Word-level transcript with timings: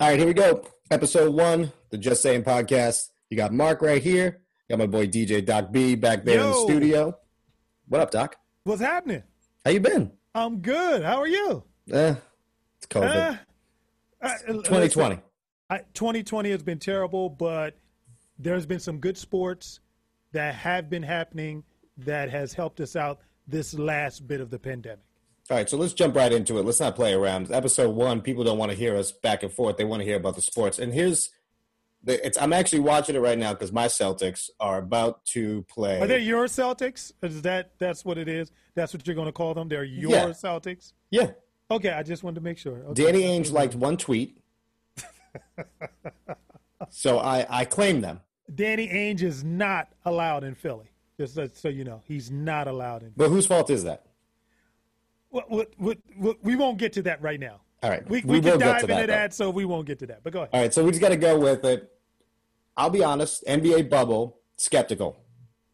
All 0.00 0.08
right, 0.08 0.18
here 0.18 0.26
we 0.26 0.34
go. 0.34 0.66
Episode 0.90 1.32
one, 1.34 1.72
the 1.90 1.98
Just 1.98 2.22
Saying 2.22 2.42
podcast. 2.42 3.10
You 3.30 3.36
got 3.36 3.52
Mark 3.52 3.80
right 3.80 4.02
here. 4.02 4.40
You 4.68 4.76
got 4.76 4.78
my 4.80 4.86
boy 4.86 5.06
DJ 5.06 5.44
Doc 5.44 5.70
B 5.72 5.94
back 5.94 6.24
there 6.24 6.40
in 6.40 6.46
the 6.46 6.54
studio. 6.64 7.16
What 7.88 8.00
up, 8.00 8.10
Doc? 8.10 8.36
What's 8.64 8.80
happening? 8.80 9.22
How 9.64 9.70
you 9.70 9.80
been? 9.80 10.10
I'm 10.34 10.58
good. 10.60 11.02
How 11.04 11.20
are 11.20 11.28
you? 11.28 11.62
Eh, 11.92 12.14
it's 12.78 12.86
COVID. 12.88 13.38
Uh, 14.20 14.26
I- 14.26 14.36
2020. 14.46 15.20
I, 15.70 15.78
2020 15.94 16.50
has 16.50 16.62
been 16.62 16.78
terrible, 16.78 17.28
but 17.30 17.76
there's 18.38 18.66
been 18.66 18.80
some 18.80 18.98
good 18.98 19.16
sports 19.16 19.80
that 20.32 20.54
have 20.56 20.90
been 20.90 21.02
happening 21.02 21.64
that 21.98 22.30
has 22.30 22.52
helped 22.52 22.80
us 22.80 22.96
out 22.96 23.20
this 23.46 23.74
last 23.74 24.26
bit 24.26 24.40
of 24.40 24.50
the 24.50 24.58
pandemic. 24.58 25.04
All 25.50 25.56
right, 25.58 25.68
so 25.68 25.76
let's 25.76 25.92
jump 25.92 26.16
right 26.16 26.32
into 26.32 26.58
it. 26.58 26.64
Let's 26.64 26.80
not 26.80 26.96
play 26.96 27.12
around. 27.12 27.52
Episode 27.52 27.94
one, 27.94 28.22
people 28.22 28.44
don't 28.44 28.56
want 28.56 28.72
to 28.72 28.76
hear 28.78 28.96
us 28.96 29.12
back 29.12 29.42
and 29.42 29.52
forth. 29.52 29.76
They 29.76 29.84
want 29.84 30.00
to 30.00 30.06
hear 30.06 30.16
about 30.16 30.36
the 30.36 30.42
sports. 30.42 30.78
And 30.78 30.92
here's 30.92 31.28
the, 32.02 32.24
it's. 32.26 32.38
I'm 32.40 32.54
actually 32.54 32.80
watching 32.80 33.14
it 33.14 33.18
right 33.18 33.38
now 33.38 33.52
because 33.52 33.70
my 33.70 33.86
Celtics 33.86 34.48
are 34.58 34.78
about 34.78 35.24
to 35.26 35.62
play. 35.68 36.00
Are 36.00 36.06
they 36.06 36.20
your 36.20 36.46
Celtics? 36.46 37.12
Is 37.22 37.42
that 37.42 37.72
that's 37.78 38.06
what 38.06 38.16
it 38.16 38.26
is? 38.28 38.52
That's 38.74 38.94
what 38.94 39.06
you're 39.06 39.14
going 39.16 39.26
to 39.26 39.32
call 39.32 39.52
them? 39.52 39.68
They're 39.68 39.84
your 39.84 40.10
Yeah. 40.10 40.24
Celtics? 40.28 40.92
yeah. 41.10 41.32
Okay, 41.70 41.90
I 41.90 42.02
just 42.02 42.22
wanted 42.22 42.36
to 42.36 42.40
make 42.42 42.58
sure. 42.58 42.76
Okay. 42.88 43.04
Danny 43.04 43.22
Ainge 43.22 43.50
liked 43.50 43.74
one 43.74 43.96
tweet, 43.96 44.38
so 46.90 47.18
I 47.18 47.46
I 47.48 47.64
claim 47.64 48.00
them. 48.02 48.20
Danny 48.54 48.86
Ainge 48.88 49.22
is 49.22 49.42
not 49.42 49.88
allowed 50.04 50.44
in 50.44 50.54
Philly. 50.54 50.90
Just 51.18 51.34
so- 51.34 51.48
so 51.52 51.68
you 51.68 51.84
know, 51.84 52.02
he's 52.04 52.30
not 52.30 52.68
allowed 52.68 53.02
in. 53.02 53.12
But 53.16 53.28
whose 53.30 53.46
fault 53.46 53.70
is 53.70 53.84
that? 53.84 54.04
What, 55.34 55.50
what, 55.78 55.98
what, 56.16 56.38
we 56.44 56.54
won't 56.54 56.78
get 56.78 56.92
to 56.92 57.02
that 57.02 57.20
right 57.20 57.40
now. 57.40 57.60
All 57.82 57.90
right, 57.90 58.08
We, 58.08 58.20
we 58.22 58.38
we, 58.38 58.40
can 58.40 58.60
dive 58.60 58.82
into 58.82 58.94
that, 58.94 59.06
that, 59.08 59.34
so 59.34 59.50
we 59.50 59.64
won't 59.64 59.84
get 59.84 59.98
to 59.98 60.06
that. 60.06 60.22
But 60.22 60.32
go 60.32 60.38
ahead. 60.42 60.50
All 60.52 60.60
right, 60.60 60.72
so 60.72 60.84
we 60.84 60.92
just 60.92 61.00
got 61.00 61.08
to 61.08 61.16
go 61.16 61.38
with 61.40 61.64
it. 61.64 61.90
I'll 62.76 62.88
be 62.88 63.02
honest, 63.02 63.44
NBA 63.46 63.90
bubble 63.90 64.38
skeptical. 64.56 65.18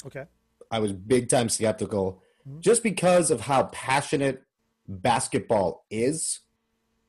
Okay. 0.06 0.24
I 0.70 0.78
was 0.78 0.94
big 0.94 1.28
time 1.28 1.50
skeptical 1.50 2.22
mm-hmm. 2.48 2.60
just 2.60 2.82
because 2.82 3.30
of 3.30 3.42
how 3.42 3.64
passionate 3.64 4.44
basketball 4.88 5.84
is 5.90 6.40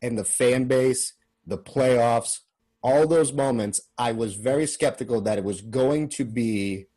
and 0.02 0.18
the 0.18 0.26
fan 0.26 0.66
base, 0.66 1.14
the 1.48 1.58
playoffs, 1.58 2.40
all 2.84 3.08
those 3.08 3.32
moments. 3.32 3.80
I 3.98 4.12
was 4.12 4.36
very 4.36 4.68
skeptical 4.68 5.22
that 5.22 5.38
it 5.38 5.46
was 5.46 5.62
going 5.62 6.10
to 6.10 6.26
be 6.26 6.88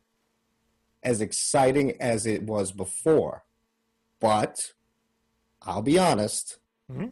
as 1.01 1.21
exciting 1.21 1.99
as 2.01 2.25
it 2.25 2.43
was 2.43 2.73
before. 2.73 3.45
But 4.19 4.73
I'll 5.65 5.81
be 5.81 5.97
honest, 5.97 6.59
Mhm. 6.91 7.11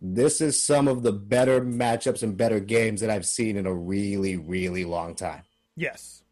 this 0.00 0.40
is 0.40 0.62
some 0.62 0.86
of 0.88 1.02
the 1.02 1.12
better 1.12 1.60
matchups 1.60 2.22
and 2.22 2.36
better 2.36 2.60
games 2.60 3.00
that 3.00 3.10
I've 3.10 3.26
seen 3.26 3.56
in 3.56 3.66
a 3.66 3.74
really, 3.74 4.36
really 4.36 4.84
long 4.84 5.14
time. 5.14 5.42
Yes, 5.76 6.22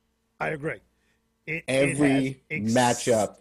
I 0.40 0.48
agree. 0.50 0.80
It, 1.46 1.64
Every 1.66 2.42
it 2.50 2.62
ex- 2.62 2.72
matchup 2.74 3.36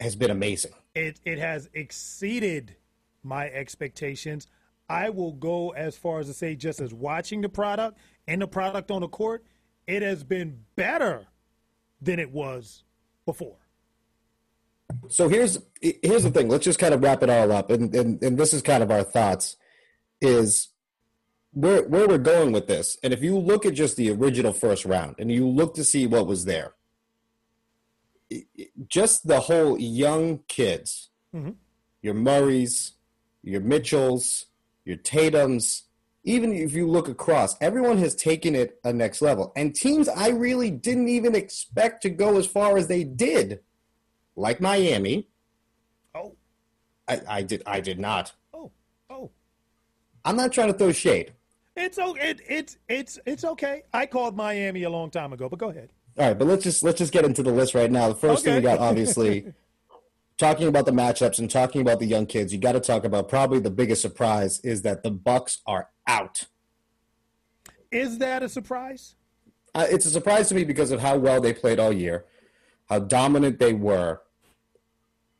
has 0.00 0.14
been 0.16 0.30
amazing. 0.30 0.72
it, 0.94 1.18
it 1.24 1.38
has 1.38 1.68
exceeded 1.74 2.76
my 3.24 3.48
expectations. 3.48 4.46
I 4.88 5.10
will 5.10 5.32
go 5.32 5.70
as 5.70 5.96
far 5.96 6.20
as 6.20 6.26
to 6.26 6.34
say, 6.34 6.54
just 6.54 6.78
as 6.80 6.92
watching 6.94 7.40
the 7.40 7.48
product 7.48 7.98
and 8.28 8.40
the 8.42 8.46
product 8.46 8.90
on 8.90 9.00
the 9.00 9.08
court, 9.08 9.44
it 9.86 10.02
has 10.02 10.22
been 10.22 10.64
better 10.76 11.26
than 12.00 12.18
it 12.20 12.30
was 12.30 12.84
before. 13.24 13.56
So 15.08 15.28
here's 15.28 15.58
here's 15.80 16.22
the 16.24 16.30
thing. 16.30 16.48
Let's 16.48 16.64
just 16.64 16.78
kind 16.78 16.94
of 16.94 17.02
wrap 17.02 17.22
it 17.22 17.30
all 17.30 17.52
up, 17.52 17.70
and 17.70 17.94
and, 17.94 18.22
and 18.22 18.38
this 18.38 18.52
is 18.52 18.62
kind 18.62 18.82
of 18.82 18.90
our 18.90 19.02
thoughts. 19.02 19.56
Is 20.20 20.68
where 21.52 21.82
where 21.84 22.08
we're 22.08 22.18
going 22.18 22.52
with 22.52 22.66
this, 22.66 22.98
and 23.02 23.12
if 23.12 23.22
you 23.22 23.38
look 23.38 23.64
at 23.66 23.74
just 23.74 23.96
the 23.96 24.10
original 24.10 24.52
first 24.52 24.84
round, 24.84 25.16
and 25.18 25.30
you 25.30 25.46
look 25.48 25.74
to 25.74 25.84
see 25.84 26.06
what 26.06 26.26
was 26.26 26.44
there, 26.44 26.74
just 28.88 29.26
the 29.26 29.40
whole 29.40 29.78
young 29.78 30.40
kids, 30.48 31.10
Mhm. 31.34 31.54
your 32.02 32.14
Murrays, 32.14 32.92
your 33.42 33.60
Mitchells, 33.60 34.46
your 34.84 34.96
Tatum's. 34.96 35.84
Even 36.26 36.54
if 36.54 36.72
you 36.72 36.88
look 36.88 37.06
across, 37.08 37.54
everyone 37.60 37.98
has 37.98 38.14
taken 38.14 38.54
it 38.54 38.80
a 38.82 38.92
next 38.94 39.20
level, 39.20 39.52
and 39.56 39.74
teams 39.74 40.08
I 40.08 40.28
really 40.28 40.70
didn't 40.70 41.08
even 41.08 41.34
expect 41.34 42.00
to 42.02 42.10
go 42.10 42.38
as 42.38 42.46
far 42.46 42.78
as 42.78 42.86
they 42.86 43.04
did 43.04 43.60
like 44.36 44.60
Miami. 44.60 45.28
Oh, 46.14 46.36
I, 47.08 47.20
I 47.28 47.42
did 47.42 47.62
I 47.66 47.80
did 47.80 47.98
not. 47.98 48.32
oh, 48.52 48.70
oh. 49.10 49.30
I'm 50.24 50.36
not 50.36 50.52
trying 50.52 50.72
to 50.72 50.78
throw 50.78 50.92
shade. 50.92 51.32
It's 51.76 51.98
okay. 51.98 52.30
It, 52.30 52.40
it's 52.48 52.78
it's 52.88 53.18
it's 53.26 53.44
okay. 53.44 53.82
I 53.92 54.06
called 54.06 54.36
Miami 54.36 54.84
a 54.84 54.90
long 54.90 55.10
time 55.10 55.32
ago, 55.32 55.48
but 55.48 55.58
go 55.58 55.70
ahead. 55.70 55.90
All 56.16 56.28
right, 56.28 56.38
but 56.38 56.46
let's 56.46 56.62
just 56.62 56.84
let's 56.84 56.98
just 56.98 57.12
get 57.12 57.24
into 57.24 57.42
the 57.42 57.50
list 57.50 57.74
right 57.74 57.90
now. 57.90 58.08
The 58.08 58.14
first 58.14 58.44
thing 58.44 58.54
we 58.54 58.60
got, 58.60 58.78
obviously, 58.78 59.52
talking 60.38 60.68
about 60.68 60.86
the 60.86 60.92
matchups 60.92 61.40
and 61.40 61.50
talking 61.50 61.80
about 61.80 61.98
the 61.98 62.06
young 62.06 62.26
kids. 62.26 62.52
You 62.52 62.60
got 62.60 62.72
to 62.72 62.80
talk 62.80 63.04
about 63.04 63.28
probably 63.28 63.58
the 63.58 63.70
biggest 63.70 64.02
surprise 64.02 64.60
is 64.60 64.82
that 64.82 65.02
the 65.02 65.10
Bucks 65.10 65.60
are 65.66 65.90
out. 66.06 66.44
Is 67.90 68.18
that 68.18 68.42
a 68.42 68.48
surprise? 68.48 69.16
Uh, 69.74 69.86
it's 69.90 70.06
a 70.06 70.10
surprise 70.10 70.48
to 70.48 70.54
me 70.54 70.62
because 70.62 70.92
of 70.92 71.00
how 71.00 71.16
well 71.16 71.40
they 71.40 71.52
played 71.52 71.80
all 71.80 71.92
year, 71.92 72.26
how 72.88 72.98
dominant 72.98 73.58
they 73.58 73.72
were, 73.72 74.20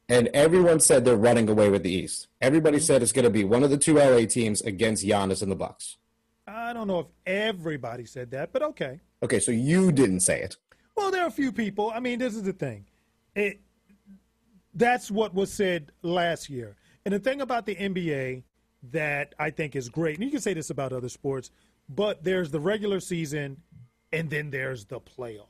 and 0.08 0.28
everyone 0.28 0.80
said 0.80 1.04
they're 1.04 1.16
running 1.16 1.48
away 1.48 1.70
with 1.70 1.82
the 1.82 1.92
East. 1.92 2.28
Everybody 2.40 2.78
mm-hmm. 2.78 2.84
said 2.84 3.02
it's 3.02 3.12
going 3.12 3.24
to 3.24 3.30
be 3.30 3.44
one 3.44 3.62
of 3.62 3.70
the 3.70 3.78
two 3.78 3.94
LA 3.94 4.26
teams 4.26 4.60
against 4.62 5.04
Giannis 5.04 5.42
and 5.42 5.50
the 5.50 5.56
Bucks. 5.56 5.96
I 6.46 6.72
don't 6.72 6.88
know 6.88 7.00
if 7.00 7.06
everybody 7.26 8.04
said 8.04 8.30
that, 8.32 8.52
but 8.52 8.62
okay. 8.62 9.00
Okay, 9.22 9.40
so 9.40 9.50
you 9.50 9.92
didn't 9.92 10.20
say 10.20 10.40
it. 10.42 10.56
Well, 10.96 11.10
there 11.10 11.22
are 11.22 11.28
a 11.28 11.32
few 11.32 11.52
people. 11.52 11.90
I 11.94 12.00
mean, 12.00 12.18
this 12.18 12.34
is 12.34 12.42
the 12.42 12.52
thing. 12.52 12.84
It 13.34 13.60
that's 14.74 15.10
what 15.10 15.34
was 15.34 15.52
said 15.52 15.92
last 16.02 16.50
year. 16.50 16.76
And 17.04 17.14
the 17.14 17.18
thing 17.18 17.40
about 17.40 17.64
the 17.64 17.76
NBA 17.76 18.42
that 18.90 19.34
I 19.38 19.50
think 19.50 19.76
is 19.76 19.88
great, 19.88 20.16
and 20.16 20.24
you 20.24 20.30
can 20.30 20.40
say 20.40 20.52
this 20.52 20.70
about 20.70 20.92
other 20.92 21.08
sports, 21.08 21.50
but 21.88 22.24
there's 22.24 22.50
the 22.50 22.60
regular 22.60 23.00
season 23.00 23.56
and 24.12 24.30
then 24.30 24.50
there's 24.50 24.84
the 24.84 25.00
playoffs. 25.00 25.46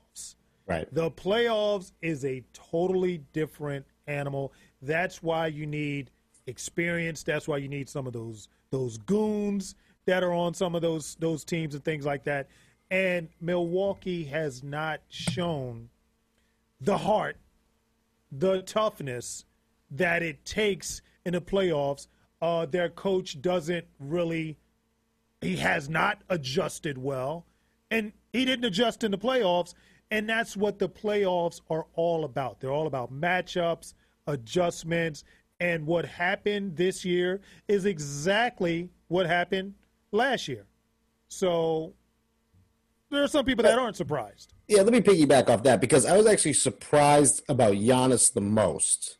Right. 0.67 0.93
The 0.93 1.11
playoffs 1.11 1.93
is 2.01 2.25
a 2.25 2.43
totally 2.53 3.19
different 3.33 3.85
animal. 4.07 4.53
That's 4.81 5.23
why 5.23 5.49
you 5.49 5.67
need 5.67 6.11
experience. 6.47 7.23
That's 7.23 7.47
why 7.47 7.59
you 7.59 7.69
need 7.69 7.89
some 7.89 8.07
of 8.07 8.13
those 8.13 8.49
those 8.71 8.99
goons 8.99 9.75
that 10.07 10.23
are 10.23 10.33
on 10.33 10.55
some 10.55 10.75
of 10.75 10.83
those 10.83 11.17
those 11.21 11.45
teams 11.45 11.75
and 11.75 11.85
things 11.85 12.07
like 12.07 12.25
that. 12.25 12.49
And 12.91 13.29
Milwaukee 13.41 14.25
has 14.25 14.63
not 14.63 15.01
shown 15.09 15.89
the 16.81 16.99
heart, 16.99 17.37
the 18.31 18.63
toughness 18.63 19.45
that 19.91 20.23
it 20.23 20.45
takes 20.45 21.03
in 21.25 21.33
the 21.33 21.41
playoffs. 21.41 22.07
Uh, 22.41 22.67
their 22.67 22.89
coach 22.89 23.41
doesn't 23.41 23.87
really 23.99 24.59
he 25.41 25.57
has 25.57 25.89
not 25.89 26.23
adjusted 26.29 26.97
well, 26.99 27.47
and 27.91 28.13
he 28.33 28.45
didn't 28.45 28.65
adjust 28.65 29.05
in 29.05 29.11
the 29.11 29.19
playoffs. 29.19 29.75
And 30.10 30.28
that's 30.28 30.56
what 30.56 30.78
the 30.78 30.88
playoffs 30.88 31.60
are 31.70 31.87
all 31.94 32.25
about. 32.25 32.60
They're 32.60 32.70
all 32.72 32.87
about 32.87 33.12
matchups, 33.12 33.94
adjustments, 34.26 35.25
and 35.60 35.87
what 35.87 36.04
happened 36.04 36.76
this 36.76 37.04
year 37.04 37.41
is 37.69 37.87
exactly 37.87 38.91
what 39.09 39.26
happened 39.26 39.75
last 40.12 40.48
year. 40.48 40.66
So 41.28 41.94
there 43.10 43.22
are 43.22 43.28
some 43.28 43.44
people 43.44 43.62
that 43.65 43.78
aren't 43.78 43.97
surprised. 43.97 44.54
Yeah, 44.69 44.82
let 44.82 44.92
me 44.92 45.00
piggyback 45.00 45.48
off 45.48 45.62
that 45.65 45.81
because 45.81 46.06
I 46.06 46.16
was 46.16 46.26
actually 46.26 46.54
surprised 46.54 47.42
about 47.48 47.75
Giannis 47.75 48.32
the 48.32 48.41
most, 48.41 49.19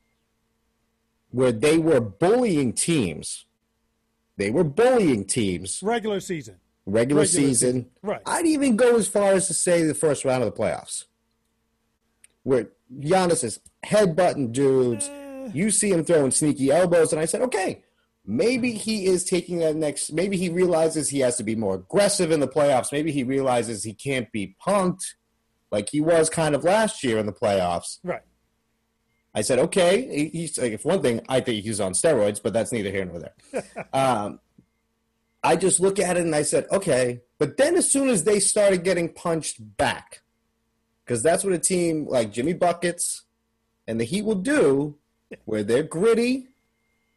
where 1.30 1.52
they 1.52 1.78
were 1.78 2.00
bullying 2.00 2.72
teams. 2.72 3.46
They 4.36 4.50
were 4.50 4.64
bullying 4.64 5.24
teams 5.24 5.80
Regular 5.82 6.19
season. 6.19 6.56
Regular, 6.86 7.22
Regular 7.22 7.26
season. 7.26 7.72
season, 7.72 7.90
right. 8.02 8.20
I'd 8.26 8.46
even 8.46 8.76
go 8.76 8.96
as 8.96 9.08
far 9.08 9.32
as 9.32 9.46
to 9.48 9.54
say 9.54 9.82
the 9.84 9.94
first 9.94 10.25
round 10.25 10.42
of 10.42 10.54
the 10.54 10.60
playoffs, 10.60 11.04
where 12.42 12.70
Giannis 12.98 13.44
is 13.44 13.60
headbutting 13.84 14.52
dudes. 14.52 15.08
Eh. 15.08 15.50
You 15.52 15.70
see 15.70 15.90
him 15.90 16.04
throwing 16.04 16.31
sneaky 16.31 16.70
elbows, 16.70 17.12
and 17.12 17.20
I 17.20 17.26
said, 17.26 17.42
okay, 17.42 17.84
maybe 18.26 18.72
he 18.72 19.06
is 19.06 19.25
taking 19.25 19.58
that 19.58 19.76
next. 19.76 20.12
Maybe 20.12 20.36
he 20.36 20.48
realizes 20.48 21.08
he 21.08 21.20
has 21.20 21.36
to 21.36 21.42
be 21.42 21.54
more 21.54 21.75
aggressive 21.75 22.31
in 22.31 22.40
the 22.40 22.48
playoffs. 22.48 22.92
Maybe 22.92 23.12
he 23.12 23.25
realizes 23.25 23.84
he 23.84 23.94
can't 23.94 24.30
be 24.32 24.56
punked 24.64 25.04
like 25.70 25.90
he 25.90 26.00
was 26.00 26.30
kind 26.30 26.54
of 26.54 26.64
last 26.64 27.02
year 27.02 27.19
in 27.19 27.26
the 27.26 27.32
playoffs. 27.32 27.98
Right. 28.04 28.22
I 29.34 29.42
said, 29.42 29.58
okay. 29.58 30.30
He's 30.32 30.56
like, 30.56 30.72
if 30.72 30.84
one 30.84 31.02
thing, 31.02 31.20
I 31.28 31.40
think 31.40 31.64
he's 31.64 31.80
on 31.80 31.92
steroids, 31.92 32.40
but 32.40 32.52
that's 32.52 32.70
neither 32.70 32.90
here 32.90 33.04
nor 33.04 33.19
there. 33.19 33.87
um, 33.92 34.38
I 35.44 35.56
just 35.56 35.79
look 35.79 35.99
at 35.99 36.17
it 36.17 36.25
and 36.25 36.35
I 36.35 36.43
said, 36.43 36.67
okay. 36.73 37.20
But 37.38 37.56
then 37.58 37.76
as 37.76 37.91
soon 37.91 38.08
as 38.08 38.25
they 38.25 38.41
started 38.41 38.82
getting 38.82 39.12
punched 39.12 39.76
back, 39.76 40.23
because 41.05 41.23
that's 41.23 41.44
what 41.44 41.52
a 41.52 41.58
team 41.58 42.06
like 42.08 42.32
Jimmy 42.32 42.55
Buckets 42.55 43.23
and 43.87 44.00
the 44.00 44.05
Heat 44.05 44.25
will 44.25 44.35
do, 44.37 44.96
where 45.44 45.62
they're 45.62 45.82
gritty, 45.82 46.49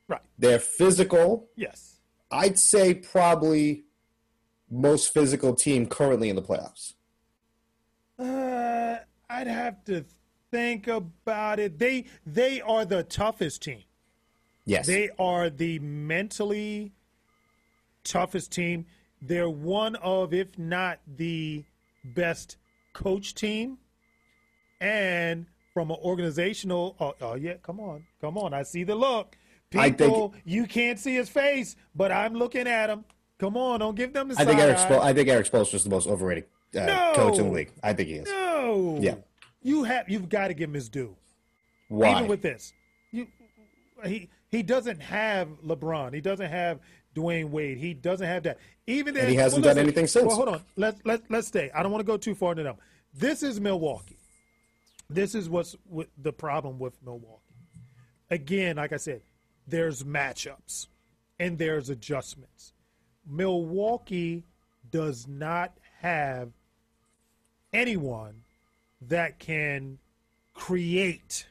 Right. 0.09 0.21
they're 0.38 0.59
physical. 0.59 1.47
Yes. 1.56 1.95
I'd 2.31 2.59
say 2.59 2.94
probably 2.94 3.85
most 4.69 5.13
physical 5.13 5.56
team 5.56 5.85
currently 5.88 6.30
in 6.30 6.35
the 6.35 6.41
playoffs? 6.41 6.94
Uh, 8.19 8.97
I'd 9.30 9.47
have 9.47 9.83
to 9.85 10.03
think 10.51 10.88
about 10.88 11.59
it. 11.59 11.77
They 11.80 12.06
they 12.25 12.62
are 12.62 12.83
the 12.85 13.03
toughest 13.03 13.63
team. 13.63 13.83
Yes. 14.65 14.88
They 14.88 15.09
are 15.19 15.50
the 15.50 15.80
mentally 15.80 16.94
toughest 18.07 18.51
team. 18.51 18.86
They're 19.21 19.50
one 19.50 19.95
of, 19.98 20.33
if 20.33 20.57
not 20.57 21.00
the 21.18 21.63
best 22.04 22.57
coach 22.94 23.33
team. 23.33 23.77
And 24.80 25.48
from 25.74 25.92
an 25.92 25.98
organizational, 26.04 26.95
oh, 27.00 27.15
oh 27.21 27.36
yeah, 27.36 27.56
come 27.63 27.80
on, 27.80 28.06
come 28.21 28.38
on. 28.38 28.54
I 28.54 28.63
see 28.63 28.83
the 28.83 28.95
look. 28.95 29.38
People, 29.69 30.30
think, 30.30 30.44
you 30.45 30.65
can't 30.65 30.98
see 30.98 31.15
his 31.15 31.30
face, 31.30 31.75
but 31.94 32.12
I'm 32.12 32.33
looking 32.33 32.68
at 32.68 32.89
him. 32.89 33.04
Come 33.38 33.57
on, 33.57 33.81
don't 33.81 33.95
give 33.95 34.13
them 34.13 34.30
the 34.30 34.36
I 34.39 34.45
think 34.45 34.59
Erik 34.59 34.77
Spoelstra. 34.77 35.01
I 35.01 35.13
think 35.13 35.27
Erik 35.30 35.51
Spoelstra 35.51 35.75
is 35.75 35.83
the 35.83 35.89
most 35.89 36.07
overrated 36.07 36.45
uh, 36.75 36.86
No. 36.86 37.12
coach 37.15 37.38
in 37.38 37.48
the 37.48 37.54
league. 37.54 37.71
I 37.83 37.94
think 37.94 38.07
he 38.09 38.15
is. 38.15 38.27
No. 38.27 38.98
Yeah. 39.01 39.15
You 39.62 39.83
have 39.83 40.09
you've 40.09 40.30
got 40.30 40.48
to 40.48 40.54
give 40.54 40.69
him 40.69 40.75
his 40.75 40.89
due. 40.89 41.15
Why? 41.89 42.12
Even 42.12 42.27
with 42.27 42.42
this. 42.42 42.74
You 43.12 43.27
he 44.06 44.30
he 44.50 44.63
doesn't 44.63 45.01
have 45.01 45.50
LeBron. 45.65 46.13
He 46.13 46.21
doesn't 46.21 46.50
have 46.50 46.80
Dwyane 47.17 47.49
Wade. 47.49 47.77
He 47.77 47.93
doesn't 47.93 48.25
have 48.25 48.43
that. 48.43 48.59
Even 48.85 49.13
then, 49.15 49.27
he 49.27 49.35
hasn't 49.35 49.63
well, 49.63 49.73
done 49.73 49.85
listen, 49.85 49.87
anything 49.87 50.07
since. 50.07 50.27
Well, 50.27 50.35
hold 50.35 50.49
on. 50.49 50.61
Let's 50.75 51.01
let 51.03 51.21
let's 51.29 51.47
stay. 51.47 51.71
I 51.73 51.83
don't 51.83 51.91
want 51.91 52.01
to 52.01 52.07
go 52.07 52.17
too 52.17 52.35
far 52.35 52.51
into 52.51 52.63
them. 52.63 52.75
This 53.13 53.43
is 53.43 53.59
Milwaukee. 53.59 54.17
This 55.09 55.35
is 55.35 55.49
what's 55.49 55.75
with 55.89 56.09
the 56.17 56.33
problem 56.33 56.79
with 56.79 57.01
Milwaukee. 57.03 57.41
Again, 58.29 58.75
like 58.75 58.93
I 58.93 58.97
said, 58.97 59.21
there's 59.67 60.03
matchups 60.03 60.87
and 61.39 61.57
there's 61.57 61.89
adjustments. 61.89 62.73
Milwaukee 63.25 64.43
does 64.89 65.27
not 65.27 65.77
have 66.01 66.49
anyone 67.73 68.43
that 69.01 69.39
can 69.39 69.97
create 70.53 71.47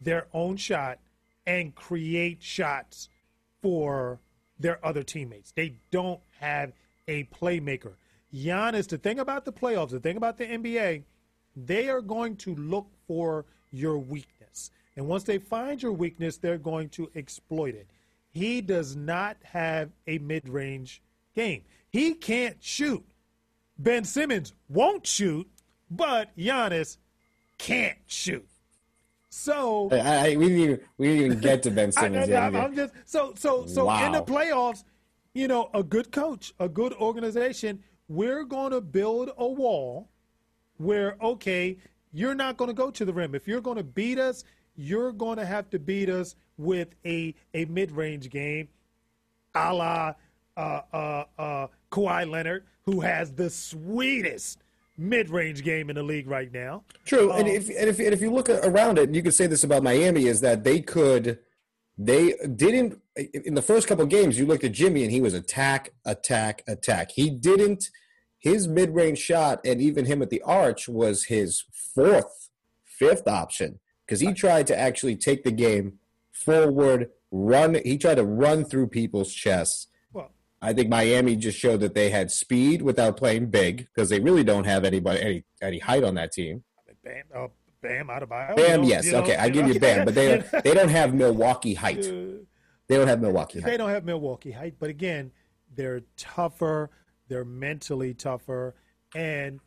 their 0.00 0.26
own 0.32 0.56
shot 0.56 0.98
and 1.46 1.74
create 1.74 2.42
shots 2.42 3.08
for 3.62 4.20
their 4.60 4.84
other 4.84 5.02
teammates. 5.02 5.52
They 5.52 5.74
don't 5.90 6.20
have 6.38 6.72
a 7.08 7.24
playmaker. 7.24 7.94
Giannis, 8.32 8.86
the 8.86 8.98
thing 8.98 9.18
about 9.18 9.44
the 9.44 9.52
playoffs, 9.52 9.90
the 9.90 9.98
thing 9.98 10.16
about 10.16 10.38
the 10.38 10.46
NBA, 10.46 11.02
they 11.56 11.88
are 11.88 12.00
going 12.00 12.36
to 12.36 12.54
look 12.54 12.86
for 13.08 13.46
your 13.72 13.98
weakness. 13.98 14.70
And 14.96 15.08
once 15.08 15.24
they 15.24 15.38
find 15.38 15.82
your 15.82 15.92
weakness, 15.92 16.36
they're 16.36 16.58
going 16.58 16.90
to 16.90 17.10
exploit 17.16 17.74
it. 17.74 17.88
He 18.30 18.60
does 18.60 18.94
not 18.94 19.36
have 19.42 19.90
a 20.06 20.18
mid 20.18 20.48
range 20.48 21.02
game. 21.34 21.62
He 21.90 22.14
can't 22.14 22.56
shoot. 22.60 23.04
Ben 23.78 24.04
Simmons 24.04 24.52
won't 24.68 25.06
shoot, 25.06 25.50
but 25.90 26.36
Giannis 26.36 26.98
can't 27.58 27.98
shoot. 28.06 28.46
So 29.30 29.88
I, 29.92 30.32
I, 30.32 30.36
we 30.36 30.48
didn't 30.48 30.58
even 30.58 30.80
we 30.98 31.06
didn't 31.06 31.24
even 31.24 31.40
get 31.40 31.62
to 31.62 31.70
Ben 31.70 31.92
Simmons 32.00 32.28
I, 32.28 32.30
yet. 32.30 32.54
I, 32.54 32.58
I'm 32.58 32.74
just 32.74 32.92
so 33.06 33.32
so 33.36 33.64
so 33.64 33.90
in 34.04 34.12
the 34.12 34.22
playoffs, 34.22 34.84
you 35.34 35.48
know, 35.48 35.70
a 35.72 35.82
good 35.82 36.10
coach, 36.10 36.52
a 36.58 36.68
good 36.68 36.92
organization, 36.94 37.82
we're 38.08 38.44
going 38.44 38.72
to 38.72 38.80
build 38.80 39.30
a 39.38 39.46
wall 39.46 40.08
where 40.78 41.16
okay, 41.22 41.78
you're 42.12 42.34
not 42.34 42.56
going 42.56 42.68
to 42.68 42.74
go 42.74 42.90
to 42.90 43.04
the 43.04 43.12
rim. 43.12 43.34
If 43.34 43.46
you're 43.46 43.60
going 43.60 43.76
to 43.76 43.84
beat 43.84 44.18
us, 44.18 44.44
you're 44.76 45.12
going 45.12 45.38
to 45.38 45.46
have 45.46 45.70
to 45.70 45.78
beat 45.78 46.10
us 46.10 46.34
with 46.58 46.88
a 47.06 47.32
a 47.54 47.66
mid-range 47.66 48.30
game, 48.30 48.68
a 49.54 49.72
la 49.72 50.14
uh, 50.56 50.80
uh, 50.92 51.24
uh, 51.38 51.66
Kawhi 51.92 52.28
Leonard, 52.28 52.66
who 52.82 53.00
has 53.00 53.32
the 53.32 53.48
sweetest 53.48 54.58
mid-range 55.00 55.64
game 55.64 55.90
in 55.90 55.96
the 55.96 56.02
league 56.02 56.28
right 56.28 56.52
now. 56.52 56.84
True, 57.04 57.32
and 57.32 57.44
um, 57.44 57.48
if 57.48 57.68
and 57.68 57.88
if 57.88 57.98
and 57.98 58.12
if 58.12 58.20
you 58.20 58.30
look 58.30 58.48
around 58.48 58.98
it, 58.98 59.14
you 59.14 59.22
could 59.22 59.34
say 59.34 59.46
this 59.46 59.64
about 59.64 59.82
Miami 59.82 60.26
is 60.26 60.40
that 60.42 60.62
they 60.62 60.80
could, 60.80 61.38
they 61.98 62.34
didn't 62.54 63.00
in 63.16 63.54
the 63.54 63.62
first 63.62 63.88
couple 63.88 64.06
games. 64.06 64.38
You 64.38 64.46
looked 64.46 64.64
at 64.64 64.72
Jimmy 64.72 65.02
and 65.02 65.10
he 65.10 65.20
was 65.20 65.34
attack, 65.34 65.90
attack, 66.04 66.62
attack. 66.68 67.12
He 67.12 67.30
didn't. 67.30 67.90
His 68.38 68.66
mid-range 68.66 69.18
shot 69.18 69.60
and 69.66 69.82
even 69.82 70.06
him 70.06 70.22
at 70.22 70.30
the 70.30 70.40
arch 70.42 70.88
was 70.88 71.24
his 71.24 71.64
fourth, 71.94 72.48
fifth 72.84 73.28
option 73.28 73.80
because 74.06 74.20
he 74.20 74.32
tried 74.32 74.66
to 74.68 74.78
actually 74.78 75.14
take 75.14 75.44
the 75.44 75.52
game 75.52 75.98
forward, 76.32 77.10
run. 77.30 77.78
He 77.84 77.98
tried 77.98 78.14
to 78.14 78.24
run 78.24 78.64
through 78.64 78.88
people's 78.88 79.32
chests. 79.32 79.88
I 80.62 80.72
think 80.74 80.88
Miami 80.88 81.36
just 81.36 81.58
showed 81.58 81.80
that 81.80 81.94
they 81.94 82.10
had 82.10 82.30
speed 82.30 82.82
without 82.82 83.16
playing 83.16 83.46
big 83.46 83.78
because 83.94 84.10
they 84.10 84.20
really 84.20 84.44
don't 84.44 84.64
have 84.64 84.84
anybody 84.84 85.20
any 85.20 85.44
any 85.62 85.78
height 85.78 86.04
on 86.04 86.14
that 86.16 86.32
team. 86.32 86.64
Bam, 87.02 87.22
uh, 87.34 87.46
Bam, 87.80 88.10
out 88.10 88.22
of 88.22 88.30
you 88.30 88.56
Bam, 88.56 88.84
yes, 88.84 89.06
you 89.06 89.12
know, 89.12 89.22
okay, 89.22 89.36
I 89.36 89.48
give 89.48 89.66
know, 89.66 89.72
you 89.72 89.80
Bam, 89.86 90.04
but 90.04 90.14
they 90.14 90.44
they 90.64 90.74
don't 90.74 90.90
have 90.90 91.14
Milwaukee 91.14 91.72
height. 91.74 92.02
They 92.02 92.96
don't 92.96 93.08
have 93.08 93.20
Milwaukee 93.22 93.60
They 93.60 93.70
height. 93.70 93.76
don't 93.78 93.88
have 93.90 94.04
Milwaukee 94.04 94.50
height, 94.50 94.74
but 94.78 94.90
again, 94.90 95.30
they're 95.74 96.02
tougher. 96.16 96.90
They're 97.28 97.44
mentally 97.44 98.12
tougher, 98.12 98.74
and 99.14 99.60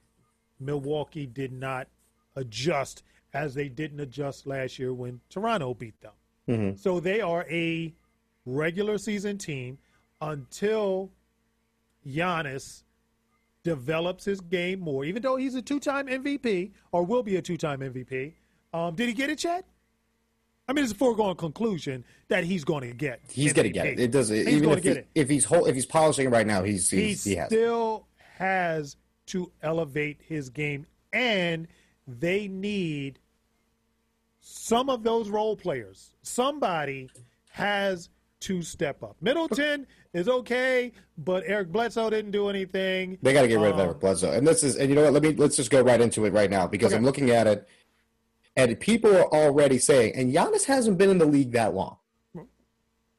Milwaukee 0.59 1.25
did 1.25 1.51
not 1.53 1.87
adjust 2.35 3.03
as 3.33 3.55
they 3.55 3.69
didn't 3.69 3.99
adjust 3.99 4.45
last 4.45 4.77
year 4.77 4.93
when 4.93 5.21
Toronto 5.29 5.73
beat 5.73 5.99
them. 6.01 6.11
Mhm. 6.47 6.77
So 6.79 6.99
they 6.99 7.21
are 7.21 7.45
a 7.49 7.93
regular 8.45 8.97
season 8.97 9.37
team 9.37 9.77
until 10.31 11.11
Giannis 12.07 12.83
develops 13.63 14.25
his 14.25 14.41
game 14.41 14.79
more. 14.79 15.05
Even 15.05 15.21
though 15.21 15.35
he's 15.35 15.55
a 15.55 15.61
two-time 15.61 16.07
MVP 16.07 16.71
or 16.91 17.03
will 17.03 17.23
be 17.23 17.35
a 17.37 17.41
two-time 17.41 17.79
MVP, 17.79 18.33
um, 18.73 18.95
did 18.95 19.07
he 19.07 19.13
get 19.13 19.29
it 19.29 19.43
yet? 19.43 19.65
I 20.67 20.73
mean, 20.73 20.83
it's 20.83 20.93
a 20.93 20.95
foregone 20.97 21.35
conclusion 21.35 22.05
that 22.29 22.45
he's 22.45 22.63
going 22.63 22.89
to 22.89 22.95
get. 22.95 23.19
He's 23.29 23.51
gonna 23.51 23.69
get 23.69 23.85
it. 23.85 23.99
It 23.99 24.11
doesn't. 24.11 24.35
He's 24.35 24.47
even 24.47 24.63
going 24.63 24.77
if 24.77 24.83
to 24.83 24.89
get 24.89 24.95
he, 24.95 24.99
it. 24.99 25.07
if 25.15 25.29
he's 25.29 25.43
whole, 25.43 25.65
if 25.65 25.75
he's 25.75 25.85
polishing 25.85 26.27
it 26.27 26.29
right 26.29 26.47
now, 26.47 26.63
he's, 26.63 26.89
He 26.89 27.13
he 27.13 27.35
has. 27.35 27.47
still 27.47 28.07
has 28.37 28.95
to 29.27 29.51
elevate 29.61 30.21
his 30.25 30.49
game, 30.49 30.85
and 31.11 31.67
they 32.07 32.47
need 32.47 33.19
some 34.39 34.89
of 34.89 35.03
those 35.03 35.29
role 35.29 35.57
players. 35.57 36.13
Somebody 36.21 37.09
has 37.49 38.09
to 38.41 38.61
step 38.61 39.03
up. 39.03 39.17
Middleton 39.21 39.85
is 40.13 40.29
okay, 40.29 40.91
but 41.17 41.43
Eric 41.45 41.71
Bledsoe 41.71 42.09
didn't 42.09 42.31
do 42.31 42.47
anything. 42.49 43.17
They 43.21 43.33
got 43.33 43.41
to 43.43 43.47
get 43.47 43.59
rid 43.59 43.71
of 43.73 43.79
Um, 43.79 43.85
Eric 43.87 43.99
Bledsoe. 43.99 44.31
And 44.31 44.47
this 44.47 44.63
is, 44.63 44.75
and 44.75 44.89
you 44.89 44.95
know 44.95 45.03
what? 45.03 45.13
Let 45.13 45.23
me 45.23 45.33
let's 45.33 45.55
just 45.55 45.71
go 45.71 45.81
right 45.81 45.99
into 45.99 46.25
it 46.25 46.33
right 46.33 46.49
now 46.49 46.67
because 46.67 46.87
Okay. 46.87 46.97
I'm 46.97 47.03
looking 47.03 47.29
at 47.31 47.47
it, 47.47 47.67
and 48.55 48.79
people 48.79 49.15
are 49.15 49.25
already 49.33 49.79
saying, 49.79 50.13
and 50.15 50.33
Giannis 50.33 50.65
hasn't 50.65 50.97
been 50.97 51.09
in 51.09 51.17
the 51.17 51.25
league 51.25 51.51
that 51.53 51.73
long. 51.73 51.97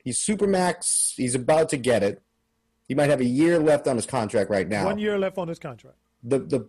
He's 0.02 0.19
supermax. 0.19 1.14
He's 1.16 1.35
about 1.35 1.71
to 1.71 1.78
get 1.78 2.02
it. 2.02 2.23
He 2.87 2.95
might 2.95 3.09
have 3.09 3.21
a 3.21 3.25
year 3.25 3.59
left 3.59 3.87
on 3.88 3.97
his 3.97 4.04
contract 4.04 4.50
right 4.50 4.69
now. 4.69 4.85
One 4.85 4.99
year 4.99 5.19
left 5.19 5.38
on 5.38 5.49
his 5.49 5.59
contract. 5.59 5.97
the 6.23 6.38
the 6.40 6.69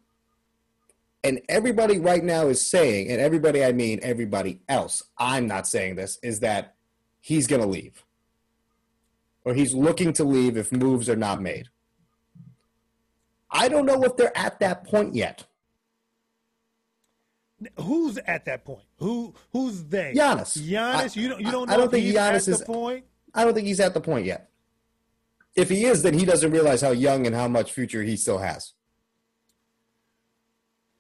and 1.24 1.42
everybody 1.50 2.00
right 2.00 2.24
now 2.24 2.48
is 2.48 2.66
saying, 2.66 3.10
and 3.10 3.20
everybody 3.20 3.64
I 3.66 3.74
mean 3.74 4.00
everybody 4.02 4.62
else. 4.70 5.04
I'm 5.18 5.48
not 5.48 5.68
saying 5.68 5.96
this 5.98 6.18
is 6.24 6.40
that 6.40 6.76
he's 7.20 7.46
going 7.48 7.62
to 7.62 7.68
leave, 7.68 8.05
or 9.46 9.54
he's 9.54 9.74
looking 9.74 10.12
to 10.14 10.24
leave 10.24 10.58
if 10.58 10.72
moves 10.72 11.08
are 11.08 11.16
not 11.16 11.42
made. 11.42 11.68
I 13.50 13.70
don't 13.70 13.86
know 13.86 14.04
if 14.04 14.18
they're 14.18 14.38
at 14.38 14.60
that 14.60 14.84
point 14.84 15.16
yet. 15.16 15.46
Who's 17.80 18.18
at 18.18 18.44
that 18.46 18.66
point? 18.66 18.84
Who 18.98 19.34
who's 19.54 19.84
they? 19.86 20.14
Giannis. 20.16 20.58
Giannis. 20.58 21.18
I- 21.18 21.22
you 21.22 21.30
don't 21.30 21.40
you 21.42 21.52
don't 21.52 21.68
know 21.70 21.74
I 21.74 21.78
don't 21.78 21.86
if 21.86 21.92
think 21.92 22.06
he's 22.06 22.16
Giannis 22.16 22.30
at 22.34 22.48
is- 22.50 22.60
the 22.60 22.66
point. 22.66 23.06
I 23.34 23.44
don't 23.46 23.54
think 23.54 23.68
he's 23.68 23.80
at 23.80 23.94
the 23.94 24.02
point 24.02 24.26
yet. 24.26 24.50
If 25.56 25.70
he 25.70 25.86
is, 25.86 26.02
then 26.04 26.14
he 26.14 26.26
doesn't 26.26 26.52
realize 26.52 26.82
how 26.82 26.92
young 26.92 27.26
and 27.26 27.34
how 27.36 27.48
much 27.48 27.72
future 27.72 28.04
he 28.04 28.18
still 28.18 28.40
has. 28.40 28.74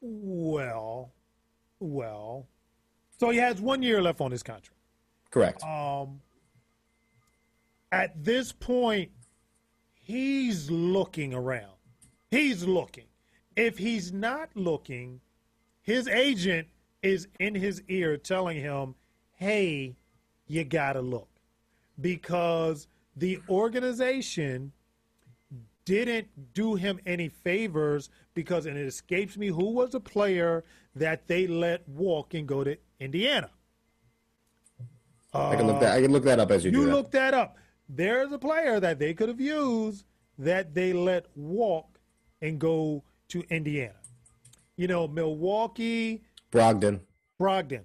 Well, 0.01 1.11
well. 1.79 2.47
So 3.19 3.29
he 3.31 3.37
has 3.39 3.59
one 3.59 3.81
year 3.81 4.01
left 4.01 4.21
on 4.21 4.31
his 4.31 4.43
contract. 4.43 4.71
Correct. 5.31 5.61
Um, 5.63 6.21
at 7.95 8.25
this 8.25 8.51
point, 8.51 9.09
he's 9.93 10.69
looking 10.69 11.33
around. 11.33 11.77
He's 12.29 12.65
looking. 12.65 13.05
If 13.55 13.77
he's 13.77 14.11
not 14.11 14.49
looking, 14.53 15.21
his 15.81 16.07
agent 16.09 16.67
is 17.01 17.29
in 17.39 17.55
his 17.55 17.81
ear 17.87 18.17
telling 18.17 18.59
him, 18.59 18.95
hey, 19.31 19.95
you 20.45 20.65
got 20.65 20.93
to 20.93 21.01
look. 21.01 21.29
Because 22.01 22.87
the 23.15 23.39
organization 23.47 24.73
didn't 25.85 26.27
do 26.53 26.75
him 26.75 26.99
any 27.05 27.29
favors 27.29 28.09
because, 28.33 28.65
and 28.65 28.77
it 28.77 28.85
escapes 28.85 29.37
me 29.37 29.47
who 29.47 29.71
was 29.71 29.95
a 29.95 29.99
player 30.01 30.65
that 30.95 31.27
they 31.27 31.47
let 31.47 31.87
walk 31.87 32.33
and 32.33 32.45
go 32.45 32.65
to 32.65 32.75
Indiana. 32.99 33.51
I 35.33 35.55
can 35.55 35.67
look 35.67 35.79
that. 35.79 35.95
I 35.97 36.01
can 36.01 36.11
look 36.11 36.23
that 36.25 36.39
up 36.39 36.51
as 36.51 36.65
you, 36.65 36.71
do 36.71 36.79
You 36.79 36.85
that. 36.87 36.91
look 36.91 37.11
that 37.11 37.33
up. 37.33 37.57
There's 37.87 38.31
a 38.31 38.37
player 38.37 38.79
that 38.79 38.99
they 38.99 39.13
could 39.13 39.29
have 39.29 39.41
used 39.41 40.05
that 40.37 40.73
they 40.73 40.93
let 40.93 41.25
walk 41.35 41.99
and 42.41 42.59
go 42.59 43.03
to 43.29 43.43
Indiana. 43.49 43.93
You 44.75 44.87
know, 44.87 45.07
Milwaukee, 45.07 46.23
Brogdon. 46.51 46.99
Brogdon. 47.39 47.83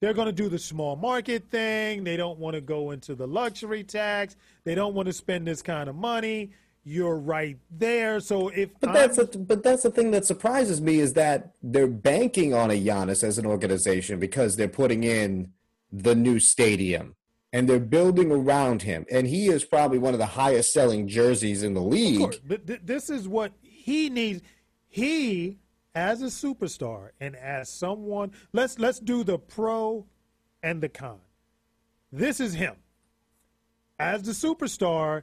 They're 0.00 0.14
going 0.14 0.26
to 0.26 0.32
do 0.32 0.48
the 0.48 0.58
small 0.58 0.96
market 0.96 1.50
thing. 1.50 2.04
They 2.04 2.16
don't 2.16 2.38
want 2.38 2.54
to 2.54 2.62
go 2.62 2.90
into 2.90 3.14
the 3.14 3.26
luxury 3.26 3.84
tax. 3.84 4.36
They 4.64 4.74
don't 4.74 4.94
want 4.94 5.06
to 5.06 5.12
spend 5.12 5.46
this 5.46 5.60
kind 5.60 5.90
of 5.90 5.94
money. 5.94 6.52
You're 6.84 7.18
right 7.18 7.58
there. 7.70 8.20
So 8.20 8.48
if 8.48 8.70
but 8.80 8.94
that's 8.94 9.18
a, 9.18 9.26
but 9.26 9.62
that's 9.62 9.82
the 9.82 9.90
thing 9.90 10.12
that 10.12 10.24
surprises 10.24 10.80
me 10.80 11.00
is 11.00 11.12
that 11.12 11.52
they're 11.62 11.86
banking 11.86 12.54
on 12.54 12.70
a 12.70 12.82
Giannis 12.82 13.22
as 13.22 13.36
an 13.36 13.44
organization 13.44 14.18
because 14.18 14.56
they're 14.56 14.68
putting 14.68 15.04
in 15.04 15.52
the 15.92 16.14
new 16.14 16.40
stadium 16.40 17.14
and 17.52 17.68
they're 17.68 17.80
building 17.80 18.30
around 18.30 18.82
him, 18.82 19.06
and 19.10 19.26
he 19.26 19.48
is 19.48 19.64
probably 19.64 19.98
one 19.98 20.14
of 20.14 20.18
the 20.18 20.26
highest 20.26 20.72
selling 20.72 21.08
jerseys 21.08 21.62
in 21.62 21.74
the 21.74 21.82
league. 21.82 22.40
But 22.46 22.66
th- 22.66 22.80
this 22.84 23.10
is 23.10 23.26
what 23.26 23.52
he 23.62 24.08
needs. 24.08 24.42
He, 24.88 25.58
as 25.94 26.22
a 26.22 26.26
superstar, 26.26 27.10
and 27.20 27.34
as 27.36 27.68
someone, 27.68 28.32
let's 28.52 28.78
let's 28.78 29.00
do 29.00 29.24
the 29.24 29.38
pro 29.38 30.06
and 30.62 30.80
the 30.80 30.88
con. 30.88 31.18
This 32.12 32.40
is 32.40 32.54
him. 32.54 32.76
As 33.98 34.22
the 34.22 34.32
superstar, 34.32 35.22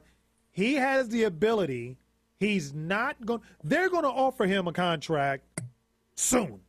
he 0.50 0.74
has 0.74 1.08
the 1.08 1.24
ability. 1.24 1.96
He's 2.38 2.72
not 2.72 3.24
going. 3.24 3.40
They're 3.64 3.90
going 3.90 4.04
to 4.04 4.10
offer 4.10 4.46
him 4.46 4.68
a 4.68 4.72
contract 4.72 5.44
soon. 6.14 6.60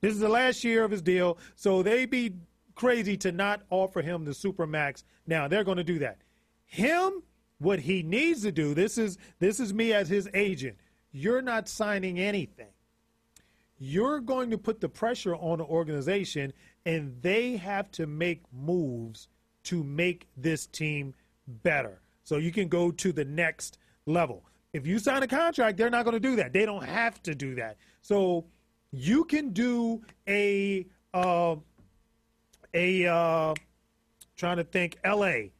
This 0.00 0.14
is 0.14 0.20
the 0.20 0.28
last 0.28 0.64
year 0.64 0.82
of 0.84 0.90
his 0.90 1.02
deal, 1.02 1.36
so 1.54 1.82
they 1.82 2.06
be 2.06 2.32
crazy 2.80 3.14
to 3.14 3.30
not 3.30 3.60
offer 3.68 4.00
him 4.00 4.24
the 4.24 4.32
super 4.32 4.66
max. 4.66 5.04
Now 5.26 5.46
they're 5.48 5.64
going 5.64 5.76
to 5.76 5.84
do 5.84 5.98
that. 5.98 6.16
Him, 6.64 7.22
what 7.58 7.78
he 7.78 8.02
needs 8.02 8.40
to 8.42 8.52
do. 8.52 8.72
This 8.72 8.96
is 8.96 9.18
this 9.38 9.60
is 9.60 9.74
me 9.74 9.92
as 9.92 10.08
his 10.08 10.30
agent. 10.32 10.78
You're 11.12 11.42
not 11.42 11.68
signing 11.68 12.18
anything. 12.18 12.72
You're 13.78 14.20
going 14.20 14.50
to 14.50 14.56
put 14.56 14.80
the 14.80 14.88
pressure 14.88 15.36
on 15.36 15.58
the 15.58 15.64
organization, 15.64 16.54
and 16.86 17.20
they 17.20 17.56
have 17.56 17.90
to 17.92 18.06
make 18.06 18.40
moves 18.50 19.28
to 19.64 19.84
make 19.84 20.26
this 20.38 20.66
team 20.66 21.12
better. 21.62 22.00
So 22.24 22.38
you 22.38 22.50
can 22.50 22.68
go 22.68 22.90
to 22.92 23.12
the 23.12 23.26
next 23.26 23.76
level. 24.06 24.42
If 24.72 24.86
you 24.86 24.98
sign 24.98 25.22
a 25.22 25.26
contract, 25.26 25.76
they're 25.76 25.90
not 25.90 26.06
going 26.06 26.14
to 26.14 26.28
do 26.28 26.36
that. 26.36 26.54
They 26.54 26.64
don't 26.64 26.84
have 26.84 27.22
to 27.24 27.34
do 27.34 27.54
that. 27.56 27.76
So 28.00 28.46
you 28.90 29.24
can 29.24 29.50
do 29.50 30.00
a 30.26 30.86
uh, 31.12 31.56
a 32.74 33.06
uh, 33.06 33.54
trying 34.36 34.56
to 34.58 34.64
think 34.64 34.98
L.A. 35.04 35.52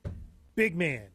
big 0.55 0.77
man. 0.77 1.09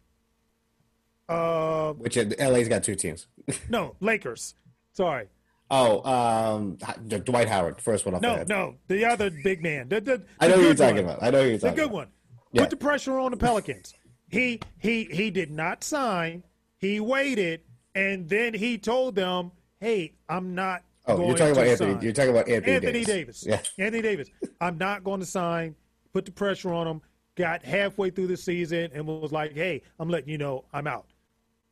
Uh, 1.28 1.94
Which 1.94 2.18
LA's 2.18 2.68
got 2.70 2.84
two 2.84 2.96
teams. 2.96 3.28
no, 3.70 3.96
Lakers. 4.00 4.56
Sorry. 4.94 5.28
Oh, 5.72 6.04
um, 6.08 6.78
Dwight 7.08 7.50
Howard, 7.50 7.82
first 7.82 8.06
one 8.06 8.14
off. 8.14 8.22
No, 8.22 8.44
no, 8.48 8.76
the 8.88 9.06
other 9.06 9.32
big 9.32 9.64
man. 9.64 9.90
The, 9.90 10.00
the, 10.00 10.18
the 10.20 10.26
I 10.40 10.48
know 10.48 10.58
who 10.58 10.62
you're 10.66 10.76
talking 10.76 10.98
one. 11.08 11.16
about. 11.16 11.24
I 11.24 11.32
know 11.32 11.42
who 11.42 11.50
you're 11.50 11.58
talking 11.58 11.70
about 11.70 11.76
The 11.76 11.82
good 11.82 11.86
about. 11.86 11.94
one. 11.96 12.08
Yeah. 12.52 12.62
Put 12.62 12.70
the 12.70 12.78
pressure 12.78 13.18
on 13.18 13.32
the 13.32 13.38
Pelicans. 13.38 13.94
he 14.30 14.62
he 14.78 15.06
he 15.06 15.32
did 15.32 15.50
not 15.52 15.84
sign. 15.84 16.44
He 16.78 17.00
waited, 17.00 17.62
and 17.96 18.30
then 18.30 18.54
he 18.54 18.78
told 18.78 19.16
them, 19.16 19.52
"Hey, 19.80 20.14
I'm 20.30 20.54
not." 20.54 20.84
Oh, 21.08 21.28
you're 21.28 21.36
talking 21.38 21.54
about 21.54 21.68
Anthony. 21.68 22.04
You're 22.04 22.14
talking 22.14 22.32
about 22.32 22.48
Anthony, 22.48 22.74
Anthony 22.76 23.04
Davis. 23.04 23.42
Davis. 23.42 23.46
Yeah. 23.78 23.84
Anthony 23.86 24.02
Davis. 24.04 24.30
I'm 24.62 24.78
not 24.78 25.04
going 25.04 25.20
to 25.20 25.26
sign 25.26 25.76
put 26.16 26.24
the 26.24 26.32
pressure 26.32 26.74
on 26.74 26.88
him, 26.88 27.02
got 27.36 27.62
halfway 27.62 28.10
through 28.10 28.28
the 28.28 28.38
season 28.38 28.90
and 28.94 29.06
was 29.06 29.34
like, 29.34 29.54
hey, 29.54 29.82
I'm 30.00 30.08
letting 30.08 30.30
you 30.30 30.38
know 30.38 30.64
I'm 30.72 30.88
out. 30.88 31.08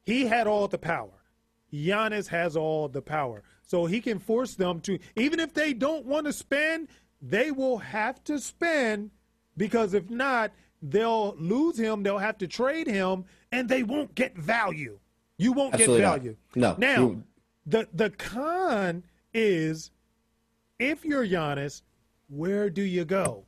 He 0.06 0.26
had 0.26 0.48
all 0.48 0.68
the 0.68 0.78
power. 0.78 1.24
Giannis 1.74 2.28
has 2.28 2.58
all 2.58 2.90
the 2.90 3.02
power. 3.02 3.42
So 3.66 3.86
he 3.86 4.02
can 4.02 4.20
force 4.20 4.56
them 4.56 4.82
to, 4.82 5.00
even 5.16 5.40
if 5.40 5.54
they 5.54 5.74
don't 5.74 6.06
want 6.06 6.26
to 6.26 6.34
spend, 6.34 6.90
they 7.22 7.52
will 7.52 7.78
have 7.78 8.22
to 8.26 8.38
spend 8.38 9.12
because 9.56 9.94
if 9.94 10.10
not, 10.10 10.52
they'll 10.82 11.36
lose 11.38 11.78
him, 11.78 12.04
they'll 12.04 12.18
have 12.18 12.38
to 12.40 12.48
trade 12.48 12.88
him, 12.88 13.24
and 13.54 13.70
they 13.70 13.84
won't 13.84 14.14
get 14.14 14.36
value. 14.36 15.00
You 15.38 15.54
won't 15.54 15.74
Absolutely 15.74 16.02
get 16.02 16.10
value. 16.10 16.36
Not. 16.54 16.80
No. 16.80 16.86
Now, 16.86 17.02
you... 17.02 17.24
the 17.66 17.88
the 17.94 18.10
con 18.10 19.06
is 19.34 19.92
if 20.80 21.06
you're 21.06 21.26
Giannis, 21.26 21.82
where 22.28 22.70
do 22.70 22.82
you 22.82 23.06
go? 23.06 23.46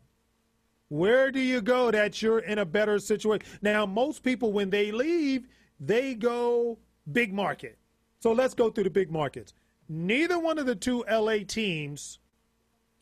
Where 0.89 1.31
do 1.31 1.39
you 1.39 1.61
go 1.61 1.91
that 1.91 2.21
you're 2.21 2.39
in 2.39 2.59
a 2.59 2.65
better 2.65 2.99
situation? 2.99 3.45
Now, 3.61 3.85
most 3.85 4.23
people, 4.23 4.51
when 4.51 4.69
they 4.69 4.91
leave, 4.91 5.47
they 5.79 6.13
go 6.13 6.77
big 7.11 7.33
market. 7.33 7.77
So 8.19 8.31
let's 8.31 8.53
go 8.53 8.69
through 8.69 8.85
the 8.85 8.89
big 8.89 9.11
markets. 9.11 9.53
Neither 9.87 10.39
one 10.39 10.57
of 10.57 10.65
the 10.65 10.75
two 10.75 11.03
LA 11.09 11.37
teams 11.47 12.19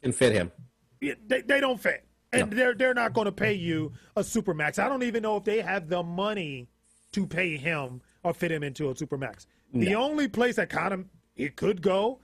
can 0.01 0.11
fit 0.11 0.33
him. 0.33 0.51
They, 0.99 1.41
they 1.41 1.59
don't 1.59 1.79
fit. 1.79 2.05
And 2.31 2.49
no. 2.49 2.57
they're 2.57 2.73
they're 2.73 2.93
not 2.93 3.13
going 3.13 3.25
to 3.25 3.31
pay 3.31 3.53
you 3.53 3.93
a 4.15 4.21
supermax. 4.21 4.79
I 4.79 4.89
don't 4.89 5.03
even 5.03 5.21
know 5.21 5.37
if 5.37 5.43
they 5.43 5.61
have 5.61 5.87
the 5.87 6.01
money 6.03 6.67
to 7.11 7.27
pay 7.27 7.57
him 7.57 8.01
or 8.23 8.33
fit 8.33 8.51
him 8.51 8.63
into 8.63 8.89
a 8.89 8.93
supermax. 8.95 9.45
No. 9.71 9.85
The 9.85 9.95
only 9.95 10.27
place 10.27 10.55
that 10.55 10.69
kind 10.69 10.93
of 10.93 11.05
it 11.35 11.55
could 11.55 11.81
go 11.81 12.19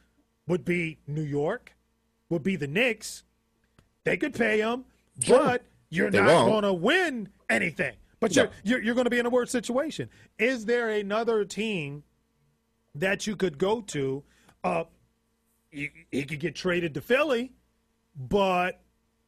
would 0.48 0.66
be 0.66 0.98
New 1.08 1.24
York, 1.24 1.76
would 2.30 2.44
be 2.44 2.56
the 2.56 2.68
Knicks. 2.68 3.24
They 4.04 4.18
could 4.18 4.34
pay 4.34 4.60
him. 4.60 4.86
Sure. 5.22 5.40
But 5.40 5.64
you're 5.90 6.12
they 6.12 6.22
not 6.22 6.46
going 6.46 6.64
to 6.64 6.74
win 6.74 7.30
anything. 7.50 7.94
But 8.20 8.36
you're, 8.36 8.50
you're, 8.64 8.82
you're 8.82 8.96
going 8.96 9.06
to 9.06 9.10
be 9.10 9.20
in 9.20 9.26
a 9.26 9.30
worse 9.30 9.50
situation. 9.50 10.10
Is 10.38 10.66
there 10.66 10.90
another 10.90 11.46
team 11.46 12.04
that 12.96 13.26
you 13.26 13.36
could 13.36 13.58
go 13.58 13.82
to? 13.82 14.24
Uh, 14.64 14.84
he, 15.72 15.90
he 16.12 16.24
could 16.24 16.40
get 16.40 16.56
traded 16.56 16.94
to 16.96 17.02
Philly, 17.02 17.54
but 18.16 18.82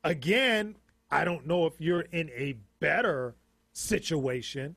again, 0.04 0.76
I 1.10 1.24
don't 1.24 1.48
know 1.48 1.66
if 1.68 1.74
you're 1.80 2.02
in 2.02 2.30
a 2.32 2.58
better 2.80 3.36
situation. 3.74 4.76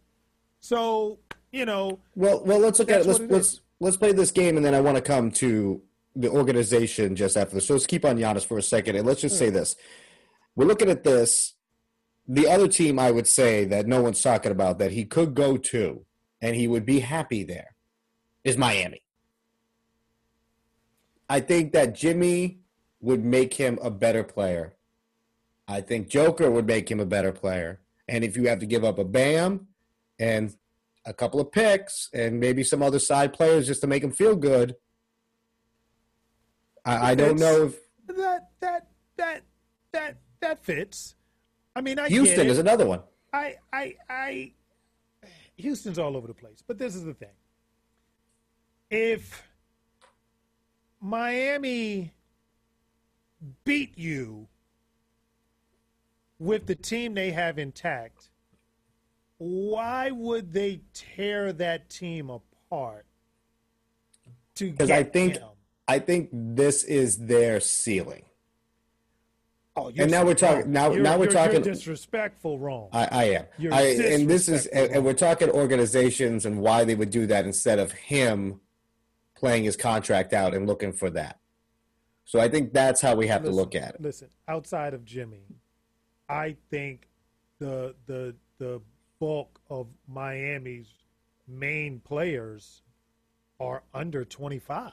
So 0.61 1.19
you 1.55 1.65
know. 1.65 2.01
Well, 2.17 2.43
well, 2.45 2.59
let's 2.59 2.79
look 2.79 2.91
at 2.91 3.03
it. 3.03 3.07
Let's 3.07 3.21
it 3.21 3.31
let's 3.31 3.61
let's 3.81 3.97
play 3.97 4.13
this 4.13 4.31
game, 4.31 4.57
and 4.57 4.65
then 4.65 4.75
I 4.75 4.81
want 4.81 4.97
to 4.97 5.03
come 5.03 5.31
to 5.33 5.81
the 6.17 6.29
organization 6.29 7.17
just 7.17 7.37
after 7.37 7.55
this. 7.55 7.67
So 7.67 7.75
let's 7.75 7.87
keep 7.87 8.05
on 8.05 8.19
Giannis 8.19 8.45
for 8.45 8.59
a 8.59 8.63
second, 8.63 8.97
and 8.97 9.07
let's 9.07 9.21
just 9.21 9.39
say 9.39 9.51
this: 9.51 9.77
we're 10.57 10.67
looking 10.67 10.91
at 10.91 11.05
this. 11.05 11.55
The 12.27 12.49
other 12.49 12.69
team, 12.69 12.99
I 12.99 13.11
would 13.11 13.27
say, 13.27 13.65
that 13.67 13.87
no 13.87 14.01
one's 14.01 14.23
talking 14.23 14.53
about 14.53 14.79
that 14.79 14.93
he 14.93 15.05
could 15.05 15.35
go 15.35 15.57
to 15.57 16.07
and 16.41 16.57
he 16.57 16.67
would 16.67 16.87
be 16.87 17.01
happy 17.01 17.43
there 17.43 17.75
is 18.45 18.57
Miami. 18.57 19.03
I 21.29 21.41
think 21.41 21.73
that 21.73 21.95
Jimmy 21.95 22.61
would 23.01 23.25
make 23.25 23.55
him 23.55 23.79
a 23.83 23.91
better 23.91 24.23
player. 24.25 24.75
I 25.67 25.81
think 25.81 26.09
Joker 26.09 26.51
would 26.51 26.67
make 26.67 26.91
him 26.91 27.01
a 27.01 27.07
better 27.07 27.33
player. 27.33 27.81
And 28.09 28.23
if 28.23 28.37
you 28.37 28.49
have 28.49 28.59
to 28.61 28.67
give 28.67 28.85
up 28.85 28.99
a 28.99 29.05
Bam 29.05 29.69
and 30.19 30.55
a 31.07 31.13
couple 31.13 31.41
of 31.41 31.53
picks 31.53 32.11
and 32.13 32.39
maybe 32.39 32.63
some 32.63 32.83
other 32.83 32.99
side 32.99 33.33
players 33.33 33.67
just 33.67 33.81
to 33.81 33.87
make 33.87 34.03
him 34.03 34.13
feel 34.13 34.37
good, 34.37 34.77
I, 36.85 37.13
I 37.13 37.15
don't 37.15 37.39
know 37.39 37.65
if 37.65 37.79
that 38.09 38.49
that 38.61 38.89
that 39.17 39.43
that 39.93 40.19
that 40.45 40.65
fits. 40.65 41.17
I 41.75 41.81
mean, 41.81 41.99
I 41.99 42.09
Houston 42.09 42.47
is 42.47 42.59
another 42.59 42.87
one. 42.87 43.01
I, 43.33 43.57
I, 43.73 43.95
I. 44.09 44.53
Houston's 45.57 45.99
all 45.99 46.17
over 46.17 46.27
the 46.27 46.35
place, 46.35 46.63
but 46.67 46.79
this 46.79 46.95
is 46.95 47.05
the 47.05 47.15
thing. 47.15 47.29
If 48.91 49.43
Miami 51.01 52.13
beat 53.65 53.99
you 53.99 54.47
with 56.39 56.67
the 56.67 56.75
team 56.75 57.15
they 57.15 57.31
have 57.31 57.59
intact, 57.59 58.31
why 59.39 60.11
would 60.11 60.53
they 60.53 60.81
tear 60.93 61.53
that 61.55 61.91
team 61.91 62.31
apart? 62.31 63.07
Because 64.59 64.91
I 64.91 65.03
think 65.03 65.35
him? 65.35 65.49
I 65.89 65.99
think 65.99 66.29
this 66.33 66.85
is 66.85 67.19
their 67.19 67.61
ceiling. 67.61 68.25
Oh, 69.77 69.91
and 69.97 70.11
now 70.11 70.25
we're 70.25 70.35
talking. 70.35 70.71
Now, 70.71 70.93
you're, 70.93 71.03
now 71.03 71.19
we're 71.19 71.27
talking. 71.27 71.61
disrespectful, 71.61 72.61
wrong. 72.61 72.91
I, 72.93 73.09
I 73.11 73.25
am. 73.25 73.73
I, 73.73 73.83
and 73.83 74.31
this 74.31 74.49
is, 74.49 74.67
and, 74.67 74.93
and, 74.93 75.05
we're 75.05 75.15
talking 75.15 75.51
organizations 75.51 76.47
and 76.47 76.61
why 76.61 76.85
they 76.85 76.95
would 76.95 77.11
do 77.11 77.27
that 77.27 77.45
instead 77.45 77.81
of 77.81 77.91
him 77.91 78.61
playing 79.35 79.65
his 79.65 79.77
contract 79.77 80.33
out 80.33 80.55
and 80.55 80.69
looking 80.69 80.93
for 80.93 81.11
that. 81.11 81.41
So 82.25 82.39
I 82.39 82.49
think 82.49 82.73
that's 82.73 83.01
how 83.01 83.17
we 83.17 83.27
have 83.27 83.43
listen, 83.43 83.53
to 83.53 83.57
look 83.57 83.75
at 83.75 83.97
it. 83.97 84.01
Listen, 84.01 84.29
outside 84.47 84.95
of 84.95 85.05
Jimmy, 85.05 85.43
I 86.29 86.57
think 86.71 87.09
the 87.59 87.97
the 88.07 88.35
the 88.59 88.81
bulk 89.19 89.61
of 89.69 89.89
Miami's 90.07 90.89
main 91.49 91.99
players 92.01 92.83
are 93.59 93.83
under 93.93 94.25
twenty 94.25 94.61
five. 94.61 94.93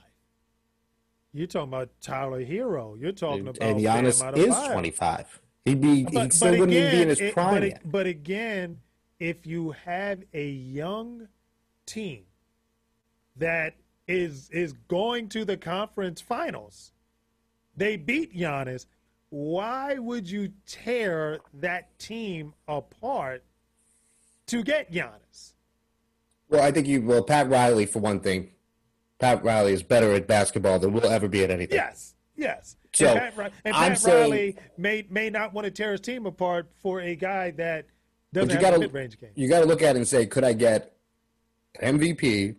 You're 1.33 1.47
talking 1.47 1.69
about 1.69 1.89
Tyler 2.01 2.43
Herro. 2.43 2.99
You're 2.99 3.11
talking 3.11 3.41
about 3.41 3.57
and 3.61 3.79
Giannis 3.79 4.37
is 4.37 4.71
25. 4.71 5.41
He'd 5.65 5.79
be 5.81 6.03
but, 6.03 6.23
he 6.23 6.29
still 6.31 6.51
wouldn't 6.51 6.71
again, 6.71 6.91
be 6.91 7.01
in 7.03 7.09
his 7.09 7.21
it, 7.21 7.33
prime 7.33 7.69
but. 7.69 7.91
But 7.91 8.07
again, 8.07 8.79
if 9.19 9.45
you 9.45 9.71
have 9.85 10.23
a 10.33 10.49
young 10.49 11.27
team 11.85 12.23
that 13.37 13.75
is 14.07 14.49
is 14.51 14.73
going 14.87 15.29
to 15.29 15.45
the 15.45 15.57
conference 15.57 16.21
finals. 16.21 16.91
They 17.75 17.97
beat 17.97 18.35
Giannis. 18.35 18.85
Why 19.29 19.97
would 19.97 20.29
you 20.29 20.51
tear 20.65 21.39
that 21.55 21.97
team 21.99 22.53
apart 22.67 23.43
to 24.47 24.63
get 24.63 24.91
Giannis? 24.91 25.53
Well, 26.49 26.61
I 26.61 26.71
think 26.71 26.87
you. 26.87 27.01
Well, 27.01 27.23
Pat 27.23 27.49
Riley, 27.49 27.85
for 27.85 27.99
one 27.99 28.19
thing, 28.19 28.51
Pat 29.21 29.43
Riley 29.43 29.71
is 29.73 29.83
better 29.83 30.11
at 30.13 30.27
basketball 30.27 30.79
than 30.79 30.93
we'll 30.93 31.05
ever 31.05 31.27
be 31.27 31.43
at 31.43 31.51
anything. 31.51 31.75
Yes, 31.77 32.15
yes. 32.35 32.75
So, 32.93 33.05
and 33.07 33.35
Pat, 33.35 33.53
and 33.63 33.75
I'm 33.75 33.91
Pat 33.91 33.99
saying- 33.99 34.31
Riley 34.31 34.57
may 34.77 35.05
may 35.09 35.29
not 35.29 35.53
want 35.53 35.65
to 35.65 35.71
tear 35.71 35.91
his 35.91 36.01
team 36.01 36.25
apart 36.25 36.69
for 36.81 36.99
a 36.99 37.15
guy 37.15 37.51
that 37.51 37.85
doesn't 38.33 38.49
you 38.49 38.55
have 38.55 38.61
got 38.63 38.73
a 38.73 38.75
to 38.77 38.79
mid 38.79 38.93
range 38.93 39.19
game. 39.19 39.29
you 39.35 39.47
got 39.47 39.59
to 39.59 39.65
look 39.65 39.81
at 39.83 39.95
it 39.95 39.99
and 39.99 40.07
say, 40.07 40.25
could 40.25 40.43
I 40.43 40.53
get 40.53 40.93
an 41.79 41.99
MVP, 41.99 42.55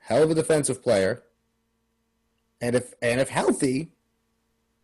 hell 0.00 0.24
of 0.24 0.30
a 0.32 0.34
defensive 0.34 0.82
player, 0.82 1.22
and 2.60 2.74
if 2.74 2.92
and 3.00 3.20
if 3.20 3.28
healthy, 3.28 3.90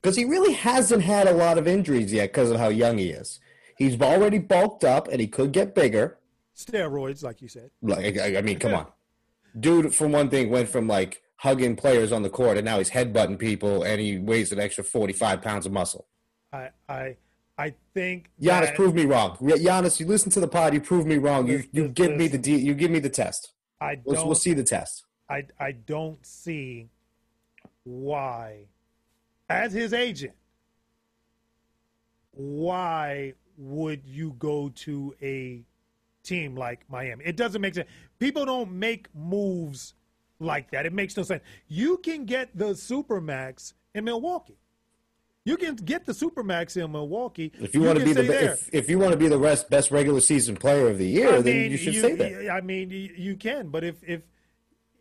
because 0.01 0.17
he 0.17 0.25
really 0.25 0.53
hasn't 0.55 1.03
had 1.03 1.27
a 1.27 1.33
lot 1.33 1.59
of 1.59 1.67
injuries 1.67 2.13
yet 2.13 2.31
because 2.33 2.51
of 2.51 2.59
how 2.59 2.69
young 2.69 2.99
he 2.99 3.11
is. 3.11 3.41
He's 3.77 4.01
already 4.01 4.39
bulked 4.39 4.85
up 4.85 5.09
and 5.09 5.21
he 5.21 5.27
could 5.27 5.53
get 5.53 5.75
bigger. 5.75 6.19
Steroids, 6.55 7.23
like 7.25 7.41
you 7.43 7.49
said. 7.49 7.71
Like 7.83 8.17
I, 8.19 8.37
I 8.39 8.43
mean, 8.43 8.59
come 8.59 8.75
on, 8.75 8.87
dude. 9.59 9.95
For 9.95 10.07
one 10.07 10.29
thing, 10.31 10.51
went 10.51 10.69
from 10.69 10.87
like 10.87 11.23
hugging 11.37 11.75
players 11.77 12.13
on 12.13 12.23
the 12.23 12.31
court, 12.31 12.57
and 12.59 12.65
now 12.65 12.79
he's 12.79 12.91
headbutting 12.91 13.39
people, 13.39 13.83
and 13.83 14.01
he 14.01 14.19
weighs 14.19 14.53
an 14.53 14.61
extra 14.61 14.85
forty-five 14.85 15.43
pounds 15.43 15.67
of 15.67 15.73
muscle. 15.73 16.07
I 16.53 16.71
I 16.89 17.17
I 17.59 17.75
think 17.95 18.31
Giannis, 18.41 18.67
that- 18.67 18.75
prove 18.77 18.95
me 18.95 19.05
wrong. 19.05 19.37
Giannis, 19.39 20.01
you 20.01 20.07
listen 20.07 20.31
to 20.33 20.41
the 20.41 20.49
pod. 20.49 20.75
You 20.75 20.81
prove 20.81 21.07
me 21.07 21.17
wrong. 21.19 21.47
You 21.47 21.65
you 21.73 21.83
Listen, 21.83 21.93
give 21.95 22.17
me 22.17 22.29
the 22.29 22.39
de- 22.39 22.61
you 22.61 22.75
give 22.75 22.91
me 22.91 22.99
the 23.01 23.11
test. 23.11 23.53
I 23.81 23.99
We'll, 24.05 24.17
don't 24.17 24.27
we'll 24.27 24.35
see 24.35 24.53
the 24.53 24.65
test. 24.65 25.05
I 25.29 25.47
I 25.59 25.73
don't 25.73 26.25
see 26.27 26.89
why, 27.85 28.67
as 29.49 29.73
his 29.73 29.93
agent, 29.93 30.35
why 32.33 33.35
would 33.57 34.03
you 34.07 34.35
go 34.39 34.71
to 34.71 35.15
a 35.23 35.63
team 36.31 36.57
like 36.57 36.81
Miami? 36.89 37.25
It 37.25 37.37
doesn't 37.37 37.61
make 37.61 37.75
sense. 37.75 37.89
People 38.19 38.47
don't 38.47 38.73
make 38.73 39.09
moves 39.15 39.95
like 40.39 40.71
that. 40.71 40.87
It 40.87 40.93
makes 40.93 41.17
no 41.17 41.25
sense. 41.25 41.43
You 41.69 41.99
can 41.99 42.25
get 42.25 42.57
the 42.57 42.73
supermax 42.73 43.75
in 43.95 44.05
Milwaukee. 44.05 44.57
You 45.45 45.57
can 45.57 45.75
get 45.75 46.07
the 46.07 46.13
supermax 46.13 46.77
in 46.83 46.93
Milwaukee. 46.93 47.51
If 47.59 47.75
you, 47.75 47.83
want 47.83 47.99
to 47.99 48.05
be 48.05 48.13
the 48.13 48.25
stay 48.25 48.33
be- 48.33 48.45
there. 48.45 48.53
if, 48.53 48.69
if 48.73 48.91
you 48.91 48.99
want 48.99 49.13
to 49.13 49.19
be 49.19 49.27
the 49.27 49.39
rest, 49.39 49.71
best 49.71 49.91
regular 49.91 50.21
season 50.21 50.55
player 50.55 50.89
of 50.89 50.99
the 50.99 51.07
year, 51.07 51.37
I 51.37 51.41
then 51.41 51.71
you 51.71 51.77
should 51.77 51.95
say 51.95 52.15
that. 52.15 52.51
I 52.51 52.61
mean, 52.61 52.91
you, 52.91 53.13
you 53.17 53.37
can, 53.37 53.69
but 53.69 53.83
if 53.83 53.97
if 54.05 54.23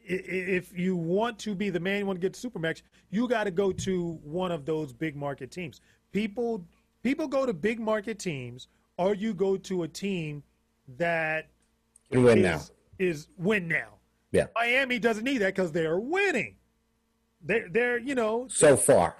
if 0.06 0.78
you 0.78 0.96
want 0.96 1.38
to 1.40 1.54
be 1.54 1.70
the 1.70 1.80
man, 1.80 2.00
you 2.00 2.06
want 2.06 2.20
to 2.20 2.22
get 2.22 2.34
to 2.34 2.50
supermax, 2.50 2.82
you 3.12 3.28
got 3.28 3.44
to 3.44 3.52
go 3.52 3.72
to 3.72 4.14
one 4.24 4.52
of 4.52 4.66
those 4.66 4.92
big 4.92 5.16
market 5.16 5.52
teams. 5.52 5.82
People 6.12 6.66
people 7.04 7.28
go 7.28 7.46
to 7.46 7.54
big 7.54 7.80
market 7.80 8.18
teams, 8.18 8.70
or 8.98 9.14
you 9.14 9.34
go 9.34 9.58
to 9.58 9.84
a 9.84 9.88
team 9.88 10.42
that 10.98 11.48
You 12.10 12.22
win 12.24 12.40
is, 12.40 12.44
now. 12.44 12.62
is 12.98 13.28
win 13.38 13.68
now. 13.68 13.96
Yeah. 14.32 14.48
Miami 14.56 15.00
doesn't 15.00 15.24
need 15.24 15.40
that 15.40 15.56
because 15.56 15.72
they're 15.72 16.00
winning. 16.00 16.56
They're 17.42 17.70
they're 17.70 17.98
you 18.00 18.16
know 18.16 18.48
So 18.50 18.76
far, 18.76 19.16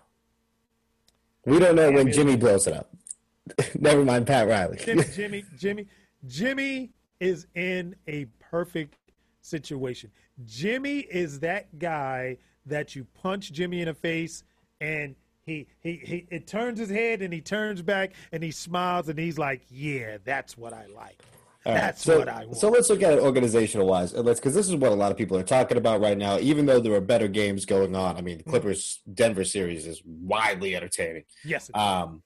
we 1.46 1.58
don't 1.60 1.76
know 1.76 1.86
when 1.88 1.96
Miami- 1.96 2.12
Jimmy 2.12 2.36
blows 2.36 2.68
it 2.68 2.74
up. 2.74 2.90
Never 3.80 4.04
mind, 4.06 4.28
Pat 4.28 4.48
Riley. 4.48 4.78
Jimmy, 4.84 5.04
Jimmy, 5.16 5.44
Jimmy, 5.58 5.88
Jimmy 6.28 6.92
is 7.20 7.48
in 7.56 7.96
a 8.08 8.26
perfect 8.40 8.96
situation. 9.42 10.12
Jimmy 10.46 11.00
is 11.00 11.40
that 11.40 11.80
guy 11.80 12.38
that 12.66 12.96
you 12.96 13.06
punch 13.22 13.52
Jimmy 13.52 13.82
in 13.82 13.88
the 13.88 13.94
face 13.94 14.44
and 14.82 15.16
he, 15.46 15.66
he, 15.82 16.00
he 16.04 16.28
it 16.30 16.46
turns 16.46 16.78
his 16.78 16.90
head 16.90 17.22
and 17.24 17.34
he 17.34 17.42
turns 17.42 17.82
back 17.82 18.12
and 18.32 18.44
he 18.44 18.52
smiles 18.52 19.10
and 19.10 19.18
he's 19.18 19.40
like, 19.40 19.62
yeah, 19.70 20.18
that's 20.24 20.58
what 20.58 20.74
I 20.74 20.86
like. 20.96 21.18
All 21.66 21.74
right, 21.74 21.82
That's 21.82 22.04
so, 22.04 22.20
what 22.20 22.30
I 22.30 22.46
want. 22.46 22.58
So 22.58 22.70
let's 22.70 22.90
look 22.90 23.04
at 23.04 23.14
it 23.14 23.20
organizational 23.20 23.86
wise. 23.86 24.14
Let's 24.14 24.40
because 24.40 24.54
this 24.56 24.68
is 24.70 24.76
what 24.76 24.92
a 24.92 24.96
lot 24.96 25.12
of 25.12 25.18
people 25.18 25.38
are 25.38 25.44
talking 25.44 25.78
about 25.78 26.00
right 26.00 26.18
now. 26.18 26.40
Even 26.40 26.66
though 26.66 26.80
there 26.80 26.94
are 26.94 27.02
better 27.02 27.28
games 27.28 27.66
going 27.66 27.96
on, 27.96 28.16
I 28.18 28.22
mean, 28.22 28.38
the 28.38 28.44
Clippers 28.46 29.02
Denver 29.14 29.44
series 29.44 29.86
is 29.86 30.02
widely 30.06 30.76
entertaining. 30.76 31.24
yes, 31.44 31.70
Um, 31.74 32.24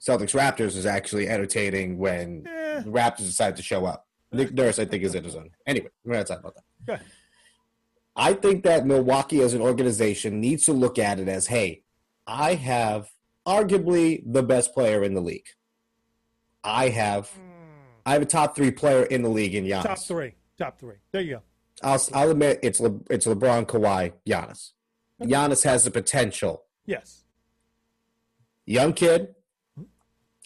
Celtics 0.00 0.34
Raptors 0.34 0.76
is 0.76 0.84
actually 0.84 1.28
entertaining 1.28 1.96
when 1.98 2.44
Eh. 2.46 2.80
the 2.80 2.90
Raptors 2.90 3.18
decide 3.26 3.56
to 3.56 3.62
show 3.62 3.86
up. 3.86 4.06
Nick 4.32 4.52
Nurse, 4.52 4.78
I 4.80 4.84
think, 4.84 5.04
is 5.04 5.14
in 5.14 5.22
his 5.24 5.36
own. 5.36 5.50
Anyway, 5.66 5.88
we're 6.04 6.16
not 6.16 6.26
talking 6.26 6.40
about 6.40 6.56
that. 6.56 6.64
Go 6.86 6.92
ahead. 6.94 7.06
I 8.16 8.32
think 8.32 8.64
that 8.64 8.84
Milwaukee 8.86 9.42
as 9.42 9.54
an 9.54 9.60
organization 9.60 10.40
needs 10.40 10.64
to 10.64 10.72
look 10.72 10.98
at 10.98 11.20
it 11.20 11.28
as, 11.28 11.46
hey, 11.46 11.82
I 12.26 12.54
have 12.54 13.10
arguably 13.46 14.22
the 14.26 14.42
best 14.42 14.74
player 14.74 15.04
in 15.04 15.14
the 15.14 15.20
league. 15.20 15.46
I 16.64 16.88
have 16.88 17.30
I 18.06 18.12
have 18.12 18.22
a 18.22 18.26
top 18.26 18.54
three 18.56 18.70
player 18.70 19.02
in 19.02 19.22
the 19.22 19.28
league 19.28 19.54
in 19.54 19.64
Giannis. 19.64 19.82
top 19.82 19.98
three, 19.98 20.32
top 20.58 20.78
three. 20.78 20.94
There 21.12 21.20
you 21.22 21.34
go. 21.34 21.42
I'll, 21.82 22.00
I'll 22.14 22.30
admit 22.30 22.60
it's 22.62 22.80
Le, 22.80 22.98
it's 23.10 23.26
LeBron, 23.26 23.66
Kawhi, 23.66 24.12
Giannis. 24.26 24.70
Giannis 25.20 25.64
has 25.64 25.84
the 25.84 25.90
potential. 25.90 26.62
Yes, 26.86 27.24
Young 28.64 28.92
kid. 28.92 29.34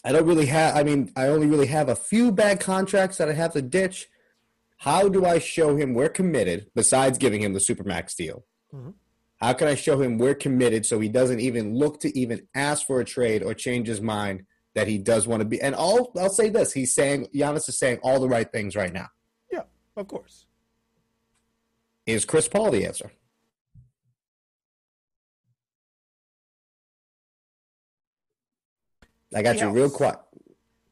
I 0.05 0.13
don't 0.13 0.27
really 0.27 0.47
have. 0.47 0.77
I 0.77 0.83
mean, 0.83 1.13
I 1.17 1.27
only 1.27 1.47
really 1.47 1.67
have 1.67 1.89
a 1.91 1.97
few 1.97 2.33
bad 2.33 2.61
contracts 2.61 3.19
that 3.19 3.29
I 3.29 3.33
have 3.35 3.53
to 3.53 3.63
ditch. 3.63 4.09
How 4.79 5.09
do 5.11 5.27
I 5.27 5.39
show 5.39 5.77
him 5.77 5.93
we're 5.93 6.09
committed? 6.09 6.71
Besides 6.75 7.19
giving 7.19 7.43
him 7.43 7.53
the 7.53 7.59
supermax 7.61 8.15
deal, 8.17 8.47
Mhm. 8.75 8.95
how 9.41 9.53
can 9.53 9.69
I 9.69 9.75
show 9.75 10.01
him 10.01 10.17
we're 10.17 10.35
committed 10.35 10.87
so 10.87 11.01
he 11.01 11.09
doesn't 11.11 11.41
even 11.41 11.75
look 11.75 12.01
to 12.01 12.19
even 12.19 12.47
ask 12.55 12.87
for 12.87 13.01
a 13.01 13.05
trade 13.05 13.43
or 13.43 13.53
change 13.53 13.89
his 13.89 14.01
mind 14.01 14.45
that 14.75 14.87
he 14.89 14.99
does 14.99 15.27
want 15.27 15.41
to 15.41 15.45
be? 15.45 15.61
And 15.61 15.75
all 15.75 16.13
I'll 16.19 16.29
say 16.31 16.49
this: 16.49 16.73
he's 16.73 16.95
saying 16.95 17.29
Giannis 17.35 17.69
is 17.69 17.79
saying 17.79 17.99
all 18.03 18.21
the 18.21 18.29
right 18.29 18.51
things 18.51 18.77
right 18.77 18.93
now. 18.93 19.09
yeah, 19.53 19.63
of 19.97 20.07
course. 20.09 20.47
Is 22.07 22.25
Chris 22.25 22.49
Paul 22.49 22.71
the 22.71 22.85
answer? 22.87 23.11
I 29.35 29.43
got 29.43 29.57
He 29.57 29.61
you 29.63 29.69
real 29.71 29.83
helps. 29.85 29.97
quiet. 29.97 30.19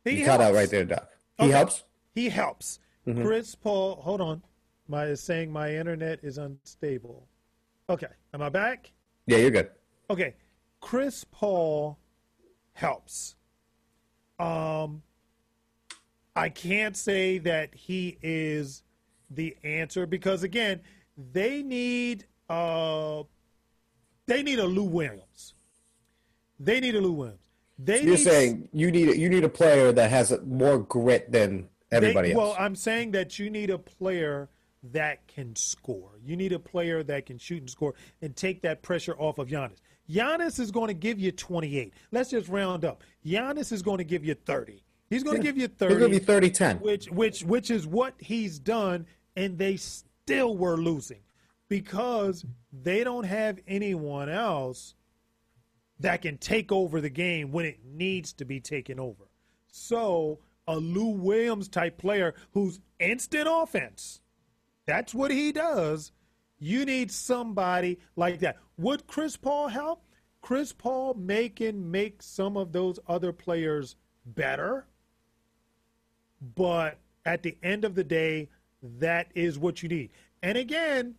He 0.05 0.21
You 0.21 0.25
cut 0.25 0.41
out 0.41 0.55
right 0.55 0.71
there, 0.71 0.85
Doc. 0.85 1.11
He 1.39 1.45
Okay. 1.45 1.53
helps. 1.53 1.85
He 2.15 2.29
helps. 2.29 2.81
Mhm. 3.07 3.23
Chris 3.25 3.55
Paul, 3.55 3.97
hold 3.97 4.21
on. 4.21 4.43
My 4.87 5.07
is 5.07 5.23
saying 5.23 5.51
my 5.53 5.75
internet 5.75 6.21
is 6.23 6.39
unstable. 6.39 7.29
Okay, 7.91 8.09
am 8.33 8.43
I 8.43 8.49
back? 8.49 8.93
Yeah, 9.27 9.39
you're 9.39 9.51
good. 9.51 9.71
Okay, 10.09 10.35
Chris 10.81 11.25
Paul 11.25 11.99
helps. 12.73 13.35
Um, 14.39 15.03
I 16.37 16.49
can't 16.49 16.97
say 16.97 17.39
that 17.39 17.75
he 17.75 18.19
is 18.23 18.83
the 19.31 19.57
answer 19.65 20.07
because 20.07 20.43
again, 20.43 20.81
they 21.33 21.63
need 21.63 22.27
uh, 22.49 23.25
they 24.27 24.43
need 24.43 24.59
a 24.59 24.67
Lou 24.67 24.85
Williams. 24.85 25.55
They 26.61 26.81
need 26.81 26.95
a 26.95 27.01
Lou 27.01 27.13
Williams. 27.13 27.49
They 27.79 28.03
You're 28.03 28.17
need 28.17 28.25
saying 28.25 28.69
you 28.73 28.91
need 28.91 29.17
you 29.17 29.29
need 29.29 29.45
a 29.45 29.49
player 29.49 29.93
that 29.93 30.11
has 30.11 30.37
more 30.45 30.79
grit 30.79 31.31
than 31.31 31.69
everybody 31.91 32.29
they, 32.29 32.35
else. 32.35 32.41
Well, 32.41 32.57
I'm 32.59 32.75
saying 32.75 33.13
that 33.13 33.39
you 33.39 33.51
need 33.51 33.71
a 33.71 33.79
player 33.79 34.49
that 34.93 35.27
can 35.27 35.55
score. 35.57 36.11
You 36.25 36.37
need 36.37 36.53
a 36.53 36.59
player 36.59 37.03
that 37.05 37.27
can 37.27 37.39
shoot 37.39 37.61
and 37.61 37.71
score 37.71 37.95
and 38.23 38.35
take 38.35 38.63
that 38.63 38.83
pressure 38.83 39.15
off 39.19 39.39
of 39.39 39.49
Giannis. 39.49 39.81
Giannis 40.11 40.59
is 40.59 40.71
going 40.71 40.89
to 40.89 40.95
give 40.95 41.19
you 41.19 41.33
28. 41.33 41.93
Let's 42.11 42.31
just 42.31 42.49
round 42.49 42.85
up. 42.85 43.03
Giannis 43.25 43.73
is 43.73 43.83
going 43.83 43.99
to 43.99 44.05
give 44.05 44.25
you 44.25 44.35
30. 44.35 44.83
He's 45.11 45.23
going 45.23 45.37
to 45.37 45.43
give 45.43 45.57
you 45.57 45.69
30. 45.69 45.95
He's 45.95 46.01
gonna 46.27 46.41
be 46.41 46.51
30-10. 46.51 46.81
which 46.81 47.07
which 47.07 47.43
which 47.43 47.71
is 47.71 47.87
what 47.87 48.15
he's 48.19 48.59
done 48.59 49.07
and 49.37 49.57
they 49.57 49.77
still 49.77 50.57
were 50.57 50.77
losing 50.77 51.21
because 51.69 52.45
they 52.73 53.05
don't 53.05 53.25
have 53.25 53.59
anyone 53.67 54.29
else 54.29 54.95
that 56.01 56.23
can 56.23 56.39
take 56.39 56.71
over 56.73 57.01
the 57.01 57.11
game 57.11 57.53
when 57.53 57.65
it 57.65 57.79
needs 57.85 58.33
to 58.35 58.45
be 58.45 58.61
taken 58.61 59.01
over. 59.01 59.25
So, 59.71 60.41
a 60.67 60.77
Lou 60.77 61.09
Williams 61.09 61.69
type 61.69 61.99
player 61.99 62.35
who's 62.53 62.81
instant 63.01 63.49
offense. 63.51 64.21
That's 64.87 65.15
what 65.15 65.31
he 65.31 65.53
does. 65.53 66.13
You 66.59 66.85
need 66.85 67.11
somebody 67.11 67.99
like 68.17 68.41
that. 68.41 68.59
Would 68.79 69.07
Chris 69.07 69.37
Paul 69.37 69.69
help? 69.69 70.03
Chris 70.41 70.73
Paul 70.73 71.15
may 71.15 71.49
can 71.49 71.91
make 71.91 72.23
some 72.23 72.57
of 72.57 72.73
those 72.73 72.99
other 73.07 73.33
players 73.33 73.97
better. 74.25 74.87
But 76.55 76.99
at 77.25 77.43
the 77.43 77.57
end 77.63 77.85
of 77.85 77.95
the 77.95 78.05
day, 78.05 78.49
that 78.83 79.31
is 79.35 79.59
what 79.59 79.83
you 79.83 79.89
need. 79.89 80.11
And 80.43 80.57
again, 80.57 81.15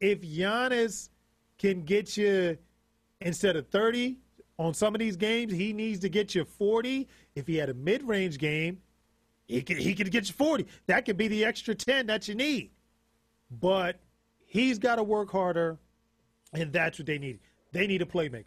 if 0.00 0.22
Giannis 0.22 1.10
can 1.58 1.82
get 1.82 2.16
you 2.16 2.58
instead 3.20 3.56
of 3.56 3.68
30 3.68 4.16
on 4.58 4.74
some 4.74 4.94
of 4.94 4.98
these 4.98 5.16
games, 5.16 5.52
he 5.52 5.72
needs 5.72 6.00
to 6.00 6.08
get 6.08 6.34
you 6.34 6.44
40. 6.44 7.08
If 7.34 7.46
he 7.46 7.56
had 7.56 7.68
a 7.68 7.74
mid 7.74 8.02
range 8.02 8.38
game, 8.38 8.80
he 9.46 9.62
could 9.62 9.76
he 9.76 9.94
could 9.94 10.10
get 10.10 10.28
you 10.28 10.34
40. 10.34 10.66
That 10.86 11.04
could 11.04 11.16
be 11.16 11.28
the 11.28 11.44
extra 11.44 11.74
10 11.74 12.06
that 12.06 12.26
you 12.26 12.34
need. 12.34 12.70
But 13.50 14.00
he's 14.52 14.78
got 14.78 14.96
to 14.96 15.02
work 15.02 15.30
harder, 15.30 15.78
and 16.52 16.72
that's 16.72 16.98
what 16.98 17.06
they 17.06 17.18
need. 17.18 17.40
They 17.72 17.86
need 17.86 18.02
a 18.02 18.06
playmaker. 18.06 18.44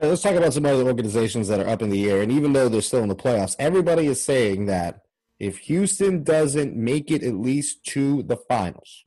Let's 0.00 0.22
talk 0.22 0.36
about 0.36 0.52
some 0.52 0.66
other 0.66 0.84
organizations 0.84 1.48
that 1.48 1.58
are 1.58 1.68
up 1.68 1.82
in 1.82 1.90
the 1.90 2.08
air. 2.08 2.22
And 2.22 2.30
even 2.30 2.52
though 2.52 2.68
they're 2.68 2.80
still 2.82 3.02
in 3.02 3.08
the 3.08 3.16
playoffs, 3.16 3.56
everybody 3.58 4.06
is 4.06 4.22
saying 4.22 4.66
that 4.66 5.02
if 5.40 5.58
Houston 5.58 6.22
doesn't 6.22 6.76
make 6.76 7.10
it 7.10 7.24
at 7.24 7.34
least 7.34 7.84
to 7.86 8.22
the 8.22 8.36
finals, 8.36 9.04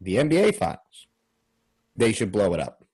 the 0.00 0.16
NBA 0.16 0.56
finals, 0.56 1.06
they 1.94 2.12
should 2.12 2.32
blow 2.32 2.52
it 2.54 2.60
up. 2.60 2.84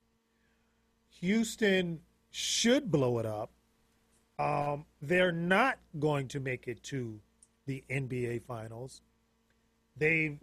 Houston 1.20 2.00
should 2.30 2.90
blow 2.90 3.18
it 3.18 3.26
up. 3.26 3.50
Um, 4.38 4.84
they're 5.00 5.32
not 5.32 5.78
going 5.98 6.28
to 6.28 6.40
make 6.40 6.68
it 6.68 6.82
to 6.84 7.18
the 7.66 7.82
NBA 7.88 8.42
finals. 8.42 9.00
They've 9.96 10.38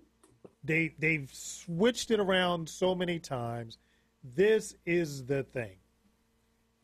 they 0.63 0.93
they've 0.99 1.29
switched 1.33 2.11
it 2.11 2.19
around 2.19 2.69
so 2.69 2.93
many 2.95 3.19
times. 3.19 3.77
This 4.23 4.75
is 4.85 5.25
the 5.25 5.43
thing. 5.43 5.77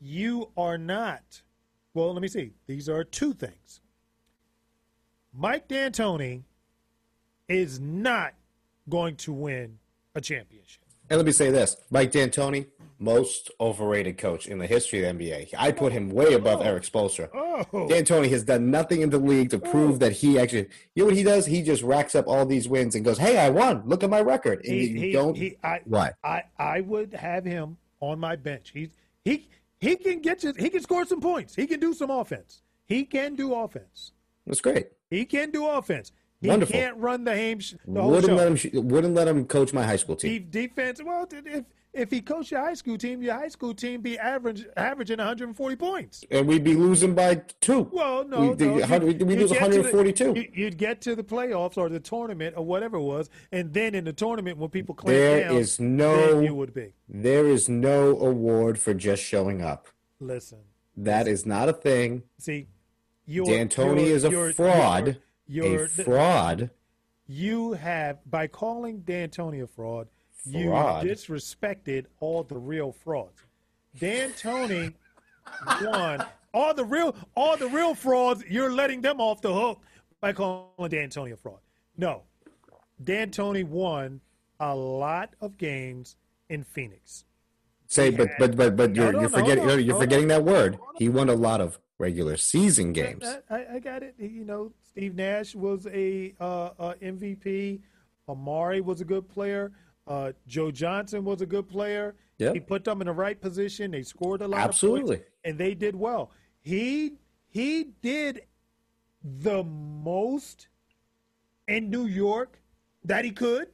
You 0.00 0.50
are 0.56 0.78
not. 0.78 1.42
Well, 1.94 2.12
let 2.12 2.22
me 2.22 2.28
see. 2.28 2.52
These 2.66 2.88
are 2.88 3.04
two 3.04 3.32
things. 3.32 3.80
Mike 5.32 5.68
D'Antoni 5.68 6.42
is 7.48 7.78
not 7.78 8.34
going 8.88 9.16
to 9.16 9.32
win 9.32 9.78
a 10.14 10.20
championship. 10.20 10.85
And 11.08 11.18
let 11.18 11.26
me 11.26 11.32
say 11.32 11.50
this 11.50 11.76
Mike 11.90 12.10
D'Antoni, 12.10 12.66
most 12.98 13.50
overrated 13.60 14.18
coach 14.18 14.46
in 14.46 14.58
the 14.58 14.66
history 14.66 15.04
of 15.04 15.16
the 15.18 15.30
NBA. 15.30 15.54
I 15.56 15.70
put 15.70 15.92
him 15.92 16.10
way 16.10 16.32
above 16.34 16.62
Erik 16.62 16.82
Spoelstra. 16.82 17.28
Oh, 17.34 17.86
D'Antoni 17.88 18.28
has 18.30 18.42
done 18.42 18.70
nothing 18.70 19.02
in 19.02 19.10
the 19.10 19.18
league 19.18 19.50
to 19.50 19.58
prove 19.58 20.00
that 20.00 20.12
he 20.12 20.38
actually. 20.38 20.68
You 20.94 21.02
know 21.02 21.06
what 21.06 21.14
he 21.16 21.22
does? 21.22 21.46
He 21.46 21.62
just 21.62 21.82
racks 21.82 22.14
up 22.14 22.26
all 22.26 22.44
these 22.44 22.68
wins 22.68 22.94
and 22.94 23.04
goes, 23.04 23.18
"Hey, 23.18 23.38
I 23.38 23.50
won! 23.50 23.82
Look 23.86 24.02
at 24.02 24.10
my 24.10 24.20
record." 24.20 24.64
And 24.64 24.74
he, 24.74 24.86
you 24.86 25.00
he- 25.00 25.12
don't. 25.12 25.36
he- 25.36 25.56
I, 25.62 25.80
what? 25.84 26.16
I, 26.24 26.42
I 26.58 26.80
would 26.80 27.14
have 27.14 27.44
him 27.44 27.76
on 28.00 28.18
my 28.18 28.36
bench. 28.36 28.70
He's 28.74 28.90
he 29.24 29.48
he 29.78 29.96
can 29.96 30.20
get 30.20 30.42
you. 30.42 30.52
He 30.58 30.70
can 30.70 30.82
score 30.82 31.04
some 31.04 31.20
points. 31.20 31.54
He 31.54 31.66
can 31.66 31.78
do 31.78 31.94
some 31.94 32.10
offense. 32.10 32.62
He 32.86 33.04
can 33.04 33.34
do 33.36 33.54
offense. 33.54 34.12
That's 34.46 34.60
great. 34.60 34.88
He 35.10 35.24
can 35.24 35.50
do 35.50 35.66
offense. 35.66 36.12
He 36.46 36.50
Wonderful. 36.50 36.72
can't 36.74 36.96
run 36.98 37.24
the, 37.24 37.32
the 37.34 38.02
Wouldn't 38.02 38.26
show. 38.26 38.34
let 38.36 38.64
him. 38.74 38.88
Wouldn't 38.88 39.14
let 39.14 39.26
him 39.26 39.44
coach 39.46 39.72
my 39.72 39.82
high 39.82 39.96
school 39.96 40.14
team. 40.14 40.46
Defense. 40.48 41.02
Well, 41.04 41.26
if 41.32 41.64
if 41.92 42.10
he 42.10 42.20
coached 42.20 42.52
your 42.52 42.60
high 42.60 42.74
school 42.74 42.96
team, 42.98 43.20
your 43.22 43.34
high 43.34 43.48
school 43.48 43.74
team 43.74 44.02
be 44.02 44.16
average 44.18 44.64
averaging 44.76 45.16
140 45.18 45.76
points. 45.76 46.24
and 46.30 46.46
we'd 46.46 46.62
be 46.62 46.74
losing 46.74 47.14
by 47.14 47.36
two. 47.60 47.88
Well, 47.90 48.24
no, 48.28 48.50
We- 48.50 48.54
the- 48.54 48.66
no. 48.66 48.86
how 48.86 48.98
we- 48.98 49.14
we 49.14 49.34
you'd 49.34 49.40
lose 49.40 49.50
get 49.52 49.64
to 49.64 49.70
the- 49.70 49.82
142. 49.82 50.34
you- 50.36 50.50
You'd 50.54 50.76
get 50.78 51.00
to 51.00 51.16
the 51.16 51.24
playoffs 51.24 51.76
or 51.76 51.88
the 51.88 51.98
tournament 51.98 52.54
or 52.56 52.64
whatever 52.64 52.98
it 52.98 53.02
was, 53.02 53.28
and 53.50 53.72
then 53.72 53.94
in 53.96 54.04
the 54.04 54.12
tournament 54.12 54.58
when 54.58 54.68
people 54.70 54.94
clamp 54.94 55.16
There 55.16 55.40
down, 55.48 55.56
is 55.56 55.80
no- 55.80 56.40
you 56.40 56.54
would 56.54 56.72
be. 56.74 56.92
There 57.08 57.46
is 57.48 57.68
no 57.68 58.10
award 58.20 58.78
for 58.78 58.94
just 58.94 59.22
showing 59.22 59.62
up. 59.62 59.88
Listen, 60.20 60.58
That 60.98 61.26
is 61.26 61.44
not 61.46 61.68
a 61.68 61.72
thing. 61.72 62.22
see, 62.38 62.68
you're, 63.26 63.46
D'Antoni 63.46 64.04
is 64.04 64.22
a 64.24 64.52
fraud. 64.52 65.18
You're, 65.46 65.66
you're- 65.66 65.84
a 65.84 65.88
fraud. 65.88 66.70
You 67.28 67.72
have 67.72 68.18
by 68.30 68.46
calling 68.46 69.00
D'Antoni 69.00 69.60
a 69.62 69.66
fraud, 69.66 70.06
Fraud. 70.52 71.04
you 71.04 71.10
disrespected 71.10 72.06
all 72.20 72.44
the 72.44 72.56
real 72.56 72.92
frauds. 72.92 73.42
D'Antoni 73.98 74.94
won 75.82 76.24
all 76.54 76.72
the 76.72 76.84
real 76.84 77.16
all 77.34 77.56
the 77.56 77.66
real 77.68 77.94
frauds. 77.96 78.44
You're 78.48 78.72
letting 78.72 79.00
them 79.00 79.20
off 79.20 79.40
the 79.40 79.52
hook 79.52 79.80
by 80.20 80.32
calling 80.32 80.88
D'Antoni 80.88 81.32
a 81.32 81.36
fraud. 81.36 81.58
No, 81.96 82.22
D'Antoni 83.02 83.64
won 83.64 84.20
a 84.60 84.74
lot 84.74 85.30
of 85.40 85.58
games 85.58 86.16
in 86.48 86.62
Phoenix. 86.62 87.24
Say, 87.88 88.10
but 88.10 88.28
but 88.38 88.56
but 88.56 88.76
but 88.76 88.94
you're 88.94 89.12
no, 89.12 89.20
you're 89.20 89.30
no, 89.30 89.36
forgetting 89.36 89.68
on, 89.68 89.84
you're 89.84 89.94
hold 89.94 90.04
forgetting 90.04 90.28
that 90.28 90.44
word. 90.44 90.78
He 90.96 91.08
won 91.08 91.28
a 91.28 91.34
lot 91.34 91.60
of 91.60 91.78
regular 91.98 92.36
season 92.36 92.92
games. 92.92 93.24
I, 93.24 93.54
I, 93.54 93.66
I 93.74 93.78
got 93.78 94.02
it. 94.02 94.14
You 94.18 94.44
know, 94.44 94.72
Steve 94.82 95.14
Nash 95.14 95.54
was 95.54 95.86
a, 95.86 96.34
uh, 96.40 96.70
uh 96.78 96.94
MVP. 97.02 97.80
Amar'e 98.28 98.82
was 98.82 99.00
a 99.00 99.04
good 99.04 99.28
player. 99.28 99.72
Uh, 100.06 100.32
Joe 100.46 100.70
Johnson 100.70 101.24
was 101.24 101.40
a 101.40 101.46
good 101.46 101.68
player. 101.68 102.14
Yep. 102.38 102.54
He 102.54 102.60
put 102.60 102.84
them 102.84 103.00
in 103.00 103.06
the 103.06 103.12
right 103.12 103.40
position. 103.40 103.90
They 103.90 104.02
scored 104.02 104.42
a 104.42 104.48
lot 104.48 104.60
of 104.60 104.68
Absolutely. 104.68 105.16
points, 105.16 105.30
and 105.44 105.58
they 105.58 105.74
did 105.74 105.96
well. 105.96 106.30
He 106.60 107.14
he 107.48 107.88
did 108.02 108.42
the 109.24 109.64
most 109.64 110.68
in 111.66 111.90
New 111.90 112.06
York 112.06 112.60
that 113.04 113.24
he 113.24 113.30
could, 113.30 113.68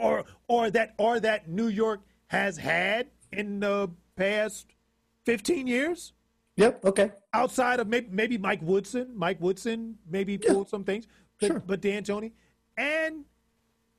or 0.00 0.24
or 0.48 0.70
that 0.70 0.94
or 0.98 1.20
that 1.20 1.48
New 1.48 1.68
York 1.68 2.00
has 2.28 2.56
had 2.56 3.08
in 3.32 3.60
the 3.60 3.90
past 4.16 4.66
fifteen 5.24 5.66
years 5.66 6.14
Yep. 6.58 6.84
Okay. 6.84 7.12
outside 7.32 7.80
of 7.80 7.86
maybe, 7.88 8.08
maybe 8.10 8.36
Mike 8.36 8.60
Woodson. 8.62 9.12
Mike 9.14 9.40
Woodson 9.40 9.96
maybe 10.10 10.36
pulled 10.36 10.68
some 10.68 10.84
things, 10.84 11.06
but, 11.40 11.46
Sure. 11.46 11.60
but 11.60 11.80
D'Antoni 11.80 12.32
and 12.76 13.24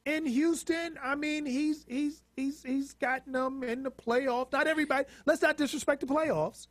in 0.05 0.25
Houston, 0.25 0.97
I 1.03 1.15
mean, 1.15 1.45
he's 1.45 1.85
he's 1.87 2.21
he's 2.35 2.63
he's 2.63 2.93
gotten 2.93 3.33
them 3.33 3.63
in 3.63 3.83
the 3.83 3.91
playoffs. 3.91 4.51
Not 4.51 4.67
everybody. 4.67 5.05
Let's 5.25 5.41
not 5.41 5.57
disrespect 5.57 6.01
the 6.01 6.07
playoffs. 6.07 6.67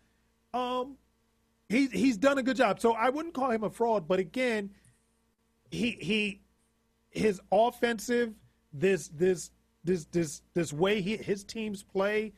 Um, 0.55 0.97
he's 1.69 1.91
he's 1.93 2.17
done 2.17 2.39
a 2.39 2.43
good 2.43 2.57
job. 2.57 2.81
So 2.81 2.93
I 2.93 3.11
wouldn't 3.11 3.35
call 3.35 3.51
him 3.51 3.65
a 3.65 3.71
fraud, 3.71 4.09
but 4.09 4.19
again, 4.19 4.71
he 5.71 5.93
he 5.93 6.41
his 7.11 7.41
offensive 7.53 8.35
this 8.73 9.09
this 9.09 9.51
this 9.85 10.07
this 10.07 10.43
this 10.55 10.73
way 10.73 11.01
he, 11.01 11.17
his 11.17 11.45
teams 11.45 11.83
play, 11.83 12.33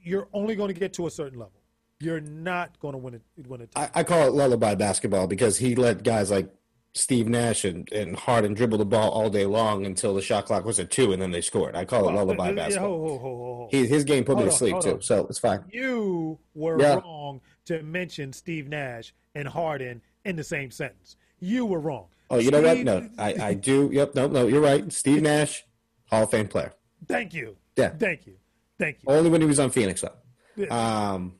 you're 0.00 0.28
only 0.32 0.54
going 0.54 0.72
to 0.72 0.78
get 0.78 0.92
to 0.94 1.06
a 1.06 1.10
certain 1.10 1.38
level. 1.38 1.61
You're 2.02 2.20
not 2.20 2.78
going 2.80 2.92
to 2.92 2.98
win 2.98 3.14
a 3.14 3.48
win 3.48 3.62
a. 3.62 3.78
I, 3.78 3.90
I 3.96 4.02
call 4.02 4.26
it 4.26 4.32
lullaby 4.32 4.74
basketball 4.74 5.26
because 5.28 5.58
he 5.58 5.74
let 5.76 6.02
guys 6.02 6.30
like 6.32 6.52
Steve 6.94 7.28
Nash 7.28 7.64
and, 7.64 7.90
and 7.92 8.16
Harden 8.16 8.54
dribble 8.54 8.78
the 8.78 8.84
ball 8.84 9.10
all 9.10 9.30
day 9.30 9.46
long 9.46 9.86
until 9.86 10.12
the 10.14 10.20
shot 10.20 10.46
clock 10.46 10.64
was 10.64 10.80
at 10.80 10.90
two 10.90 11.12
and 11.12 11.22
then 11.22 11.30
they 11.30 11.40
scored. 11.40 11.76
I 11.76 11.84
call 11.84 12.08
it 12.08 12.12
lullaby 12.12 12.48
Yeah, 12.48 12.54
basketball. 12.54 12.90
ho, 13.08 13.18
ho, 13.18 13.18
ho. 13.18 13.68
He, 13.70 13.86
his 13.86 14.02
game 14.04 14.24
put 14.24 14.36
me 14.36 14.42
Hold 14.42 14.50
to 14.52 14.56
sleep 14.58 14.80
too, 14.80 14.94
on. 14.94 15.02
so 15.02 15.26
it's 15.28 15.38
fine. 15.38 15.64
You 15.70 16.38
were 16.54 16.80
Yeah. 16.80 16.96
wrong 16.96 17.40
to 17.66 17.82
mention 17.82 18.32
Steve 18.32 18.68
Nash 18.68 19.14
and 19.34 19.46
Harden 19.46 20.02
in 20.24 20.34
the 20.36 20.44
same 20.44 20.70
sentence. 20.70 21.16
You 21.38 21.66
were 21.66 21.80
wrong. 21.80 22.06
Oh, 22.30 22.38
you 22.38 22.50
know 22.50 22.62
what? 22.62 22.78
No, 22.78 23.08
I, 23.18 23.34
I 23.40 23.54
do. 23.54 23.90
Yep. 23.92 24.14
No, 24.14 24.26
no, 24.26 24.46
you're 24.46 24.60
right. 24.60 24.90
Steve 24.92 25.22
Nash, 25.22 25.64
Hall 26.10 26.24
of 26.24 26.30
Fame 26.30 26.48
player. 26.48 26.72
Thank 27.06 27.32
you. 27.32 27.56
Yeah. 27.76 27.90
Thank 27.90 28.26
you. 28.26 28.34
Thank 28.78 28.98
you. 29.02 29.04
Only 29.14 29.30
when 29.30 29.40
he 29.40 29.46
was 29.46 29.60
on 29.60 29.70
Phoenix 29.70 30.00
though. 30.00 30.12
Yeah. 30.56 30.66
Um, 31.12 31.34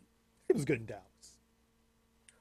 He 0.53 0.57
was 0.57 0.65
good 0.67 0.81
in 0.81 0.87
Dallas. 0.87 1.03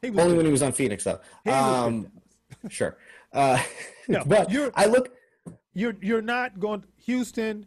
He 0.02 0.10
was 0.10 0.19
only 0.26 0.36
when 0.38 0.45
he 0.45 0.52
was 0.52 0.62
on 0.62 0.74
Phoenix 0.74 1.04
though. 1.06 1.19
He 1.43 1.50
was 1.50 1.60
good 1.60 1.69
in 1.69 1.76
Um, 1.84 2.12
sure. 2.69 2.97
Uh, 3.32 3.62
No, 4.08 4.24
but 4.28 4.52
you're- 4.52 4.71
I 4.76 4.86
look. 4.88 5.10
You're 5.74 5.95
you're 6.02 6.21
not 6.21 6.60
going 6.60 6.84
Houston. 7.06 7.65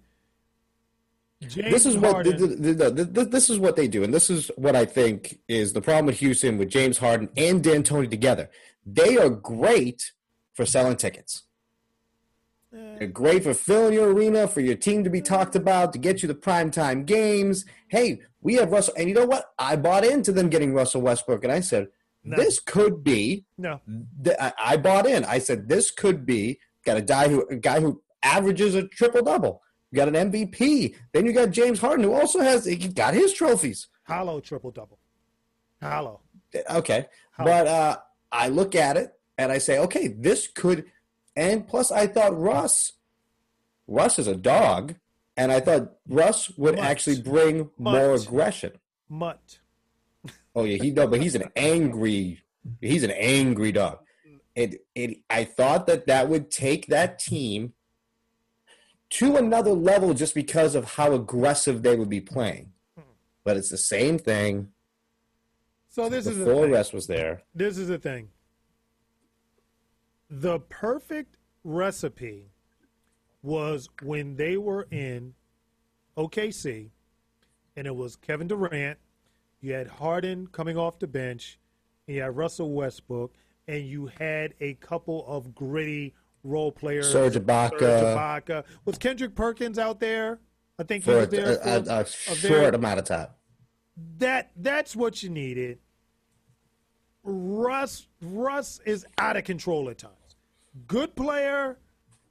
James 1.40 1.72
this 1.72 1.86
is 1.86 1.96
what 1.96 2.12
Harden, 2.12 2.36
th- 2.38 2.62
th- 2.62 2.78
th- 2.78 2.94
th- 2.96 3.14
th- 3.14 3.28
this 3.28 3.48
is 3.48 3.58
what 3.58 3.76
they 3.76 3.88
do, 3.88 4.04
and 4.04 4.12
this 4.12 4.28
is 4.28 4.50
what 4.56 4.76
I 4.76 4.84
think 4.84 5.40
is 5.48 5.72
the 5.72 5.80
problem 5.80 6.06
with 6.06 6.18
Houston 6.18 6.58
with 6.58 6.68
James 6.68 6.98
Harden 6.98 7.30
and 7.36 7.62
D'Antoni 7.64 8.10
together. 8.10 8.50
They 8.84 9.16
are 9.16 9.30
great 9.30 10.12
for 10.52 10.66
selling 10.66 10.96
tickets. 10.96 11.44
They're 12.72 13.06
great 13.08 13.44
for 13.44 13.54
filling 13.54 13.94
your 13.94 14.12
arena, 14.12 14.48
for 14.48 14.60
your 14.60 14.74
team 14.74 15.04
to 15.04 15.10
be 15.10 15.20
talked 15.22 15.54
about, 15.54 15.92
to 15.92 15.98
get 15.98 16.22
you 16.22 16.28
the 16.28 16.34
primetime 16.34 17.06
games. 17.06 17.64
Hey, 17.88 18.20
we 18.44 18.54
have 18.54 18.70
Russell, 18.70 18.94
and 18.96 19.08
you 19.08 19.14
know 19.16 19.26
what? 19.26 19.46
I 19.58 19.74
bought 19.74 20.04
into 20.04 20.30
them 20.30 20.48
getting 20.48 20.72
Russell 20.72 21.02
Westbrook, 21.02 21.42
and 21.42 21.52
I 21.52 21.58
said 21.60 21.88
No. 22.22 22.36
this 22.36 22.60
could 22.60 23.02
be. 23.02 23.44
no. 23.58 23.80
th- 24.24 24.36
I 24.40 24.52
I 24.72 24.76
bought 24.76 25.06
in. 25.06 25.24
I 25.24 25.38
said 25.40 25.68
this 25.68 25.90
could 25.90 26.24
be. 26.24 26.60
Got 26.86 26.98
a 26.98 27.02
guy 27.02 27.28
who 27.28 27.46
a 27.48 27.56
guy 27.56 27.80
who 27.80 28.00
averages 28.22 28.74
a 28.76 28.86
triple 28.86 29.22
double. 29.22 29.62
You 29.90 29.96
got 29.96 30.08
an 30.14 30.30
MVP. 30.30 30.94
Then 31.12 31.24
you 31.26 31.32
got 31.32 31.50
James 31.50 31.80
Harden, 31.80 32.04
who 32.04 32.12
also 32.12 32.40
has 32.40 32.64
he 32.66 32.76
got 32.76 33.14
his 33.14 33.32
trophies. 33.32 33.88
Hollow 34.04 34.40
triple 34.40 34.70
double. 34.70 34.98
Hollow. 35.80 36.20
Okay, 36.70 37.06
but 37.38 37.66
uh, 37.66 37.96
I 38.30 38.48
look 38.48 38.74
at 38.74 38.96
it 38.96 39.12
and 39.38 39.50
I 39.50 39.58
say, 39.58 39.78
okay, 39.80 40.08
this 40.08 40.46
could. 40.48 40.84
And 41.36 41.66
plus, 41.66 41.90
I 41.90 42.06
thought 42.06 42.38
Russ, 42.38 42.92
Russ 43.88 44.18
is 44.20 44.26
a 44.28 44.36
dog, 44.36 44.94
and 45.36 45.50
I 45.52 45.60
thought 45.60 45.94
Russ 46.08 46.50
would 46.56 46.76
Mutt. 46.76 46.84
actually 46.84 47.20
bring 47.22 47.70
more 47.78 48.14
aggression. 48.14 48.72
Mutt. 49.08 49.58
Oh 50.54 50.64
yeah, 50.64 50.82
he 50.82 50.90
does, 50.90 51.10
but 51.10 51.20
he's 51.20 51.34
an 51.34 51.50
angry. 51.56 52.40
He's 52.80 53.02
an 53.02 53.10
angry 53.10 53.72
dog. 53.72 53.98
It 54.54 54.86
it. 54.94 55.18
I 55.28 55.44
thought 55.44 55.86
that 55.86 56.06
that 56.06 56.28
would 56.28 56.50
take 56.50 56.86
that 56.86 57.18
team 57.18 57.72
to 59.10 59.36
another 59.36 59.72
level 59.72 60.14
just 60.14 60.34
because 60.34 60.74
of 60.74 60.84
how 60.94 61.12
aggressive 61.12 61.82
they 61.82 61.96
would 61.96 62.08
be 62.08 62.20
playing. 62.20 62.72
But 63.44 63.56
it's 63.56 63.68
the 63.68 63.76
same 63.76 64.18
thing. 64.18 64.68
So 65.88 66.08
this 66.08 66.26
is 66.26 66.38
the 66.38 66.44
Before 66.44 66.62
thing. 66.64 66.72
Russ 66.72 66.92
was 66.92 67.06
there. 67.06 67.42
This 67.54 67.76
is 67.78 67.88
the 67.88 67.98
thing. 67.98 68.28
the 70.30 70.58
perfect 70.60 71.36
recipe 71.62 72.50
was 73.44 73.88
when 74.02 74.36
they 74.36 74.56
were 74.56 74.88
in 74.90 75.34
OKC, 76.16 76.90
and 77.76 77.86
it 77.86 77.94
was 77.94 78.16
Kevin 78.16 78.48
Durant. 78.48 78.98
You 79.60 79.74
had 79.74 79.86
Harden 79.86 80.46
coming 80.46 80.76
off 80.78 80.98
the 80.98 81.06
bench. 81.06 81.58
You 82.06 82.22
had 82.22 82.36
Russell 82.36 82.72
Westbrook, 82.72 83.34
and 83.68 83.84
you 83.86 84.06
had 84.18 84.54
a 84.60 84.74
couple 84.74 85.24
of 85.26 85.54
gritty 85.54 86.14
role 86.42 86.72
players. 86.72 87.10
Serge 87.12 87.34
Ibaka. 87.34 87.78
Serge 87.78 88.16
Ibaka. 88.16 88.64
Was 88.84 88.98
Kendrick 88.98 89.34
Perkins 89.34 89.78
out 89.78 90.00
there? 90.00 90.40
I 90.78 90.82
think 90.82 91.04
he 91.04 91.10
was 91.10 91.28
there 91.28 91.52
a, 91.52 91.84
for 91.84 91.90
a, 91.90 92.00
a 92.00 92.06
short 92.06 92.38
very- 92.40 92.74
amount 92.74 92.98
of 92.98 93.04
time. 93.04 93.28
that 94.18 94.50
that's 94.56 94.96
what 94.96 95.22
you 95.22 95.28
needed. 95.30 95.78
Russ 97.22 98.06
Russ 98.20 98.80
is 98.84 99.06
out 99.18 99.36
of 99.36 99.44
control 99.44 99.88
at 99.88 99.98
times. 99.98 100.14
Good 100.86 101.14
player, 101.14 101.78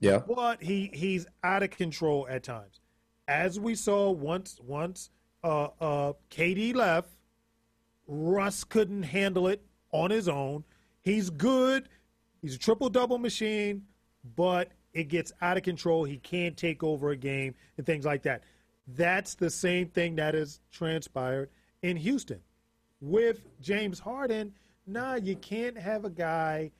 Yeah. 0.04 0.20
but 0.20 0.62
he 0.62 0.90
he's 0.94 1.26
out 1.44 1.64
of 1.64 1.70
control 1.72 2.28
at 2.30 2.44
times. 2.44 2.82
As 3.28 3.60
we 3.60 3.76
saw 3.76 4.12
once 4.12 4.60
once 4.62 5.10
uh 5.44 5.70
uh 5.80 6.14
KD 6.30 6.76
left, 6.76 7.10
Russ 8.08 8.64
couldn't 8.64 9.04
handle 9.04 9.48
it 9.48 9.64
on 9.92 10.12
his 10.12 10.28
own. 10.28 10.66
He's 11.02 11.30
good. 11.30 11.88
He's 12.42 12.56
a 12.56 12.60
triple 12.60 12.90
double 12.90 13.18
machine, 13.18 13.84
but 14.36 14.72
it 14.94 15.06
gets 15.08 15.32
out 15.42 15.56
of 15.58 15.64
control. 15.64 16.04
He 16.04 16.18
can't 16.18 16.58
take 16.58 16.84
over 16.84 17.12
a 17.12 17.16
game 17.16 17.56
and 17.78 17.86
things 17.86 18.06
like 18.06 18.24
that. 18.24 18.44
That's 18.88 19.36
the 19.36 19.50
same 19.50 19.88
thing 19.88 20.16
that 20.16 20.34
has 20.34 20.60
transpired 20.72 21.50
in 21.82 21.96
Houston. 21.96 22.40
With 23.00 23.42
James 23.62 24.00
Harden, 24.00 24.54
nah, 24.86 25.16
you 25.16 25.36
can't 25.38 25.78
have 25.78 26.04
a 26.04 26.10
guy 26.10 26.72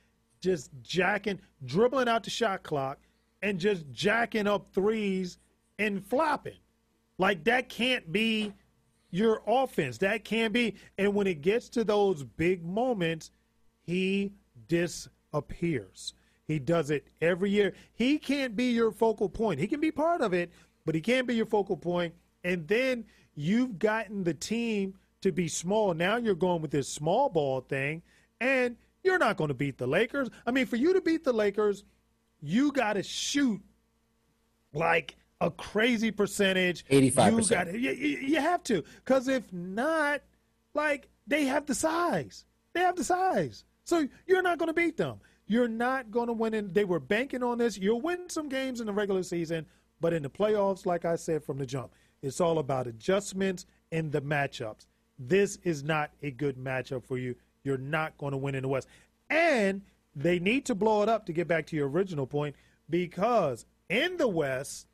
just 0.42 0.72
jacking, 0.82 1.40
dribbling 1.66 2.10
out 2.10 2.24
the 2.24 2.30
shot 2.30 2.64
clock 2.64 3.00
and 3.44 3.60
just 3.60 3.92
jacking 3.92 4.48
up 4.48 4.74
threes 4.74 5.38
and 5.78 6.04
flopping. 6.04 6.58
Like 7.20 7.44
that 7.44 7.70
can't 7.70 8.12
be 8.12 8.54
your 9.12 9.44
offense. 9.46 10.00
That 10.00 10.24
can't 10.24 10.52
be. 10.52 10.76
And 10.98 11.14
when 11.14 11.28
it 11.28 11.42
gets 11.42 11.70
to 11.70 11.84
those 11.84 12.24
big 12.24 12.66
moments, 12.66 13.30
he 13.82 14.32
disappears. 14.68 16.16
He 16.48 16.58
does 16.58 16.90
it 16.90 17.06
every 17.22 17.52
year. 17.52 17.74
He 17.94 18.18
can't 18.18 18.56
be 18.56 18.72
your 18.72 18.92
focal 18.92 19.30
point. 19.30 19.60
He 19.60 19.68
can 19.68 19.80
be 19.80 19.92
part 19.92 20.22
of 20.22 20.34
it, 20.34 20.52
but 20.86 20.96
he 20.96 21.02
can't 21.02 21.28
be 21.28 21.36
your 21.36 21.46
focal 21.46 21.78
point. 21.78 22.14
And 22.44 22.68
then 22.68 23.06
you've 23.36 23.78
gotten 23.78 24.24
the 24.24 24.34
team 24.34 24.96
to 25.22 25.32
be 25.32 25.48
small. 25.48 25.94
Now 25.94 26.16
you're 26.18 26.34
going 26.34 26.62
with 26.62 26.72
this 26.72 26.90
small 26.90 27.30
ball 27.30 27.62
thing, 27.62 28.02
and 28.42 28.76
you're 29.04 29.20
not 29.20 29.38
going 29.38 29.50
to 29.50 29.54
beat 29.54 29.78
the 29.78 29.88
Lakers. 29.88 30.30
I 30.46 30.52
mean, 30.52 30.66
for 30.66 30.76
you 30.78 30.94
to 30.94 31.02
beat 31.02 31.24
the 31.24 31.34
Lakers, 31.34 31.84
you 32.44 32.72
got 32.74 32.94
to 32.94 33.04
shoot 33.04 33.62
like 34.74 35.16
a 35.42 35.50
crazy 35.50 36.12
percentage. 36.12 36.86
85%. 36.86 37.32
You, 37.32 37.50
gotta- 37.56 37.80
you, 37.80 37.92
you 37.92 38.42
have 38.42 38.62
to, 38.64 38.84
because 38.98 39.28
if 39.28 39.52
not, 39.54 40.22
like 40.74 41.08
they 41.26 41.46
have 41.46 41.66
the 41.66 41.76
size. 41.76 42.46
They 42.74 42.82
have 42.82 42.96
the 42.96 43.04
size, 43.04 43.66
so 43.84 44.08
you're 44.26 44.42
not 44.42 44.58
going 44.58 44.68
to 44.68 44.74
beat 44.74 44.98
them. 44.98 45.20
You're 45.46 45.68
not 45.68 46.10
going 46.10 46.26
to 46.28 46.34
win. 46.34 46.56
In, 46.56 46.74
they 46.74 46.86
were 46.86 47.00
banking 47.00 47.44
on 47.44 47.60
this. 47.60 47.78
You'll 47.78 48.02
win 48.02 48.30
some 48.30 48.50
games 48.50 48.80
in 48.80 48.88
the 48.88 48.94
regular 48.94 49.22
season, 49.22 49.68
but 50.02 50.12
in 50.12 50.24
the 50.24 50.30
playoffs, 50.30 50.86
like 50.88 51.06
I 51.06 51.16
said 51.16 51.44
from 51.44 51.60
the 51.60 51.68
jump, 51.68 51.92
it's 52.24 52.42
all 52.42 52.58
about 52.58 52.88
adjustments 52.88 53.68
and 53.92 54.12
the 54.12 54.22
matchups. 54.22 54.88
This 55.20 55.58
is 55.64 55.84
not 55.84 56.12
a 56.24 56.32
good 56.32 56.58
matchup 56.58 57.06
for 57.06 57.20
you. 57.20 57.36
You're 57.64 57.78
not 57.78 58.18
going 58.18 58.32
to 58.32 58.38
win 58.38 58.56
in 58.56 58.64
the 58.64 58.70
West. 58.70 58.88
And 59.30 59.84
they 60.16 60.40
need 60.40 60.66
to 60.66 60.76
blow 60.76 61.02
it 61.04 61.10
up 61.10 61.26
to 61.26 61.34
get 61.34 61.48
back 61.48 61.66
to 61.68 61.76
your 61.76 61.88
original 61.90 62.28
point 62.28 62.56
because 62.90 63.66
in 63.90 64.18
the 64.18 64.28
West, 64.28 64.88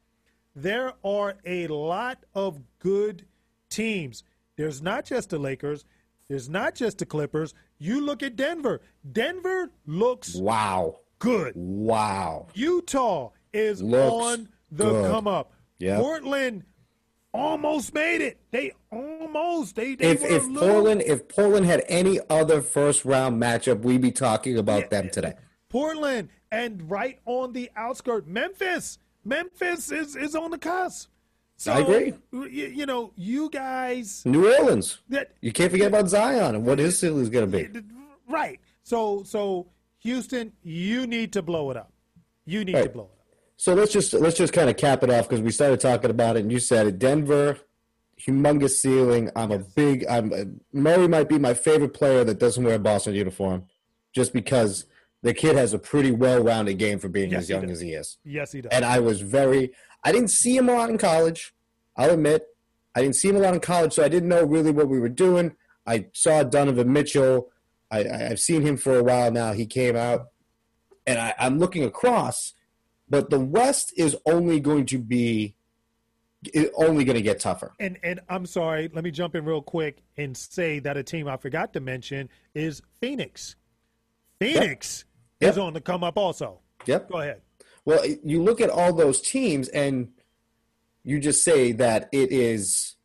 there 0.55 0.93
are 1.03 1.36
a 1.45 1.67
lot 1.67 2.25
of 2.34 2.60
good 2.79 3.25
teams. 3.69 4.23
There's 4.58 4.82
not 4.82 5.05
just 5.05 5.29
the 5.29 5.39
Lakers, 5.39 5.86
there's 6.27 6.49
not 6.49 6.75
just 6.75 6.97
the 6.99 7.05
Clippers. 7.05 7.53
You 7.77 8.01
look 8.01 8.21
at 8.21 8.36
Denver. 8.36 8.82
Denver 9.10 9.71
looks 9.86 10.36
Wow. 10.36 10.99
good. 11.17 11.53
Wow. 11.55 12.47
Utah 12.53 13.32
is 13.53 13.82
Looks 13.82 14.38
on 14.39 14.49
the 14.71 14.86
good. 14.89 15.12
come 15.12 15.27
up. 15.27 15.53
Yeah. 15.79 15.97
Portland 15.97 16.63
almost 17.33 17.93
made 17.93 18.21
it. 18.21 18.37
They 18.51 18.73
almost 18.91 19.75
they, 19.75 19.95
they 19.95 20.11
If 20.11 20.23
if 20.23 20.45
little- 20.47 20.67
Portland 20.69 21.01
if 21.05 21.27
Portland 21.27 21.65
had 21.65 21.83
any 21.87 22.19
other 22.29 22.61
first 22.61 23.05
round 23.05 23.41
matchup, 23.41 23.81
we'd 23.81 24.01
be 24.01 24.11
talking 24.11 24.57
about 24.57 24.89
them 24.89 25.09
today. 25.09 25.33
Portland 25.69 26.29
and 26.51 26.89
right 26.89 27.19
on 27.25 27.53
the 27.53 27.69
outskirt, 27.75 28.27
Memphis. 28.27 28.97
Memphis 29.23 29.91
is 29.91 30.15
is 30.15 30.35
on 30.35 30.51
the 30.51 30.57
cusp. 30.57 31.09
So, 31.57 31.73
I 31.73 31.79
agree. 31.79 32.13
You, 32.31 32.45
you 32.47 32.85
know, 32.85 33.11
you 33.17 33.49
guys 33.49 34.23
New 34.25 34.49
Orleans. 34.55 34.99
that 35.09 35.31
You 35.41 35.51
can't 35.51 35.69
forget 35.69 35.87
about 35.87 36.07
Zion 36.07 36.55
and 36.55 36.65
what 36.65 36.79
his 36.79 36.97
ceiling 36.97 37.21
is 37.21 37.29
going 37.29 37.51
to 37.51 37.57
be. 37.69 37.81
right. 38.29 38.59
So 38.83 39.23
so 39.23 39.67
Houston, 39.99 40.53
you 40.63 41.05
need 41.05 41.33
to 41.33 41.41
blow 41.41 41.69
it 41.69 41.77
up. 41.77 41.91
You 42.45 42.63
need 42.63 42.81
to 42.81 42.89
blow 42.89 43.03
it 43.03 43.18
up. 43.18 43.18
So 43.60 43.74
let's 43.74 43.91
just 43.91 44.13
let's 44.13 44.38
just 44.38 44.54
kind 44.54 44.69
of 44.69 44.78
cap 44.78 45.04
it 45.04 45.10
off 45.10 45.28
because 45.28 45.41
we 45.41 45.52
started 45.52 45.82
talking 45.82 46.10
about 46.10 46.38
it 46.38 46.43
and 46.43 46.52
you 46.52 46.60
said 46.60 46.88
it. 46.88 46.98
Denver, 46.98 47.60
humongous 48.17 48.78
ceiling. 48.78 49.30
I'm 49.36 49.52
a 49.52 49.60
big. 49.60 50.06
I'm 50.10 50.32
uh, 50.32 50.45
Murray 50.72 51.10
might 51.10 51.28
be 51.28 51.38
my 51.38 51.54
favorite 51.54 51.93
player 51.93 52.24
that 52.24 52.39
doesn't 52.39 52.63
wear 52.63 52.76
a 52.76 52.80
Boston 52.80 53.15
uniform, 53.15 53.65
just 54.15 54.32
because 54.32 54.86
the 55.24 55.34
kid 55.34 55.58
has 55.58 55.74
a 55.74 55.78
pretty 55.78 56.10
well-rounded 56.10 56.76
game 56.76 57.00
for 57.00 57.10
being 57.10 57.32
Yes, 57.32 57.41
as 57.41 57.50
young 57.50 57.69
as 57.69 57.82
he 57.82 57.91
is. 57.91 58.17
Yes, 58.24 58.54
he 58.54 58.62
does. 58.62 58.72
And 58.72 58.86
I 58.86 59.00
was 59.00 59.19
very. 59.19 59.74
I 60.06 60.13
didn't 60.13 60.30
see 60.30 60.56
him 60.56 60.69
a 60.69 60.76
lot 60.76 60.89
in 60.89 60.98
college. 60.98 61.54
I'll 61.98 62.12
admit, 62.12 62.48
I 62.95 63.02
didn't 63.02 63.17
see 63.17 63.28
him 63.28 63.36
a 63.36 63.39
lot 63.39 63.54
in 63.54 63.60
college, 63.60 63.91
so 63.91 64.06
I 64.06 64.08
didn't 64.08 64.30
know 64.30 64.45
really 64.45 64.72
what 64.72 64.88
we 64.88 65.02
were 65.02 65.10
doing. 65.10 65.58
I 65.86 66.06
saw 66.13 66.43
Donovan 66.43 66.93
Mitchell. 66.93 67.50
I, 67.91 68.06
I, 68.06 68.30
I've 68.30 68.39
seen 68.39 68.62
him 68.62 68.78
for 68.78 68.98
a 68.98 69.04
while 69.04 69.32
now. 69.34 69.52
He 69.52 69.65
came 69.65 69.98
out, 69.98 70.28
and 71.06 71.19
I, 71.19 71.34
I'm 71.38 71.60
looking 71.60 71.84
across, 71.84 72.54
but 73.10 73.30
the 73.30 73.39
West 73.39 73.93
is 73.98 74.15
only 74.26 74.60
going 74.60 74.86
to 74.88 74.98
be 75.00 75.56
only 76.78 77.04
going 77.04 77.15
to 77.17 77.22
get 77.22 77.39
tougher. 77.39 77.74
And 77.80 77.98
and 78.04 78.22
I'm 78.30 78.45
sorry, 78.45 78.89
let 78.93 79.04
me 79.04 79.12
jump 79.12 79.36
in 79.36 79.43
real 79.45 79.62
quick 79.62 79.98
and 80.17 80.36
say 80.38 80.80
that 80.80 80.95
a 80.95 81.04
team 81.04 81.28
I 81.28 81.36
forgot 81.38 81.74
to 81.74 81.80
mention 81.82 82.30
is 82.56 82.82
Phoenix. 83.02 83.56
Phoenix 84.39 85.06
Yep. 85.41 85.52
is 85.52 85.58
on 85.58 85.74
the 85.74 85.82
come 85.82 86.04
up 86.04 86.17
also. 86.17 86.60
Yep. 86.86 87.10
Go 87.12 87.19
ahead. 87.19 87.41
Well, 87.86 88.06
you 88.24 88.41
look 88.43 88.60
at 88.62 88.69
all 88.69 88.93
those 88.93 89.22
teams, 89.22 89.67
and 89.69 90.10
you 91.04 91.19
just 91.19 91.43
say 91.43 91.72
that 91.74 92.10
it 92.12 92.32
is. 92.32 92.95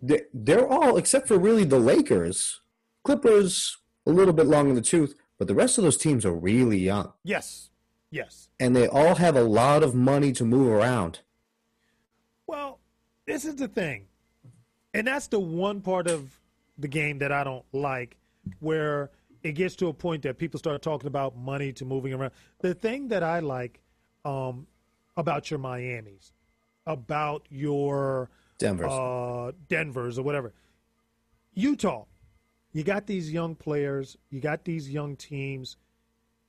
They're 0.00 0.66
all 0.68 0.96
except 0.96 1.28
for 1.28 1.38
really 1.38 1.64
the 1.64 1.78
Lakers, 1.78 2.60
Clippers, 3.04 3.76
a 4.06 4.10
little 4.10 4.32
bit 4.32 4.46
long 4.46 4.68
in 4.68 4.74
the 4.74 4.80
tooth, 4.82 5.14
but 5.38 5.46
the 5.46 5.54
rest 5.54 5.78
of 5.78 5.84
those 5.84 5.96
teams 5.96 6.24
are 6.26 6.32
really 6.34 6.78
young, 6.78 7.12
Yes. 7.22 7.70
Yes. 8.12 8.48
and 8.60 8.76
they 8.76 8.86
all 8.86 9.14
have 9.16 9.34
a 9.36 9.42
lot 9.42 9.82
of 9.82 9.94
money 9.94 10.32
to 10.32 10.44
move 10.44 10.68
around. 10.70 11.20
Well, 12.46 12.78
this 13.26 13.44
is 13.44 13.56
the 13.56 13.68
thing. 13.68 14.06
And 14.94 15.06
that's 15.06 15.26
the 15.28 15.40
one 15.40 15.80
part 15.80 16.06
of 16.06 16.38
the 16.78 16.88
game 16.88 17.18
that 17.20 17.32
I 17.32 17.42
don't 17.42 17.64
like 17.72 18.18
where 18.60 19.10
it 19.42 19.52
gets 19.52 19.74
to 19.76 19.88
a 19.88 19.92
point 19.94 20.22
that 20.22 20.36
people 20.36 20.58
start 20.58 20.82
talking 20.82 21.06
about 21.06 21.36
money 21.36 21.72
to 21.72 21.84
moving 21.86 22.12
around. 22.12 22.32
The 22.60 22.74
thing 22.74 23.08
that 23.08 23.22
I 23.22 23.40
like 23.40 23.80
um, 24.24 24.66
about 25.16 25.50
your 25.50 25.58
Miamis, 25.58 26.32
about 26.86 27.46
your 27.50 28.28
Denver's. 28.58 28.92
uh, 28.92 29.52
Denver's 29.68 30.18
or 30.18 30.22
whatever. 30.22 30.52
Utah, 31.54 32.04
you 32.72 32.84
got 32.84 33.06
these 33.06 33.32
young 33.32 33.54
players, 33.54 34.16
you 34.30 34.40
got 34.40 34.64
these 34.64 34.90
young 34.90 35.16
teams. 35.16 35.76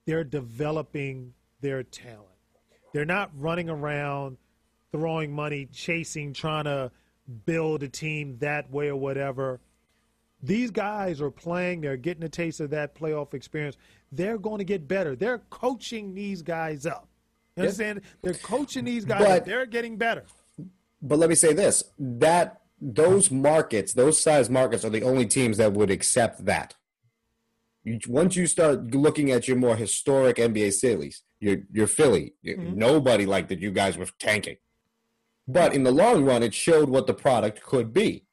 They're 0.06 0.24
developing 0.26 1.34
their 1.64 1.82
talent. 1.82 2.28
They're 2.94 3.06
not 3.06 3.32
running 3.36 3.70
around 3.70 4.38
throwing 4.92 5.34
money, 5.34 5.66
chasing, 5.74 6.34
trying 6.34 6.66
to 6.66 6.92
build 7.46 7.82
a 7.82 7.88
team 7.90 8.38
that 8.40 8.70
way 8.70 8.90
or 8.90 8.96
whatever. 8.96 9.60
These 10.44 10.70
guys 10.70 11.22
are 11.22 11.32
playing, 11.32 11.82
they're 11.82 11.98
getting 11.98 12.24
a 12.24 12.30
taste 12.30 12.60
of 12.60 12.70
that 12.72 12.94
playoff 12.94 13.34
experience. 13.34 13.78
They're 14.12 14.38
going 14.38 14.60
to 14.60 14.66
get 14.66 14.88
better. 14.88 15.16
They're 15.16 15.40
coaching 15.50 16.14
these 16.14 16.42
guys 16.44 16.86
up. 16.86 17.08
You 17.56 17.64
understand? 17.64 18.02
They're 18.22 18.34
coaching 18.34 18.84
these 18.86 19.06
guys 19.06 19.22
But- 19.24 19.32
up. 19.42 19.46
They're 19.46 19.66
getting 19.66 19.98
better. 19.98 20.26
But 21.02 21.20
let 21.20 21.30
me 21.30 21.36
say 21.36 21.54
this: 21.54 21.84
that 22.00 22.62
those 22.80 23.30
markets, 23.30 23.94
those 23.94 24.22
size 24.22 24.50
markets, 24.50 24.86
are 24.86 24.90
the 24.90 25.04
only 25.04 25.26
teams 25.26 25.58
that 25.58 25.74
would 25.74 25.90
accept 25.90 26.46
that. 26.46 26.76
You, 27.84 28.00
once 28.08 28.38
you 28.38 28.48
start 28.48 28.96
looking 28.96 29.30
at 29.32 29.46
your 29.48 29.58
more 29.58 29.76
historic 29.76 30.38
NBA 30.38 30.72
cities, 30.72 31.22
your 31.44 31.58
your 31.72 31.88
Philly, 31.88 32.34
Mhm. 32.46 32.76
nobody 32.76 33.26
liked 33.26 33.50
that 33.50 33.60
you 33.60 33.72
guys 33.72 33.98
were 33.98 34.08
tanking. 34.20 34.58
But 35.48 35.74
in 35.74 35.84
the 35.84 35.92
long 35.92 36.24
run, 36.24 36.42
it 36.42 36.54
showed 36.54 36.90
what 36.90 37.06
the 37.06 37.14
product 37.14 37.62
could 37.62 37.94
be, 37.94 38.24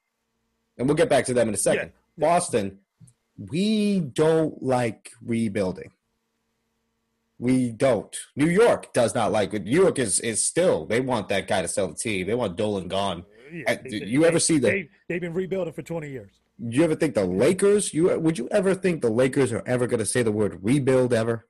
and 0.79 0.87
we'll 0.87 0.97
get 0.97 1.09
back 1.09 1.25
to 1.27 1.35
them 1.35 1.49
in 1.49 1.55
a 1.55 1.59
second. 1.59 1.91
Yeah. 2.17 2.27
Boston, 2.29 2.79
we 3.37 4.01
don't 4.01 4.63
like 4.63 5.11
rebuilding. 5.21 5.91
We 7.39 7.73
don't. 7.73 8.15
New 8.37 8.49
York 8.49 8.93
does 8.93 9.15
not 9.15 9.33
like 9.33 9.55
it. 9.55 9.65
New 9.65 9.81
York 9.83 9.99
is 9.99 10.21
is 10.21 10.43
still 10.47 10.85
they 10.87 11.01
want 11.01 11.29
that 11.31 11.49
guy 11.49 11.63
to 11.63 11.69
sell 11.69 11.89
the 11.89 11.95
team. 11.95 12.27
They 12.27 12.35
want 12.35 12.57
Dolan 12.57 12.89
gone. 12.89 13.25
Yeah, 13.53 13.65
Uh, 13.73 13.77
they- 13.83 14.05
you 14.07 14.25
ever 14.25 14.39
see 14.39 14.59
that? 14.59 14.71
They, 14.71 14.89
they've 15.09 15.21
been 15.21 15.33
rebuilding 15.35 15.73
for 15.73 15.83
20 15.83 16.09
years. 16.11 16.31
Do 16.69 16.77
you 16.77 16.85
ever 16.85 16.95
think 16.95 17.15
the 17.15 17.25
Lakers? 17.25 17.93
You 17.95 18.17
would 18.21 18.39
you 18.39 18.47
ever 18.51 18.75
think 18.75 19.01
the 19.01 19.11
Lakers 19.11 19.51
are 19.53 19.63
ever 19.67 19.87
going 19.87 19.99
to 20.01 20.07
say 20.07 20.23
the 20.23 20.31
word 20.31 20.63
rebuild 20.63 21.13
ever? 21.15 21.47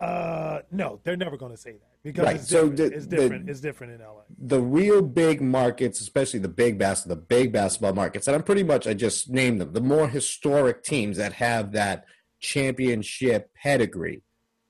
Uh, 0.00 0.60
no, 0.70 1.00
they're 1.02 1.16
never 1.16 1.36
going 1.36 1.50
to 1.50 1.56
say 1.58 1.72
that 1.72 2.02
because 2.04 2.24
Right, 2.24 2.36
it's 2.36 2.48
so 2.48 2.68
different. 2.68 2.76
the- 2.92 2.96
it's 2.96 3.06
the- 3.06 3.16
different. 3.16 3.50
it's 3.50 3.60
different 3.60 3.92
in 3.94 4.00
LA. 4.00 4.22
The 4.38 4.60
real 4.60 5.02
big 5.02 5.40
markets, 5.40 6.00
especially 6.00 6.38
the 6.38 6.48
big 6.48 6.78
bas- 6.78 7.02
the 7.02 7.16
big 7.16 7.52
basketball 7.52 7.94
markets, 7.94 8.28
and 8.28 8.36
I'm 8.36 8.44
pretty 8.44 8.62
much 8.62 8.86
I 8.86 8.94
just 8.94 9.28
named 9.28 9.60
them. 9.60 9.72
The 9.72 9.80
more 9.80 10.08
historic 10.08 10.84
teams 10.84 11.16
that 11.16 11.32
have 11.34 11.72
that 11.72 12.04
championship 12.38 13.50
pedigree, 13.60 14.22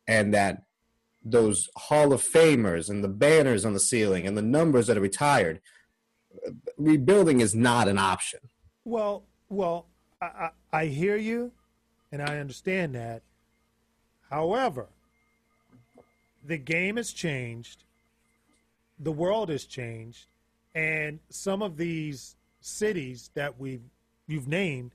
and 0.07 0.33
that 0.33 0.63
those 1.23 1.69
Hall 1.77 2.15
of 2.15 2.23
Famers 2.23 2.89
and 2.89 3.05
the 3.05 3.09
banners 3.09 3.67
on 3.67 3.75
the 3.75 3.81
ceiling 3.81 4.27
and 4.27 4.35
the 4.39 4.41
numbers 4.43 4.87
that 4.87 4.97
are 4.97 5.01
retired. 5.03 5.61
Rebuilding 6.79 7.41
is 7.43 7.55
not 7.55 7.89
an 7.89 7.99
option. 7.99 8.41
Well, 8.85 9.25
well, 9.51 9.87
I, 10.23 10.27
I, 10.27 10.51
I 10.73 10.87
hear 10.87 11.17
you, 11.17 11.53
and 12.13 12.23
I 12.23 12.39
understand 12.39 12.95
that. 12.95 13.23
However, 14.31 14.87
the 16.49 16.59
game 16.59 16.97
has 16.97 17.13
changed, 17.13 17.85
the 18.99 19.13
world 19.13 19.51
has 19.51 19.65
changed, 19.65 20.27
and 20.75 21.21
some 21.29 21.63
of 21.63 21.77
these 21.77 22.37
cities 22.61 23.31
that 23.35 23.61
we 23.61 23.81
you've 24.27 24.49
named 24.49 24.93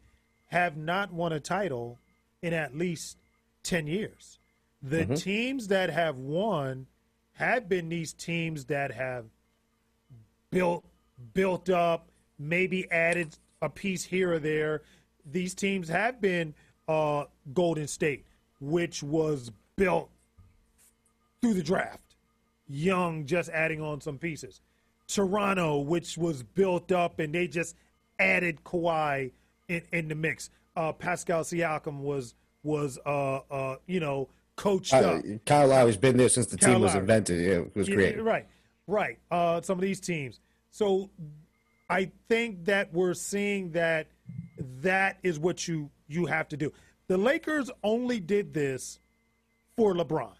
have 0.47 0.75
not 0.75 1.13
won 1.13 1.31
a 1.31 1.39
title 1.39 1.99
in 2.41 2.53
at 2.53 2.75
least 2.75 3.17
ten 3.61 3.85
years. 3.87 4.39
The 4.81 5.05
teams 5.15 5.67
that 5.67 5.89
have 5.91 6.17
won 6.17 6.87
have 7.33 7.69
been 7.69 7.87
these 7.87 8.13
teams 8.13 8.65
that 8.65 8.91
have 8.91 9.25
built 10.49 10.83
built 11.33 11.69
up, 11.69 12.09
maybe 12.39 12.89
added 12.91 13.37
a 13.61 13.69
piece 13.69 14.03
here 14.03 14.33
or 14.33 14.39
there. 14.39 14.81
These 15.23 15.53
teams 15.53 15.87
have 15.87 16.19
been 16.19 16.55
uh, 16.87 17.25
Golden 17.53 17.87
State, 17.87 18.25
which 18.59 19.03
was 19.03 19.51
built 19.77 20.09
through 21.43 21.53
the 21.53 21.61
draft, 21.63 22.15
young, 22.69 23.25
just 23.25 23.49
adding 23.49 23.81
on 23.81 23.99
some 24.01 24.17
pieces. 24.17 24.61
Toronto, 25.07 25.79
which 25.79 26.17
was 26.17 26.41
built 26.41 26.91
up, 26.93 27.19
and 27.19 27.35
they 27.35 27.47
just 27.47 27.75
added 28.17 28.63
Kawhi 28.63 29.31
in, 29.67 29.81
in 29.91 30.07
the 30.07 30.15
mix. 30.15 30.49
Uh, 30.75 30.93
Pascal 30.93 31.43
Siakam 31.43 31.99
was 31.99 32.33
was 32.63 32.97
uh, 33.05 33.39
uh, 33.51 33.75
you 33.85 33.99
know 33.99 34.29
coached 34.55 34.93
Uh, 34.93 34.97
up. 35.19 35.23
Kyle 35.45 35.67
Lowry's 35.67 35.97
been 35.97 36.15
there 36.15 36.29
since 36.29 36.47
the 36.47 36.57
Kyle 36.57 36.73
team 36.75 36.81
was 36.81 36.91
Lowry. 36.93 37.01
invented. 37.01 37.41
Yeah, 37.41 37.51
it 37.59 37.75
was 37.75 37.89
Yeah, 37.89 37.95
great. 37.95 38.21
Right, 38.23 38.47
right. 38.87 39.19
Uh, 39.29 39.59
some 39.61 39.77
of 39.77 39.81
these 39.81 39.99
teams. 39.99 40.39
So 40.71 41.09
I 41.89 42.09
think 42.29 42.63
that 42.65 42.93
we're 42.93 43.13
seeing 43.15 43.71
that 43.71 44.07
that 44.81 45.17
is 45.21 45.37
what 45.39 45.67
you 45.67 45.89
you 46.07 46.25
have 46.27 46.47
to 46.49 46.57
do. 46.57 46.71
The 47.07 47.17
Lakers 47.17 47.69
only 47.83 48.21
did 48.21 48.53
this 48.53 48.99
for 49.75 49.93
LeBron. 49.93 50.31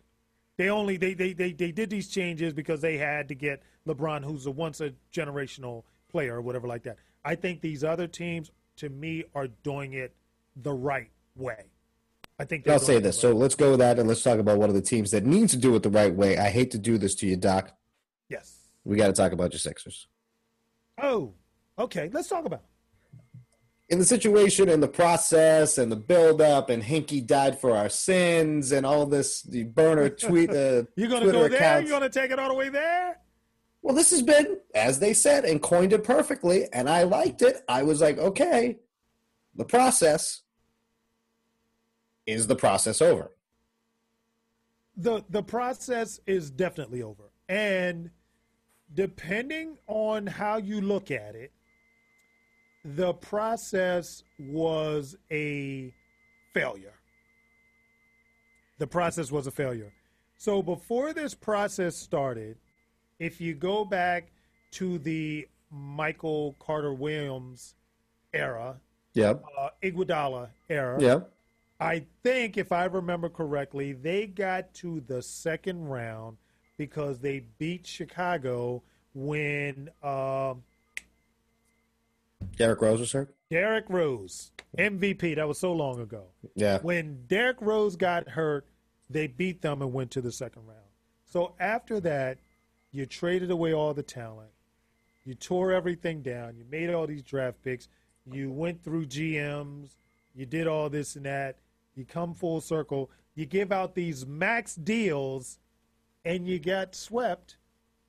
They 0.58 0.70
only 0.70 0.98
they 0.98 1.14
they 1.14 1.34
they, 1.34 1.54
they 1.54 1.72
did 1.72 1.90
these 1.90 2.08
changes 2.08 2.54
because 2.54 2.82
they 2.82 2.98
had 2.98 3.28
to 3.30 3.36
get 3.36 3.64
LeBron, 3.88 4.24
who's 4.24 4.46
a 4.46 4.52
once 4.52 4.82
a 4.82 4.94
generational 5.12 5.84
player 6.12 6.36
or 6.36 6.42
whatever 6.42 6.68
like 6.68 6.84
that. 6.84 6.98
I 7.26 7.36
think 7.36 7.62
these 7.62 7.84
other 7.84 8.08
teams, 8.08 8.52
to 8.78 8.90
me, 8.90 9.24
are 9.34 9.48
doing 9.48 9.94
it 9.94 10.14
the 10.56 10.74
right 10.74 11.10
way. 11.36 11.66
I 12.40 12.46
think 12.46 12.68
I'll 12.68 12.80
say 12.80 13.00
this. 13.00 13.16
right 13.16 13.22
So 13.22 13.32
let's 13.32 13.56
go 13.56 13.72
with 13.72 13.80
that, 13.80 14.00
and 14.00 14.08
let's 14.08 14.24
talk 14.24 14.40
about 14.40 14.58
one 14.58 14.70
of 14.70 14.76
the 14.76 14.82
teams 14.82 15.12
that 15.12 15.26
needs 15.26 15.54
to 15.54 15.58
do 15.58 15.76
it 15.76 15.84
the 15.84 15.90
right 15.90 16.14
way. 16.14 16.38
I 16.38 16.50
hate 16.50 16.72
to 16.72 16.78
do 16.78 16.98
this 16.98 17.16
to 17.16 17.28
you, 17.28 17.36
Doc. 17.36 17.72
Yes. 18.30 18.58
We 18.84 18.98
got 18.98 19.08
to 19.08 19.14
talk 19.14 19.32
about 19.32 19.54
your 19.54 19.60
Sixers. 19.60 20.08
Oh, 21.02 21.34
okay. 21.80 22.10
Let's 22.12 22.28
talk 22.28 22.46
about. 22.46 22.60
it. 22.60 22.66
In 23.94 24.00
the 24.00 24.06
situation 24.06 24.70
and 24.70 24.82
the 24.82 24.88
process 24.88 25.78
and 25.78 25.92
the 25.92 25.96
build 25.96 26.42
up 26.42 26.72
and 26.72 26.82
Hinkie 26.82 27.24
died 27.28 27.62
for 27.62 27.78
our 27.78 27.90
sins 27.90 28.72
and 28.72 28.88
all 28.88 29.06
this 29.06 29.44
the 29.44 29.66
burner 29.66 30.10
tweet 30.10 30.50
uh, 30.50 30.86
You're 30.96 31.10
gonna 31.10 31.26
Twitter 31.26 31.32
go 31.32 31.48
there. 31.48 31.60
accounts. 31.60 31.88
You're 31.88 32.00
gonna 32.00 32.10
take 32.10 32.32
it 32.32 32.40
all 32.40 32.48
the 32.50 32.56
way 32.56 32.70
there. 32.70 33.20
well, 33.84 33.94
this 33.94 34.10
has 34.10 34.24
been 34.24 34.58
as 34.74 34.98
they 34.98 35.14
said 35.14 35.46
and 35.46 35.62
coined 35.62 35.94
it 35.94 36.04
perfectly, 36.04 36.68
and 36.74 36.90
I 36.90 37.04
liked 37.04 37.44
it. 37.44 37.64
I 37.70 37.84
was 37.84 38.02
like, 38.02 38.18
okay, 38.18 38.80
the 39.56 39.64
process 39.64 40.42
is 42.26 42.48
the 42.48 42.56
process 42.56 43.00
over. 43.00 43.30
the 44.98 45.24
The 45.30 45.44
process 45.44 46.20
is 46.26 46.50
definitely 46.50 47.04
over, 47.04 47.26
and 47.48 48.10
depending 48.92 49.78
on 49.86 50.26
how 50.26 50.58
you 50.58 50.82
look 50.82 51.12
at 51.12 51.36
it, 51.36 51.52
the 52.84 53.14
process 53.14 54.24
was 54.40 55.16
a 55.32 55.94
failure. 56.54 56.94
The 58.80 58.88
process 58.88 59.32
was 59.32 59.48
a 59.48 59.52
failure. 59.52 59.94
So 60.38 60.62
before 60.62 61.14
this 61.14 61.34
process 61.34 61.96
started, 61.96 62.58
if 63.20 63.40
you 63.40 63.54
go 63.54 63.86
back 63.86 64.32
to 64.72 64.98
the 65.00 65.48
Michael 65.72 66.56
Carter 66.60 66.94
Williams 66.94 67.76
era, 68.34 68.80
Yep. 69.14 69.44
uh, 69.58 69.70
Iguodala 69.82 70.50
era, 70.70 71.02
Yep. 71.02 71.30
I 71.80 72.06
think, 72.24 72.58
if 72.58 72.72
I 72.72 72.86
remember 72.86 73.30
correctly, 73.30 73.94
they 73.94 74.26
got 74.28 74.74
to 74.76 75.02
the 75.02 75.22
second 75.22 75.86
round 75.88 76.38
because 76.78 77.20
they 77.20 77.42
beat 77.58 77.86
Chicago 77.86 78.84
when 79.14 79.90
um 80.02 80.64
Derrick 82.56 82.82
Rose 82.82 83.00
was 83.00 83.12
hurt. 83.12 83.36
Derrick 83.50 83.86
Rose, 83.90 84.52
MVP, 84.78 85.36
that 85.36 85.48
was 85.48 85.60
so 85.60 85.74
long 85.74 86.00
ago. 86.00 86.26
Yeah. 86.56 86.80
When 86.82 87.26
Derrick 87.28 87.58
Rose 87.62 87.96
got 87.96 88.30
hurt, 88.30 88.68
they 89.10 89.28
beat 89.28 89.62
them 89.62 89.82
and 89.82 89.94
went 89.94 90.12
to 90.12 90.22
the 90.22 90.32
second 90.32 90.66
round. 90.66 90.80
So 91.26 91.56
after 91.60 92.00
that, 92.02 92.40
you 92.92 93.06
traded 93.06 93.52
away 93.52 93.74
all 93.74 93.94
the 93.94 94.04
talent. 94.04 94.52
You 95.26 95.36
tore 95.36 95.72
everything 95.72 96.22
down. 96.22 96.56
You 96.58 96.66
made 96.70 96.90
all 96.90 97.08
these 97.08 97.24
draft 97.24 97.62
picks. 97.64 97.88
You 98.26 98.52
went 98.52 98.84
through 98.84 99.08
GMs. 99.08 99.96
You 100.36 100.46
did 100.46 100.68
all 100.68 100.90
this 100.90 101.16
and 101.16 101.26
that. 101.26 101.58
You 101.96 102.06
come 102.06 102.34
full 102.34 102.62
circle. 102.62 103.10
You 103.36 103.46
give 103.46 103.72
out 103.72 103.96
these 103.96 104.26
max 104.26 104.76
deals, 104.76 105.60
and 106.26 106.48
you 106.48 106.60
got 106.60 106.96
swept 106.96 107.58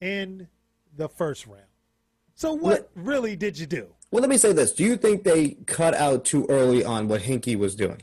in 0.01 0.49
the 0.97 1.09
first 1.09 1.47
round. 1.47 1.63
So 2.35 2.53
what 2.53 2.91
really 2.95 3.37
did 3.37 3.59
you 3.59 3.67
do? 3.67 3.94
Well, 4.11 4.21
let 4.21 4.31
me 4.31 4.37
say 4.37 4.53
this: 4.53 4.73
Do 4.73 4.85
you 4.85 4.97
think 4.97 5.25
they 5.25 5.51
cut 5.67 5.95
out 5.95 6.25
too 6.25 6.47
early 6.49 6.85
on 6.85 7.09
what 7.09 7.23
Hinkie 7.23 7.57
was 7.57 7.75
doing? 7.75 8.03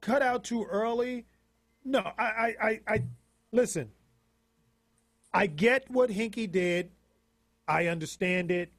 cut 0.00 0.22
out 0.22 0.44
too 0.44 0.64
early. 0.70 1.26
No, 1.84 1.98
I, 2.16 2.22
I, 2.22 2.54
I, 2.62 2.80
I 2.86 3.02
listen. 3.50 3.90
I 5.34 5.48
get 5.48 5.90
what 5.90 6.10
Hinkie 6.10 6.50
did. 6.50 6.90
I 7.66 7.86
understand 7.88 8.52
it. 8.52 8.70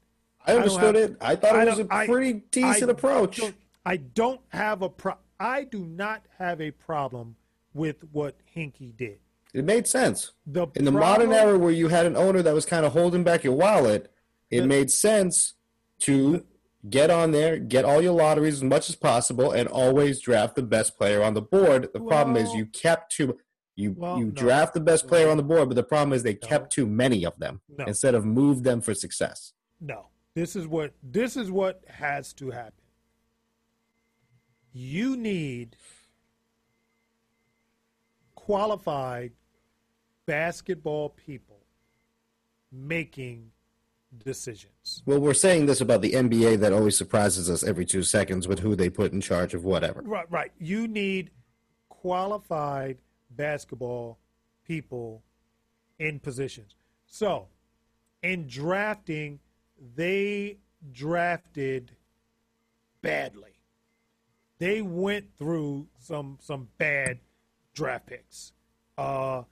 I 0.45 0.53
understood 0.55 0.95
have- 0.95 1.11
it. 1.11 1.17
I 1.19 1.35
thought 1.35 1.55
it 1.55 1.65
was 1.69 1.79
a 1.79 1.83
don't- 1.83 1.91
I- 1.93 2.07
pretty 2.07 2.33
decent 2.51 2.89
I 2.89 2.93
approach. 2.93 3.37
don't- 3.37 3.55
I 3.85 3.97
don't 3.97 4.39
have 4.49 4.81
a 4.81 4.89
pro. 4.89 5.15
I 5.39 5.65
do 5.65 5.85
not 5.85 6.23
have 6.37 6.61
a 6.61 6.71
problem 6.71 7.35
with 7.73 7.97
what 8.13 8.35
Hinkie 8.55 8.95
did. 8.95 9.19
It 9.53 9.65
made 9.65 9.87
sense. 9.87 10.31
The 10.45 10.67
In 10.75 10.85
the 10.85 10.91
modern 10.91 11.31
era 11.31 11.57
where 11.57 11.71
you 11.71 11.87
had 11.87 12.05
an 12.05 12.15
owner 12.15 12.41
that 12.41 12.53
was 12.53 12.65
kind 12.65 12.85
of 12.85 12.93
holding 12.93 13.23
back 13.23 13.43
your 13.43 13.55
wallet, 13.55 14.11
it 14.51 14.61
The- 14.61 14.67
made 14.67 14.91
sense 14.91 15.53
to 15.99 16.45
get 16.89 17.09
on 17.09 17.31
there, 17.31 17.57
get 17.57 17.83
all 17.85 18.01
your 18.01 18.13
lotteries 18.13 18.55
as 18.55 18.63
much 18.63 18.89
as 18.89 18.95
possible, 18.95 19.51
and 19.51 19.67
always 19.67 20.19
draft 20.19 20.55
the 20.55 20.63
best 20.63 20.97
player 20.97 21.23
on 21.23 21.33
the 21.33 21.41
board. 21.41 21.89
The 21.93 21.99
problem 21.99 22.37
is 22.37 22.53
you 22.53 22.65
kept 22.65 23.11
too 23.11 23.39
you 23.79 23.93
Well, 23.95 24.17
you 24.17 24.25
no. 24.25 24.31
draft 24.31 24.73
the 24.73 24.79
best 24.79 25.07
player 25.07 25.29
on 25.29 25.37
the 25.37 25.43
board, 25.43 25.69
but 25.69 25.75
the 25.75 25.83
problem 25.83 26.11
is 26.11 26.23
they 26.23 26.33
No. 26.41 26.47
kept 26.47 26.71
too 26.73 26.87
many 26.87 27.23
of 27.23 27.37
them 27.37 27.61
No. 27.77 27.85
instead 27.85 28.15
of 28.15 28.25
move 28.25 28.63
them 28.63 28.81
for 28.81 28.95
success. 28.95 29.53
No. 29.79 30.07
This 30.33 30.55
is 30.55 30.65
what 30.67 30.93
this 31.03 31.37
is 31.37 31.51
what 31.51 31.83
has 31.87 32.33
to 32.33 32.49
happen. 32.49 32.81
You 34.73 35.15
need 35.15 35.75
qualified 38.47 39.33
basketball 40.25 41.09
people 41.09 41.59
making 42.71 43.51
decisions. 44.23 45.03
Well, 45.05 45.19
we're 45.19 45.33
saying 45.33 45.65
this 45.65 45.81
about 45.81 46.01
the 46.01 46.13
NBA 46.13 46.61
that 46.61 46.71
always 46.71 46.97
surprises 46.97 47.49
us 47.49 47.61
every 47.61 47.85
two 47.85 48.03
seconds 48.03 48.47
with 48.47 48.59
who 48.59 48.73
they 48.73 48.89
put 48.89 49.11
in 49.11 49.19
charge 49.19 49.53
of 49.53 49.65
whatever. 49.65 50.01
Right, 50.01 50.31
right. 50.31 50.51
You 50.57 50.87
need 50.87 51.31
qualified 51.89 52.99
basketball 53.31 54.17
people 54.65 55.23
in 55.99 56.17
positions. 56.21 56.73
So, 57.05 57.47
in 58.23 58.47
drafting, 58.47 59.39
they 59.95 60.59
drafted 60.93 61.91
badly. 63.01 63.51
they 64.57 64.81
went 64.81 65.25
through 65.37 65.87
some 65.99 66.37
some 66.41 66.69
bad 66.77 67.19
draft 67.77 68.07
picks. 68.07 68.51
Uh, 68.97 69.43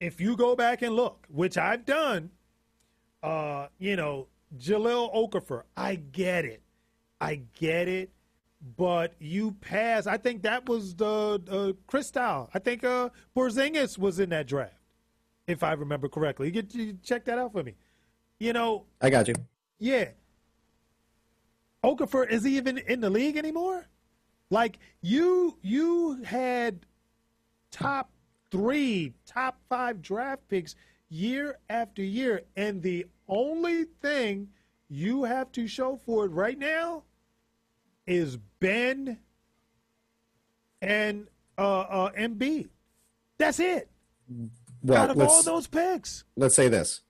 if 0.00 0.20
you 0.20 0.36
go 0.36 0.56
back 0.56 0.82
and 0.82 0.96
look, 0.96 1.26
which 1.28 1.58
I've 1.58 1.84
done, 1.84 2.30
uh, 3.22 3.66
you 3.78 3.94
know, 3.94 4.28
Jahlil 4.58 5.14
Okafor, 5.14 5.62
I 5.76 5.96
get 5.96 6.44
it. 6.44 6.62
I 7.20 7.42
get 7.58 7.88
it. 7.88 8.10
But 8.76 9.12
you 9.20 9.52
pass. 9.60 10.06
I 10.08 10.16
think 10.16 10.42
that 10.42 10.68
was 10.68 10.94
the 10.94 11.06
uh, 11.06 11.72
Kristaps. 11.92 12.48
I 12.54 12.58
think 12.58 12.82
uh, 12.82 13.10
Porzingis 13.36 13.98
was 13.98 14.18
in 14.18 14.30
that 14.30 14.48
draft, 14.48 14.74
if 15.46 15.62
I 15.62 15.74
remember 15.74 16.08
correctly. 16.08 16.46
You, 16.46 16.52
get, 16.52 16.74
you 16.74 16.98
check 17.04 17.24
that 17.26 17.38
out 17.38 17.52
for 17.52 17.62
me. 17.62 17.74
You 18.40 18.52
know, 18.52 18.86
I 19.00 19.10
got 19.10 19.28
you. 19.28 19.34
Yeah. 19.78 20.08
Okafor 21.84 22.28
is 22.28 22.42
he 22.42 22.56
even 22.56 22.78
in 22.78 23.00
the 23.00 23.10
league 23.10 23.36
anymore? 23.36 23.86
Like 24.50 24.78
you, 25.02 25.56
you 25.62 26.22
had 26.24 26.86
top 27.70 28.10
three, 28.50 29.14
top 29.26 29.60
five 29.68 30.02
draft 30.02 30.48
picks 30.48 30.74
year 31.08 31.58
after 31.68 32.02
year, 32.02 32.42
and 32.56 32.82
the 32.82 33.06
only 33.28 33.84
thing 34.02 34.48
you 34.88 35.24
have 35.24 35.52
to 35.52 35.66
show 35.66 35.96
for 35.96 36.24
it 36.26 36.30
right 36.30 36.58
now 36.58 37.02
is 38.06 38.38
Ben 38.60 39.18
and 40.80 41.26
uh, 41.58 41.80
uh, 41.80 42.10
Embiid. 42.12 42.68
That's 43.38 43.60
it. 43.60 43.88
Well, 44.82 45.02
Out 45.02 45.10
of 45.10 45.20
all 45.20 45.42
those 45.42 45.66
picks, 45.66 46.24
let's 46.36 46.54
say 46.54 46.68
this: 46.68 47.02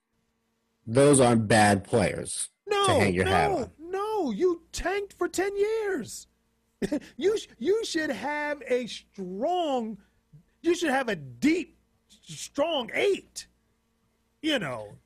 those 0.86 1.20
aren't 1.20 1.48
bad 1.48 1.84
players 1.84 2.48
no, 2.66 2.86
to 2.86 2.92
hang 2.92 3.14
your 3.14 3.24
no, 3.24 3.30
hat 3.30 3.50
on. 3.50 3.70
no. 3.78 4.30
You 4.30 4.62
tanked 4.72 5.12
for 5.14 5.28
ten 5.28 5.56
years. 5.56 6.26
you 7.16 7.36
you 7.58 7.84
should 7.84 8.10
have 8.10 8.62
a 8.66 8.86
strong. 8.86 9.98
You 10.62 10.74
should 10.74 10.90
have 10.90 11.08
a 11.08 11.16
deep, 11.16 11.76
strong 12.22 12.90
eight. 12.94 13.46
You 14.42 14.58
know, 14.58 14.96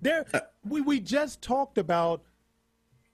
there 0.00 0.26
Uh, 0.34 0.40
we 0.68 0.80
we 0.80 1.00
just 1.00 1.42
talked 1.42 1.78
about 1.78 2.22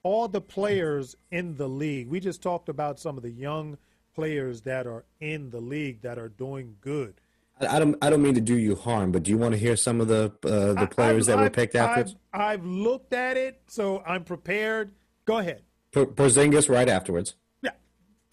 all 0.02 0.28
the 0.28 0.40
players 0.40 1.16
in 1.30 1.56
the 1.56 1.68
league. 1.68 2.08
We 2.08 2.20
just 2.20 2.42
talked 2.42 2.68
about 2.68 2.98
some 2.98 3.16
of 3.16 3.22
the 3.22 3.30
young 3.30 3.78
players 4.14 4.62
that 4.62 4.86
are 4.86 5.04
in 5.20 5.50
the 5.50 5.60
league 5.60 6.02
that 6.02 6.18
are 6.18 6.28
doing 6.28 6.76
good. 6.80 7.20
I 7.60 7.76
I 7.76 7.78
don't. 7.78 7.96
I 8.02 8.10
don't 8.10 8.22
mean 8.22 8.34
to 8.34 8.40
do 8.40 8.56
you 8.56 8.74
harm, 8.74 9.12
but 9.12 9.22
do 9.22 9.30
you 9.30 9.38
want 9.38 9.52
to 9.52 9.58
hear 9.58 9.76
some 9.76 10.00
of 10.00 10.08
the 10.08 10.32
uh, 10.44 10.72
the 10.80 10.88
players 10.90 11.28
I've- 11.28 11.36
that 11.36 11.42
were 11.42 11.50
picked 11.50 11.74
afterwards? 11.74 12.16
I've, 12.32 12.40
I've 12.60 12.64
looked 12.64 13.12
at 13.12 13.36
it, 13.36 13.60
so 13.68 14.02
I'm 14.06 14.24
prepared. 14.24 14.92
Go 15.26 15.38
ahead. 15.38 15.62
Por- 15.92 16.06
Porzingis 16.06 16.68
right 16.68 16.88
afterwards. 16.88 17.36
Yeah. 17.62 17.70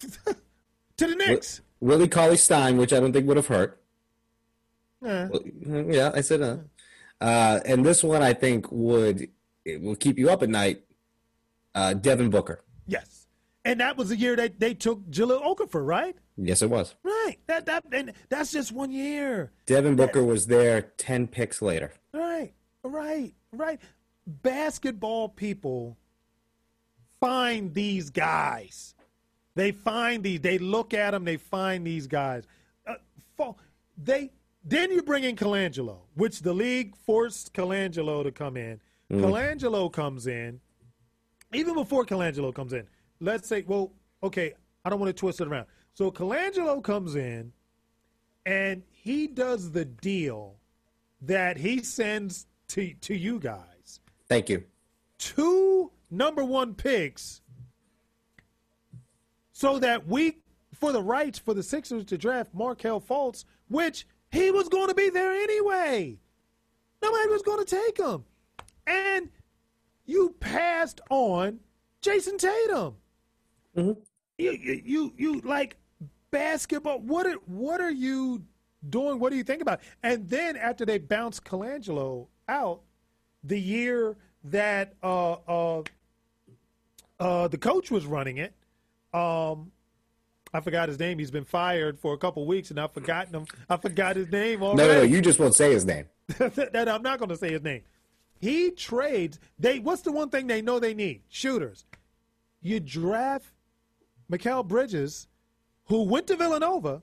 to 0.00 1.06
the 1.06 1.14
Knicks. 1.14 1.60
Willie 1.80 2.08
Cauley 2.08 2.36
Stein, 2.36 2.76
which 2.76 2.92
I 2.92 3.00
don't 3.00 3.12
think 3.12 3.26
would 3.26 3.36
have 3.36 3.46
hurt. 3.46 3.80
Yeah, 5.02 6.12
I 6.14 6.20
said 6.20 6.42
uh. 6.42 6.56
Uh, 7.20 7.60
and 7.66 7.84
this 7.84 8.02
one 8.02 8.22
I 8.22 8.32
think 8.32 8.70
would 8.70 9.28
it 9.64 9.80
will 9.82 9.96
keep 9.96 10.18
you 10.18 10.30
up 10.30 10.42
at 10.42 10.48
night. 10.48 10.82
Uh, 11.74 11.94
Devin 11.94 12.30
Booker. 12.30 12.62
Yes. 12.86 13.26
And 13.64 13.80
that 13.80 13.96
was 13.96 14.08
the 14.08 14.16
year 14.16 14.36
that 14.36 14.58
they 14.58 14.74
took 14.74 15.02
Jahlil 15.10 15.42
Okafor, 15.42 15.86
right? 15.86 16.16
Yes, 16.36 16.62
it 16.62 16.70
was. 16.70 16.94
Right. 17.02 17.36
That 17.46 17.66
that 17.66 17.84
and 17.92 18.12
that's 18.28 18.52
just 18.52 18.72
one 18.72 18.90
year. 18.90 19.52
Devin 19.66 19.96
Booker 19.96 20.24
was 20.24 20.46
there 20.46 20.80
ten 20.82 21.26
picks 21.26 21.60
later. 21.60 21.92
Right. 22.12 22.52
Right. 22.82 23.34
Right. 23.52 23.80
Basketball 24.26 25.28
people 25.28 25.98
find 27.20 27.74
these 27.74 28.10
guys. 28.10 28.94
They 29.54 29.72
find 29.72 30.22
these. 30.22 30.40
They 30.40 30.58
look 30.58 30.94
at 30.94 31.10
them. 31.10 31.24
They 31.24 31.36
find 31.36 31.86
these 31.86 32.06
guys. 32.06 32.44
Uh, 32.86 33.52
they 33.96 34.30
then 34.64 34.92
you 34.92 35.02
bring 35.02 35.24
in 35.24 35.36
Colangelo, 35.36 35.98
which 36.14 36.40
the 36.40 36.52
league 36.52 36.94
forced 36.96 37.54
Colangelo 37.54 38.22
to 38.22 38.30
come 38.30 38.56
in. 38.56 38.80
Colangelo 39.10 39.92
comes 39.92 40.26
in. 40.26 40.60
Even 41.52 41.74
before 41.74 42.04
Colangelo 42.04 42.54
comes 42.54 42.72
in, 42.72 42.86
let's 43.18 43.48
say, 43.48 43.64
well, 43.66 43.90
okay, 44.22 44.52
I 44.84 44.90
don't 44.90 45.00
want 45.00 45.08
to 45.08 45.18
twist 45.18 45.40
it 45.40 45.48
around. 45.48 45.66
So 45.94 46.12
Colangelo 46.12 46.82
comes 46.82 47.16
in, 47.16 47.52
and 48.46 48.82
he 48.92 49.26
does 49.26 49.72
the 49.72 49.84
deal 49.84 50.56
that 51.22 51.56
he 51.56 51.82
sends 51.82 52.46
to 52.68 52.94
to 53.00 53.14
you 53.14 53.38
guys 53.40 54.00
Thank 54.28 54.48
you. 54.48 54.64
two 55.18 55.90
number 56.10 56.44
one 56.44 56.74
picks 56.74 57.39
so 59.60 59.78
that 59.78 60.06
we 60.06 60.38
for 60.72 60.90
the 60.90 61.02
rights 61.02 61.38
for 61.38 61.52
the 61.52 61.62
Sixers 61.62 62.06
to 62.06 62.16
draft 62.16 62.54
Markelle 62.54 63.00
Fultz, 63.00 63.44
which 63.68 64.06
he 64.32 64.50
was 64.50 64.70
going 64.70 64.88
to 64.88 64.94
be 64.94 65.10
there 65.10 65.32
anyway. 65.32 66.16
Nobody 67.02 67.28
was 67.28 67.42
going 67.42 67.62
to 67.62 67.76
take 67.76 67.98
him. 67.98 68.24
And 68.86 69.28
you 70.06 70.34
passed 70.40 71.02
on 71.10 71.60
Jayson 72.00 72.38
Tatum. 72.38 72.94
You, 73.74 73.96
you, 74.38 74.82
you, 74.82 75.14
you 75.18 75.40
like 75.40 75.76
basketball. 76.30 77.00
What 77.00 77.26
are, 77.26 77.36
what 77.44 77.82
are 77.82 77.90
you 77.90 78.42
doing? 78.88 79.18
What 79.18 79.30
do 79.30 79.36
you 79.36 79.44
think 79.44 79.60
about? 79.60 79.80
And 80.02 80.26
then 80.26 80.56
after 80.56 80.86
they 80.86 80.96
bounced 80.96 81.44
Colangelo 81.44 82.28
out, 82.48 82.80
the 83.44 83.60
year 83.60 84.16
that 84.44 84.94
uh, 85.02 85.32
uh, 85.32 85.82
uh, 87.18 87.48
the 87.48 87.58
coach 87.58 87.90
was 87.90 88.06
running 88.06 88.38
it, 88.38 88.54
um, 89.12 89.72
I 90.52 90.60
forgot 90.60 90.88
his 90.88 90.98
name. 90.98 91.18
He's 91.18 91.30
been 91.30 91.44
fired 91.44 91.98
for 91.98 92.12
a 92.14 92.18
couple 92.18 92.44
weeks, 92.46 92.70
and 92.70 92.80
I've 92.80 92.92
forgotten 92.92 93.34
him. 93.34 93.46
I 93.68 93.76
forgot 93.76 94.16
his 94.16 94.30
name 94.30 94.60
No, 94.60 94.66
already. 94.66 94.88
no, 94.88 94.94
no. 94.98 95.02
You 95.02 95.20
just 95.20 95.38
won't 95.38 95.54
say 95.54 95.72
his 95.72 95.84
name. 95.84 96.06
that 96.38 96.88
I'm 96.88 97.02
not 97.02 97.18
going 97.18 97.28
to 97.30 97.36
say 97.36 97.52
his 97.52 97.62
name. 97.62 97.82
He 98.40 98.70
trades. 98.70 99.38
They 99.58 99.78
what's 99.80 100.02
the 100.02 100.12
one 100.12 100.30
thing 100.30 100.46
they 100.46 100.62
know 100.62 100.78
they 100.78 100.94
need? 100.94 101.22
Shooters. 101.28 101.84
You 102.62 102.80
draft 102.80 103.46
Mikal 104.30 104.66
Bridges, 104.66 105.28
who 105.86 106.02
went 106.04 106.26
to 106.28 106.36
Villanova, 106.36 107.02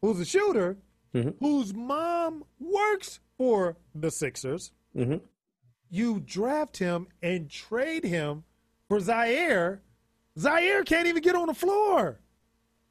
who's 0.00 0.20
a 0.20 0.24
shooter, 0.24 0.76
whose 1.12 1.74
mom 1.74 2.44
works 2.58 3.20
for 3.36 3.76
the 3.94 4.10
Sixers. 4.10 4.72
Mhm. 4.96 5.20
You 5.90 6.20
draft 6.20 6.76
him 6.78 7.08
and 7.22 7.50
trade 7.50 8.04
him 8.04 8.44
for 8.88 8.98
Zhaire. 9.00 9.80
Zhaire 10.40 10.84
can't 10.84 11.06
even 11.06 11.22
get 11.22 11.34
on 11.34 11.46
the 11.46 11.54
floor. 11.54 12.20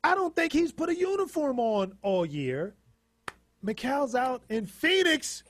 I 0.03 0.15
don't 0.15 0.35
think 0.35 0.53
he's 0.53 0.71
put 0.71 0.89
a 0.89 0.95
uniform 0.95 1.59
on 1.59 1.93
all 2.01 2.25
year. 2.25 2.75
Mikal's 3.61 4.15
out 4.15 4.43
in 4.49 4.65
Phoenix, 4.65 5.43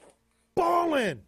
balling, 0.56 1.22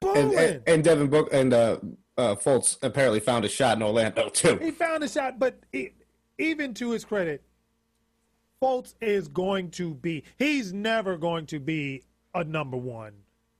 balling. 0.00 0.24
And, 0.24 0.34
and, 0.34 0.62
and 0.66 0.84
Devin 0.84 1.08
Book 1.08 1.30
and 1.32 1.54
uh, 1.54 1.78
uh, 2.18 2.34
Fultz 2.34 2.76
apparently 2.82 3.20
found 3.20 3.44
a 3.44 3.48
shot 3.48 3.76
in 3.76 3.82
Orlando 3.82 4.28
too. 4.28 4.56
he 4.56 4.70
found 4.70 5.02
a 5.02 5.08
shot, 5.08 5.38
but 5.38 5.58
he, 5.72 5.92
even 6.38 6.74
to 6.74 6.90
his 6.90 7.04
credit, 7.04 7.42
Fultz 8.62 8.94
is 9.00 9.28
going 9.28 9.70
to 9.72 9.94
be. 9.94 10.24
He's 10.38 10.72
never 10.72 11.16
going 11.16 11.46
to 11.46 11.60
be 11.60 12.02
a 12.34 12.44
number 12.44 12.76
one. 12.76 13.12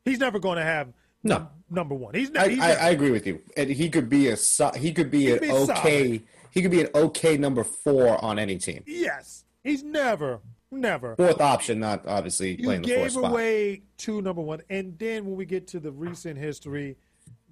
He's 0.04 0.18
never 0.18 0.38
going 0.38 0.58
to 0.58 0.64
have 0.64 0.92
No. 1.22 1.48
number 1.70 1.94
one. 1.94 2.14
He's, 2.14 2.30
I, 2.30 2.32
not. 2.32 2.50
he's 2.50 2.60
I, 2.60 2.68
not- 2.68 2.78
I 2.82 2.90
agree 2.90 3.10
with 3.10 3.26
you. 3.26 3.40
And 3.56 3.70
he 3.70 3.88
could 3.90 4.08
be 4.08 4.28
a 4.28 4.36
he 4.76 4.92
could 4.92 5.10
be 5.10 5.32
an 5.32 5.40
be 5.40 5.50
okay 5.50 6.22
he 6.50 6.62
could 6.62 6.70
be 6.70 6.80
an 6.80 6.88
okay 6.94 7.36
number 7.36 7.64
four 7.64 8.22
on 8.24 8.38
any 8.38 8.56
team. 8.58 8.82
yes, 8.86 9.44
he's 9.62 9.82
never, 9.82 10.40
never. 10.70 11.14
Fourth 11.16 11.40
option, 11.40 11.78
not 11.80 12.06
obviously 12.06 12.52
You 12.56 12.64
playing 12.64 12.82
the 12.82 12.88
fourth 12.94 13.02
gave 13.02 13.12
spot. 13.12 13.30
away 13.30 13.82
two 13.98 14.22
number 14.22 14.40
one, 14.40 14.62
and 14.70 14.98
then 14.98 15.26
when 15.26 15.36
we 15.36 15.44
get 15.44 15.66
to 15.68 15.80
the 15.80 15.92
recent 15.92 16.38
history, 16.38 16.96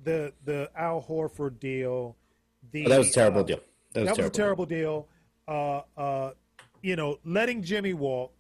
the 0.05 0.33
the 0.45 0.71
Al 0.77 1.03
Horford 1.03 1.59
deal, 1.61 2.17
the 2.73 2.87
Oh, 2.87 2.89
that 2.91 2.99
was 2.99 3.11
a 3.11 3.13
terrible 3.13 3.41
uh, 3.41 3.45
deal. 3.45 3.61
That 3.93 4.01
was, 4.01 4.07
that 4.09 4.17
was 4.19 4.27
a 4.27 4.31
terrible. 4.31 4.67
terrible 4.67 4.67
deal. 4.67 5.09
Uh, 5.47 6.01
uh, 6.01 6.31
you 6.83 6.97
know, 6.97 7.19
letting 7.25 7.63
Jimmy 7.63 7.93
walk. 7.93 8.34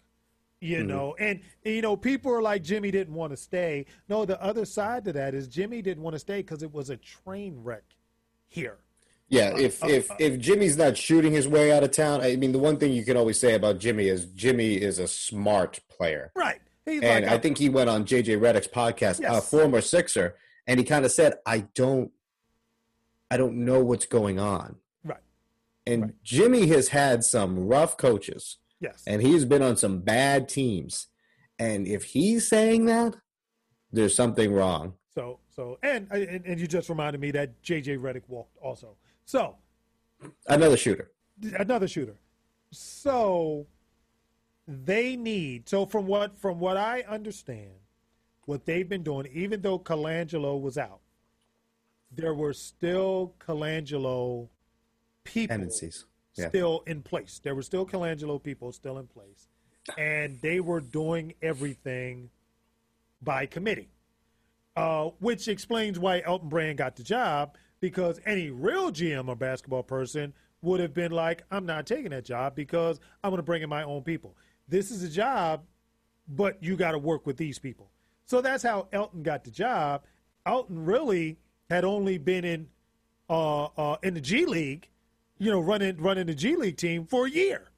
You 0.65 0.79
Mm-hmm. 0.79 0.87
know, 0.89 1.15
and 1.19 1.41
you 1.65 1.83
know, 1.83 1.97
people 1.97 2.33
are 2.33 2.41
like 2.43 2.62
Jimmy 2.62 2.91
didn't 2.91 3.15
want 3.15 3.33
to 3.33 3.37
stay. 3.37 3.85
No, 4.09 4.25
the 4.25 4.43
other 4.43 4.65
side 4.65 5.05
to 5.05 5.12
that 5.12 5.35
is 5.35 5.47
Jimmy 5.47 5.83
didn't 5.83 6.03
want 6.03 6.15
to 6.15 6.19
stay 6.19 6.39
because 6.39 6.62
it 6.62 6.73
was 6.73 6.89
a 6.91 6.97
train 6.97 7.59
wreck 7.62 7.85
here. 8.49 8.79
Yeah, 9.29 9.57
if 9.57 9.83
uh, 9.85 9.89
if 9.89 10.11
if 10.19 10.39
Jimmy's 10.39 10.77
not 10.77 10.97
shooting 10.97 11.33
his 11.33 11.47
way 11.49 11.71
out 11.73 11.83
of 11.83 11.91
town, 11.91 12.21
I 12.23 12.37
mean, 12.37 12.53
the 12.53 12.59
one 12.59 12.77
thing 12.79 12.93
you 12.93 13.05
can 13.05 13.17
always 13.17 13.39
say 13.39 13.55
about 13.55 13.79
Jimmy 13.79 14.09
is 14.09 14.27
Jimmy 14.27 14.75
is 14.75 14.99
a 14.99 15.07
smart 15.09 15.81
player, 15.89 16.31
Right. 16.35 16.61
He's 16.87 17.03
and 17.03 17.25
like, 17.25 17.33
I 17.35 17.39
think 17.39 17.57
he 17.59 17.69
went 17.71 17.89
on 17.89 18.05
JJ 18.05 18.39
Redick's 18.39 18.67
podcast, 18.69 19.21
a 19.27 19.41
former 19.41 19.81
Sixer, 19.81 20.35
and 20.67 20.79
he 20.79 20.85
kind 20.85 21.05
of 21.05 21.11
said, 21.12 21.35
"I 21.47 21.61
don't, 21.75 22.11
I 23.31 23.37
don't 23.39 23.65
know 23.65 23.83
what's 23.83 24.07
going 24.07 24.39
on." 24.39 24.77
right. 25.05 25.21
And 25.87 26.03
Right. 26.03 26.15
Jimmy 26.23 26.67
has 26.69 26.89
had 26.89 27.25
some 27.25 27.67
rough 27.67 27.97
coaches, 27.97 28.59
Yes. 28.81 29.03
and 29.07 29.22
he's 29.22 29.45
been 29.45 29.62
on 29.62 29.77
some 29.77 30.01
bad 30.01 30.49
teams. 30.49 31.07
And 31.59 31.87
if 31.87 32.05
he's 32.05 32.49
saying 32.49 32.87
that, 32.87 33.16
there's 33.93 34.14
something 34.14 34.53
wrong. 34.53 34.95
So 35.14 35.39
so 35.51 35.79
and 35.83 36.09
and, 36.11 36.45
and 36.45 36.61
you 36.61 36.66
just 36.66 36.89
reminded 36.89 37.20
me 37.20 37.31
that 37.33 37.62
JJ 37.62 37.99
Redick 37.99 38.22
walked 38.29 38.57
also. 38.59 38.97
So 39.25 39.57
Another 40.49 40.77
shooter. 40.77 41.11
another 41.59 41.87
shooter. 41.89 42.16
So 42.72 43.66
they 44.66 45.14
need 45.16 45.68
so 45.68 45.87
from 45.87 46.07
what 46.07 46.37
from 46.39 46.59
what 46.59 46.77
I 46.77 47.03
understand, 47.09 47.70
what 48.47 48.66
they've 48.66 48.89
been 48.89 49.03
doing, 49.05 49.29
even 49.33 49.61
though 49.62 49.79
Colangelo 49.79 50.61
was 50.61 50.77
out, 50.77 51.01
there 52.11 52.35
were 52.35 52.53
still 52.53 53.35
Colangelo 53.39 54.49
people 55.22 55.55
Tendencies. 55.55 56.05
Yeah. 56.37 56.49
still 56.49 56.82
in 56.87 57.03
place. 57.03 57.41
There 57.43 57.55
were 57.55 57.62
still 57.62 57.87
Colangelo 57.87 58.43
people 58.43 58.72
still 58.72 58.99
in 58.99 59.07
place, 59.07 59.49
and 59.97 60.41
they 60.41 60.61
were 60.61 60.80
doing 60.80 61.35
everything 61.43 62.30
by 63.22 63.47
committee, 63.47 63.89
uh, 64.76 65.11
which 65.20 65.49
explains 65.49 65.99
why 65.99 66.22
Elton 66.24 66.49
Brand 66.49 66.78
got 66.78 66.97
the 66.97 67.03
job 67.03 67.57
because 67.80 68.20
any 68.24 68.51
real 68.51 68.91
GM 68.91 69.28
or 69.28 69.37
basketball 69.37 69.82
person 69.82 70.32
would 70.62 70.80
have 70.80 70.95
been 70.95 71.12
like, 71.12 71.45
I'm 71.51 71.66
not 71.66 71.87
taking 71.87 72.11
that 72.11 72.24
job 72.24 72.55
because 72.55 72.99
I'm 73.22 73.30
going 73.30 73.39
to 73.39 73.43
bring 73.45 73.62
in 73.62 73.68
my 73.68 73.82
own 73.85 74.03
people. 74.03 74.37
This 74.66 74.91
is 74.91 75.03
a 75.03 75.09
job, 75.09 75.64
but 76.26 76.62
you 76.62 76.76
got 76.76 76.93
to 76.93 76.99
work 76.99 77.26
with 77.26 77.37
these 77.37 77.59
people. 77.59 77.91
So 78.24 78.41
that's 78.41 78.62
how 78.62 78.89
Elton 78.93 79.22
got 79.22 79.45
the 79.45 79.51
job. 79.51 80.05
Elton 80.47 80.85
really 80.85 81.39
had 81.68 81.85
only 81.85 82.18
been 82.18 82.45
in 82.45 82.68
uh, 83.28 83.64
uh, 83.64 83.97
in 84.03 84.14
the 84.14 84.20
G 84.20 84.45
League, 84.47 84.89
you 85.39 85.51
know, 85.51 85.61
running 85.61 85.97
running 85.99 86.26
the 86.26 86.35
G 86.35 86.57
League 86.57 86.76
team 86.76 87.07
for 87.07 87.26
a 87.26 87.30
year. 87.30 87.70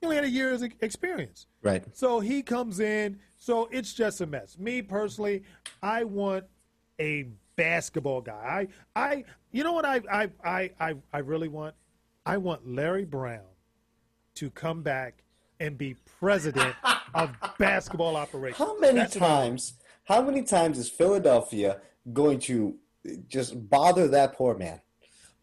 He 0.00 0.06
only 0.06 0.16
had 0.16 0.24
a 0.24 0.30
year's 0.30 0.62
experience. 0.62 1.46
Right. 1.62 1.84
So 1.92 2.20
he 2.20 2.42
comes 2.42 2.80
in. 2.80 3.18
So 3.36 3.68
it's 3.70 3.92
just 3.92 4.20
a 4.20 4.26
mess. 4.26 4.58
Me 4.58 4.80
personally, 4.82 5.42
I 5.82 6.04
want 6.04 6.44
a 6.98 7.26
basketball 7.56 8.20
guy. 8.22 8.68
I, 8.96 9.02
I, 9.02 9.24
you 9.50 9.64
know 9.64 9.72
what 9.72 9.84
I, 9.84 10.00
I, 10.10 10.30
I, 10.42 10.70
I, 10.80 10.94
I 11.12 11.18
really 11.18 11.48
want? 11.48 11.74
I 12.24 12.36
want 12.38 12.66
Larry 12.66 13.04
Brown 13.04 13.40
to 14.36 14.50
come 14.50 14.82
back 14.82 15.22
and 15.58 15.76
be 15.76 15.96
president 16.18 16.74
of 17.14 17.34
basketball 17.58 18.16
operations. 18.16 18.58
How 18.58 18.78
many 18.78 18.98
That's 19.00 19.16
what 19.16 19.24
I 19.24 19.28
want. 19.28 19.44
times? 19.44 19.74
How 20.04 20.22
many 20.22 20.42
times 20.42 20.78
is 20.78 20.88
Philadelphia 20.88 21.80
going 22.12 22.38
to 22.40 22.76
just 23.28 23.68
bother 23.68 24.08
that 24.08 24.34
poor 24.34 24.56
man? 24.56 24.80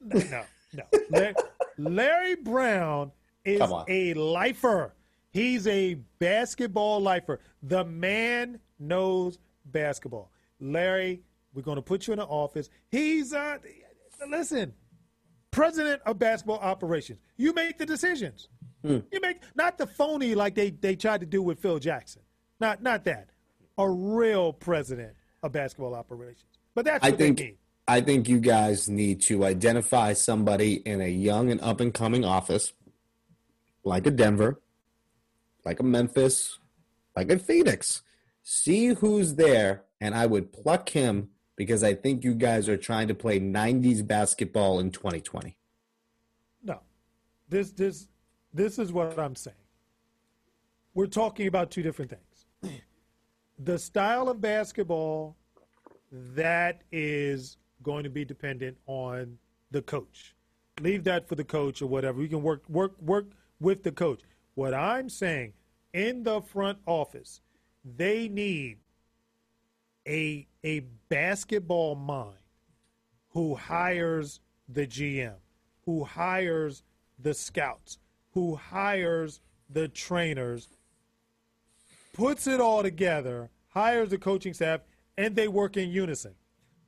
No, 0.02 0.44
no. 0.78 0.84
Larry, 1.10 1.34
Larry 1.78 2.36
Brown 2.36 3.12
is 3.44 3.62
a 3.88 4.14
lifer. 4.14 4.94
He's 5.32 5.68
a 5.68 5.96
basketball 6.20 7.02
lifer. 7.02 7.40
The 7.64 7.84
man 7.84 8.60
knows 8.80 9.38
basketball. 9.66 10.32
Larry, 10.60 11.22
we're 11.54 11.62
going 11.62 11.76
to 11.76 11.82
put 11.82 12.08
you 12.08 12.14
in 12.14 12.20
the 12.20 12.26
office. 12.26 12.70
He's 12.90 13.34
uh 13.34 13.58
listen, 14.30 14.74
president 15.52 16.02
of 16.06 16.20
basketball 16.20 16.60
operations. 16.60 17.20
You 17.38 17.54
make 17.54 17.78
the 17.78 17.86
decisions. 17.86 18.50
Hmm. 18.84 19.00
You 19.12 19.20
make 19.22 19.38
not 19.56 19.78
the 19.78 19.88
phony 19.88 20.36
like 20.36 20.56
they 20.56 20.72
they 20.72 20.96
tried 20.96 21.22
to 21.22 21.26
do 21.26 21.42
with 21.42 21.60
Phil 21.60 21.80
Jackson. 21.80 22.22
Not 22.60 22.82
not 22.82 23.06
that. 23.06 23.30
A 23.78 23.90
real 23.90 24.54
president 24.54 25.14
of 25.44 25.52
basketball 25.52 25.94
operations. 25.94 26.58
But 26.74 26.86
that's 26.86 27.04
I 27.04 27.10
what 27.10 27.20
they 27.20 27.26
think 27.26 27.40
need. 27.40 27.58
I 27.88 28.02
think 28.02 28.28
you 28.28 28.40
guys 28.40 28.90
need 28.90 29.22
to 29.24 29.46
identify 29.46 30.12
somebody 30.12 30.76
in 30.86 31.00
a 31.00 31.08
young 31.08 31.50
and 31.50 31.62
up 31.62 31.80
and 31.80 31.94
coming 31.94 32.26
office, 32.26 32.74
like 33.86 34.06
a 34.06 34.12
Denver, 34.12 34.62
like 35.64 35.80
a 35.80 35.84
Memphis, 35.84 36.60
like 37.16 37.32
a 37.32 37.40
Phoenix. 37.40 38.02
See 38.44 38.88
who's 38.88 39.36
there, 39.36 39.84
and 40.02 40.14
I 40.16 40.26
would 40.26 40.52
pluck 40.52 40.90
him 40.90 41.30
because 41.56 41.82
I 41.82 41.94
think 41.94 42.26
you 42.26 42.34
guys 42.34 42.68
are 42.68 42.78
trying 42.78 43.08
to 43.08 43.16
play 43.16 43.40
'90s 43.40 44.06
basketball 44.06 44.80
in 44.80 44.92
2020. 44.92 45.58
No. 46.64 46.82
This 47.48 47.72
this 47.72 48.10
this 48.54 48.80
is 48.80 48.92
what 48.92 49.18
I'm 49.18 49.36
saying. 49.36 49.56
We're 50.94 51.08
talking 51.08 51.48
about 51.48 51.72
two 51.72 51.84
different 51.84 52.12
things. 52.12 52.82
The 53.60 53.80
style 53.80 54.30
of 54.30 54.42
basketball 54.42 55.38
that 56.12 56.84
is 56.92 57.58
going 57.88 58.04
to 58.04 58.10
be 58.10 58.26
dependent 58.26 58.78
on 58.86 59.38
the 59.72 59.82
coach. 59.82 60.36
Leave 60.82 61.06
that 61.06 61.26
for 61.26 61.36
the 61.36 61.44
coach 61.46 61.82
or 61.82 61.88
whatever. 61.88 62.20
We 62.20 62.28
can 62.28 62.44
work 62.44 62.62
work 62.70 63.02
work 63.02 63.28
with 63.62 63.84
the 63.84 63.94
coach. 63.94 64.20
What 64.56 64.74
I'm 64.74 65.10
saying 65.10 65.54
in 65.94 66.24
the 66.24 66.42
front 66.42 66.80
office, 66.86 67.40
they 67.86 68.28
need 68.28 68.80
a 70.06 70.46
a 70.66 70.82
basketball 71.08 71.96
mind 71.96 72.44
who 73.30 73.56
hires 73.56 74.42
the 74.68 74.86
GM, 74.86 75.38
who 75.86 76.04
hires 76.04 76.84
the 77.18 77.34
scouts, 77.34 78.00
who 78.34 78.56
hires 78.56 79.40
the 79.70 79.88
trainers, 79.88 80.68
puts 82.12 82.48
it 82.48 82.60
all 82.60 82.84
together, 82.84 83.50
hires 83.70 84.10
the 84.10 84.18
coaching 84.18 84.54
staff, 84.54 84.82
and 85.18 85.38
they 85.38 85.48
work 85.48 85.78
in 85.78 85.90
unison. 85.90 86.36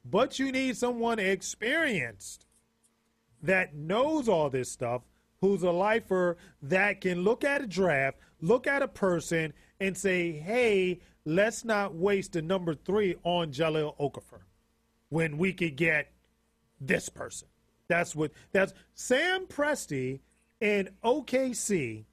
But 0.09 0.39
you 0.39 0.51
need 0.51 0.77
someone 0.77 1.19
experienced 1.19 2.45
that 3.41 3.75
knows 3.75 4.27
all 4.27 4.49
this 4.49 4.71
stuff, 4.71 5.01
who's 5.41 5.63
a 5.63 5.71
lifer 5.71 6.37
that 6.61 7.01
can 7.01 7.21
look 7.23 7.43
at 7.43 7.61
a 7.61 7.67
draft, 7.67 8.17
look 8.41 8.67
at 8.67 8.81
a 8.81 8.87
person, 8.87 9.53
and 9.79 9.95
say, 9.95 10.31
hey, 10.31 10.99
let's 11.25 11.63
not 11.63 11.95
waste 11.95 12.33
the 12.33 12.41
number 12.41 12.73
three 12.73 13.15
on 13.23 13.51
Jahlil 13.51 13.97
Okafor 13.97 14.41
when 15.09 15.37
we 15.37 15.53
could 15.53 15.75
get 15.75 16.11
this 16.81 17.09
person. 17.09 17.47
That's 17.87 18.15
what 18.15 18.31
that's 18.51 18.73
Sam 18.93 19.47
Presti 19.47 20.19
in 20.59 20.89
OKC 21.03 22.05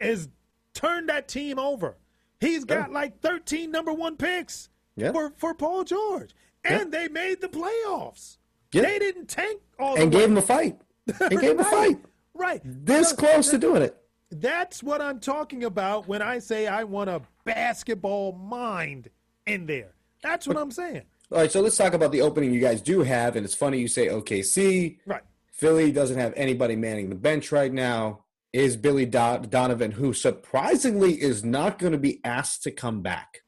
has 0.00 0.28
turned 0.74 1.08
that 1.08 1.28
team 1.28 1.58
over. 1.58 1.96
He's 2.40 2.64
got 2.64 2.92
like 2.92 3.20
13 3.20 3.70
number 3.70 3.92
one 3.92 4.16
picks 4.16 4.68
Yeah. 4.98 5.12
for, 5.12 5.32
for 5.36 5.54
Paul 5.54 5.84
George. 5.84 6.34
And 6.64 6.92
they 6.92 7.08
made 7.08 7.40
the 7.40 7.48
playoffs. 7.48 8.36
Yeah. 8.72 8.82
They 8.82 8.98
didn't 8.98 9.26
tank 9.28 9.60
all 9.78 9.94
And 9.96 10.12
way. 10.12 10.20
gave 10.20 10.30
him 10.30 10.36
a 10.36 10.42
fight. 10.42 10.78
And 11.20 11.40
gave 11.40 11.52
him 11.52 11.60
a 11.60 11.62
Right. 11.62 11.70
fight. 11.96 11.98
Right. 12.34 12.60
This 12.64 13.12
close 13.12 13.48
to 13.50 13.58
doing 13.58 13.82
it. 13.82 13.96
That's 14.30 14.82
what 14.82 15.00
I'm 15.00 15.20
talking 15.20 15.64
about 15.64 16.06
when 16.06 16.20
I 16.20 16.38
say 16.38 16.66
I 16.66 16.84
want 16.84 17.08
a 17.08 17.22
basketball 17.44 18.32
mind 18.32 19.08
in 19.46 19.66
there. 19.66 19.94
That's 20.22 20.46
what 20.46 20.56
I'm 20.58 20.70
saying. 20.70 21.02
All 21.32 21.38
right, 21.38 21.50
so 21.50 21.60
let's 21.60 21.76
talk 21.76 21.94
about 21.94 22.12
the 22.12 22.20
opening 22.22 22.52
you 22.52 22.60
guys 22.60 22.80
do 22.82 23.02
have. 23.02 23.36
And 23.36 23.44
it's 23.44 23.54
funny 23.54 23.78
you 23.78 23.88
say 23.88 24.08
OKC. 24.08 24.98
Right. 25.06 25.22
Philly 25.52 25.90
doesn't 25.92 26.18
have 26.18 26.32
anybody 26.36 26.76
manning 26.76 27.08
the 27.08 27.14
bench 27.14 27.50
right 27.52 27.72
now. 27.72 28.24
Is 28.52 28.76
Billy 28.76 29.04
Do- 29.06 29.42
Donovan, 29.48 29.92
who 29.92 30.12
surprisingly 30.14 31.20
is 31.20 31.44
not 31.44 31.78
going 31.78 31.92
to 31.92 31.98
be 31.98 32.20
asked 32.24 32.62
to 32.64 32.70
come 32.70 33.02
back 33.02 33.42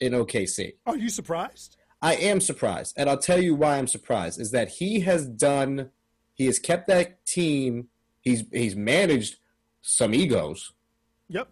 in 0.00 0.12
OKC. 0.12 0.74
Are 0.86 0.96
you 0.96 1.08
surprised? 1.08 1.76
I 2.02 2.14
am 2.16 2.40
surprised, 2.40 2.94
and 2.98 3.08
I'll 3.08 3.18
tell 3.18 3.40
you 3.42 3.54
why 3.54 3.78
I'm 3.78 3.86
surprised. 3.86 4.38
Is 4.40 4.50
that 4.50 4.68
he 4.68 5.00
has 5.00 5.26
done, 5.26 5.90
he 6.34 6.46
has 6.46 6.58
kept 6.58 6.86
that 6.88 7.24
team. 7.26 7.88
He's 8.20 8.44
he's 8.52 8.76
managed 8.76 9.36
some 9.80 10.12
egos. 10.14 10.72
Yep. 11.28 11.48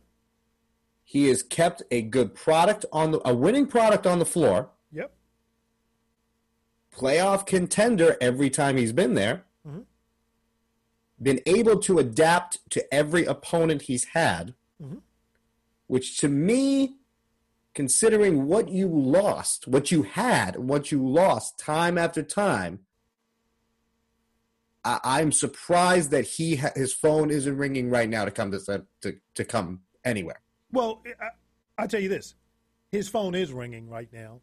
He 1.05 1.29
has 1.29 1.43
kept 1.43 1.83
a 1.91 2.03
good 2.03 2.35
product 2.35 2.85
on 2.93 3.13
the 3.13 3.21
a 3.29 3.35
winning 3.35 3.67
product 3.67 4.07
on 4.07 4.19
the 4.19 4.25
floor. 4.27 4.71
Yep. 4.93 5.13
playoff 6.95 7.47
contender 7.47 8.17
every 8.21 8.51
time 8.51 8.77
he's 8.77 8.93
been 8.93 9.15
there. 9.15 9.45
Mhm. 9.67 9.87
Been 11.23 11.41
able 11.47 11.79
to 11.81 11.99
adapt 11.99 12.59
to 12.71 12.95
every 12.95 13.25
opponent 13.25 13.83
he's 13.83 14.05
had, 14.13 14.55
Mhm. 14.83 15.01
which 15.87 16.19
to 16.19 16.29
me, 16.29 16.99
considering 17.75 18.47
what 18.47 18.69
you 18.69 18.89
lost, 18.89 19.67
what 19.67 19.91
you 19.91 20.03
had, 20.03 20.57
what 20.57 20.93
you 20.93 21.07
lost 21.07 21.59
time 21.59 21.97
after 21.97 22.23
time, 22.23 22.81
I, 24.85 25.01
I'm 25.03 25.33
surprised 25.33 26.11
that 26.11 26.25
he 26.25 26.57
ha- 26.57 26.73
his 26.75 26.93
phone 26.93 27.31
isn't 27.31 27.57
ringing 27.57 27.91
right 27.91 28.09
now 28.09 28.25
to 28.25 28.31
come 28.31 28.51
to 28.51 28.85
to, 29.03 29.17
to 29.35 29.45
come 29.45 29.81
anywhere. 30.05 30.41
Well, 30.71 31.03
I, 31.79 31.87
tell 31.87 32.01
you 32.01 32.09
this 32.09 32.35
his 32.91 33.09
phone 33.09 33.35
is 33.35 33.53
ringing 33.53 33.89
right 33.89 34.09
now. 34.13 34.41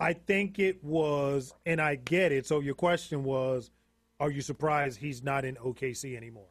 I 0.00 0.14
think 0.14 0.58
it 0.58 0.82
was, 0.82 1.54
and 1.64 1.80
I 1.80 1.94
get 1.94 2.32
it. 2.32 2.46
So 2.46 2.60
your 2.60 2.74
question 2.74 3.22
was, 3.24 3.70
are 4.18 4.30
you 4.30 4.40
surprised 4.40 4.98
he's 4.98 5.22
not 5.22 5.44
in 5.44 5.56
OKC 5.56 6.16
anymore? 6.16 6.48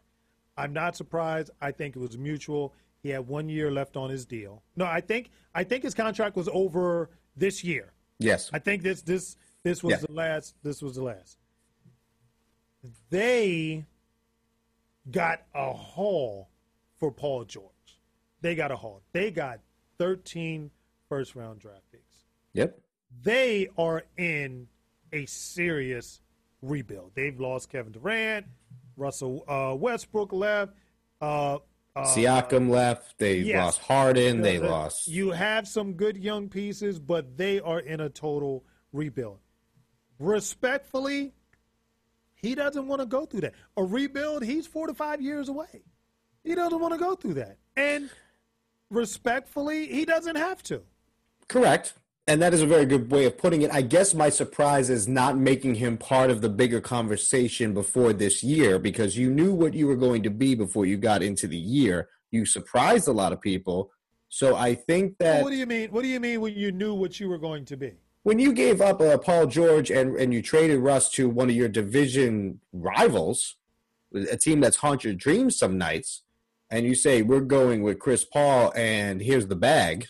I'm 0.57 0.73
not 0.73 0.95
surprised. 0.95 1.49
I 1.59 1.71
think 1.71 1.95
it 1.95 1.99
was 1.99 2.17
mutual. 2.17 2.73
He 3.03 3.09
had 3.09 3.27
one 3.27 3.49
year 3.49 3.71
left 3.71 3.97
on 3.97 4.09
his 4.09 4.25
deal. 4.25 4.63
No, 4.75 4.85
I 4.85 5.01
think 5.01 5.31
I 5.55 5.63
think 5.63 5.83
his 5.83 5.93
contract 5.93 6.35
was 6.35 6.47
over 6.51 7.09
this 7.35 7.63
year. 7.63 7.93
Yes, 8.19 8.49
I 8.53 8.59
think 8.59 8.83
this 8.83 9.01
this 9.01 9.37
this 9.63 9.83
was 9.83 9.91
Yeah. 9.93 10.05
the 10.07 10.11
last. 10.11 10.55
This 10.63 10.81
was 10.81 10.95
the 10.95 11.03
last. 11.03 11.37
They 13.09 13.85
got 15.09 15.41
a 15.53 15.73
haul 15.73 16.49
for 16.99 17.11
Paul 17.11 17.45
George. 17.45 17.71
They 18.41 18.55
got 18.55 18.71
a 18.71 18.75
haul. 18.75 19.01
They 19.11 19.31
got 19.31 19.59
13 19.97 20.71
first 21.09 21.35
round 21.35 21.59
draft 21.59 21.83
picks. 21.91 22.25
yep, 22.53 22.79
They 23.23 23.67
are 23.77 24.03
in 24.17 24.67
a 25.13 25.25
serious 25.25 26.21
rebuild. 26.61 27.11
They've 27.15 27.39
lost 27.39 27.69
Kevin 27.69 27.91
Durant. 27.91 28.45
Russell 28.97 29.43
uh, 29.47 29.75
Westbrook 29.75 30.31
left. 30.33 30.73
Uh, 31.19 31.59
uh, 31.95 32.03
Siakam 32.03 32.69
left. 32.69 33.17
They 33.17 33.37
yes. 33.39 33.57
lost 33.57 33.81
Harden. 33.81 34.41
They 34.41 34.57
the- 34.57 34.69
lost. 34.69 35.07
You 35.07 35.31
have 35.31 35.67
some 35.67 35.93
good 35.93 36.17
young 36.17 36.49
pieces, 36.49 36.99
but 36.99 37.37
they 37.37 37.59
are 37.59 37.79
in 37.79 37.99
a 37.99 38.09
total 38.09 38.65
rebuild. 38.93 39.39
Respectfully, 40.19 41.33
he 42.35 42.55
doesn't 42.55 42.87
want 42.87 43.01
to 43.01 43.05
go 43.05 43.25
through 43.25 43.41
that. 43.41 43.53
A 43.77 43.83
rebuild, 43.83 44.43
he's 44.43 44.67
four 44.67 44.87
to 44.87 44.93
five 44.93 45.21
years 45.21 45.49
away. 45.49 45.83
He 46.43 46.55
doesn't 46.55 46.79
want 46.79 46.93
to 46.93 46.99
go 46.99 47.15
through 47.15 47.35
that. 47.35 47.57
And 47.75 48.09
respectfully, 48.89 49.87
he 49.87 50.05
doesn't 50.05 50.35
have 50.35 50.61
to. 50.63 50.81
Correct. 51.47 51.93
And 52.27 52.41
that 52.41 52.53
is 52.53 52.61
a 52.61 52.67
very 52.67 52.85
good 52.85 53.11
way 53.11 53.25
of 53.25 53.37
putting 53.37 53.63
it. 53.63 53.71
I 53.73 53.81
guess 53.81 54.13
my 54.13 54.29
surprise 54.29 54.89
is 54.89 55.07
not 55.07 55.37
making 55.37 55.75
him 55.75 55.97
part 55.97 56.29
of 56.29 56.41
the 56.41 56.49
bigger 56.49 56.79
conversation 56.79 57.73
before 57.73 58.13
this 58.13 58.43
year 58.43 58.77
because 58.77 59.17
you 59.17 59.31
knew 59.31 59.53
what 59.53 59.73
you 59.73 59.87
were 59.87 59.95
going 59.95 60.23
to 60.23 60.29
be 60.29 60.53
before 60.55 60.85
you 60.85 60.97
got 60.97 61.23
into 61.23 61.47
the 61.47 61.57
year. 61.57 62.09
You 62.29 62.45
surprised 62.45 63.07
a 63.07 63.11
lot 63.11 63.33
of 63.33 63.41
people. 63.41 63.91
So 64.29 64.55
I 64.55 64.75
think 64.75 65.17
that 65.17 65.43
what 65.43 65.49
do 65.49 65.57
you 65.57 65.65
mean? 65.65 65.89
What 65.89 66.03
do 66.03 66.07
you 66.07 66.19
mean 66.19 66.39
when 66.41 66.53
you 66.53 66.71
knew 66.71 66.93
what 66.93 67.19
you 67.19 67.27
were 67.27 67.39
going 67.39 67.65
to 67.65 67.75
be? 67.75 67.93
when 68.23 68.39
you 68.39 68.53
gave 68.53 68.81
up 68.81 69.01
uh, 69.01 69.17
Paul 69.17 69.47
George 69.47 69.89
and, 69.89 70.15
and 70.15 70.33
you 70.33 70.41
traded 70.41 70.79
Russ 70.79 71.09
to 71.11 71.29
one 71.29 71.49
of 71.49 71.55
your 71.55 71.69
division 71.69 72.59
rivals, 72.71 73.55
a 74.13 74.37
team 74.37 74.59
that's 74.59 74.77
haunt 74.77 75.03
your 75.03 75.13
dreams 75.13 75.57
some 75.57 75.77
nights, 75.77 76.21
and 76.69 76.85
you 76.85 76.93
say 76.93 77.21
we're 77.21 77.41
going 77.41 77.81
with 77.81 77.99
Chris 77.99 78.23
Paul 78.23 78.71
and 78.75 79.21
here's 79.21 79.47
the 79.47 79.55
bag. 79.55 80.07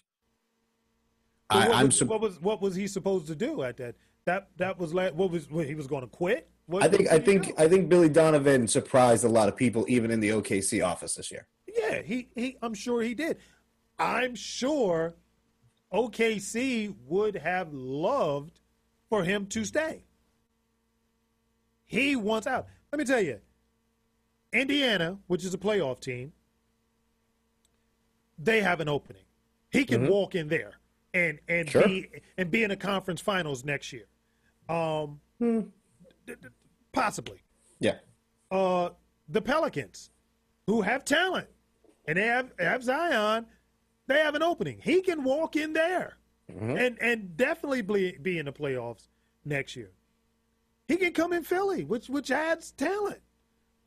I, 1.51 1.67
what, 1.67 1.77
I'm 1.77 1.85
was, 1.87 1.97
sup- 1.97 2.07
what 2.07 2.21
was 2.21 2.41
what 2.41 2.61
was 2.61 2.75
he 2.75 2.87
supposed 2.87 3.27
to 3.27 3.35
do 3.35 3.63
at 3.63 3.77
that? 3.77 3.95
That 4.25 4.49
that 4.57 4.79
was 4.79 4.93
la- 4.93 5.09
what 5.09 5.31
was 5.31 5.49
what, 5.49 5.65
he 5.65 5.75
was 5.75 5.87
going 5.87 6.01
to 6.01 6.07
quit. 6.07 6.49
What, 6.65 6.83
I 6.83 6.87
think 6.87 7.11
I 7.11 7.19
think 7.19 7.47
do? 7.47 7.53
I 7.57 7.67
think 7.67 7.89
Billy 7.89 8.09
Donovan 8.09 8.67
surprised 8.67 9.23
a 9.25 9.29
lot 9.29 9.49
of 9.49 9.55
people, 9.55 9.85
even 9.87 10.11
in 10.11 10.19
the 10.19 10.29
OKC 10.29 10.85
office 10.85 11.15
this 11.15 11.31
year. 11.31 11.47
Yeah, 11.67 12.01
he, 12.01 12.29
he 12.35 12.57
I'm 12.61 12.73
sure 12.73 13.01
he 13.01 13.13
did. 13.13 13.37
I'm 13.99 14.35
sure 14.35 15.15
OKC 15.93 16.95
would 17.05 17.35
have 17.35 17.73
loved 17.73 18.59
for 19.09 19.23
him 19.23 19.45
to 19.47 19.65
stay. 19.65 20.05
He 21.85 22.15
wants 22.15 22.47
out. 22.47 22.67
Let 22.91 22.99
me 22.99 23.05
tell 23.05 23.21
you, 23.21 23.39
Indiana, 24.53 25.17
which 25.27 25.43
is 25.43 25.53
a 25.53 25.57
playoff 25.57 25.99
team, 25.99 26.31
they 28.39 28.61
have 28.61 28.79
an 28.79 28.87
opening. 28.87 29.23
He 29.69 29.83
can 29.85 30.01
mm-hmm. 30.01 30.11
walk 30.11 30.35
in 30.35 30.47
there 30.47 30.73
and 31.13 31.39
and 31.47 31.69
Sure. 31.69 31.83
be 31.87 32.09
and 32.37 32.49
be 32.51 32.63
in 32.63 32.69
the 32.69 32.75
conference 32.75 33.21
finals 33.21 33.63
next 33.65 33.91
year. 33.93 34.05
Um, 34.69 35.19
d- 35.39 35.63
d- 36.25 36.35
possibly 36.93 37.41
Yeah, 37.79 37.97
uh, 38.51 38.91
the 39.27 39.41
Pelicans, 39.41 40.11
who 40.67 40.81
have 40.81 41.03
talent 41.03 41.47
and 42.07 42.17
they 42.17 42.25
have, 42.27 42.51
have 42.59 42.83
Zion, 42.83 43.45
they 44.07 44.19
have 44.19 44.35
an 44.35 44.43
opening. 44.43 44.79
He 44.81 45.01
can 45.01 45.23
walk 45.23 45.55
in 45.55 45.73
there 45.73 46.17
and 46.47 46.97
and 47.01 47.35
definitely 47.37 47.81
be, 47.81 48.17
be 48.21 48.37
in 48.37 48.45
the 48.45 48.51
playoffs 48.53 49.07
next 49.45 49.75
year. 49.75 49.91
He 50.87 50.97
can 50.97 51.13
come 51.13 51.31
in 51.33 51.43
Philly, 51.43 51.83
which 51.85 52.09
which 52.09 52.29
adds 52.31 52.71
talent. 52.71 53.19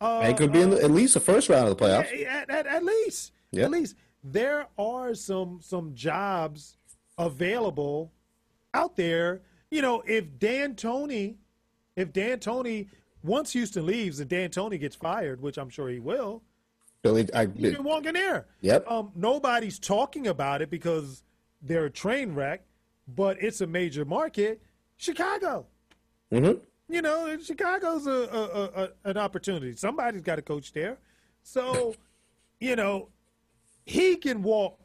Uh, 0.01 0.27
he 0.27 0.35
could 0.35 0.53
be 0.53 0.61
in 0.61 0.70
the, 0.70 0.83
at 0.83 0.91
least 0.91 1.14
the 1.14 1.20
first 1.20 1.49
round 1.49 1.68
of 1.68 1.77
the 1.79 1.83
playoffs. 1.85 2.27
at, 2.27 2.51
at, 2.51 2.66
at 2.66 2.85
least, 2.85 3.33
Yeah. 3.53 3.64
at 3.64 3.70
least 3.70 3.97
there 4.22 4.66
are 4.79 5.14
some 5.14 5.61
some 5.62 5.95
jobs 5.95 6.77
available 7.19 8.12
out 8.73 8.97
there. 8.97 9.43
You 9.71 9.83
know, 9.83 10.03
if 10.07 10.39
D'Antoni, 10.39 11.37
if 11.97 12.12
D'Antoni 12.12 12.89
once 13.23 13.53
Houston 13.53 13.87
leaves 13.87 14.21
and 14.21 14.29
D'Antoni 14.29 14.79
gets 14.79 14.97
fired, 14.97 15.41
which 15.41 15.57
I'm 15.59 15.71
sure 15.71 15.89
he 15.89 15.99
will, 15.99 16.43
Billy, 17.03 17.29
I, 17.35 17.47
he 17.47 17.73
can 17.73 17.85
walk 17.85 18.07
in 18.07 18.15
there. 18.15 18.47
Yep. 18.62 18.91
Um, 18.91 19.12
nobody's 19.15 19.79
talking 19.79 20.27
about 20.27 20.62
it 20.62 20.71
because 20.71 21.23
they're 21.61 21.85
a 21.85 21.91
train 21.91 22.35
wreck, 22.35 22.62
but 23.07 23.43
it's 23.43 23.61
a 23.61 23.67
major 23.67 24.07
market. 24.07 24.62
Chicago. 24.97 25.67
Mhm. 26.33 26.61
You 26.89 27.03
know, 27.03 27.37
Chicago's 27.39 28.07
a, 28.07 28.11
a, 28.11 28.43
a, 28.43 28.85
a 28.85 29.11
an 29.11 29.17
opportunity. 29.19 29.77
Somebody's 29.77 30.23
got 30.23 30.37
to 30.37 30.43
coach 30.43 30.73
there. 30.73 30.99
So, 31.43 31.95
you 32.61 32.75
know, 32.75 33.09
he 33.85 34.17
can 34.17 34.43
walk 34.43 34.81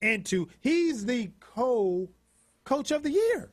into. 0.00 0.48
He's 0.60 1.04
the 1.04 1.30
co 1.60 2.08
coach 2.64 2.90
of 2.90 3.02
the 3.02 3.10
year. 3.10 3.50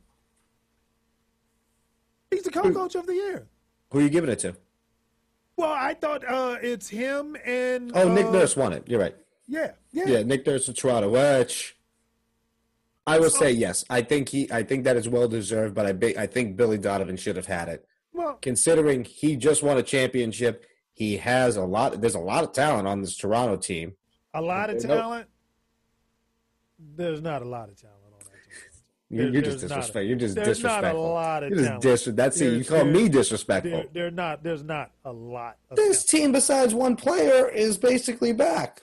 He's 2.31 2.43
the 2.43 2.51
co 2.51 2.71
coach 2.71 2.95
of 2.95 3.05
the 3.05 3.13
year. 3.13 3.47
who 3.91 3.99
are 3.99 4.01
you 4.01 4.09
giving 4.09 4.29
it 4.29 4.39
to? 4.39 4.55
Well, 5.55 5.71
I 5.71 5.93
thought 5.93 6.23
uh, 6.27 6.57
it's 6.61 6.87
him 6.89 7.35
and. 7.45 7.91
Oh, 7.95 8.13
Nick 8.13 8.27
uh, 8.27 8.31
Nurse 8.31 8.55
won 8.55 8.73
it. 8.73 8.83
You're 8.87 8.99
right. 8.99 9.15
Yeah, 9.47 9.71
yeah. 9.91 10.03
Yeah, 10.07 10.23
Nick 10.23 10.45
Nurse 10.45 10.67
of 10.67 10.75
Toronto. 10.75 11.09
Which 11.09 11.75
I 13.07 13.19
will 13.19 13.29
say 13.29 13.51
yes. 13.51 13.83
I 13.89 14.01
think 14.01 14.29
he. 14.29 14.51
I 14.51 14.63
think 14.63 14.83
that 14.83 14.97
is 14.97 15.09
well 15.09 15.27
deserved. 15.27 15.73
But 15.73 15.85
I. 15.87 16.23
I 16.23 16.27
think 16.27 16.55
Billy 16.57 16.77
Donovan 16.77 17.17
should 17.17 17.35
have 17.37 17.47
had 17.47 17.69
it, 17.69 17.85
Well, 18.13 18.37
considering 18.41 19.03
he 19.03 19.35
just 19.35 19.63
won 19.63 19.77
a 19.77 19.83
championship. 19.83 20.65
He 20.93 21.17
has 21.17 21.57
a 21.57 21.63
lot. 21.63 22.01
There's 22.01 22.15
a 22.15 22.19
lot 22.19 22.43
of 22.43 22.53
talent 22.53 22.87
on 22.87 23.01
this 23.01 23.15
Toronto 23.15 23.55
team. 23.57 23.93
a 24.33 24.41
lot 24.41 24.69
of 24.69 24.81
talent. 24.81 25.27
There's 26.79 27.21
not 27.21 27.41
a 27.41 27.45
lot 27.45 27.69
of 27.69 27.79
talent 27.79 27.96
on 27.96 27.96
that 27.96 27.96
team. 27.96 27.96
You're, 29.09 29.29
you're 29.29 29.41
just 29.41 29.57
a- 29.59 29.67
disrespectful. 29.67 30.01
You're 30.01 30.17
just 30.17 30.35
there's 30.35 30.61
not 30.61 30.79
a 30.83 30.87
disrespectful. 30.87 31.09
lot 31.13 31.43
of 31.43 31.49
You're 31.51 31.79
just 31.79 31.81
dis- 32.05 32.15
That's 32.15 32.41
it. 32.41 32.57
You 32.57 32.65
call 32.65 32.83
me 32.83 33.07
disrespectful. 33.07 33.85
There, 33.93 34.11
not. 34.11 34.43
There's 34.43 34.63
not 34.63 34.91
a 35.05 35.11
lot 35.11 35.57
of 35.69 35.77
this 35.77 36.03
talent. 36.03 36.23
team, 36.23 36.31
besides 36.33 36.73
one 36.73 36.95
player, 36.97 37.47
is 37.47 37.77
basically 37.77 38.33
back. 38.33 38.81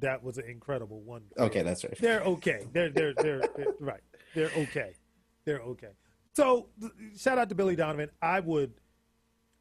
That 0.00 0.22
was 0.22 0.38
an 0.38 0.44
incredible 0.48 1.00
one. 1.00 1.22
Okay, 1.36 1.62
that's 1.62 1.82
right. 1.84 1.98
They're 1.98 2.20
okay. 2.20 2.64
They're 2.72 2.90
they're 2.90 3.14
they're, 3.14 3.40
they're 3.56 3.66
right. 3.80 4.00
They're 4.34 4.50
okay. 4.56 4.92
They're 5.44 5.60
okay. 5.60 5.88
So 6.34 6.68
shout 7.16 7.38
out 7.38 7.48
to 7.48 7.56
Billy 7.56 7.74
Donovan. 7.74 8.10
I 8.22 8.38
would 8.38 8.74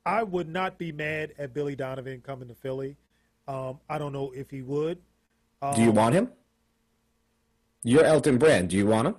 I 0.06 0.22
would 0.22 0.48
not 0.48 0.78
be 0.78 0.92
mad 0.92 1.34
at 1.40 1.54
Billy 1.56 1.76
Donovan 1.76 2.22
coming 2.22 2.48
to 2.50 2.54
Philly. 2.56 2.98
Um, 3.48 3.80
I 3.90 3.98
don't 3.98 4.14
know 4.14 4.32
if 4.36 4.52
he 4.52 4.62
would. 4.62 5.00
Do 5.74 5.82
you 5.82 5.92
want 5.92 6.14
him? 6.14 6.30
You're 7.88 8.04
Elton 8.04 8.38
Brand. 8.38 8.70
Do 8.70 8.76
you 8.76 8.86
want 8.86 9.08
him? 9.08 9.16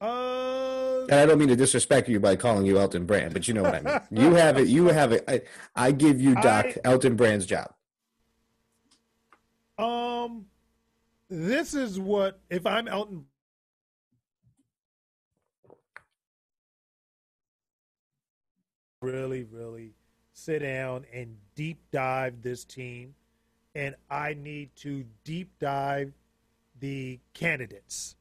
Uh, 0.00 1.00
And 1.10 1.14
I 1.18 1.26
don't 1.26 1.36
mean 1.36 1.48
to 1.48 1.56
disrespect 1.56 2.08
you 2.08 2.20
by 2.20 2.36
calling 2.36 2.64
you 2.64 2.78
Elton 2.78 3.06
Brand, 3.06 3.32
but 3.32 3.48
you 3.48 3.54
know 3.54 3.64
what 3.64 3.74
I 3.74 3.80
mean. 3.80 4.22
You 4.22 4.34
have 4.36 4.56
it. 4.56 4.68
You 4.68 4.86
have 4.86 5.10
it. 5.10 5.24
I, 5.26 5.42
I 5.74 5.90
give 5.90 6.20
you 6.20 6.36
Doc 6.36 6.66
I- 6.66 6.76
Elton 6.84 7.16
Brand's 7.16 7.44
job. 7.44 7.72
Um, 9.78 10.46
this 11.28 11.74
is 11.74 11.98
what 11.98 12.38
if 12.50 12.64
I'm 12.66 12.86
Elton. 12.86 13.24
Really, 19.02 19.44
really 19.44 19.92
sit 20.32 20.60
down 20.60 21.04
and 21.12 21.36
deep 21.54 21.78
dive 21.92 22.42
this 22.42 22.64
team, 22.64 23.14
and 23.74 23.94
I 24.10 24.34
need 24.34 24.70
to 24.76 25.04
deep 25.24 25.50
dive 25.60 26.12
the 26.80 27.18
candidates. 27.34 28.16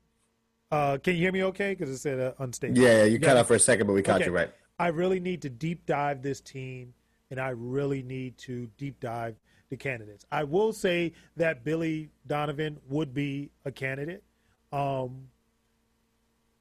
Uh, 0.71 0.97
can 0.97 1.13
you 1.15 1.21
hear 1.21 1.31
me 1.31 1.43
okay? 1.43 1.73
Because 1.73 1.89
it 1.89 1.97
said 1.99 2.19
uh, 2.19 2.33
unstable. 2.39 2.77
Yeah, 2.77 2.99
yeah, 2.99 3.03
you 3.05 3.19
cut 3.19 3.33
Yeah. 3.35 3.39
out 3.41 3.47
for 3.47 3.55
a 3.55 3.59
second, 3.59 3.87
but 3.87 3.93
we 3.93 4.01
caught 4.01 4.17
Okay. 4.17 4.25
you 4.25 4.31
right. 4.35 4.51
I 4.79 4.87
really 4.87 5.19
need 5.19 5.41
to 5.43 5.49
deep 5.49 5.85
dive 5.85 6.21
this 6.21 6.41
team, 6.41 6.93
and 7.31 7.39
I 7.39 7.49
really 7.49 8.01
need 8.03 8.37
to 8.39 8.67
deep 8.77 8.99
dive 8.99 9.35
the 9.69 9.77
candidates. 9.77 10.25
I 10.31 10.43
will 10.43 10.73
say 10.73 11.13
that 11.37 11.63
Billy 11.63 12.09
Donovan 12.27 12.79
would 12.89 13.13
be 13.13 13.49
a 13.63 13.71
candidate. 13.71 14.23
Um, 14.71 15.29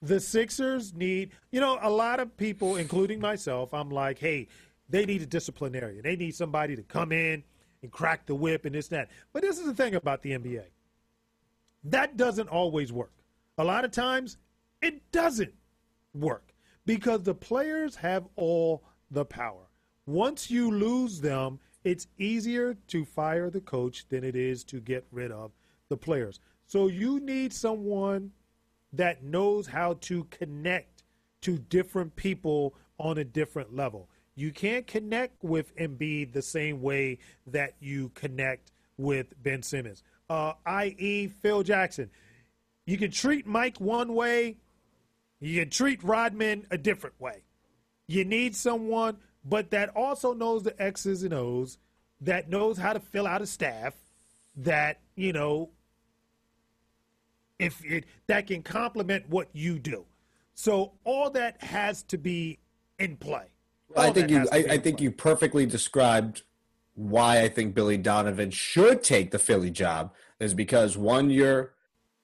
the 0.01 0.20
Sixers 0.20 0.95
need, 0.95 1.30
you 1.51 1.61
know, 1.61 1.78
a 1.80 1.90
lot 1.90 2.20
of 2.20 2.36
people, 2.36 2.76
including 2.76 3.20
myself, 3.20 3.72
I'm 3.72 3.90
like, 3.90 4.18
hey, 4.18 4.49
they 4.88 5.07
need 5.07 5.22
a 5.22 5.26
disciplinarian. 5.26 6.03
They 6.03 6.14
need 6.16 6.34
somebody 6.34 6.76
to 6.76 6.82
come 6.82 7.11
in 7.11 7.42
and 7.82 7.90
crack 7.90 8.26
the 8.26 8.34
whip 8.34 8.64
and 8.66 8.74
this, 8.74 8.88
that. 8.88 9.09
But 9.32 9.42
this 9.42 9.59
is 9.59 9.64
the 9.64 9.74
thing 9.74 9.95
about 9.95 10.22
the 10.22 10.32
NBA 10.32 10.64
that 11.85 12.16
doesn't 12.16 12.49
always 12.49 12.93
work. 12.93 13.12
A 13.59 13.64
lot 13.64 13.85
of 13.85 13.91
times, 13.91 14.39
it 14.82 15.11
doesn't 15.12 15.55
work 16.14 16.55
because 16.87 17.22
the 17.22 17.35
players 17.35 17.97
have 17.97 18.26
all 18.37 18.85
the 19.11 19.24
power. 19.24 19.68
Once 20.07 20.51
you 20.51 20.70
lose 20.70 21.20
them, 21.20 21.59
it's 21.85 22.07
easier 22.18 22.74
to 22.89 23.05
fire 23.05 23.51
the 23.51 23.61
coach 23.61 24.09
than 24.09 24.24
it 24.24 24.35
is 24.35 24.64
to 24.64 24.80
get 24.80 25.07
rid 25.11 25.30
of 25.30 25.53
the 25.89 25.97
players. 25.97 26.41
So 26.66 26.89
you 26.89 27.20
need 27.20 27.53
someone 27.53 28.32
that 28.93 29.22
knows 29.22 29.66
how 29.66 29.95
to 30.03 30.24
connect 30.24 31.05
to 31.43 31.59
different 31.59 32.16
people 32.16 32.74
on 32.99 33.18
a 33.18 33.24
different 33.24 33.74
level. 33.74 34.09
You 34.35 34.51
can't 34.51 34.87
connect 34.87 35.45
with 35.45 35.76
Embiid 35.76 36.32
the 36.32 36.43
same 36.43 36.80
way 36.80 37.18
that 37.47 37.74
you 37.80 38.11
connect 38.14 38.72
with 38.97 39.35
Ben 39.43 39.62
Simmons, 39.62 40.03
uh, 40.30 40.52
i.e., 40.66 41.28
Phil 41.28 41.62
Jackson. 41.62 42.10
You 42.86 42.98
can 42.98 43.10
treat 43.10 43.46
Mike 43.46 43.80
one 43.80 44.14
way, 44.14 44.58
you 45.40 45.60
can 45.60 45.70
treat 45.70 46.02
Rodman 46.02 46.66
a 46.70 46.78
different 46.78 47.20
way. 47.20 47.42
You 48.06 48.24
need 48.24 48.54
someone 48.54 49.16
but 49.44 49.70
that 49.70 49.90
also 49.94 50.32
knows 50.32 50.62
the 50.62 50.80
X's 50.80 51.22
and 51.22 51.34
O's, 51.34 51.78
that 52.22 52.48
knows 52.48 52.78
how 52.78 52.92
to 52.92 53.00
fill 53.00 53.26
out 53.26 53.42
a 53.42 53.46
staff, 53.46 53.94
that 54.56 55.00
you 55.16 55.32
know, 55.32 55.70
if 57.58 57.84
it 57.84 58.06
that 58.26 58.46
can 58.46 58.62
complement 58.62 59.28
what 59.28 59.48
you 59.52 59.78
do. 59.78 60.06
So 60.54 60.92
all 61.04 61.30
that 61.30 61.62
has 61.62 62.02
to 62.04 62.18
be 62.18 62.58
in 62.98 63.16
play. 63.16 63.46
I 63.96 64.10
think 64.10 64.30
you. 64.30 64.46
I, 64.50 64.64
I 64.70 64.78
think 64.78 65.00
you 65.00 65.10
perfectly 65.10 65.66
described 65.66 66.42
why 66.95 67.40
I 67.40 67.49
think 67.49 67.74
Billy 67.74 67.97
Donovan 67.97 68.51
should 68.51 69.03
take 69.03 69.30
the 69.30 69.38
Philly 69.38 69.70
job 69.70 70.14
is 70.38 70.55
because 70.55 70.97
one, 70.97 71.30
you're 71.30 71.74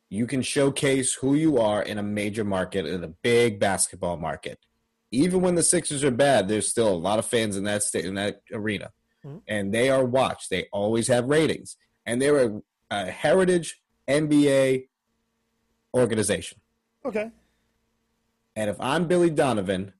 you 0.08 0.26
can 0.26 0.42
showcase 0.42 1.14
who 1.14 1.34
you 1.34 1.58
are 1.58 1.82
in 1.82 1.96
a 1.96 2.02
major 2.02 2.44
market 2.44 2.84
in 2.84 3.04
a 3.04 3.08
big 3.08 3.60
basketball 3.60 4.16
market. 4.16 4.58
Even 5.12 5.40
when 5.40 5.54
the 5.54 5.62
Sixers 5.62 6.02
are 6.02 6.10
bad, 6.10 6.48
there's 6.48 6.68
still 6.68 6.88
a 6.88 6.94
lot 6.94 7.20
of 7.20 7.26
fans 7.26 7.56
in 7.56 7.64
that 7.64 7.82
state 7.82 8.04
in 8.04 8.14
that 8.14 8.42
arena, 8.52 8.90
mm-hmm. 9.24 9.38
and 9.46 9.72
they 9.72 9.88
are 9.88 10.04
watched. 10.04 10.50
They 10.50 10.66
always 10.72 11.08
have 11.08 11.26
ratings, 11.26 11.76
and 12.06 12.20
they're 12.20 12.44
a, 12.44 12.62
a 12.90 13.06
heritage 13.06 13.80
NBA 14.08 14.88
organization. 15.94 16.60
Okay. 17.04 17.30
And 18.56 18.68
if 18.68 18.80
I'm 18.80 19.06
Billy 19.06 19.30
Donovan, 19.30 19.92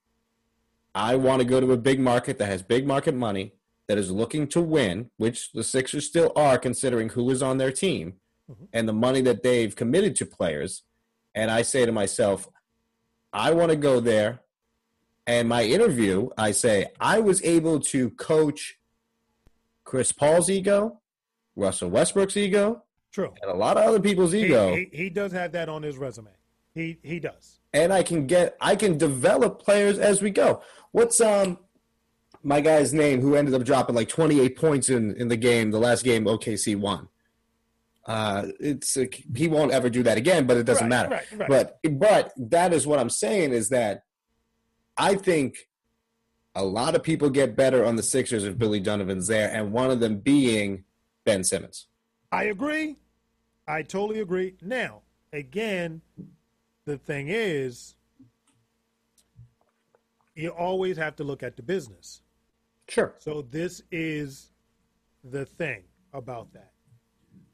I 0.93 1.15
want 1.15 1.41
to 1.41 1.45
go 1.45 1.59
to 1.59 1.71
a 1.71 1.77
big 1.77 1.99
market 1.99 2.37
that 2.37 2.47
has 2.47 2.61
big 2.61 2.85
market 2.85 3.15
money 3.15 3.53
that 3.91 3.97
is 3.97 4.09
looking 4.09 4.47
to 4.47 4.61
win, 4.61 5.11
which 5.17 5.51
the 5.51 5.65
Sixers 5.65 6.07
still 6.07 6.31
are 6.33 6.57
considering 6.57 7.09
who 7.09 7.29
is 7.29 7.43
on 7.43 7.57
their 7.57 7.73
team 7.73 8.13
mm-hmm. 8.49 8.63
and 8.71 8.87
the 8.87 8.93
money 8.93 9.19
that 9.19 9.43
they've 9.43 9.75
committed 9.75 10.15
to 10.15 10.25
players. 10.25 10.83
And 11.35 11.51
I 11.51 11.61
say 11.63 11.85
to 11.85 11.91
myself, 11.91 12.47
I 13.33 13.51
want 13.51 13.71
to 13.71 13.75
go 13.75 13.99
there. 13.99 14.43
And 15.27 15.49
my 15.49 15.65
interview, 15.65 16.29
I 16.37 16.51
say, 16.51 16.87
I 17.01 17.19
was 17.19 17.43
able 17.43 17.81
to 17.81 18.11
coach 18.11 18.79
Chris 19.83 20.13
Paul's 20.13 20.49
ego, 20.49 21.01
Russell 21.57 21.89
Westbrook's 21.89 22.37
ego, 22.37 22.83
True. 23.11 23.33
And 23.41 23.51
a 23.51 23.55
lot 23.55 23.75
of 23.75 23.83
other 23.83 23.99
people's 23.99 24.33
ego. 24.33 24.73
He, 24.73 24.87
he, 24.89 25.03
he, 25.03 25.09
does 25.09 25.33
have 25.33 25.51
that 25.51 25.67
on 25.67 25.83
his 25.83 25.97
resume. 25.97 26.29
He 26.73 26.97
he 27.03 27.19
does. 27.19 27.59
And 27.73 27.91
I 27.91 28.03
can 28.03 28.25
get 28.25 28.55
I 28.61 28.77
can 28.77 28.97
develop 28.97 29.61
players 29.61 29.99
as 29.99 30.21
we 30.21 30.29
go. 30.29 30.61
What's 30.93 31.19
um 31.19 31.57
my 32.43 32.61
guy's 32.61 32.93
name 32.93 33.21
who 33.21 33.35
ended 33.35 33.53
up 33.53 33.63
dropping 33.63 33.95
like 33.95 34.09
28 34.09 34.55
points 34.57 34.89
in 34.89 35.15
in 35.15 35.27
the 35.27 35.37
game, 35.37 35.71
the 35.71 35.79
last 35.79 36.03
game 36.03 36.25
OKC 36.25 36.75
won. 36.75 37.07
Uh, 38.05 38.47
it's 38.59 38.97
a, 38.97 39.07
he 39.35 39.47
won't 39.47 39.71
ever 39.71 39.89
do 39.89 40.01
that 40.03 40.17
again, 40.17 40.47
but 40.47 40.57
it 40.57 40.65
doesn't 40.65 40.89
right, 40.89 41.09
matter. 41.09 41.09
Right, 41.09 41.49
right. 41.49 41.49
But 41.49 41.99
but 41.99 42.33
that 42.37 42.73
is 42.73 42.87
what 42.87 42.99
I'm 42.99 43.09
saying 43.09 43.53
is 43.53 43.69
that 43.69 44.03
I 44.97 45.15
think 45.15 45.69
a 46.55 46.63
lot 46.63 46.95
of 46.95 47.03
people 47.03 47.29
get 47.29 47.55
better 47.55 47.85
on 47.85 47.95
the 47.95 48.03
Sixers 48.03 48.43
if 48.43 48.57
Billy 48.57 48.79
Donovan's 48.79 49.27
there, 49.27 49.49
and 49.53 49.71
one 49.71 49.91
of 49.91 49.99
them 49.99 50.17
being 50.17 50.83
Ben 51.25 51.43
Simmons. 51.43 51.87
I 52.31 52.45
agree. 52.45 52.97
I 53.67 53.83
totally 53.83 54.19
agree. 54.19 54.55
Now, 54.61 55.01
again, 55.31 56.01
the 56.85 56.97
thing 56.97 57.27
is, 57.29 57.95
you 60.35 60.49
always 60.49 60.97
have 60.97 61.15
to 61.17 61.23
look 61.23 61.43
at 61.43 61.55
the 61.55 61.63
business. 61.63 62.20
Sure. 62.91 63.15
So 63.19 63.41
this 63.41 63.81
is 63.89 64.51
the 65.23 65.45
thing 65.45 65.83
about 66.11 66.51
that. 66.51 66.73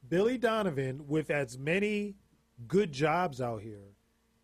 Billy 0.08 0.36
Donovan, 0.36 1.06
with 1.06 1.30
as 1.30 1.56
many 1.56 2.16
good 2.66 2.90
jobs 2.90 3.40
out 3.40 3.62
here, 3.62 3.94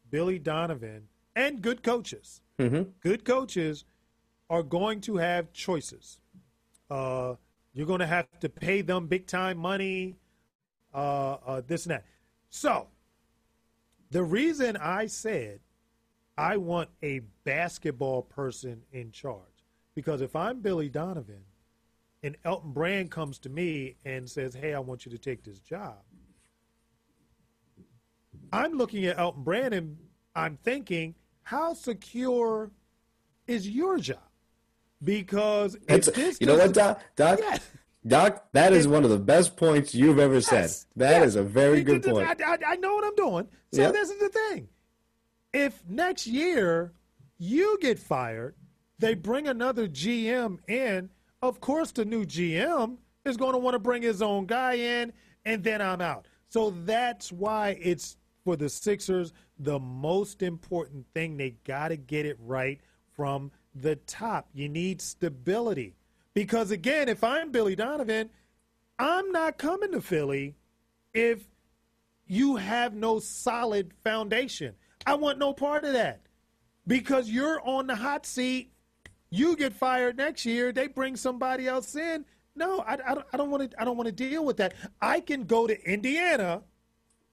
Billy 0.09 0.39
Donovan 0.39 1.09
and 1.35 1.61
good 1.61 1.83
coaches, 1.83 2.43
mm-hmm. 2.61 2.91
good 3.01 3.25
coaches 3.25 3.85
are 4.49 4.63
going 4.63 5.01
to 5.01 5.17
have 5.17 5.53
choices. 5.53 6.21
Uh, 6.89 7.35
you're 7.73 7.89
going 7.89 7.99
to 7.99 8.07
have 8.07 8.29
to 8.39 8.49
pay 8.49 8.81
them 8.81 9.09
big 9.09 9.27
time 9.27 9.59
money 9.59 10.15
uh, 10.95 11.39
uh, 11.45 11.63
this 11.67 11.87
and 11.87 11.95
that. 11.97 12.05
So, 12.51 12.87
the 14.13 14.23
reason 14.23 14.77
I 14.77 15.07
said 15.07 15.59
I 16.39 16.57
want 16.59 16.91
a 17.03 17.23
basketball 17.43 18.23
person 18.23 18.83
in 18.93 19.11
charge, 19.11 19.54
because 19.95 20.21
if 20.21 20.35
I'm 20.35 20.61
Billy 20.61 20.89
Donovan 20.89 21.45
and 22.23 22.37
Elton 22.45 22.73
Brand 22.73 23.11
comes 23.11 23.39
to 23.41 23.49
me 23.49 23.97
and 24.05 24.29
says, 24.29 24.55
Hey, 24.55 24.75
I 24.75 24.79
want 24.79 25.07
you 25.07 25.13
to 25.13 25.19
take 25.19 25.45
this 25.45 25.61
job, 25.61 25.99
I'm 28.53 28.73
looking 28.73 29.05
at 29.07 29.19
Elton 29.19 29.43
Brand 29.43 29.75
and 29.75 29.97
I'm 30.35 30.59
thinking, 30.63 31.15
How 31.43 31.75
secure 31.75 32.71
is 33.47 33.69
your 33.69 33.99
job? 33.99 34.19
Because 35.03 35.77
it's 35.89 36.41
you 36.41 36.47
know 36.47 36.57
what, 36.57 36.73
Doc? 36.73 37.01
Doc 37.15 37.39
yes. 37.41 37.61
Doc, 38.07 38.47
that 38.53 38.73
is 38.73 38.87
one 38.87 39.05
of 39.05 39.11
the 39.11 39.19
best 39.19 39.57
points 39.57 39.95
you've 39.95 40.19
ever 40.19 40.35
yes, 40.35 40.47
said. 40.47 40.71
That 40.97 41.21
yes. 41.21 41.29
is 41.29 41.37
a 41.37 41.43
very 41.43 41.83
good 41.83 42.03
point. 42.03 42.29
I, 42.29 42.53
I, 42.53 42.59
I, 42.67 42.77
know 42.77 42.95
what 42.95 43.05
I'm 43.05 43.15
doing. 43.15 43.49
So 43.73 43.81
yep. 43.81 43.93
this 43.95 44.11
is 44.11 44.21
the 44.21 44.29
thing. 44.29 44.69
If 45.55 45.83
next 45.89 46.27
year 46.27 46.93
you 47.39 47.79
get 47.81 47.99
fired, 47.99 48.57
they 48.99 49.15
bring 49.15 49.49
another 49.49 49.89
GM 49.89 50.59
in, 50.69 51.11
of 51.43 51.61
course 51.61 51.93
the 51.93 52.05
new 52.05 52.25
GM 52.25 52.97
is 53.25 53.37
going 53.37 53.53
to 53.53 53.59
want 53.59 53.75
to 53.75 53.79
bring 53.79 54.03
his 54.03 54.23
own 54.23 54.47
guy 54.47 54.75
in, 54.75 55.13
and 55.45 55.63
then 55.63 55.81
I'm 55.81 56.01
out. 56.01 56.27
So 56.49 56.71
that's 56.85 57.33
why 57.33 57.79
it's 57.81 58.17
for 58.45 58.57
the 58.57 58.69
Sixers 58.69 59.33
the 59.59 59.79
most 59.79 60.43
important 60.43 61.07
thing. 61.15 61.37
They 61.37 61.57
got 61.65 61.89
to 61.89 61.97
get 61.97 62.27
it 62.27 62.37
right 62.41 62.81
from 63.17 63.51
the 63.75 63.97
top. 63.97 64.49
You 64.53 64.69
need 64.69 65.01
stability. 65.01 65.95
Because 66.35 66.71
again, 66.71 67.09
if 67.09 67.25
I'm 67.25 67.51
Billy 67.51 67.77
Donovan, 67.77 68.31
I'm 68.99 69.33
not 69.33 69.59
coming 69.59 69.93
to 69.93 70.01
Philly 70.01 70.55
if 71.13 71.45
you 72.27 72.57
have 72.57 72.95
no 72.95 73.21
solid 73.21 73.93
foundation. 74.03 74.75
I 75.07 75.15
want 75.15 75.39
no 75.39 75.53
part 75.53 75.85
of 75.85 75.93
that. 75.93 76.21
Because 76.87 77.31
you're 77.31 77.61
on 77.67 77.87
the 77.87 77.95
hot 77.95 78.27
seat, 78.27 78.73
you 79.35 79.57
get 79.57 79.73
fired 79.73 80.17
next 80.17 80.45
year, 80.47 80.73
they 80.73 80.87
bring 80.87 81.17
somebody 81.17 81.67
else 81.67 81.95
in. 81.97 82.25
No, 82.57 82.81
I, 82.81 82.95
I, 82.95 83.17
I 83.33 83.37
don't 83.37 83.51
want 83.51 83.71
to. 83.71 83.81
I 83.81 83.85
don't 83.85 83.97
want 83.97 84.07
to 84.07 84.13
deal 84.13 84.45
with 84.45 84.57
that. 84.59 84.75
I 85.01 85.21
can 85.21 85.45
go 85.45 85.67
to 85.67 85.91
Indiana, 85.91 86.63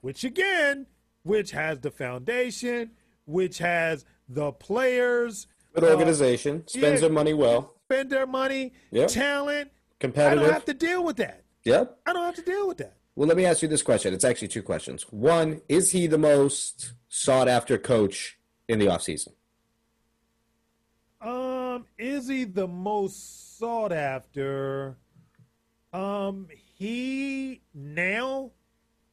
which 0.02 0.24
again, 0.24 0.88
which 1.24 1.52
has 1.52 1.80
the 1.80 1.92
foundation, 1.92 2.92
which 3.26 3.60
has 3.60 4.04
the 4.28 4.52
players, 4.52 5.48
good 5.74 5.84
organization, 5.84 6.64
uh, 6.66 6.70
spends 6.70 7.02
yeah, 7.02 7.08
their 7.08 7.10
money 7.10 7.34
well 7.34 7.76
spend 7.92 8.10
their 8.10 8.28
money, 8.28 8.72
talent. 9.08 9.70
Competitive. 10.00 10.40
I 10.40 10.44
don't 10.44 10.54
have 10.54 10.66
to 10.66 10.74
deal 10.74 11.04
with 11.04 11.18
that. 11.18 11.44
Yep. 11.66 12.00
I 12.06 12.14
don't 12.14 12.24
have 12.24 12.36
to 12.36 12.42
deal 12.42 12.68
with 12.68 12.78
that. 12.78 12.96
Well, 13.16 13.28
let 13.28 13.38
me 13.38 13.46
ask 13.46 13.62
you 13.62 13.68
this 13.68 13.84
question. 13.84 14.14
It's 14.14 14.24
actually 14.24 14.48
two 14.48 14.64
questions. 14.64 15.04
One, 15.12 15.62
is 15.68 15.92
he 15.92 16.08
the 16.08 16.18
most 16.18 16.94
sought 17.10 17.48
after 17.48 17.78
coach 17.78 18.40
in 18.68 18.80
the 18.80 18.88
offseason? 18.88 19.34
Um, 21.72 21.86
is 21.98 22.28
he 22.28 22.44
the 22.44 22.68
most 22.68 23.58
sought 23.58 23.94
after? 23.94 24.98
Um, 25.94 26.48
he 26.78 27.62
now 27.74 28.52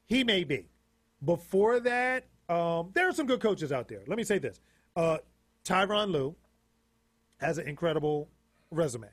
he 0.07 0.25
may 0.25 0.45
be. 0.45 0.67
Before 1.25 1.81
that, 1.81 2.27
um, 2.49 2.91
there 2.95 3.09
are 3.09 3.13
some 3.13 3.27
good 3.27 3.41
coaches 3.41 3.71
out 3.71 3.89
there. 3.89 4.03
Let 4.07 4.17
me 4.17 4.25
say 4.25 4.39
this. 4.39 4.61
Uh, 4.97 5.19
Tyronn 5.65 6.11
Lue 6.11 6.35
has 7.39 7.59
an 7.59 7.69
incredible 7.69 8.29
resume. 8.71 9.09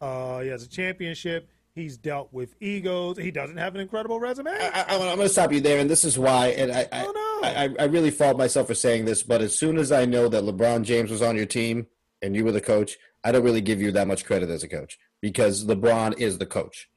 Uh, 0.00 0.40
he 0.40 0.48
has 0.48 0.62
a 0.64 0.68
championship. 0.68 1.48
He's 1.74 1.96
dealt 1.96 2.32
with 2.32 2.54
egos. 2.60 3.18
He 3.18 3.30
doesn't 3.30 3.58
have 3.58 3.74
an 3.74 3.80
incredible 3.80 4.18
resume. 4.18 4.50
I, 4.50 4.94
am 4.94 5.00
going 5.00 5.18
to 5.18 5.28
stop 5.28 5.52
you 5.52 5.60
there, 5.60 5.78
and 5.78 5.90
this 5.90 6.04
is 6.04 6.18
why. 6.18 6.48
And 6.48 6.72
I, 6.72 6.88
I, 6.90 7.04
oh, 7.04 7.12
no. 7.12 7.48
I, 7.48 7.74
I 7.78 7.84
really 7.84 8.10
fault 8.10 8.38
myself 8.38 8.68
for 8.68 8.74
saying 8.74 9.04
this, 9.04 9.22
but 9.22 9.42
as 9.42 9.56
soon 9.56 9.76
as 9.76 9.92
I 9.92 10.06
know 10.06 10.28
that 10.28 10.42
LeBron 10.42 10.82
James 10.82 11.10
was 11.10 11.20
on 11.20 11.36
your 11.36 11.46
team 11.46 11.86
and 12.22 12.34
you 12.34 12.44
were 12.44 12.52
the 12.52 12.60
coach, 12.60 12.96
I 13.24 13.32
don't 13.32 13.44
really 13.44 13.60
give 13.60 13.80
you 13.80 13.92
that 13.92 14.06
much 14.06 14.24
credit 14.24 14.50
as 14.50 14.62
a 14.62 14.68
coach 14.68 14.98
because 15.20 15.64
LeBron 15.64 16.18
is 16.18 16.38
the 16.38 16.46
coach. 16.46 16.88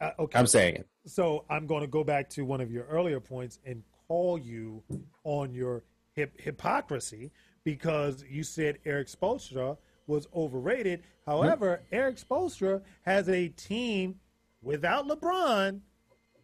Uh, 0.00 0.10
okay. 0.18 0.38
I'm 0.38 0.46
saying 0.46 0.76
it. 0.76 0.88
So 1.06 1.44
I'm 1.50 1.66
going 1.66 1.82
to 1.82 1.86
go 1.86 2.04
back 2.04 2.30
to 2.30 2.44
one 2.44 2.60
of 2.60 2.70
your 2.70 2.84
earlier 2.84 3.20
points 3.20 3.58
and 3.64 3.82
call 4.08 4.38
you 4.38 4.82
on 5.24 5.52
your 5.52 5.84
hip- 6.14 6.40
hypocrisy 6.40 7.30
because 7.64 8.24
you 8.28 8.42
said 8.42 8.78
Erik 8.84 9.08
Spoelstra– 9.08 9.76
was 10.06 10.28
overrated. 10.34 11.02
However, 11.26 11.82
mm-hmm. 11.86 11.94
Erik 11.94 12.16
Spoelstra 12.16 12.82
has 13.02 13.28
a 13.28 13.48
team 13.48 14.16
without 14.62 15.08
LeBron, 15.08 15.80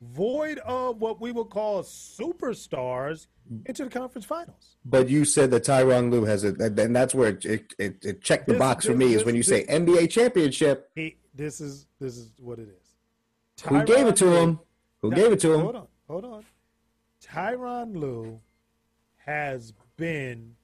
void 0.00 0.58
of 0.58 1.00
what 1.00 1.20
we 1.20 1.32
would 1.32 1.50
call 1.50 1.82
superstars, 1.82 3.26
into 3.66 3.84
the 3.84 3.90
conference 3.90 4.24
finals. 4.24 4.76
But 4.84 5.08
you 5.08 5.24
said 5.24 5.50
that 5.50 5.64
Tyronn 5.64 6.10
Lue 6.10 6.24
has 6.24 6.44
it, 6.44 6.60
and 6.60 6.94
that's 6.94 7.14
where 7.14 7.30
it, 7.30 7.72
it, 7.78 8.04
it 8.04 8.22
checked 8.22 8.46
the 8.46 8.52
this, 8.54 8.58
box 8.58 8.84
this, 8.84 8.92
for 8.92 8.96
me. 8.98 9.08
This, 9.08 9.20
is 9.20 9.24
when 9.24 9.34
you 9.34 9.42
say 9.42 9.64
NBA 9.66 10.10
championship. 10.10 10.90
He, 10.94 11.16
this 11.34 11.60
is 11.60 11.86
this 12.00 12.16
is 12.16 12.32
what 12.38 12.58
it 12.58 12.68
is. 12.68 12.94
Tyronn 13.56 13.80
Who 13.80 13.84
gave 13.94 14.06
it 14.06 14.16
to 14.16 14.30
him? 14.30 14.60
Who 15.02 15.10
gave 15.12 15.32
it 15.32 15.40
to 15.40 15.54
him? 15.54 15.60
Hold 15.60 15.76
on, 15.76 15.86
hold 16.08 16.24
on. 16.24 16.44
Tyronn 17.22 17.96
Lue 17.96 18.40
has 19.18 19.72
been. 19.96 20.54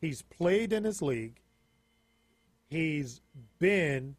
He's 0.00 0.22
played 0.22 0.72
in 0.72 0.84
his 0.84 1.00
league 1.00 1.40
He's 2.74 3.20
been 3.60 4.16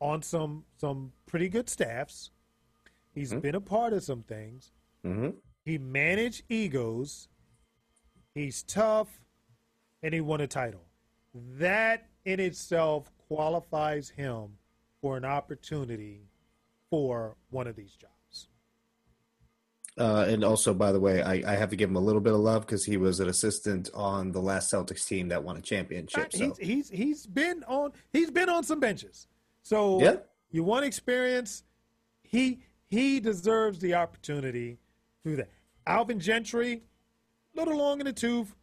on 0.00 0.22
some 0.22 0.64
some 0.76 1.12
pretty 1.26 1.48
good 1.48 1.68
staffs. 1.68 2.30
He's 3.12 3.32
Mhm. 3.32 3.42
been 3.42 3.54
a 3.56 3.60
part 3.60 3.92
of 3.92 4.02
some 4.04 4.22
things. 4.22 4.72
hmm 5.02 5.30
He 5.64 5.78
managed 5.78 6.42
egos. 6.48 7.28
He's 8.34 8.62
tough, 8.62 9.08
and 10.02 10.12
he 10.12 10.20
won 10.20 10.40
a 10.40 10.46
title. 10.46 10.84
That 11.34 12.08
in 12.24 12.40
itself 12.40 13.10
qualifies 13.28 14.10
him 14.10 14.58
for 15.00 15.16
an 15.16 15.24
opportunity 15.24 16.28
for 16.90 17.36
one 17.50 17.66
of 17.66 17.76
these 17.76 17.92
jobs. 17.96 18.48
Uh, 19.96 20.26
and 20.28 20.42
also, 20.42 20.74
by 20.74 20.90
the 20.90 20.98
way, 20.98 21.22
I, 21.22 21.52
I 21.52 21.56
have 21.56 21.70
to 21.70 21.76
give 21.76 21.88
him 21.88 21.96
a 21.96 22.00
little 22.00 22.20
bit 22.20 22.32
of 22.32 22.40
love 22.40 22.62
because 22.66 22.84
he 22.84 22.96
was 22.96 23.20
an 23.20 23.28
assistant 23.28 23.90
on 23.94 24.32
the 24.32 24.40
last 24.40 24.72
Celtics 24.72 25.06
team 25.06 25.28
that 25.28 25.44
won 25.44 25.56
a 25.56 25.60
championship. 25.60 26.32
So 26.32 26.38
He's 26.38 26.58
he's 26.58 26.90
he's 26.90 27.26
been 27.26 27.62
on 27.68 27.92
he's 28.12 28.30
been 28.30 28.48
on 28.48 28.64
some 28.64 28.80
benches. 28.80 29.28
So 29.62 30.00
Yeah. 30.02 30.16
you 30.50 30.64
want 30.64 30.84
experience. 30.84 31.62
He 32.24 32.60
he 32.88 33.20
deserves 33.20 33.78
the 33.78 33.94
opportunity 33.94 34.78
through 35.24 35.36
that. 35.36 35.48
Alvin 35.86 36.20
Gentry, 36.20 36.82
little 37.54 37.76
long 37.76 37.98
in 37.98 38.06
the 38.06 38.12
tooth, 38.12 38.54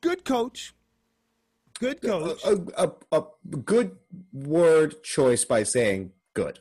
good 0.00 0.24
coach. 0.24 0.74
Good 1.80 2.00
coach. 2.00 2.44
a, 2.44 2.60
a, 2.76 2.92
a, 3.10 3.18
a 3.18 3.56
good 3.64 3.96
word 4.32 5.02
choice 5.02 5.44
by 5.44 5.64
saying 5.64 6.12
good. 6.34 6.60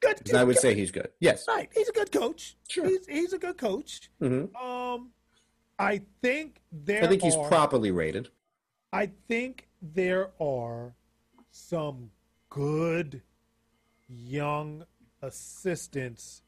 good. 0.00 0.34
I 0.34 0.44
would 0.44 0.58
say 0.58 0.74
he's 0.74 0.90
good. 0.90 1.08
Yes. 1.20 1.44
right. 1.46 1.68
He's 1.74 1.88
a 1.88 1.92
good 1.92 2.10
coach. 2.12 2.56
Sure. 2.68 2.86
He's 2.86 3.06
he's 3.06 3.32
a 3.34 3.38
good 3.38 3.58
coach. 3.58 4.10
hmm 4.20 4.44
Um, 4.56 5.10
I 5.78 6.02
think 6.22 6.62
there. 6.72 7.04
I 7.04 7.08
think 7.08 7.22
he's 7.22 7.36
are, 7.36 7.48
properly 7.48 7.90
rated. 7.90 8.30
I 8.92 9.10
think 9.26 9.68
there 9.82 10.30
are 10.40 10.94
some 11.50 12.10
good 12.48 13.22
young 14.08 14.84
assistants 15.20 16.42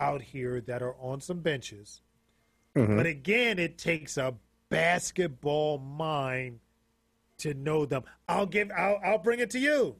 out 0.00 0.22
here 0.22 0.60
that 0.62 0.82
are 0.82 0.94
on 1.00 1.20
some 1.20 1.40
benches. 1.40 2.02
Mhm. 2.74 2.96
But 2.96 3.06
again, 3.06 3.58
it 3.58 3.78
takes 3.78 4.16
a 4.16 4.34
basketball 4.68 5.78
mind 5.78 6.60
to 7.38 7.54
know 7.54 7.86
them. 7.86 8.04
I'll 8.28 8.46
give 8.46 8.70
I'll 8.70 9.00
I'll 9.04 9.18
bring 9.18 9.40
it 9.40 9.50
to 9.50 9.58
you. 9.58 9.96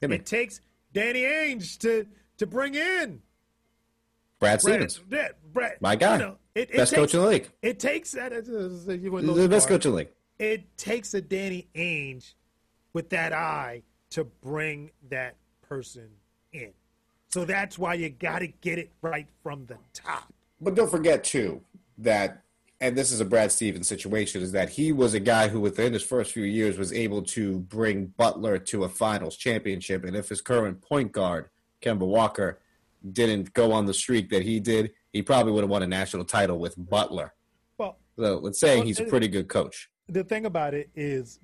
Hit 0.00 0.10
me. 0.10 0.16
It 0.16 0.26
takes 0.26 0.60
Danny 0.92 1.22
Ainge 1.22 1.78
to 1.78 2.06
to 2.38 2.46
bring 2.46 2.74
in 2.74 3.22
Brad 4.38 4.60
Stevens, 4.60 4.98
Brad, 4.98 5.34
Brad, 5.52 5.80
My 5.80 5.96
guy. 5.96 6.12
you 6.14 6.18
know, 6.20 6.38
it, 6.54 6.70
it 6.70 6.76
best 6.76 6.92
takes, 6.92 7.00
coach 7.00 7.14
in 7.14 7.20
the 7.20 7.26
league. 7.26 7.50
It 7.62 7.78
takes 7.80 8.12
that. 8.12 8.32
uh, 8.32 8.92
you 8.92 9.10
went 9.10 9.26
The 9.26 9.48
best 9.48 9.66
coach 9.68 9.84
in 9.84 9.90
the 9.92 9.96
league. 9.98 10.12
It 10.38 10.76
takes 10.76 11.12
a 11.14 11.20
Danny 11.20 11.68
Ainge 11.74 12.34
with 12.92 13.10
that 13.10 13.32
eye 13.32 13.82
to 14.10 14.24
bring 14.24 14.92
that 15.10 15.36
person 15.62 16.08
in. 16.52 16.72
So 17.30 17.44
that's 17.44 17.78
why 17.78 17.94
you 17.94 18.08
got 18.08 18.38
to 18.40 18.46
get 18.48 18.78
it 18.78 18.90
right 19.02 19.26
from 19.42 19.66
the 19.66 19.76
top. 19.92 20.32
But 20.60 20.74
don't 20.74 20.90
forget 20.90 21.22
too 21.24 21.60
that, 21.98 22.42
and 22.80 22.96
this 22.96 23.12
is 23.12 23.20
a 23.20 23.24
Brad 23.24 23.52
Stevens 23.52 23.86
situation, 23.88 24.42
is 24.42 24.52
that 24.52 24.70
he 24.70 24.92
was 24.92 25.14
a 25.14 25.20
guy 25.20 25.48
who, 25.48 25.60
within 25.60 25.92
his 25.92 26.02
first 26.02 26.32
few 26.32 26.44
years, 26.44 26.78
was 26.78 26.92
able 26.92 27.22
to 27.22 27.58
bring 27.60 28.06
Butler 28.16 28.58
to 28.58 28.84
a 28.84 28.88
Finals 28.88 29.36
championship. 29.36 30.04
And 30.04 30.16
if 30.16 30.28
his 30.28 30.40
current 30.40 30.80
point 30.80 31.12
guard, 31.12 31.50
Kemba 31.82 32.06
Walker, 32.06 32.60
didn't 33.12 33.52
go 33.52 33.72
on 33.72 33.86
the 33.86 33.94
streak 33.94 34.30
that 34.30 34.42
he 34.42 34.58
did, 34.58 34.92
he 35.12 35.22
probably 35.22 35.52
would 35.52 35.62
have 35.62 35.70
won 35.70 35.82
a 35.82 35.86
national 35.86 36.24
title 36.24 36.58
with 36.58 36.74
Butler. 36.76 37.34
Well, 37.78 37.96
So 38.16 38.38
let's 38.38 38.58
say 38.60 38.76
Well, 38.78 38.86
he's 38.86 39.00
a 39.00 39.04
pretty 39.04 39.28
good 39.28 39.48
coach. 39.48 39.88
the 40.08 40.24
thing 40.24 40.46
about 40.46 40.74
it 40.74 40.88
is, 40.96 41.40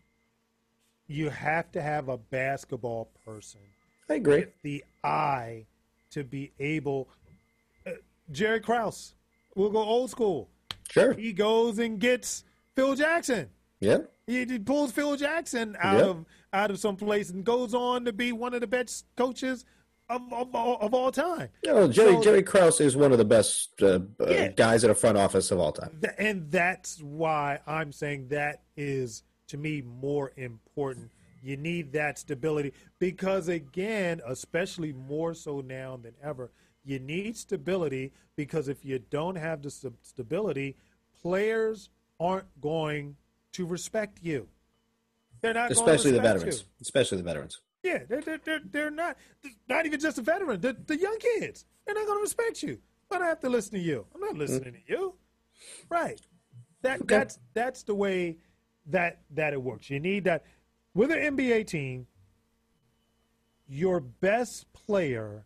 you 1.07 1.29
have 1.29 1.71
to 1.73 1.83
have 1.83 2.09
a 2.09 2.17
basketball 2.17 3.11
person 3.25 3.61
I 4.09 4.15
agree. 4.15 4.41
with 4.41 4.63
the 4.63 4.83
eye 5.05 5.67
to 6.15 6.25
be 6.25 6.53
able. 6.59 7.09
Uh, 7.87 7.91
Jerry 8.33 8.61
Krause, 8.61 9.15
we'll 9.55 9.71
go 9.71 9.79
old 9.83 10.11
school. 10.11 10.49
Sure. 10.91 11.13
He 11.13 11.33
goes 11.33 11.79
and 11.79 11.99
gets 11.99 12.45
Phil 12.75 12.95
Jackson. 12.95 13.51
Yeah. 13.81 13.99
He, 14.27 14.45
he 14.45 14.59
pulls 14.59 14.93
Phil 14.93 15.17
Jackson 15.17 15.77
out 15.81 15.99
Yep. 15.99 16.07
of 16.07 16.25
out 16.53 16.71
of 16.71 16.79
some 16.79 16.97
place 16.97 17.31
and 17.31 17.45
goes 17.45 17.75
on 17.75 18.05
to 18.05 18.13
be 18.13 18.31
one 18.33 18.55
of 18.55 18.61
the 18.61 18.67
best 18.67 19.07
coaches 19.17 19.65
of 20.09 20.23
of, 20.33 20.55
of, 20.55 20.81
of 20.83 20.95
all 20.95 21.11
time. 21.11 21.49
You 21.65 21.75
know, 21.75 21.89
Jerry 21.89 22.15
So- 22.15 22.23
Jerry 22.23 22.43
Krause 22.43 22.81
is 22.81 22.97
one 22.97 23.13
of 23.13 23.19
the 23.19 23.25
best 23.25 23.71
uh, 23.83 24.01
uh, 24.21 24.27
Yeah. 24.29 24.49
guys 24.49 24.85
at 24.85 24.91
a 24.91 24.95
front 24.95 25.19
office 25.19 25.51
of 25.51 25.59
all 25.59 25.73
time. 25.73 26.01
And 26.19 26.51
that's 26.51 27.03
why 27.03 27.59
I'm 27.67 27.91
saying 27.93 28.29
that 28.29 28.63
is 28.77 29.25
to 29.49 29.57
me 29.59 29.83
more 29.83 30.33
important. 30.37 31.11
You 31.45 31.59
need 31.59 31.93
that 31.93 32.19
stability 32.19 32.73
because 32.99 33.49
again, 33.49 34.23
especially 34.27 34.95
more 34.95 35.35
so 35.35 35.61
now 35.61 35.99
than 36.03 36.15
ever, 36.23 36.51
you 36.85 36.99
need 36.99 37.37
stability 37.37 38.13
because 38.35 38.69
if 38.69 38.83
you 38.83 38.99
don't 39.11 39.37
have 39.37 39.61
the 39.63 39.71
stability, 40.03 40.77
players 41.21 41.91
aren't 42.19 42.47
going 42.63 43.17
to 43.53 43.67
respect 43.67 44.21
you. 44.23 44.49
They're 45.43 45.53
not 45.53 45.69
going 45.69 45.75
to 45.75 45.93
Especially 45.93 46.13
the 46.13 46.23
veterans. 46.23 46.61
you. 46.61 46.67
Especially 46.81 47.19
the 47.19 47.25
veterans. 47.25 47.61
Yeah, 47.83 48.05
they're, 48.09 48.23
they're, 48.23 48.41
they're, 48.43 48.61
they're 48.71 48.91
not 48.91 49.19
not 49.69 49.85
even 49.85 50.01
just 50.01 50.17
the 50.17 50.23
veteran. 50.23 50.63
The, 50.63 50.75
the 50.87 50.97
young 50.99 51.19
kids, 51.19 51.67
they're 51.85 51.95
not 51.95 52.07
going 52.07 52.19
to 52.19 52.23
respect 52.23 52.63
you. 52.63 52.79
But 53.11 53.21
I 53.21 53.27
have 53.27 53.41
to 53.41 53.51
listen 53.51 53.73
to 53.75 53.81
you. 53.81 54.07
I'm 54.15 54.21
not 54.23 54.35
listening 54.37 54.73
to 54.73 54.81
you. 54.87 55.15
Right. 55.91 56.19
That 56.81 57.03
Okay. 57.03 57.15
that's 57.17 57.39
that's 57.53 57.83
the 57.83 57.95
way 57.95 58.39
that 58.87 59.21
that 59.31 59.53
it 59.53 59.63
works. 59.63 59.91
You 59.91 60.01
need 60.01 60.25
that 60.25 60.45
with 60.95 61.11
an 61.11 61.37
NBA 61.37 61.67
team. 61.67 62.07
Your 63.69 64.01
best 64.01 64.73
player 64.73 65.45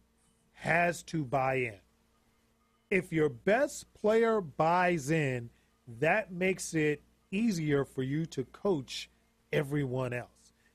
has 0.53 1.03
to 1.05 1.25
buy 1.25 1.55
in. 1.55 1.81
If 2.91 3.13
your 3.13 3.29
best 3.29 3.93
player 3.95 4.41
buys 4.41 5.11
in, 5.11 5.51
that 6.01 6.33
makes 6.33 6.75
it 6.75 7.03
easier 7.31 7.85
for 7.85 8.03
you 8.03 8.27
to 8.27 8.45
coach 8.45 9.11
everyone 9.53 10.13
else. 10.13 10.29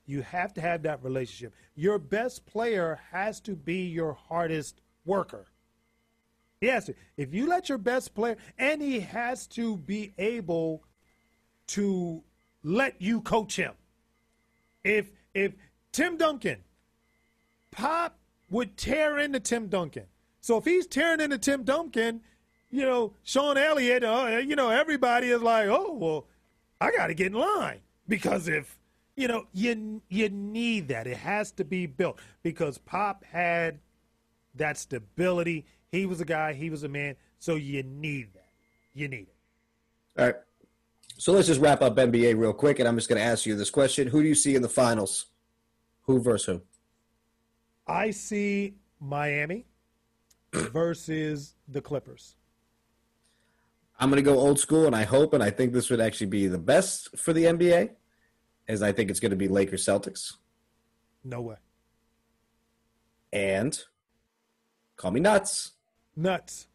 You 0.06 0.22
have 0.22 0.52
to 0.54 0.60
have 0.60 0.82
that 0.82 1.02
relationship. 1.02 1.54
Your 1.74 1.98
best 1.98 2.46
player 2.46 3.00
has 3.10 3.40
to 3.42 3.56
be 3.56 3.86
your 3.86 4.12
hardest 4.12 4.80
worker. 5.04 5.46
Yes. 6.60 6.90
If 7.16 7.34
you 7.34 7.46
let 7.46 7.68
your 7.68 7.78
best 7.78 8.14
player, 8.14 8.36
and 8.58 8.80
he 8.80 9.00
has 9.00 9.46
to 9.48 9.76
be 9.76 10.14
able 10.18 10.82
to 11.68 12.22
let 12.62 13.00
you 13.00 13.20
coach 13.20 13.56
him. 13.56 13.72
If 14.84 15.10
if 15.32 15.54
Tim 15.92 16.16
Duncan, 16.16 16.58
Pop 17.70 18.18
would 18.50 18.76
tear 18.76 19.18
into 19.18 19.40
Tim 19.40 19.68
Duncan. 19.68 20.04
So 20.40 20.58
if 20.58 20.64
he's 20.64 20.86
tearing 20.86 21.20
into 21.20 21.38
Tim 21.38 21.64
Duncan, 21.64 22.20
you 22.70 22.82
know 22.82 23.14
Sean 23.22 23.56
Elliott, 23.56 24.04
uh, 24.04 24.40
you 24.44 24.56
know 24.56 24.70
everybody 24.70 25.30
is 25.30 25.42
like, 25.42 25.68
oh 25.68 25.94
well, 25.94 26.26
I 26.80 26.90
got 26.90 27.08
to 27.08 27.14
get 27.14 27.28
in 27.28 27.38
line 27.38 27.80
because 28.06 28.46
if 28.48 28.78
you 29.16 29.26
know 29.26 29.46
you 29.52 30.02
you 30.08 30.28
need 30.28 30.88
that, 30.88 31.06
it 31.06 31.16
has 31.16 31.50
to 31.52 31.64
be 31.64 31.86
built 31.86 32.18
because 32.42 32.78
Pop 32.78 33.24
had 33.24 33.78
that 34.54 34.76
stability. 34.76 35.64
He 35.90 36.06
was 36.06 36.20
a 36.20 36.24
guy. 36.24 36.52
He 36.52 36.70
was 36.70 36.82
a 36.82 36.88
man. 36.88 37.16
So 37.38 37.54
you 37.54 37.82
need 37.82 38.34
that. 38.34 38.50
You 38.92 39.08
need 39.08 39.28
it. 39.28 39.36
All 40.18 40.26
right. 40.26 40.36
So 41.16 41.32
let's 41.32 41.46
just 41.46 41.60
wrap 41.60 41.80
up 41.80 41.96
NBA 41.96 42.36
real 42.38 42.52
quick, 42.52 42.78
and 42.80 42.88
I'm 42.88 42.96
just 42.96 43.08
going 43.08 43.20
to 43.20 43.24
ask 43.24 43.46
you 43.46 43.54
this 43.56 43.70
question: 43.70 44.08
Who 44.08 44.22
do 44.22 44.28
you 44.28 44.34
see 44.34 44.54
in 44.54 44.62
the 44.62 44.68
finals? 44.68 45.26
Who 46.02 46.20
versus 46.20 46.46
who? 46.46 46.62
I 47.86 48.10
see 48.10 48.74
Miami 49.00 49.66
versus 50.52 51.54
the 51.68 51.80
Clippers. 51.80 52.36
I'm 53.98 54.10
going 54.10 54.22
to 54.22 54.28
go 54.28 54.38
old 54.38 54.58
school, 54.58 54.86
and 54.86 54.96
I 54.96 55.04
hope, 55.04 55.34
and 55.34 55.42
I 55.42 55.50
think 55.50 55.72
this 55.72 55.88
would 55.88 56.00
actually 56.00 56.26
be 56.26 56.48
the 56.48 56.58
best 56.58 57.16
for 57.16 57.32
the 57.32 57.44
NBA, 57.44 57.90
as 58.66 58.82
I 58.82 58.90
think 58.92 59.08
it's 59.10 59.20
going 59.20 59.30
to 59.30 59.36
be 59.36 59.46
Lakers 59.46 59.84
Celtics, 59.86 60.32
No 61.22 61.40
way. 61.42 61.56
and 63.32 63.78
call 64.96 65.12
me 65.12 65.20
nuts, 65.20 65.72
Nuts. 66.16 66.66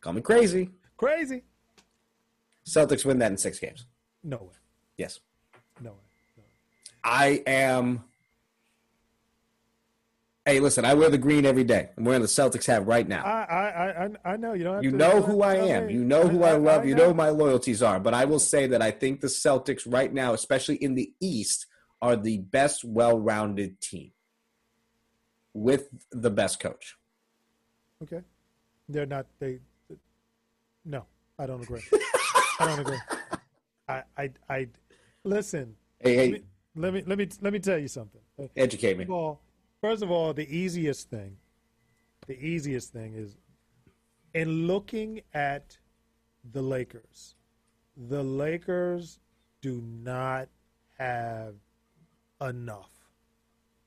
call 0.00 0.14
me 0.14 0.22
crazy. 0.22 0.70
Crazy. 0.96 1.42
Celtics 2.70 3.04
win 3.04 3.18
that 3.18 3.32
in 3.32 3.36
six 3.36 3.58
games. 3.58 3.84
No 4.22 4.36
way. 4.36 4.56
Yes, 4.96 5.20
No 5.80 5.90
way. 5.90 5.96
No 6.36 6.42
way. 6.42 6.48
I 7.02 7.42
am. 7.46 8.04
Hey, 10.46 10.60
listen, 10.60 10.84
I 10.84 10.94
wear 10.94 11.10
the 11.10 11.18
green 11.18 11.44
every 11.44 11.64
day. 11.64 11.90
I'm 11.96 12.04
wearing 12.04 12.22
the 12.22 12.28
Celtics 12.28 12.66
hat 12.66 12.86
right 12.86 13.06
now. 13.06 13.24
I, 13.24 13.42
I, 13.42 14.04
I, 14.04 14.32
I 14.32 14.36
know 14.36 14.54
you 14.54 14.64
don't 14.64 14.76
have 14.76 14.84
You 14.84 14.92
know 14.92 15.20
who 15.20 15.42
I 15.42 15.54
am. 15.56 15.90
You 15.90 16.04
know 16.04 16.28
who 16.28 16.44
I 16.44 16.52
love. 16.52 16.86
You 16.86 16.94
know 16.94 17.08
who 17.08 17.14
my. 17.14 17.24
my 17.24 17.30
loyalties 17.30 17.82
are. 17.82 18.00
But 18.00 18.14
I 18.14 18.24
will 18.24 18.38
say 18.38 18.66
that 18.68 18.80
I 18.80 18.90
think 18.90 19.20
the 19.20 19.26
Celtics 19.26 19.82
right 19.86 20.12
now, 20.12 20.32
especially 20.32 20.76
in 20.76 20.94
the 20.94 21.12
East, 21.20 21.66
are 22.00 22.16
the 22.16 22.38
best 22.38 22.84
well-rounded 22.84 23.80
team 23.80 24.12
with 25.52 25.88
the 26.10 26.30
best 26.30 26.60
coach. 26.60 26.96
Okay. 28.02 28.22
They're 28.88 29.06
not. 29.06 29.26
They. 29.38 29.58
No, 30.84 31.04
I 31.38 31.46
don't 31.46 31.62
agree. 31.62 31.82
I 32.60 32.66
don't 32.66 32.80
agree. 32.80 32.98
I, 33.88 34.02
I, 34.16 34.30
I. 34.48 34.68
Listen. 35.24 35.74
Hey, 35.98 36.14
hey, 36.14 36.42
let 36.76 36.94
me 36.94 37.02
let 37.06 37.18
me 37.18 37.28
let 37.40 37.52
me 37.52 37.58
tell 37.58 37.78
you 37.78 37.88
something. 37.88 38.20
Educate 38.56 38.96
me. 38.98 39.04
First 39.04 39.08
of 39.08 39.14
all, 39.14 39.40
first 39.80 40.02
of 40.02 40.10
all, 40.10 40.34
the 40.34 40.48
easiest 40.54 41.10
thing, 41.10 41.36
the 42.26 42.38
easiest 42.38 42.92
thing 42.92 43.14
is 43.14 43.36
in 44.34 44.66
looking 44.66 45.22
at 45.34 45.76
the 46.52 46.62
Lakers. 46.62 47.34
The 47.96 48.22
Lakers 48.22 49.18
do 49.60 49.82
not 49.82 50.48
have 50.98 51.54
enough. 52.40 52.90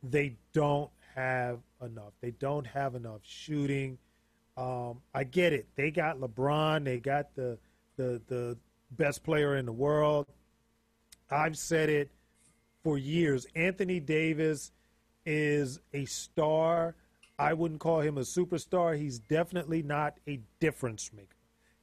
They 0.02 0.36
don't 0.52 0.92
have 1.16 1.60
enough. 1.82 2.14
They 2.22 2.32
don't 2.32 2.68
have 2.68 2.96
enough 2.96 3.22
shooting. 3.24 3.98
Um, 4.58 5.02
I 5.14 5.24
get 5.24 5.54
it. 5.54 5.68
They 5.76 5.90
got 5.90 6.20
LeBron. 6.20 6.84
They 6.84 7.00
got 7.00 7.36
the 7.36 7.58
the 7.98 8.22
the 8.28 8.58
best 8.92 9.24
player 9.24 9.56
in 9.56 9.66
the 9.66 9.72
world. 9.74 10.28
I've 11.32 11.58
said 11.58 11.90
it 11.90 12.12
for 12.84 12.98
years. 12.98 13.48
Anthony 13.56 14.00
Davis 14.00 14.72
is 15.26 15.80
a 15.94 16.06
star. 16.06 16.96
I 17.40 17.54
wouldn't 17.54 17.80
call 17.80 18.02
him 18.02 18.18
a 18.18 18.22
superstar. 18.22 18.98
He's 18.98 19.20
definitely 19.20 19.82
not 19.82 20.20
a 20.28 20.40
difference 20.60 21.12
maker. 21.14 21.28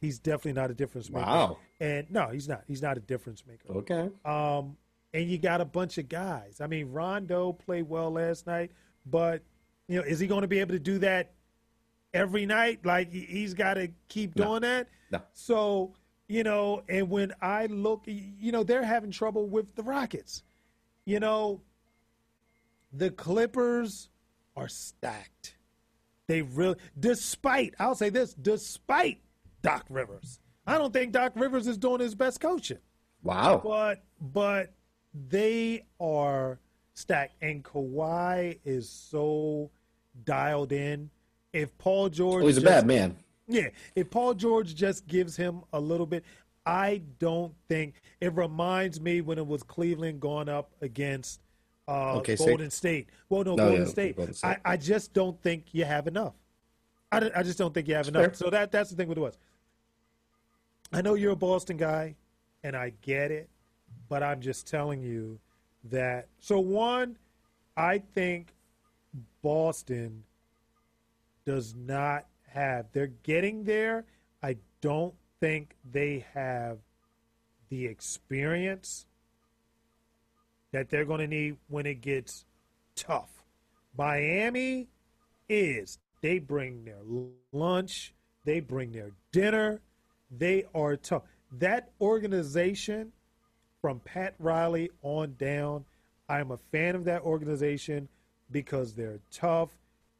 He's 0.00 0.18
definitely 0.18 0.52
not 0.60 0.70
a 0.70 0.74
difference 0.74 1.10
maker. 1.10 1.26
Wow. 1.26 1.58
And 1.80 2.10
no, 2.10 2.28
he's 2.28 2.48
not. 2.48 2.62
He's 2.66 2.80
not 2.82 2.96
a 2.96 3.00
difference 3.00 3.44
maker. 3.46 3.78
Okay. 3.78 4.08
Um, 4.24 4.76
and 5.12 5.28
you 5.28 5.38
got 5.38 5.60
a 5.60 5.64
bunch 5.64 5.98
of 5.98 6.08
guys. 6.08 6.60
I 6.60 6.66
mean, 6.68 6.92
Rondo 6.92 7.52
played 7.52 7.88
well 7.88 8.10
last 8.12 8.46
night, 8.46 8.70
but 9.04 9.42
you 9.88 9.96
know, 9.96 10.02
is 10.04 10.20
he 10.20 10.26
going 10.28 10.42
to 10.42 10.48
be 10.48 10.60
able 10.60 10.74
to 10.74 10.78
do 10.78 10.98
that 10.98 11.32
every 12.14 12.46
night? 12.46 12.86
Like 12.86 13.10
he's 13.12 13.54
got 13.54 13.74
to 13.74 13.88
keep 14.08 14.36
No. 14.36 14.44
doing 14.44 14.60
that. 14.62 14.86
No. 15.10 15.20
So 15.32 15.94
you 16.30 16.44
know, 16.44 16.82
and 16.88 17.10
when 17.10 17.32
I 17.42 17.66
look, 17.66 18.02
you 18.06 18.52
know, 18.52 18.62
they're 18.62 18.84
having 18.84 19.10
trouble 19.10 19.48
with 19.48 19.74
the 19.74 19.82
Rockets. 19.82 20.44
You 21.04 21.18
know, 21.18 21.60
the 22.92 23.10
Clippers 23.10 24.10
are 24.56 24.68
stacked. 24.68 25.56
They 26.28 26.42
really, 26.42 26.76
despite 26.98 27.74
I'll 27.80 27.96
say 27.96 28.10
this, 28.10 28.32
despite 28.34 29.18
Doc 29.62 29.86
Rivers, 29.90 30.38
I 30.68 30.78
don't 30.78 30.92
think 30.92 31.10
Doc 31.12 31.32
Rivers 31.34 31.66
is 31.66 31.76
doing 31.76 32.00
his 32.00 32.14
best 32.14 32.40
coaching 32.40 32.78
Wow. 33.24 33.60
but 33.64 34.04
but 34.20 34.72
they 35.12 35.84
are 35.98 36.60
stacked, 36.94 37.34
and 37.42 37.64
Kawhi 37.64 38.60
is 38.64 38.88
so 38.88 39.72
dialed 40.22 40.70
in. 40.70 41.10
If 41.52 41.76
Paul 41.78 42.08
George, 42.08 42.44
Oh, 42.44 42.46
he's 42.46 42.58
a 42.58 42.60
just- 42.60 42.70
bad 42.72 42.86
man. 42.86 43.16
Yeah. 43.50 43.68
If 43.94 44.10
Paul 44.10 44.34
George 44.34 44.74
just 44.74 45.06
gives 45.06 45.36
him 45.36 45.62
a 45.72 45.80
little 45.80 46.06
bit, 46.06 46.24
I 46.64 47.02
don't 47.18 47.52
think 47.68 48.00
it 48.20 48.34
reminds 48.34 49.00
me 49.00 49.20
when 49.20 49.38
it 49.38 49.46
was 49.46 49.62
Cleveland 49.62 50.20
going 50.20 50.48
up 50.48 50.70
against 50.80 51.40
uh, 51.88 52.16
Okay, 52.18 52.36
Golden 52.36 52.70
State. 52.70 53.08
Well, 53.28 53.42
no, 53.44 53.54
No, 53.56 53.64
Golden, 53.64 53.84
yeah, 53.84 53.90
State. 53.90 54.16
Golden 54.16 54.34
State. 54.34 54.58
I, 54.64 54.72
I 54.72 54.76
just 54.76 55.12
don't 55.12 55.40
think 55.42 55.66
you 55.72 55.84
have 55.84 56.06
enough. 56.06 56.34
I, 57.10 57.30
I 57.34 57.42
just 57.42 57.58
don't 57.58 57.74
think 57.74 57.88
you 57.88 57.94
have 57.94 58.08
enough. 58.08 58.24
fair. 58.26 58.34
So 58.34 58.50
that 58.50 58.70
that's 58.70 58.90
the 58.90 58.96
thing 58.96 59.08
with 59.08 59.16
the 59.16 59.22
West. 59.22 59.38
I 60.92 61.02
know 61.02 61.14
you're 61.14 61.32
a 61.32 61.36
Boston 61.36 61.76
guy, 61.76 62.14
and 62.62 62.76
I 62.76 62.92
get 63.02 63.30
it, 63.30 63.48
but 64.08 64.22
I'm 64.22 64.40
just 64.40 64.68
telling 64.68 65.02
you 65.02 65.38
that. 65.90 66.28
So 66.38 66.60
one, 66.60 67.16
I 67.76 67.98
think 67.98 68.54
Boston 69.42 70.22
does 71.44 71.74
not 71.74 72.26
have. 72.52 72.86
They're 72.92 73.12
getting 73.22 73.64
there. 73.64 74.04
I 74.42 74.56
don't 74.80 75.14
think 75.40 75.76
they 75.90 76.24
have 76.34 76.78
the 77.68 77.86
experience 77.86 79.06
that 80.72 80.88
they're 80.88 81.04
going 81.04 81.20
to 81.20 81.26
need 81.26 81.56
when 81.68 81.86
it 81.86 82.00
gets 82.00 82.44
tough. 82.94 83.30
Miami 83.96 84.88
is 85.48 85.98
they 86.20 86.38
bring 86.38 86.84
their 86.84 87.00
lunch, 87.52 88.14
they 88.44 88.60
bring 88.60 88.92
their 88.92 89.10
dinner, 89.32 89.80
they 90.30 90.64
are 90.74 90.96
tough. 90.96 91.22
That 91.58 91.90
organization 92.00 93.12
from 93.80 94.00
Pat 94.00 94.34
Riley 94.38 94.90
on 95.02 95.34
down, 95.38 95.84
I'm 96.28 96.52
a 96.52 96.56
fan 96.56 96.94
of 96.94 97.04
that 97.04 97.22
organization 97.22 98.08
because 98.50 98.94
they're 98.94 99.20
tough, 99.32 99.70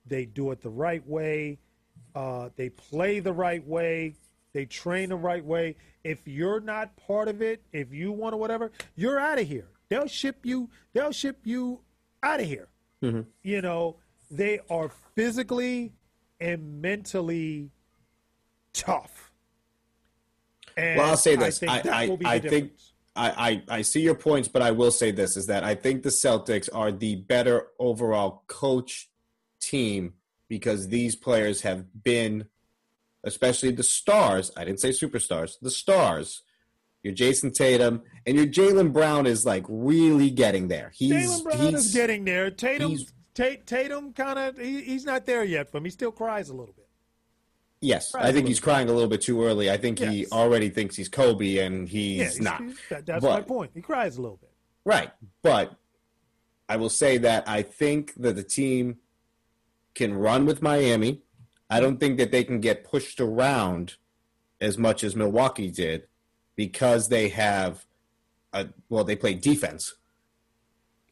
they 0.07 0.24
do 0.24 0.51
it 0.51 0.62
the 0.62 0.70
right 0.70 1.07
way, 1.07 1.59
uh, 2.14 2.50
they 2.56 2.68
play 2.70 3.20
the 3.20 3.32
right 3.32 3.66
way, 3.66 4.14
they 4.52 4.64
train 4.66 5.11
the 5.11 5.16
right 5.16 5.44
way. 5.44 5.76
If 6.04 6.26
you're 6.26 6.61
not 6.61 6.96
part 6.96 7.28
of 7.28 7.42
it, 7.42 7.62
if 7.72 7.92
you 7.92 8.11
want 8.12 8.32
to 8.32 8.36
whatever, 8.36 8.72
you're 8.96 9.18
out 9.18 9.38
of 9.38 9.46
here. 9.46 9.68
They'll 9.88 10.06
ship 10.06 10.38
you. 10.44 10.70
They'll 10.92 11.12
ship 11.12 11.38
you 11.44 11.80
out 12.22 12.40
of 12.40 12.46
here. 12.46 12.68
You 13.42 13.62
know, 13.62 13.96
they 14.30 14.61
are 14.68 14.90
physically 15.14 15.92
and 16.40 16.80
mentally 16.82 17.70
tough. 18.72 19.32
And 20.76 20.98
Well, 20.98 21.11
I'll 21.11 21.16
say 21.16 21.36
this. 21.36 21.58
think 21.58 21.72
I, 21.72 21.80
that 21.82 21.92
I, 21.92 22.08
will 22.08 22.16
be 22.16 22.26
I 22.26 22.38
the 22.38 22.48
think. 22.48 22.72
I, 23.16 23.62
I, 23.68 23.78
I 23.78 23.82
see 23.82 24.00
your 24.00 24.14
points, 24.14 24.48
but 24.48 24.62
I 24.62 24.70
will 24.70 24.92
say 24.92 25.11
this 25.11 25.36
is 25.36 25.46
that 25.46 25.64
I 25.64 25.74
think 25.74 26.02
the 26.02 26.11
Celtics 26.11 26.68
are 26.72 26.92
the 26.92 27.16
better 27.16 27.68
overall 27.78 28.44
coach 28.46 29.08
team 29.61 30.14
because 30.51 30.88
these 30.88 31.14
players 31.16 31.62
have 31.62 32.03
been, 32.03 32.44
especially 33.24 33.70
the 33.70 33.84
stars. 33.84 34.51
I 34.57 34.64
didn't 34.64 34.80
say 34.80 34.90
superstars, 34.90 35.53
the 35.62 35.70
stars. 35.70 36.42
Your 37.03 37.14
Jayson 37.14 37.53
Tatum 37.55 38.03
and 38.26 38.36
your 38.36 38.44
Jaylen 38.46 38.92
Brown 38.92 39.26
is 39.26 39.46
like 39.46 39.64
really 39.70 40.28
getting 40.28 40.68
there. 40.68 40.92
He's 40.94 41.12
Jaylen 41.12 41.44
Brown 41.44 41.59
he's, 41.59 41.86
is 41.86 41.94
getting 41.94 42.26
there. 42.26 42.51
Tatum, 42.51 42.98
Ta- 43.32 43.62
Tatum, 43.64 44.12
kind 44.12 44.38
of, 44.38 44.59
he, 44.59 44.82
he's 44.82 45.07
not 45.07 45.24
there 45.24 45.42
yet. 45.44 45.70
For 45.70 45.78
him, 45.78 45.84
he 45.84 45.90
still 45.90 46.12
cries 46.12 46.51
a 46.51 46.53
little 46.53 46.74
bit. 46.74 46.88
Yes, 47.80 48.14
I 48.14 48.32
think 48.32 48.46
he's 48.48 48.61
crying 48.61 48.90
a 48.90 48.92
little 48.92 49.09
bit 49.09 49.22
too 49.22 49.42
early. 49.42 49.70
I 49.70 49.78
think 49.78 49.98
he 50.01 50.26
already 50.26 50.68
thinks 50.68 50.94
he's 50.96 51.09
Kobe 51.09 51.57
and 51.59 51.88
he's 51.88 52.18
yeah, 52.18 52.24
he's- 52.24 52.40
not. 52.40 52.61
he's- 52.61 52.76
that- 52.90 53.07
that's 53.07 53.22
But- 53.24 53.30
my 53.34 53.40
point. 53.40 53.70
He 53.72 53.80
cries 53.80 54.18
a 54.18 54.20
little 54.20 54.36
bit. 54.36 54.51
Right. 54.84 55.11
But 55.42 55.74
I 56.68 56.76
will 56.76 56.90
say 56.90 57.16
that 57.18 57.48
I 57.48 57.62
think 57.62 58.12
that 58.16 58.36
the 58.36 58.42
team 58.42 58.98
can 59.95 60.14
run 60.14 60.47
with 60.47 60.62
Miami. 60.62 61.22
I 61.68 61.80
don't 61.80 61.99
think 62.01 62.18
that 62.18 62.32
they 62.32 62.45
can 62.45 62.61
get 62.61 62.84
pushed 62.84 63.20
around 63.20 63.95
as 64.61 64.76
much 64.76 65.05
as 65.05 65.14
Milwaukee 65.16 65.70
did 65.70 66.07
because 66.57 67.09
they 67.09 67.28
have 67.30 67.86
a 68.53 68.68
well, 68.88 69.05
they 69.05 69.16
play 69.16 69.34
defense. 69.34 69.95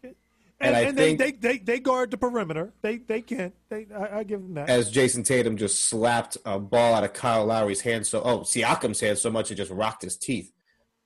And, 0.02 0.14
And 0.60 0.76
I 0.76 0.80
and 0.80 0.96
think- 0.96 1.18
they, 1.20 1.30
they, 1.30 1.58
they, 1.58 1.78
guard 1.78 2.10
the 2.10 2.18
perimeter. 2.18 2.72
They 2.82 2.98
they 2.98 3.22
can. 3.22 3.52
They 3.68 3.86
I, 3.96 4.18
I 4.18 4.22
give 4.24 4.40
them 4.42 4.54
that. 4.54 4.68
As 4.68 4.90
Jayson 4.90 5.22
Tatum 5.24 5.56
just 5.56 5.84
slapped 5.84 6.36
a 6.44 6.58
ball 6.58 6.94
out 6.94 7.04
of 7.04 7.12
Kyle 7.12 7.46
Lowry's 7.46 7.80
hand, 7.82 8.06
so 8.06 8.20
oh 8.22 8.40
Siakam's 8.40 9.00
hand 9.00 9.18
so 9.18 9.30
much 9.30 9.50
it 9.52 9.54
just 9.54 9.70
rocked 9.70 10.02
his 10.02 10.16
teeth. 10.16 10.52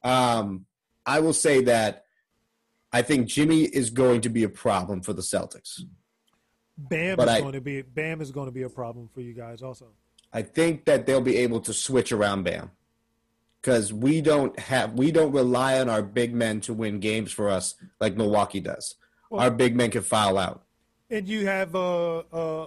Um, 0.02 0.64
I 1.04 1.20
will 1.20 1.34
say 1.34 1.60
that 1.64 2.06
I 2.92 3.02
think 3.02 3.26
Jimmy 3.28 3.64
is 3.64 3.90
going 3.90 4.22
to 4.22 4.30
be 4.30 4.42
a 4.42 4.48
problem 4.48 5.02
for 5.02 5.12
the 5.12 5.22
Celtics. 5.22 5.80
Bam 6.78 7.16
but 7.16 7.28
is 7.28 7.34
I- 7.34 7.40
going 7.40 7.52
to 7.52 7.60
be 7.60 7.82
Bam 7.82 8.20
is 8.20 8.30
going 8.30 8.46
to 8.46 8.52
be 8.52 8.62
a 8.62 8.68
problem 8.70 9.08
for 9.12 9.20
you 9.20 9.34
guys 9.34 9.62
also. 9.62 9.88
I 10.32 10.42
think 10.42 10.86
that 10.86 11.06
they'll 11.06 11.20
be 11.20 11.36
able 11.38 11.60
to 11.60 11.72
switch 11.74 12.10
around 12.12 12.44
Bam 12.44 12.70
because 13.60 13.92
we 13.92 14.20
don't 14.22 14.58
have 14.58 14.94
we 14.94 15.12
don't 15.12 15.32
rely 15.32 15.78
on 15.80 15.88
our 15.90 16.02
big 16.02 16.34
men 16.34 16.60
to 16.62 16.72
win 16.74 16.98
games 17.00 17.30
for 17.32 17.48
us 17.50 17.74
like 18.00 18.16
Milwaukee 18.16 18.60
does. 18.60 18.94
our 19.30 19.50
big 19.50 19.76
men 19.76 19.90
can 19.90 20.02
foul 20.02 20.38
out. 20.38 20.62
And 21.10 21.28
you 21.28 21.46
have 21.46 21.74
uh 21.76 22.18
uh 22.32 22.66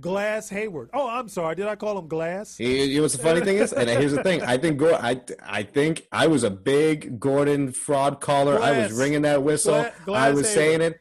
Glass 0.00 0.48
Hayward. 0.48 0.88
Oh, 0.94 1.06
I'm 1.08 1.28
sorry. 1.28 1.54
Did 1.54 1.66
I 1.66 1.76
call 1.76 1.98
him 1.98 2.08
Glass? 2.08 2.58
You 2.58 2.66
you 2.68 2.96
know 2.96 3.02
what's 3.02 3.14
the 3.16 3.22
funny 3.22 3.42
thing 3.42 3.58
is, 3.58 3.74
and 3.74 3.90
here's 3.90 4.12
the 4.12 4.22
thing: 4.22 4.42
I 4.42 4.56
think 4.56 4.78
Gor- 4.78 4.94
I 4.94 5.20
I 5.42 5.62
think 5.64 6.06
I 6.10 6.28
was 6.28 6.44
a 6.44 6.50
big 6.50 7.20
Gordon 7.20 7.72
fraud 7.72 8.20
caller. 8.20 8.58
I 8.58 8.78
was 8.78 8.92
ringing 8.92 9.22
that 9.22 9.42
whistle. 9.42 9.84
Glass 10.06 10.22
I 10.22 10.30
was 10.30 10.46
Hayward. 10.46 10.54
saying 10.54 10.80
it. 10.80 11.00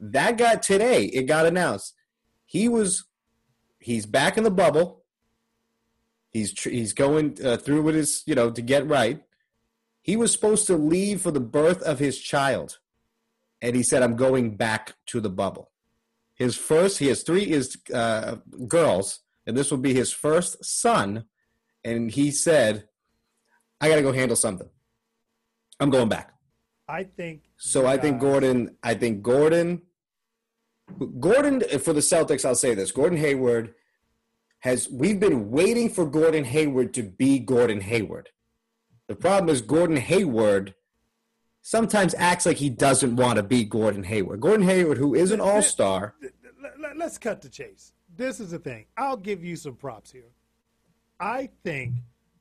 That 0.00 0.38
got 0.38 0.62
today. 0.62 1.04
It 1.04 1.24
got 1.24 1.46
announced. 1.46 1.94
He 2.46 2.68
was 2.68 3.04
he's 3.78 4.06
back 4.06 4.38
in 4.38 4.44
the 4.44 4.50
bubble. 4.50 5.04
He's 6.30 6.54
tr- 6.54 6.70
he's 6.70 6.92
going 6.94 7.36
uh, 7.44 7.58
through 7.58 7.82
with 7.82 7.94
his 7.94 8.22
you 8.26 8.34
know 8.34 8.50
to 8.50 8.62
get 8.62 8.88
right. 8.88 9.22
He 10.00 10.16
was 10.16 10.32
supposed 10.32 10.66
to 10.68 10.76
leave 10.76 11.20
for 11.20 11.30
the 11.30 11.40
birth 11.40 11.82
of 11.82 11.98
his 11.98 12.18
child, 12.18 12.78
and 13.60 13.76
he 13.76 13.82
said, 13.82 14.02
"I'm 14.02 14.16
going 14.16 14.56
back 14.56 14.94
to 15.06 15.20
the 15.20 15.30
bubble." 15.30 15.70
His 16.34 16.56
first, 16.56 16.98
he 16.98 17.08
has 17.08 17.22
three 17.22 17.50
is 17.50 17.76
uh, 17.92 18.36
girls, 18.66 19.20
and 19.46 19.54
this 19.54 19.70
will 19.70 19.78
be 19.78 19.92
his 19.92 20.10
first 20.10 20.64
son. 20.64 21.24
And 21.84 22.10
he 22.10 22.30
said, 22.30 22.88
"I 23.80 23.88
got 23.88 23.96
to 23.96 24.02
go 24.02 24.12
handle 24.12 24.36
something. 24.36 24.70
I'm 25.78 25.90
going 25.90 26.08
back." 26.08 26.32
I 26.88 27.04
think 27.04 27.42
So 27.56 27.86
I 27.86 27.98
think 27.98 28.20
Gordon. 28.20 28.76
I 28.82 28.94
think 28.94 29.22
Gordon. 29.22 29.82
Gordon 31.18 31.60
for 31.78 31.92
the 31.92 32.00
Celtics. 32.00 32.44
I'll 32.44 32.54
say 32.54 32.74
this: 32.74 32.92
Gordon 32.92 33.18
Hayward 33.18 33.74
has. 34.60 34.88
We've 34.88 35.20
been 35.20 35.50
waiting 35.50 35.88
for 35.90 36.06
Gordon 36.06 36.44
Hayward 36.44 36.94
to 36.94 37.02
be 37.02 37.38
Gordon 37.38 37.80
Hayward. 37.80 38.30
The 39.08 39.16
problem 39.16 39.48
is 39.48 39.60
Gordon 39.60 39.96
Hayward 39.96 40.74
sometimes 41.62 42.14
acts 42.16 42.46
like 42.46 42.56
he 42.56 42.70
doesn't 42.70 43.16
want 43.16 43.36
to 43.36 43.42
be 43.42 43.64
Gordon 43.64 44.04
Hayward. 44.04 44.40
Gordon 44.40 44.66
Hayward, 44.66 44.98
who 44.98 45.14
is 45.14 45.30
an 45.30 45.40
all 45.40 45.62
star. 45.62 46.14
Let's 46.96 47.18
cut 47.18 47.42
to 47.42 47.50
chase. 47.50 47.92
This 48.16 48.40
is 48.40 48.50
the 48.50 48.58
thing. 48.58 48.86
I'll 48.96 49.16
give 49.16 49.44
you 49.44 49.56
some 49.56 49.74
props 49.74 50.10
here. 50.10 50.30
I 51.18 51.50
think 51.64 51.94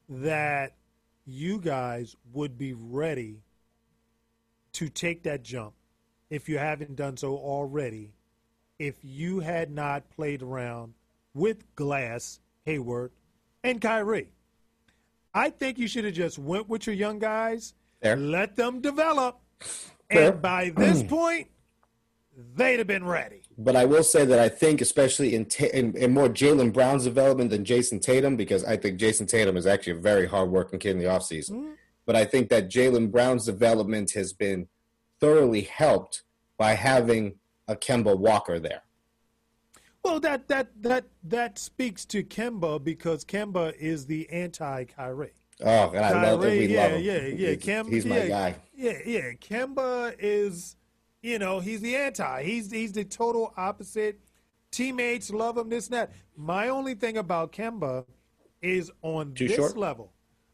that 0.09 0.75
you 1.25 1.59
guys 1.59 2.15
would 2.33 2.57
be 2.57 2.73
ready 2.73 3.43
to 4.73 4.89
take 4.89 5.23
that 5.23 5.43
jump 5.43 5.73
if 6.29 6.47
you 6.47 6.57
haven't 6.57 6.95
done 6.95 7.17
so 7.17 7.35
already 7.35 8.11
if 8.79 8.95
you 9.03 9.41
had 9.41 9.69
not 9.69 10.09
played 10.09 10.41
around 10.41 10.93
with 11.33 11.63
Glass, 11.75 12.39
Hayward, 12.65 13.11
and 13.63 13.79
Kyrie. 13.79 14.31
I 15.33 15.49
think 15.49 15.77
you 15.77 15.87
should 15.87 16.05
have 16.05 16.13
just 16.13 16.39
went 16.39 16.69
with 16.69 16.87
your 16.87 16.95
young 16.95 17.19
guys, 17.19 17.73
Fair. 18.01 18.15
let 18.15 18.55
them 18.55 18.81
develop, 18.81 19.39
Fair. 20.09 20.31
and 20.31 20.41
by 20.41 20.71
this 20.75 21.03
point, 21.07 21.47
they'd 22.55 22.79
have 22.79 22.87
been 22.87 23.05
ready. 23.05 23.41
But 23.57 23.75
I 23.75 23.85
will 23.85 24.03
say 24.03 24.25
that 24.25 24.39
I 24.39 24.49
think, 24.49 24.81
especially 24.81 25.35
in 25.35 25.45
in, 25.73 25.95
in, 25.95 26.13
more 26.13 26.29
Jaylen 26.29 26.73
Brown's 26.73 27.03
development 27.03 27.51
than 27.51 27.65
Jayson 27.65 27.99
Tatum, 27.99 28.37
because 28.37 28.63
I 28.63 28.77
think 28.77 28.99
Jayson 28.99 29.27
Tatum 29.27 29.57
is 29.57 29.67
actually 29.67 29.93
a 29.93 30.01
very 30.01 30.25
hardworking 30.25 30.79
kid 30.79 30.91
in 30.91 30.99
the 30.99 31.05
offseason. 31.05 31.51
Mm-hmm. 31.51 31.71
But 32.05 32.15
I 32.15 32.25
think 32.25 32.49
that 32.49 32.69
Jaylen 32.69 33.11
Brown's 33.11 33.45
development 33.45 34.11
has 34.11 34.33
been 34.33 34.67
thoroughly 35.19 35.61
helped 35.61 36.23
by 36.57 36.73
having 36.73 37.35
a 37.69 37.75
Kemba 37.75 38.17
Walker 38.17 38.59
there. 38.59 38.81
Well, 40.03 40.19
that 40.21 40.47
that 40.47 40.69
that 40.81 41.05
that 41.23 41.59
speaks 41.59 42.05
to 42.05 42.23
Kemba 42.23 42.83
because 42.83 43.23
Kemba 43.23 43.75
is 43.75 44.05
the 44.05 44.29
anti 44.29 44.85
Kyrie. 44.85 45.33
Oh, 45.61 45.91
and 45.91 46.03
I 46.05 46.11
Kyrie, 46.11 46.25
love 46.25 46.43
it. 46.45 46.57
We 46.57 46.65
yeah, 46.73 46.81
love 46.83 46.91
him. 46.93 47.01
yeah, 47.01 47.19
yeah. 47.49 47.55
Kemba, 47.55 47.89
he's 47.89 48.05
my 48.05 48.17
yeah, 48.17 48.27
guy. 48.27 48.55
Yeah, 48.73 48.97
yeah. 49.05 49.31
Kemba 49.33 50.15
is, 50.17 50.77
you 51.21 51.37
know, 51.37 51.59
he's 51.59 51.81
the 51.81 51.95
anti. 51.95 52.43
He's 52.43 52.71
he's 52.71 52.93
the 52.93 53.03
total 53.03 53.53
opposite. 53.55 54.19
Teammates 54.71 55.31
love 55.31 55.57
him. 55.57 55.69
This 55.69 55.87
and 55.87 55.97
that. 55.97 56.11
My 56.35 56.69
only 56.69 56.95
thing 56.95 57.17
about 57.17 57.51
Kemba 57.51 58.05
is 58.61 58.91
on 59.01 59.33
Too 59.33 59.47
this 59.47 59.57
short? 59.57 59.77
level. 59.77 60.13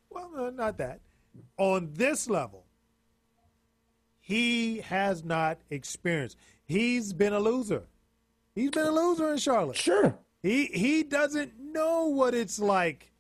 Well, 0.10 0.32
no, 0.36 0.50
not 0.50 0.78
that. 0.80 1.02
On 1.58 1.92
this 1.94 2.30
level, 2.30 2.65
he 4.26 4.80
has 4.80 5.24
not 5.24 5.60
experienced. 5.70 6.36
He's 6.66 7.14
been 7.14 7.32
a 7.32 7.40
loser. 7.40 7.84
He's 8.56 8.72
been 8.72 8.88
a 8.88 8.92
loser 8.92 9.32
in 9.32 9.38
Charlotte. 9.38 9.78
Sure. 9.78 10.18
He 10.42 10.66
he 10.66 11.04
doesn't 11.04 11.52
know 11.60 12.08
what 12.08 12.34
it's 12.34 12.58
like 12.58 13.12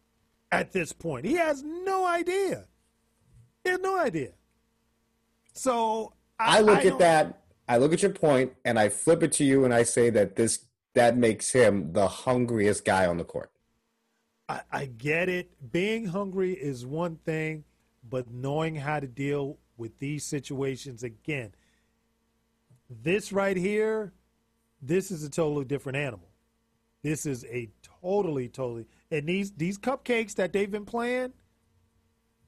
at 0.52 0.72
this 0.72 0.94
point. 0.94 1.26
He 1.26 1.34
has 1.34 1.62
no 1.62 2.08
idea. 2.08 2.66
He 3.64 3.70
has 3.70 3.80
no 3.82 4.00
idea. 4.00 4.32
So 5.54 6.14
I, 6.40 6.58
I 6.58 6.62
look 6.62 6.80
I 6.80 6.88
at 6.88 6.98
that. 6.98 7.42
I 7.70 7.78
look 7.78 7.94
at 7.94 8.02
your 8.02 8.12
point, 8.12 8.54
and 8.66 8.80
I 8.80 8.90
flip 8.90 9.22
it 9.22 9.32
to 9.34 9.44
you, 9.44 9.64
and 9.64 9.76
I 9.76 9.84
say 9.84 10.10
that 10.10 10.36
this 10.36 10.66
that 10.96 11.18
makes 11.18 11.52
him 11.52 11.94
the 11.94 12.08
hungriest 12.08 12.84
guy 12.84 13.06
on 13.06 13.18
the 13.18 13.26
court. 13.26 13.52
I, 14.50 14.62
I 14.72 14.86
get 14.86 15.30
it. 15.30 15.52
Being 15.72 16.08
hungry 16.08 16.54
is 16.54 16.84
one 16.84 17.18
thing, 17.18 17.64
but 18.10 18.32
knowing 18.32 18.74
how 18.74 19.00
to 19.00 19.08
deal 19.08 19.60
with 19.78 20.00
these 20.00 20.24
situations 20.24 21.04
again. 21.04 21.54
This 22.90 23.32
right 23.32 23.58
here 23.58 24.14
this 24.86 25.12
is 25.12 25.24
a 25.24 25.30
totally 25.30 25.66
different 25.66 25.98
animal. 25.98 26.30
This 27.02 27.26
is 27.26 27.46
a 27.46 27.70
totally, 28.02 28.50
totally, 28.50 28.88
and 29.12 29.28
these 29.28 29.52
these 29.52 29.78
cupcakes 29.78 30.36
that 30.36 30.54
they've 30.54 30.72
been 30.72 30.86
playing, 30.86 31.34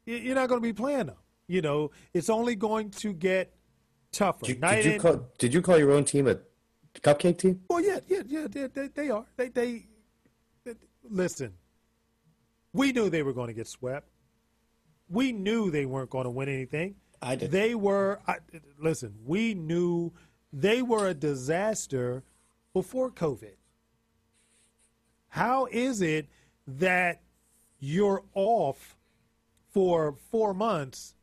you're 0.05 0.36
not 0.36 0.49
going 0.49 0.61
to 0.61 0.67
be 0.67 0.73
playing 0.73 1.07
them. 1.07 1.15
You 1.47 1.61
know, 1.61 1.91
it's 2.13 2.30
only 2.30 2.55
going 2.55 2.89
to 2.91 3.13
get 3.13 3.55
tougher. 4.11 4.45
Did, 4.45 4.61
did 4.61 4.86
you, 4.86 4.99
call, 4.99 5.28
did 5.38 5.53
you 5.53 5.61
call 5.61 5.78
your 5.78 5.91
own 5.91 6.05
team 6.05 6.28
a 6.28 6.38
cupcake 7.01 7.38
team? 7.38 7.61
Well, 7.69 7.82
yeah, 7.82 7.99
yeah, 8.07 8.23
yeah, 8.25 8.47
they, 8.49 8.67
they, 8.67 8.88
they 8.88 9.09
are. 9.09 9.25
They, 9.38 9.49
they, 9.49 9.86
they, 10.65 10.73
listen. 11.09 11.53
We 12.73 12.91
knew 12.91 13.09
they 13.09 13.23
were 13.23 13.34
going 13.34 13.47
to 13.47 13.53
get 13.53 13.67
swept. 13.67 14.09
We 15.07 15.32
knew 15.32 15.71
they 15.71 15.86
weren't 15.86 16.09
going 16.09 16.25
to 16.25 16.32
win 16.32 16.49
anything. 16.49 16.95
I 17.22 17.36
did. 17.36 17.51
They 17.51 17.76
were. 17.76 18.20
I, 18.28 18.38
listen, 18.80 19.15
we 19.26 19.53
knew 19.53 20.13
they 20.53 20.82
were 20.82 21.07
a 21.07 21.13
disaster 21.13 22.24
before 22.74 23.11
COVID. 23.11 23.55
How 25.30 25.65
is 25.65 26.01
it 26.01 26.28
that 26.68 27.22
you're 27.80 28.24
off 28.34 28.97
for 29.70 30.15
four 30.32 30.53
months 30.53 31.15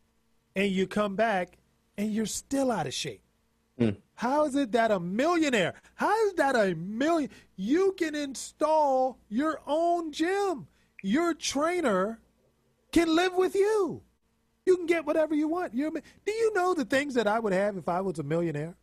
and 0.54 0.70
you 0.70 0.86
come 0.86 1.16
back 1.16 1.58
and 1.96 2.12
you're 2.12 2.26
still 2.26 2.70
out 2.70 2.86
of 2.86 2.94
shape? 2.94 3.22
Mm. 3.80 3.96
How 4.14 4.44
is 4.44 4.54
it 4.54 4.72
that 4.72 4.90
a 4.90 5.00
millionaire, 5.00 5.74
how 5.94 6.26
is 6.26 6.34
that 6.34 6.54
a 6.54 6.74
million? 6.74 7.30
You 7.56 7.94
can 7.98 8.14
install 8.14 9.18
your 9.28 9.60
own 9.66 10.12
gym. 10.12 10.68
Your 11.02 11.34
trainer 11.34 12.20
can 12.92 13.14
live 13.14 13.34
with 13.34 13.54
you. 13.54 14.02
You 14.66 14.76
can 14.76 14.86
get 14.86 15.04
whatever 15.04 15.34
you 15.34 15.48
want. 15.48 15.74
You're, 15.74 15.90
do 15.90 16.32
you 16.32 16.52
know 16.54 16.74
the 16.74 16.84
things 16.84 17.14
that 17.14 17.26
I 17.26 17.38
would 17.38 17.52
have 17.52 17.76
if 17.76 17.88
I 17.88 18.00
was 18.00 18.18
a 18.18 18.22
millionaire? 18.22 18.74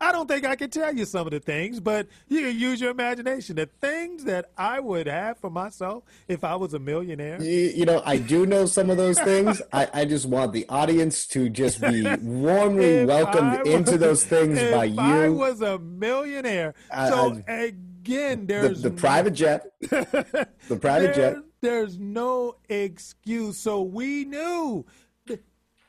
I 0.00 0.10
don't 0.10 0.26
think 0.26 0.44
I 0.44 0.56
can 0.56 0.68
tell 0.68 0.92
you 0.92 1.04
some 1.04 1.28
of 1.28 1.30
the 1.30 1.38
things, 1.38 1.78
but 1.78 2.08
you 2.28 2.40
can 2.40 2.58
use 2.58 2.80
your 2.80 2.90
imagination. 2.90 3.54
The 3.54 3.66
things 3.80 4.24
that 4.24 4.50
I 4.58 4.80
would 4.80 5.06
have 5.06 5.38
for 5.38 5.48
myself 5.48 6.02
if 6.26 6.42
I 6.42 6.56
was 6.56 6.74
a 6.74 6.80
millionaire. 6.80 7.40
You, 7.40 7.72
you 7.76 7.84
know, 7.84 8.02
I 8.04 8.16
do 8.16 8.44
know 8.44 8.66
some 8.66 8.90
of 8.90 8.96
those 8.96 9.16
things. 9.20 9.62
I, 9.72 9.88
I, 9.94 10.04
just 10.04 10.26
want 10.26 10.52
the 10.52 10.66
audience 10.68 11.26
to 11.28 11.48
just 11.48 11.80
be 11.80 12.02
warmly 12.20 13.04
welcomed 13.04 13.60
was, 13.60 13.68
into 13.68 13.96
those 13.96 14.24
things 14.24 14.58
by 14.72 14.86
you. 14.86 14.94
If 14.94 14.98
I 14.98 15.28
was 15.28 15.62
a 15.62 15.78
millionaire. 15.78 16.74
so 16.90 17.40
again, 18.02 18.46
there's 18.46 18.82
the, 18.82 18.90
the 18.90 18.96
private 18.96 19.32
jet. 19.32 19.66
the 19.80 20.78
private 20.80 21.14
there, 21.14 21.34
jet. 21.34 21.36
There's 21.60 21.98
no 21.98 22.56
excuse. 22.68 23.58
So 23.58 23.82
we 23.82 24.24
knew 24.24 24.84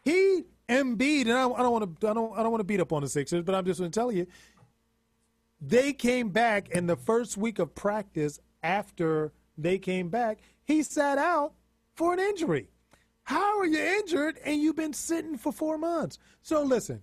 he 0.03 0.43
Embiid, 0.69 1.21
and 1.23 1.33
I, 1.33 1.49
I 1.49 1.61
don't 1.61 1.71
want 1.71 1.99
to, 1.99 2.09
I 2.09 2.13
don't, 2.13 2.37
I 2.37 2.43
don't 2.43 2.51
want 2.51 2.61
to 2.61 2.65
beat 2.65 2.79
up 2.79 2.93
on 2.93 3.01
the 3.01 3.09
Sixers, 3.09 3.43
but 3.43 3.55
I'm 3.55 3.65
just 3.65 3.79
going 3.79 3.91
to 3.91 3.99
tell 3.99 4.11
you, 4.11 4.27
they 5.59 5.93
came 5.93 6.29
back 6.29 6.69
in 6.69 6.87
the 6.87 6.95
first 6.95 7.37
week 7.37 7.59
of 7.59 7.73
practice 7.75 8.39
after 8.61 9.33
they 9.57 9.77
came 9.77 10.09
back. 10.09 10.39
He 10.63 10.83
sat 10.83 11.17
out 11.17 11.53
for 11.95 12.13
an 12.13 12.19
injury. 12.19 12.69
How 13.23 13.59
are 13.59 13.65
you 13.65 13.79
injured 13.79 14.39
and 14.45 14.61
you've 14.61 14.75
been 14.75 14.93
sitting 14.93 15.37
for 15.37 15.51
four 15.51 15.77
months? 15.77 16.17
So 16.41 16.63
listen, 16.63 17.01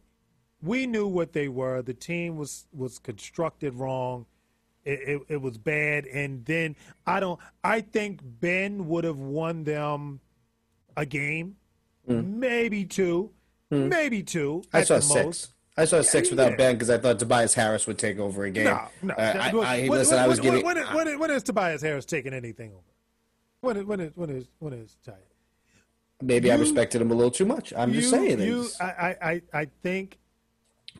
we 0.63 0.87
knew 0.87 1.07
what 1.07 1.33
they 1.33 1.49
were. 1.49 1.81
The 1.81 1.95
team 1.95 2.37
was 2.37 2.67
was 2.73 2.99
constructed 2.99 3.75
wrong. 3.75 4.27
It, 4.91 5.23
it, 5.29 5.41
was 5.41 5.59
bad, 5.59 6.07
and 6.07 6.45
then 6.45 6.77
I 7.07 7.21
don't. 7.21 7.39
I 7.63 7.81
think 7.81 8.21
Ben 8.23 8.89
would 8.89 9.05
have 9.05 9.19
won 9.19 9.65
them 9.65 10.21
a 10.97 11.07
game, 11.07 11.57
mm. 12.09 12.27
maybe 12.27 12.85
two. 12.85 13.31
Hmm. 13.71 13.89
Maybe 13.89 14.23
two. 14.23 14.65
I 14.73 14.83
saw 14.83 14.99
six. 14.99 15.25
Most. 15.25 15.55
I 15.77 15.85
saw 15.85 16.03
six 16.03 16.29
yeah, 16.29 16.33
without 16.33 16.51
yeah. 16.51 16.57
Ben 16.57 16.75
because 16.75 16.91
I 16.91 16.99
thought 16.99 17.19
Tobias 17.19 17.55
Harris 17.55 17.87
would 17.87 17.99
take 17.99 18.19
over 18.19 18.45
a 18.45 18.51
game. 18.51 18.65
No, 18.65 18.81
no. 19.03 19.15
Uh, 19.15 19.21
I, 19.21 19.49
I, 19.49 19.53
when, 19.53 19.99
listen, 19.99 20.17
when, 20.17 20.25
I 20.25 20.29
was 20.29 20.41
when, 20.41 20.51
giving. 20.51 20.67
When, 20.67 20.77
when, 20.95 21.19
when 21.19 21.31
is 21.31 21.43
Tobias 21.43 21.81
Harris 21.83 22.05
taking 22.05 22.35
anything 22.35 22.73
over? 22.73 22.83
When 23.61 23.77
is 23.77 23.85
when 23.85 24.01
is 24.01 24.13
when 24.15 24.31
is 24.31 24.49
when 24.59 24.73
is 24.73 24.97
Tobias? 25.05 25.23
Maybe 26.23 26.49
you, 26.49 26.55
I 26.55 26.57
respected 26.57 27.01
him 27.01 27.11
a 27.11 27.15
little 27.15 27.31
too 27.31 27.47
much. 27.47 27.73
I'm 27.75 27.95
you, 27.95 28.01
just 28.01 28.11
saying. 28.11 28.41
You, 28.41 28.69
I, 28.81 29.17
I, 29.23 29.43
I 29.55 29.67
think. 29.83 30.19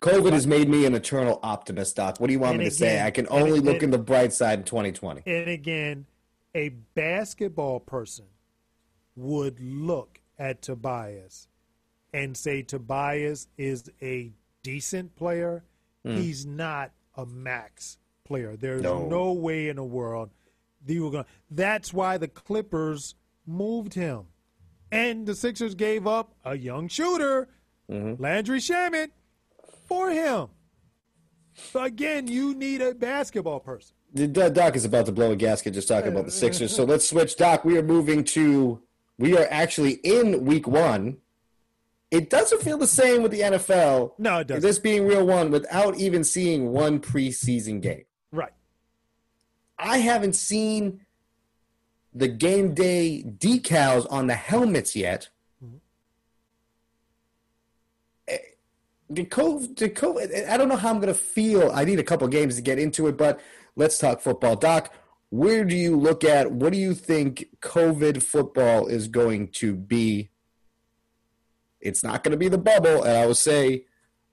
COVID 0.01 0.33
has 0.33 0.47
made 0.47 0.69
me 0.69 0.87
an 0.87 0.95
eternal 0.95 1.39
optimist, 1.43 1.97
Doc. 1.97 2.21
What 2.21 2.29
do 2.29 2.33
you 2.33 2.39
want 2.39 2.59
me 2.59 2.65
to 2.65 2.71
say? 2.71 3.03
I 3.03 3.11
can 3.11 3.27
only 3.31 3.59
and, 3.59 3.67
look 3.67 3.83
in 3.83 3.91
the 3.91 3.99
bright 3.99 4.33
side 4.33 4.59
in 4.61 4.65
2020. 4.65 5.23
And 5.27 5.49
again, 5.49 6.07
a 6.55 6.71
basketball 6.95 7.81
person 7.81 8.25
would 9.15 9.61
look 9.61 10.21
at 10.39 10.63
Tobias 10.63 11.49
and 12.15 12.37
say 12.37 12.63
Tobias 12.63 13.49
is 13.59 13.91
a 14.01 14.33
decent 14.63 15.15
player, 15.17 15.65
mm. 16.05 16.17
he's 16.17 16.47
not 16.47 16.93
a 17.17 17.27
max 17.27 17.99
player. 18.25 18.57
There's 18.57 18.83
no, 18.83 19.07
no 19.07 19.33
way 19.33 19.69
in 19.69 19.77
the 19.77 19.85
world 19.85 20.31
they 20.85 20.99
were 20.99 21.11
going. 21.11 21.25
That's 21.51 21.93
why 21.93 22.17
the 22.19 22.29
Clippers 22.29 23.15
moved 23.47 23.95
him, 23.95 24.25
and 24.91 25.27
the 25.27 25.35
Sixers 25.35 25.75
gave 25.75 26.07
up 26.07 26.35
a 26.45 26.57
young 26.57 26.89
shooter, 26.89 27.49
mm-hmm. 27.91 28.21
Landry 28.21 28.61
Shamet, 28.61 29.11
for 29.91 30.11
him. 30.11 30.49
So 31.55 31.83
again, 31.83 32.27
you 32.27 32.55
need 32.55 32.81
a 32.81 32.95
basketball 32.95 33.61
person. 33.61 33.95
Doc 34.15 34.75
is 34.75 34.85
about 34.85 35.07
to 35.07 35.13
blow 35.13 35.33
a 35.33 35.37
gasket 35.37 35.75
just 35.75 35.89
talking 35.89 36.11
about 36.11 36.25
the 36.25 36.31
Sixers. 36.31 36.75
So 36.75 36.85
let's 36.85 37.09
switch. 37.09 37.37
Doc, 37.37 37.65
we 37.65 37.77
are 37.77 37.83
moving 37.83 38.25
to. 38.25 38.81
We 39.19 39.37
are 39.37 39.47
actually 39.51 39.93
in 40.03 40.47
week 40.47 40.67
one 40.67 41.19
it 42.11 42.29
doesn't 42.29 42.63
feel 42.63 42.77
the 42.77 42.87
same 42.87 43.23
with 43.23 43.31
the 43.31 43.41
NFL. 43.41 44.13
No, 44.19 44.39
it 44.39 44.49
doesn't. 44.49 44.63
This 44.63 44.79
being 44.79 45.07
real 45.07 45.25
one 45.25 45.51
without 45.51 45.97
even 45.97 46.25
seeing 46.25 46.73
one 46.73 46.99
preseason 47.01 47.81
game. 47.81 48.05
Right. 48.33 48.53
I 49.79 49.99
haven't 49.99 50.35
seen 50.35 51.03
the 52.13 52.29
game 52.29 52.75
day 52.75 53.25
decals 53.25 54.07
on 54.11 54.27
the 54.27 54.35
helmets 54.35 54.97
yet. 54.97 55.29
The 59.11 59.25
COVID, 59.25 59.77
the 59.77 59.91
COVID, 59.91 60.49
I 60.49 60.57
don't 60.57 60.69
know 60.69 60.77
how 60.77 60.91
I'm 60.91 61.01
going 61.01 61.09
to 61.09 61.15
feel. 61.15 61.71
I 61.73 61.85
need 61.85 61.99
a 61.99 62.05
couple 62.05 62.29
games 62.29 62.57
to 62.57 62.63
get 62.63 62.79
into 62.79 63.09
it, 63.09 63.17
but 63.17 63.41
let's 63.75 63.99
talk 63.99 64.21
football. 64.21 64.55
Doc, 64.55 64.95
where 65.31 65.65
do 65.65 65.77
you 65.77 65.97
look 65.97 66.23
at? 66.23 66.53
What 66.53 66.73
do 66.73 66.79
you 66.79 66.95
think 66.95 67.47
COVID 67.61 68.23
football 68.23 68.87
is 68.87 69.09
going 69.09 69.49
to 69.55 69.75
be? 69.75 70.31
It's 71.81 72.05
not 72.05 72.23
going 72.23 72.33
to 72.33 72.39
be 72.39 72.49
the 72.49 72.59
bubble, 72.59 73.03
and 73.03 73.17
I 73.17 73.27
will 73.27 73.35
say, 73.35 73.87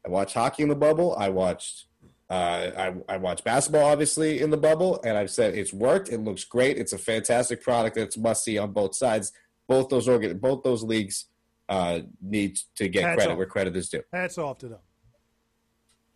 I 0.05 0.09
watched 0.09 0.35
hockey 0.35 0.63
in 0.63 0.69
the 0.69 0.75
bubble. 0.75 1.15
I 1.17 1.29
watched, 1.29 1.85
uh, 2.29 2.71
I, 2.77 2.93
I 3.09 3.17
watched 3.17 3.43
basketball 3.43 3.85
obviously 3.85 4.41
in 4.41 4.51
the 4.51 4.57
bubble, 4.57 5.01
and 5.03 5.17
I've 5.17 5.31
said 5.31 5.55
it's 5.55 5.73
worked. 5.73 6.09
It 6.09 6.19
looks 6.19 6.43
great. 6.43 6.77
It's 6.77 6.93
a 6.93 6.97
fantastic 6.97 7.63
product. 7.63 7.97
It's 7.97 8.17
must 8.17 8.43
see 8.43 8.57
on 8.57 8.73
both 8.73 8.95
sides. 8.95 9.31
Both 9.67 9.89
those 9.89 10.07
organ, 10.07 10.37
both 10.37 10.63
those 10.63 10.83
leagues 10.83 11.25
uh, 11.69 11.99
need 12.21 12.57
to 12.75 12.87
get 12.87 13.03
Hats 13.03 13.15
credit 13.15 13.31
off. 13.31 13.37
where 13.37 13.47
credit 13.47 13.75
is 13.75 13.89
due. 13.89 14.03
Hats 14.13 14.37
off 14.37 14.57
to 14.59 14.67
them. 14.67 14.79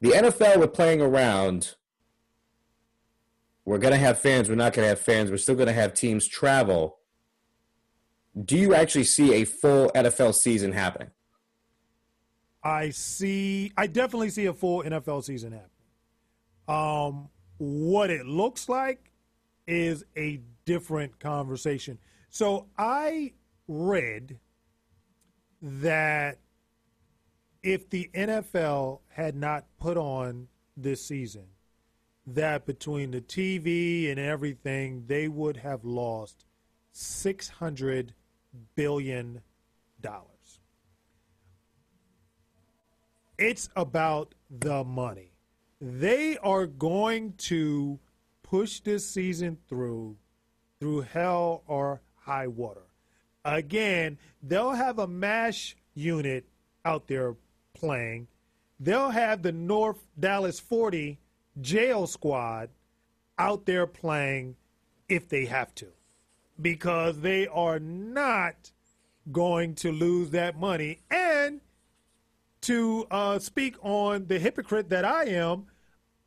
The 0.02 0.11
NFL, 0.11 0.57
we're 0.57 0.68
playing 0.68 1.02
around. 1.02 1.76
We're 3.65 3.78
going 3.78 3.94
to 3.94 3.99
have 3.99 4.19
fans. 4.19 4.49
We're 4.49 4.56
not 4.56 4.73
going 4.73 4.86
to 4.86 4.90
have 4.90 4.99
fans. 4.99 5.30
We're 5.30 5.38
still 5.38 5.56
going 5.56 5.68
to 5.68 5.73
have 5.73 5.94
teams 5.94 6.28
travel. 6.28 6.98
Do 8.44 8.57
you 8.57 8.73
actually 8.73 9.03
see 9.03 9.34
a 9.36 9.45
full 9.45 9.91
NFL 9.94 10.34
season 10.34 10.72
happening? 10.72 11.11
I 12.64 12.90
see. 12.91 13.72
I 13.78 13.88
definitely 13.88 14.30
see 14.30 14.45
a 14.45 14.53
full 14.53 14.84
NFL 14.84 15.23
season 15.23 15.52
happening. 15.52 15.69
Um, 16.68 17.30
what 17.57 18.10
it 18.10 18.26
looks 18.26 18.69
like 18.69 19.11
is 19.68 20.03
a 20.18 20.41
different 20.65 21.19
conversation. 21.19 21.98
So 22.30 22.68
I 22.78 23.34
read 23.68 24.40
that 25.61 26.39
if 27.63 27.89
the 27.89 28.09
NFL 28.13 28.99
had 29.09 29.35
not 29.35 29.65
put 29.79 29.97
on 29.97 30.47
this 30.75 31.05
season, 31.05 31.45
that 32.25 32.65
between 32.65 33.11
the 33.11 33.21
TV 33.21 34.09
and 34.09 34.19
everything, 34.19 35.05
they 35.07 35.27
would 35.27 35.57
have 35.57 35.83
lost 35.83 36.45
six 36.91 37.49
hundred 37.49 38.13
billion 38.75 39.41
dollars. 39.99 40.59
It's 43.38 43.69
about 43.75 44.35
the 44.49 44.83
money. 44.83 45.33
They 45.79 46.38
are 46.38 46.67
going 46.67 47.33
to 47.38 47.99
push 48.43 48.81
this 48.81 49.09
season 49.09 49.57
through 49.67 50.17
through 50.79 51.01
hell 51.01 51.63
or 51.67 52.01
high 52.15 52.47
water. 52.47 52.90
Again, 53.43 54.18
they'll 54.43 54.72
have 54.72 54.99
a 54.99 55.07
MASH 55.07 55.76
unit 55.93 56.45
out 56.85 57.07
there 57.07 57.35
playing. 57.73 58.27
They'll 58.80 59.09
have 59.09 59.41
the 59.41 59.51
North 59.51 60.05
Dallas 60.19 60.59
40 60.59 61.19
jail 61.59 62.07
squad 62.07 62.69
out 63.38 63.65
there 63.65 63.88
playing 63.88 64.55
if 65.09 65.27
they 65.27 65.45
have 65.45 65.73
to 65.76 65.88
because 66.61 67.19
they 67.19 67.47
are 67.47 67.80
not 67.80 68.72
going 69.31 69.76
to 69.76 69.91
lose 69.91 70.31
that 70.31 70.59
money. 70.59 70.99
And 71.09 71.61
to 72.61 73.07
uh, 73.09 73.39
speak 73.39 73.76
on 73.81 74.27
the 74.27 74.39
hypocrite 74.39 74.89
that 74.89 75.05
I 75.05 75.26
am, 75.26 75.65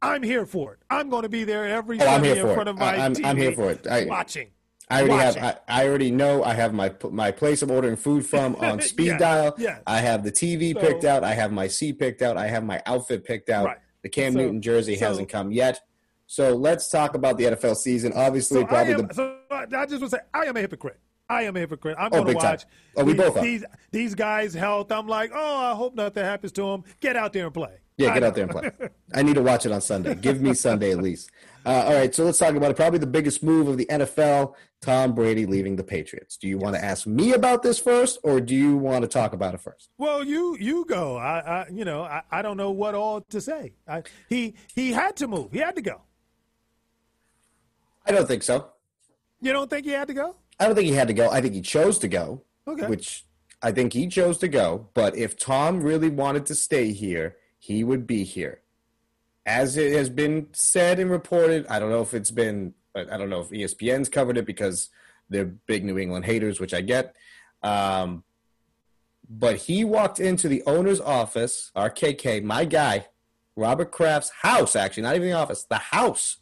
I'm 0.03 0.23
here 0.23 0.45
for 0.45 0.75
it. 0.75 0.81
I'm 0.91 1.09
going 1.09 1.23
to 1.23 1.29
be 1.29 1.45
there 1.45 1.67
every 1.67 2.01
oh, 2.01 2.05
Sunday 2.05 2.39
in 2.41 2.55
front 2.55 2.69
it. 2.69 2.73
of 2.73 2.79
my 2.79 2.97
I'm, 2.97 3.15
TV 3.15 3.25
I'm 3.25 3.37
here 3.37 3.53
for 3.53 3.71
it. 3.71 3.87
I, 3.87 4.05
watching. 4.05 4.49
I 4.91 5.03
already 5.03 5.15
have. 5.15 5.37
I, 5.39 5.83
I, 5.83 5.89
already 5.89 6.11
know. 6.11 6.45
I 6.45 6.55
have 6.55 6.75
my 6.75 6.95
my 7.11 7.31
place 7.31 7.63
of 7.63 7.71
ordering 7.71 7.97
food 7.97 8.27
from 8.27 8.55
on 8.61 8.81
speed 8.81 9.07
yeah, 9.07 9.19
dial. 9.19 9.55
Yeah. 9.57 9.79
I 9.87 10.01
have 10.01 10.23
the 10.23 10.33
TV 10.33 10.75
so, 10.75 10.81
picked 10.81 11.05
out. 11.05 11.25
I 11.25 11.35
have 11.35 11.53
my 11.53 11.69
seat 11.69 11.99
picked 11.99 12.23
out. 12.23 12.37
I 12.37 12.47
have 12.49 12.65
my 12.65 12.83
outfit 12.87 13.25
picked 13.25 13.49
out. 13.49 13.67
Right. 13.67 13.79
The 14.03 14.09
Cam 14.11 14.33
so, 14.33 14.39
Newton 14.41 14.61
jersey 14.61 14.97
so, 14.97 15.07
hasn't 15.07 15.29
come 15.29 15.53
yet. 15.53 15.81
So 16.27 16.55
let's 16.55 16.91
talk 16.91 17.15
about 17.15 17.39
the 17.39 17.45
NFL 17.45 17.77
season. 17.77 18.13
Obviously, 18.15 18.65
probably 18.65 18.95
am, 18.95 19.07
the. 19.07 19.15
So 19.15 19.39
I 19.51 19.67
just 19.87 20.01
want 20.01 20.03
to 20.03 20.09
say 20.11 20.19
I 20.33 20.45
am 20.45 20.57
a 20.57 20.61
hypocrite. 20.61 21.01
I 21.29 21.43
am 21.43 21.57
a 21.57 21.61
hypocrite. 21.61 21.97
I'm 21.99 22.09
oh, 22.13 22.23
going 22.23 22.27
to 22.27 22.35
watch. 22.35 22.63
Time. 22.63 22.71
Oh, 22.97 23.05
we 23.05 23.13
these, 23.13 23.23
both 23.23 23.37
are. 23.39 23.43
These, 23.43 23.65
these 23.91 24.15
guys' 24.15 24.53
health. 24.53 24.93
I'm 24.93 25.09
like, 25.09 25.33
oh, 25.35 25.57
I 25.57 25.75
hope 25.75 25.95
nothing 25.95 26.23
happens 26.23 26.53
to 26.53 26.63
them. 26.63 26.85
Get 27.01 27.17
out 27.17 27.33
there 27.33 27.47
and 27.47 27.55
play. 27.55 27.79
Yeah, 27.97 28.13
get 28.13 28.23
out 28.23 28.35
there 28.35 28.45
and 28.45 28.53
play. 28.53 28.71
I 29.15 29.23
need 29.23 29.35
to 29.37 29.43
watch 29.43 29.65
it 29.65 29.73
on 29.73 29.81
Sunday. 29.81 30.15
Give 30.17 30.41
me 30.41 30.53
Sunday 30.53 30.91
at 30.91 30.99
least. 30.99 31.31
Uh, 31.65 31.85
all 31.87 31.95
right, 31.95 32.15
so 32.15 32.25
let's 32.25 32.39
talk 32.39 32.55
about 32.55 32.71
it. 32.71 32.77
Probably 32.77 32.99
the 32.99 33.07
biggest 33.07 33.43
move 33.43 33.69
of 33.69 33.79
the 33.79 33.87
NFL: 33.87 34.55
Tom 34.83 35.15
Brady 35.15 35.47
leaving 35.47 35.77
the 35.77 35.85
Patriots. 35.85 36.37
Do 36.37 36.47
you 36.47 36.59
want 36.59 36.77
to 36.77 36.85
ask 36.85 37.07
me 37.07 37.33
about 37.33 37.63
this 37.63 37.79
first, 37.79 38.19
or 38.23 38.41
do 38.41 38.55
you 38.55 38.77
want 38.77 39.03
to 39.03 39.09
talk 39.09 39.33
about 39.33 39.55
it 39.55 39.61
first? 39.61 39.91
Well, 39.97 40.23
you 40.23 40.57
you 40.61 40.85
go. 40.87 41.17
I, 41.17 41.39
I 41.39 41.67
you 41.73 41.85
know 41.85 42.03
I, 42.03 42.23
I 42.31 42.43
don't 42.43 42.57
know 42.57 42.71
what 42.71 42.95
all 42.95 43.23
to 43.23 43.41
say. 43.41 43.73
I, 43.89 44.03
he 44.29 44.55
he 44.75 44.93
had 44.93 45.17
to 45.17 45.29
move. 45.29 45.53
He 45.53 45.59
had 45.59 45.77
to 45.77 45.83
go. 45.83 46.03
I 48.07 48.13
don't 48.13 48.29
think 48.29 48.43
so. 48.43 48.69
You 49.41 49.53
don't 49.53 49.71
think 49.71 49.87
he 49.87 49.93
had 49.93 50.09
to 50.09 50.15
go? 50.15 50.37
I 50.61 50.67
don't 50.67 50.75
think 50.75 50.89
he 50.89 50.95
had 50.95 51.09
to 51.09 51.15
go. 51.15 51.31
I 51.31 51.41
think 51.41 51.55
he 51.55 51.61
chose 51.63 51.99
to 51.99 52.09
go. 52.09 52.43
Okay. 52.67 52.87
Which 52.87 53.25
I 53.63 53.73
think 53.73 53.93
he 53.93 54.09
chose 54.09 54.39
to 54.39 54.49
go. 54.49 54.89
But 54.95 55.17
if 55.17 55.39
Tom 55.39 55.83
really 55.83 56.11
wanted 56.11 56.47
to 56.47 56.55
stay 56.55 56.93
here, 56.93 57.37
he 57.59 57.83
would 57.83 58.07
be 58.07 58.25
here. 58.25 58.61
As 59.47 59.77
it 59.77 59.93
has 59.93 60.09
been 60.09 60.49
said 60.53 60.99
and 60.99 61.11
reported, 61.11 61.67
I 61.69 61.79
don't 61.79 61.91
know 61.91 62.01
if 62.01 62.15
it's 62.15 62.31
been, 62.31 62.75
I 62.95 63.19
don't 63.19 63.29
know 63.29 63.41
if 63.41 63.51
ESPN's 63.51 64.09
covered 64.09 64.39
it 64.39 64.47
because 64.47 64.89
they're 65.29 65.45
big 65.45 65.85
New 65.85 65.99
England 65.99 66.25
haters, 66.25 66.61
which 66.61 66.73
I 66.73 66.81
get. 66.81 67.15
Um, 67.63 68.25
but 69.29 69.57
he 69.57 69.85
walked 69.85 70.21
into 70.21 70.49
the 70.49 70.63
owner's 70.67 71.01
office, 71.01 71.71
RKK, 71.77 72.43
my 72.43 72.65
guy, 72.65 73.07
Robert 73.57 73.91
Kraft's 73.91 74.31
house, 74.43 74.77
actually, 74.77 75.05
not 75.05 75.17
even 75.17 75.29
the 75.29 75.35
office, 75.35 75.65
the 75.65 75.77
house. 75.77 76.39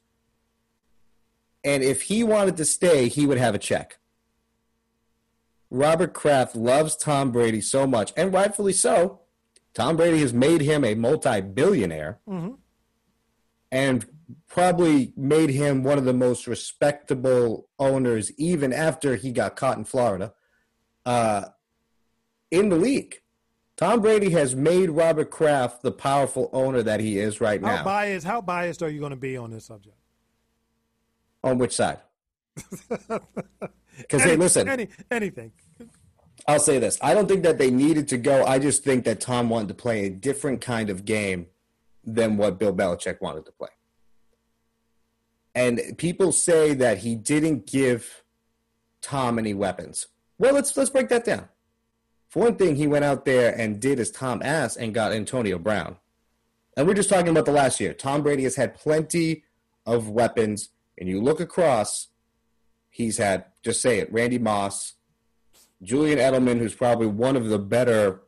And 1.64 1.82
if 1.82 2.02
he 2.02 2.24
wanted 2.24 2.56
to 2.56 2.64
stay, 2.64 3.08
he 3.08 3.26
would 3.26 3.38
have 3.38 3.54
a 3.54 3.58
check. 3.58 3.98
Robert 5.70 6.12
Kraft 6.12 6.54
loves 6.54 6.96
Tom 6.96 7.30
Brady 7.30 7.60
so 7.60 7.86
much, 7.86 8.12
and 8.16 8.32
rightfully 8.32 8.72
so. 8.72 9.20
Tom 9.74 9.96
Brady 9.96 10.20
has 10.20 10.32
made 10.34 10.60
him 10.60 10.84
a 10.84 10.94
multi 10.94 11.40
billionaire 11.40 12.18
mm-hmm. 12.28 12.54
And 13.72 14.06
probably 14.46 15.14
made 15.16 15.50
him 15.50 15.82
one 15.82 15.96
of 15.96 16.04
the 16.04 16.12
most 16.12 16.46
respectable 16.46 17.68
owners, 17.78 18.30
even 18.36 18.72
after 18.72 19.16
he 19.16 19.32
got 19.32 19.56
caught 19.56 19.78
in 19.78 19.84
Florida, 19.84 20.34
uh, 21.06 21.46
in 22.50 22.68
the 22.68 22.76
league. 22.76 23.16
Tom 23.78 24.02
Brady 24.02 24.30
has 24.30 24.54
made 24.54 24.90
Robert 24.90 25.30
Kraft 25.30 25.82
the 25.82 25.90
powerful 25.90 26.50
owner 26.52 26.82
that 26.82 27.00
he 27.00 27.18
is 27.18 27.40
right 27.40 27.60
now. 27.60 27.78
how. 27.78 27.84
Biased, 27.84 28.26
how 28.26 28.42
biased 28.42 28.82
are 28.82 28.90
you 28.90 29.00
going 29.00 29.10
to 29.10 29.16
be 29.16 29.36
on 29.38 29.50
this 29.50 29.64
subject? 29.64 29.96
On 31.42 31.58
which 31.58 31.74
side? 31.74 31.98
Because 33.98 34.22
hey, 34.22 34.36
listen, 34.36 34.68
any, 34.70 34.88
anything. 35.10 35.52
I'll 36.48 36.58
say 36.58 36.78
this: 36.78 36.98
I 37.02 37.12
don't 37.12 37.28
think 37.28 37.42
that 37.42 37.58
they 37.58 37.70
needed 37.70 38.08
to 38.08 38.16
go. 38.16 38.42
I 38.42 38.58
just 38.58 38.84
think 38.84 39.04
that 39.04 39.20
Tom 39.20 39.50
wanted 39.50 39.68
to 39.68 39.74
play 39.74 40.06
a 40.06 40.10
different 40.10 40.62
kind 40.62 40.88
of 40.88 41.04
game 41.04 41.48
than 42.04 42.36
what 42.36 42.58
Bill 42.58 42.72
Belichick 42.72 43.20
wanted 43.20 43.46
to 43.46 43.52
play. 43.52 43.68
And 45.54 45.80
people 45.98 46.32
say 46.32 46.74
that 46.74 46.98
he 46.98 47.14
didn't 47.14 47.66
give 47.66 48.24
Tom 49.00 49.38
any 49.38 49.54
weapons. 49.54 50.08
Well, 50.38 50.54
let's 50.54 50.76
let's 50.76 50.90
break 50.90 51.08
that 51.08 51.24
down. 51.24 51.48
For 52.28 52.40
one 52.44 52.56
thing, 52.56 52.76
he 52.76 52.86
went 52.86 53.04
out 53.04 53.24
there 53.26 53.54
and 53.54 53.78
did 53.78 54.00
as 54.00 54.10
Tom 54.10 54.40
asked 54.42 54.78
and 54.78 54.94
got 54.94 55.12
Antonio 55.12 55.58
Brown. 55.58 55.96
And 56.76 56.86
we're 56.86 56.94
just 56.94 57.10
talking 57.10 57.28
about 57.28 57.44
the 57.44 57.52
last 57.52 57.80
year. 57.80 57.92
Tom 57.92 58.22
Brady 58.22 58.44
has 58.44 58.56
had 58.56 58.74
plenty 58.74 59.44
of 59.84 60.08
weapons, 60.08 60.70
and 60.96 61.08
you 61.08 61.20
look 61.20 61.40
across 61.40 62.08
He's 62.92 63.16
had, 63.16 63.46
just 63.62 63.80
say 63.80 64.00
it, 64.00 64.12
Randy 64.12 64.38
Moss, 64.38 64.92
Julian 65.82 66.18
Edelman, 66.18 66.58
who's 66.58 66.74
probably 66.74 67.06
one 67.06 67.36
of 67.36 67.48
the 67.48 67.58
better, 67.58 68.20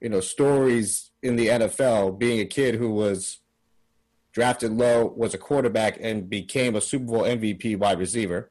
you 0.00 0.08
know, 0.08 0.20
stories 0.20 1.07
in 1.22 1.36
the 1.36 1.48
NFL, 1.48 2.18
being 2.18 2.40
a 2.40 2.44
kid 2.44 2.76
who 2.76 2.90
was 2.90 3.38
drafted 4.32 4.72
low, 4.72 5.06
was 5.16 5.34
a 5.34 5.38
quarterback, 5.38 5.98
and 6.00 6.28
became 6.30 6.76
a 6.76 6.80
Super 6.80 7.06
Bowl 7.06 7.22
MVP 7.22 7.76
wide 7.76 7.98
receiver. 7.98 8.50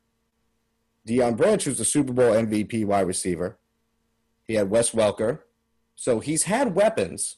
Deion 1.07 1.37
Branch 1.37 1.65
was 1.65 1.79
a 1.79 1.85
Super 1.85 2.11
Bowl 2.11 2.33
MVP 2.33 2.85
wide 2.85 3.07
receiver. 3.07 3.57
He 4.43 4.55
had 4.55 4.69
Wes 4.69 4.91
Welker. 4.91 5.39
So 5.95 6.19
he's 6.19 6.43
had 6.43 6.75
weapons. 6.75 7.37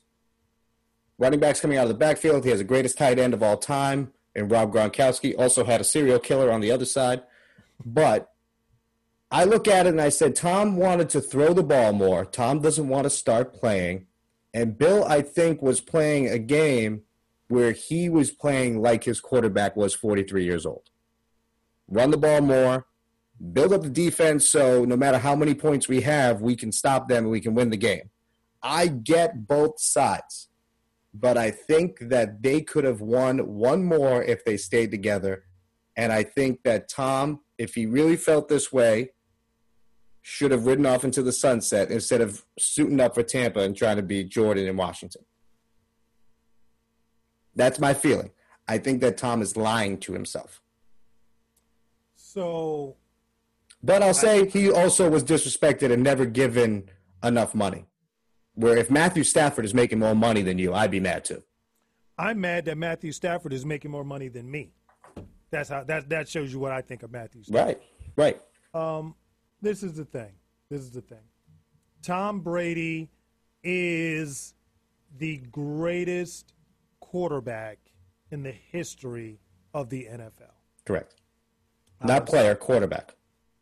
Running 1.17 1.39
backs 1.39 1.59
coming 1.59 1.77
out 1.77 1.83
of 1.83 1.89
the 1.89 1.95
backfield. 1.95 2.43
He 2.43 2.49
has 2.49 2.59
the 2.59 2.65
greatest 2.65 2.97
tight 2.97 3.19
end 3.19 3.33
of 3.33 3.43
all 3.43 3.57
time 3.57 4.13
and 4.35 4.49
Rob 4.49 4.73
Gronkowski. 4.73 5.37
Also 5.37 5.63
had 5.63 5.81
a 5.81 5.83
serial 5.83 6.19
killer 6.19 6.51
on 6.51 6.61
the 6.61 6.71
other 6.71 6.85
side. 6.85 7.23
But 7.85 8.31
I 9.31 9.43
look 9.43 9.67
at 9.67 9.85
it 9.85 9.89
and 9.89 10.01
I 10.01 10.09
said, 10.09 10.35
Tom 10.35 10.75
wanted 10.75 11.09
to 11.09 11.21
throw 11.21 11.53
the 11.53 11.63
ball 11.63 11.93
more. 11.93 12.25
Tom 12.25 12.61
doesn't 12.61 12.87
want 12.87 13.03
to 13.03 13.09
start 13.09 13.53
playing. 13.53 14.07
And 14.53 14.77
Bill, 14.77 15.03
I 15.05 15.21
think, 15.21 15.61
was 15.61 15.81
playing 15.81 16.27
a 16.27 16.39
game 16.39 17.03
where 17.47 17.71
he 17.71 18.09
was 18.09 18.31
playing 18.31 18.81
like 18.81 19.03
his 19.03 19.19
quarterback 19.19 19.75
was 19.75 19.93
43 19.93 20.43
years 20.43 20.65
old. 20.65 20.89
Run 21.87 22.11
the 22.11 22.17
ball 22.17 22.41
more, 22.41 22.85
build 23.53 23.73
up 23.73 23.81
the 23.81 23.89
defense 23.89 24.47
so 24.47 24.85
no 24.85 24.95
matter 24.97 25.17
how 25.17 25.35
many 25.35 25.53
points 25.55 25.87
we 25.87 26.01
have, 26.01 26.41
we 26.41 26.55
can 26.55 26.71
stop 26.71 27.07
them 27.07 27.23
and 27.23 27.31
we 27.31 27.41
can 27.41 27.53
win 27.55 27.69
the 27.69 27.77
game. 27.77 28.09
I 28.61 28.87
get 28.87 29.47
both 29.47 29.79
sides. 29.79 30.49
but 31.13 31.37
I 31.37 31.51
think 31.51 31.97
that 32.09 32.41
they 32.43 32.61
could 32.61 32.83
have 32.83 33.01
won 33.01 33.39
one 33.47 33.83
more 33.83 34.23
if 34.23 34.45
they 34.45 34.57
stayed 34.57 34.91
together. 34.91 35.45
And 35.97 36.11
I 36.13 36.23
think 36.23 36.63
that 36.63 36.87
Tom, 36.87 37.41
if 37.57 37.75
he 37.75 37.85
really 37.85 38.15
felt 38.15 38.47
this 38.47 38.71
way, 38.71 39.11
should 40.29 40.51
have 40.51 40.67
ridden 40.67 40.85
off 40.85 41.03
into 41.03 41.23
the 41.23 41.31
sunset 41.31 41.89
instead 41.89 42.21
of 42.21 42.45
suiting 42.59 42.99
up 43.01 43.15
for 43.15 43.23
Tampa 43.23 43.61
and 43.61 43.75
trying 43.75 43.95
to 43.95 44.03
be 44.03 44.23
Jordan 44.23 44.67
in 44.67 44.77
Washington. 44.77 45.23
That's 47.55 47.79
my 47.79 47.95
feeling. 47.95 48.29
I 48.67 48.77
think 48.77 49.01
that 49.01 49.17
Tom 49.17 49.41
is 49.41 49.57
lying 49.57 49.97
to 50.01 50.13
himself. 50.13 50.61
So, 52.15 52.95
but 53.81 54.03
I'll 54.03 54.13
say 54.13 54.47
he 54.47 54.71
also 54.71 55.09
was 55.09 55.23
disrespected 55.23 55.91
and 55.91 56.03
never 56.03 56.27
given 56.27 56.91
enough 57.23 57.55
money. 57.55 57.87
Where 58.53 58.77
if 58.77 58.91
Matthew 58.91 59.23
Stafford 59.23 59.65
is 59.65 59.73
making 59.73 59.97
more 59.97 60.13
money 60.13 60.43
than 60.43 60.59
you, 60.59 60.75
I'd 60.75 60.91
be 60.91 60.99
mad 60.99 61.25
too. 61.25 61.41
I'm 62.19 62.39
mad 62.39 62.65
that 62.65 62.77
Matthew 62.77 63.13
Stafford 63.13 63.51
is 63.51 63.65
making 63.65 63.89
more 63.89 64.03
money 64.03 64.27
than 64.27 64.49
me. 64.49 64.73
That's 65.49 65.69
how 65.69 65.83
that 65.85 66.07
that 66.09 66.29
shows 66.29 66.53
you 66.53 66.59
what 66.59 66.71
I 66.71 66.81
think 66.81 67.01
of 67.01 67.11
Matthew. 67.11 67.43
Stafford. 67.43 67.79
Right, 68.15 68.37
right. 68.75 68.79
Um, 68.79 69.15
this 69.61 69.83
is 69.83 69.93
the 69.93 70.05
thing. 70.05 70.31
This 70.69 70.81
is 70.81 70.91
the 70.91 71.01
thing. 71.01 71.17
Tom 72.01 72.39
Brady 72.41 73.09
is 73.63 74.53
the 75.17 75.37
greatest 75.51 76.53
quarterback 76.99 77.79
in 78.31 78.43
the 78.43 78.51
history 78.51 79.39
of 79.73 79.89
the 79.89 80.05
NFL. 80.05 80.53
Correct. 80.85 81.15
Not 82.03 82.25
player, 82.25 82.55
quarterback. 82.55 83.15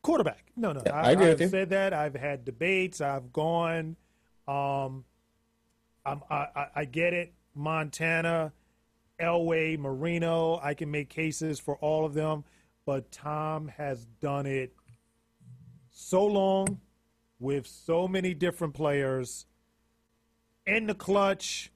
Quarterback. 0.03 0.51
No, 0.55 0.71
no. 0.71 0.83
Yeah, 0.85 0.93
I, 0.95 1.09
I 1.09 1.11
agree 1.11 1.25
I've 1.25 1.31
with 1.33 1.41
you. 1.41 1.47
said 1.49 1.69
that. 1.71 1.93
I've 1.93 2.15
had 2.15 2.45
debates. 2.45 3.01
I've 3.01 3.33
gone. 3.33 3.95
Um, 4.47 5.03
I'm, 6.05 6.21
I, 6.29 6.67
I 6.75 6.85
get 6.85 7.13
it. 7.13 7.33
Montana, 7.55 8.53
Elway, 9.19 9.77
Marino. 9.79 10.59
I 10.61 10.73
can 10.75 10.91
make 10.91 11.09
cases 11.09 11.59
for 11.59 11.77
all 11.77 12.05
of 12.05 12.13
them, 12.13 12.43
but 12.85 13.11
Tom 13.11 13.67
has 13.69 14.05
done 14.21 14.45
it 14.45 14.73
so 15.97 16.23
long 16.23 16.79
with 17.39 17.65
so 17.65 18.07
many 18.07 18.35
different 18.35 18.75
players 18.75 19.47
in 20.65 20.85
the 20.85 20.93
clutch. 20.93 21.71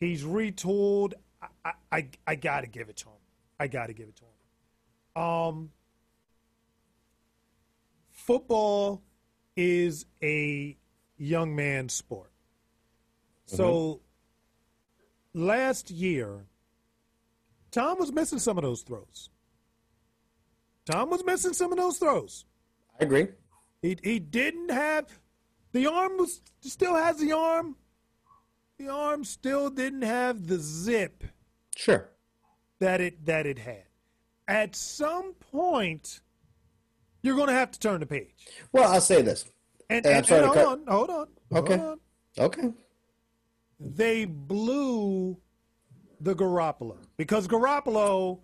He's 0.00 0.24
retooled. 0.24 1.12
I, 1.62 1.72
I, 1.92 2.08
I 2.26 2.34
got 2.36 2.62
to 2.62 2.68
give 2.68 2.88
it 2.88 2.96
to 2.98 3.08
him. 3.08 3.20
I 3.60 3.66
got 3.66 3.88
to 3.88 3.92
give 3.92 4.08
it 4.08 4.16
to 4.16 4.24
him. 4.24 5.22
Um, 5.22 5.70
football 8.10 9.02
is 9.56 10.06
a 10.22 10.76
young 11.18 11.54
man's 11.54 11.92
sport. 11.92 12.32
So 13.44 14.00
mm-hmm. 15.34 15.46
last 15.46 15.90
year, 15.90 16.46
Tom 17.70 17.98
was 17.98 18.10
missing 18.10 18.38
some 18.38 18.56
of 18.56 18.62
those 18.62 18.80
throws. 18.82 19.28
Tom 20.86 21.10
was 21.10 21.24
missing 21.24 21.52
some 21.52 21.72
of 21.72 21.78
those 21.78 21.98
throws. 21.98 22.46
I 22.98 23.04
agree. 23.04 23.28
He 23.86 23.96
he 24.02 24.18
didn't 24.18 24.70
have 24.70 25.20
the 25.72 25.86
arm 25.86 26.18
was 26.18 26.40
still 26.60 26.96
has 26.96 27.18
the 27.18 27.30
arm. 27.30 27.76
The 28.78 28.88
arm 28.88 29.22
still 29.22 29.70
didn't 29.70 30.02
have 30.02 30.48
the 30.48 30.58
zip. 30.58 31.22
Sure. 31.76 32.08
That 32.80 33.00
it 33.00 33.24
that 33.26 33.46
it 33.46 33.60
had. 33.60 33.84
At 34.48 34.74
some 34.74 35.34
point, 35.34 36.20
you're 37.22 37.36
going 37.36 37.48
to 37.48 37.54
have 37.54 37.70
to 37.72 37.78
turn 37.78 38.00
the 38.00 38.06
page. 38.06 38.48
Well, 38.72 38.92
I'll 38.92 39.00
say 39.00 39.22
this. 39.22 39.44
And, 39.88 40.04
and, 40.04 40.16
and, 40.16 40.30
and 40.30 40.46
hold, 40.46 40.58
on, 40.58 40.86
hold 40.88 41.10
on, 41.10 41.26
Okay. 41.52 41.76
Hold 41.76 41.98
on. 42.38 42.44
Okay. 42.44 42.72
They 43.78 44.24
blew 44.24 45.36
the 46.20 46.34
Garoppolo 46.34 46.96
because 47.16 47.46
Garoppolo 47.46 48.40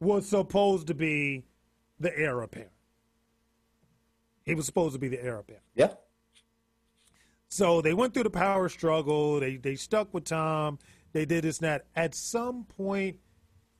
was 0.00 0.26
supposed 0.26 0.86
to 0.86 0.94
be 0.94 1.44
the 2.00 2.16
heir 2.18 2.40
apparent. 2.40 2.72
He 4.48 4.54
was 4.54 4.66
supposed 4.66 4.94
to 4.94 4.98
be 4.98 5.08
the 5.08 5.22
heir 5.22 5.38
apparent. 5.38 5.64
Yeah. 5.74 5.92
So 7.48 7.80
they 7.80 7.94
went 7.94 8.14
through 8.14 8.24
the 8.24 8.30
power 8.30 8.68
struggle. 8.68 9.40
They 9.40 9.56
they 9.56 9.76
stuck 9.76 10.12
with 10.12 10.24
Tom. 10.24 10.78
They 11.12 11.24
did 11.24 11.44
this 11.44 11.58
and 11.58 11.68
that. 11.68 11.86
At 11.94 12.14
some 12.14 12.64
point, 12.64 13.16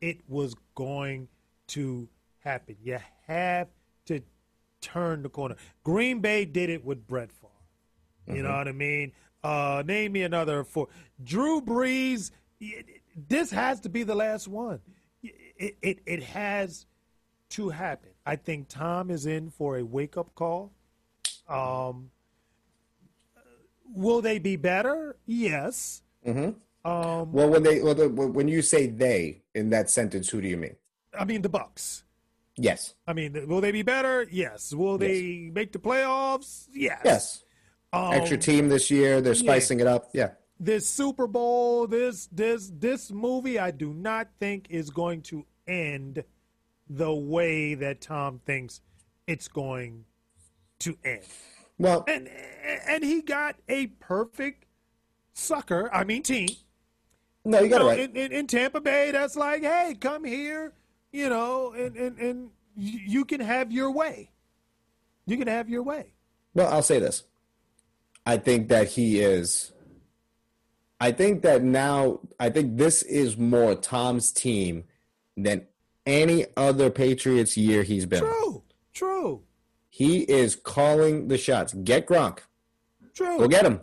it 0.01 0.21
was 0.29 0.55
going 0.75 1.29
to 1.69 2.09
happen. 2.45 2.77
You 2.83 2.99
have 3.27 3.69
to 4.07 4.23
turn 4.81 5.23
the 5.23 5.29
corner. 5.29 5.57
Green 5.85 6.21
Bay 6.21 6.45
did 6.45 6.71
it 6.71 6.85
with 6.85 7.07
Brett 7.07 7.31
Favre. 7.33 7.53
You 8.27 8.35
mm-hmm. 8.35 8.43
know 8.43 8.57
what 8.57 8.69
I 8.69 8.73
mean? 8.73 9.13
Uh, 9.43 9.83
name 9.87 10.13
me 10.13 10.23
another 10.23 10.65
for 10.65 10.89
Drew 11.23 11.61
Brees. 11.61 12.31
This 13.17 13.51
has 13.51 13.81
to 13.81 13.89
be 13.89 14.03
the 14.03 14.15
last 14.15 14.49
one. 14.49 14.81
It, 15.23 15.77
it, 15.83 15.99
it 16.07 16.23
has 16.23 16.87
to 17.51 17.69
happen. 17.69 18.08
I 18.29 18.37
think 18.37 18.69
Tom 18.69 19.11
is 19.11 19.25
in 19.25 19.49
for 19.49 19.79
a 19.79 19.83
wake 19.83 20.19
up 20.19 20.35
call. 20.35 20.71
Um, 21.49 22.11
will 23.91 24.21
they 24.21 24.39
be 24.39 24.57
better? 24.57 25.17
Yes. 25.25 26.03
Mm-hmm. 26.27 26.51
Um, 26.87 27.33
well, 27.33 27.49
when 27.49 27.63
they 27.63 27.81
well, 27.81 27.95
the, 27.95 28.11
when 28.11 28.47
you 28.47 28.61
say 28.61 28.87
they 28.87 29.41
in 29.55 29.71
that 29.71 29.89
sentence, 29.89 30.29
who 30.29 30.43
do 30.43 30.49
you 30.49 30.59
mean? 30.59 30.77
I 31.19 31.25
mean 31.25 31.41
the 31.41 31.49
Bucks. 31.49 32.05
Yes. 32.57 32.93
I 33.07 33.15
mean, 33.15 33.49
will 33.49 33.63
they 33.63 33.73
be 33.73 33.83
better? 33.83 34.27
Yes. 34.31 34.75
Will 34.75 35.03
yes. 35.03 35.11
they 35.11 35.51
make 35.51 35.73
the 35.73 35.79
playoffs? 35.79 36.67
Yes. 36.71 37.01
Yes. 37.07 37.45
Um, 37.95 38.13
Extra 38.13 38.37
team 38.37 38.69
this 38.69 38.91
year. 38.91 39.23
They're 39.23 39.35
spicing 39.35 39.79
yeah. 39.79 39.85
it 39.87 39.89
up. 39.89 40.11
Yeah. 40.13 40.31
This 40.61 40.87
Super 40.87 41.27
Bowl, 41.27 41.87
this 41.87 42.29
this 42.31 42.71
this 42.75 43.11
movie, 43.11 43.59
I 43.59 43.71
do 43.71 43.95
not 43.95 44.29
think 44.39 44.67
is 44.69 44.91
going 44.91 45.23
to 45.23 45.47
end 45.67 46.25
the 46.89 47.13
way 47.13 47.75
that 47.75 48.01
Tom 48.01 48.41
thinks 48.45 48.81
it's 49.27 49.49
going 49.49 50.05
to 50.81 50.97
end. 51.05 51.23
Well, 51.79 52.05
and 52.09 52.29
and 52.89 53.05
he 53.05 53.23
got 53.23 53.57
a 53.69 53.87
perfect 53.87 54.65
sucker. 55.33 55.93
I 55.93 56.05
mean, 56.05 56.23
team. 56.23 56.49
No, 57.45 57.61
you 57.61 57.69
got 57.69 57.83
it 57.83 57.85
right. 57.85 58.01
In, 58.01 58.17
in, 58.17 58.33
in, 58.33 58.47
Tampa 58.47 58.81
Bay, 58.81 59.11
that's 59.11 59.37
like, 59.37 59.63
hey, 59.63 59.97
come 59.99 60.25
here, 60.25 60.73
you 61.13 61.29
know, 61.29 61.73
and, 61.73 61.97
and 61.97 62.19
and 62.19 62.51
you 62.77 63.25
can 63.25 63.41
have 63.41 63.73
your 63.73 63.91
way. 63.91 64.31
You 65.27 65.37
can 65.37 65.49
have 65.49 65.69
your 65.69 65.83
way. 65.83 66.15
Well, 66.55 66.73
I'll 66.73 66.83
say 66.83 66.99
this. 66.99 67.25
I 68.27 68.37
think 68.37 68.69
that 68.69 68.89
he 68.89 69.21
is. 69.21 69.73
I 71.01 71.13
think 71.13 71.43
that 71.43 71.63
now, 71.63 72.21
I 72.41 72.51
think 72.51 72.77
this 72.77 73.03
is 73.03 73.37
more 73.37 73.75
Tom's 73.75 74.33
team 74.33 74.85
than 75.37 75.67
any 76.09 76.47
other 76.57 76.91
Patriots 76.91 77.57
year 77.57 77.85
he's 77.85 78.07
been. 78.07 78.21
True, 78.21 78.63
true. 78.93 79.43
He 79.89 80.21
is 80.23 80.57
calling 80.57 81.29
the 81.29 81.39
shots. 81.39 81.75
Get 81.75 82.07
Gronk. 82.07 82.39
True. 83.15 83.39
Go 83.39 83.49
get 83.49 83.65
him. 83.65 83.81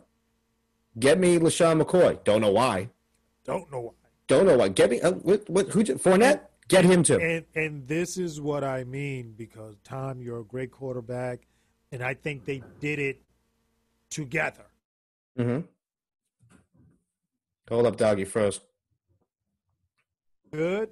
Get 0.98 1.20
me 1.20 1.38
LeSean 1.38 1.82
McCoy. 1.82 2.24
Don't 2.24 2.42
know 2.42 2.52
why. 2.52 2.90
Don't 3.44 3.72
know 3.72 3.80
why. 3.82 3.92
Don't 4.28 4.46
know 4.46 4.58
why. 4.58 4.70
Get 4.70 4.90
me. 4.90 5.02
Uh, 5.02 5.12
what, 5.12 5.50
what, 5.50 5.70
who? 5.70 5.84
Fournette. 5.84 6.42
Get 6.68 6.84
him 6.84 7.04
too. 7.04 7.20
And 7.20 7.46
and 7.54 7.88
this 7.88 8.18
is 8.18 8.42
what 8.42 8.64
I 8.64 8.84
mean 8.86 9.36
because 9.38 9.76
Tom, 9.84 10.20
you're 10.22 10.40
a 10.40 10.44
great 10.44 10.72
quarterback, 10.72 11.48
and 11.92 12.02
I 12.02 12.16
think 12.16 12.46
they 12.46 12.64
did 12.80 12.98
it 12.98 13.22
together. 14.10 14.66
Mm-hmm. 15.38 15.68
Hold 17.70 17.86
up, 17.86 17.98
doggy 17.98 18.26
froze. 18.26 18.62
Good, 20.52 20.90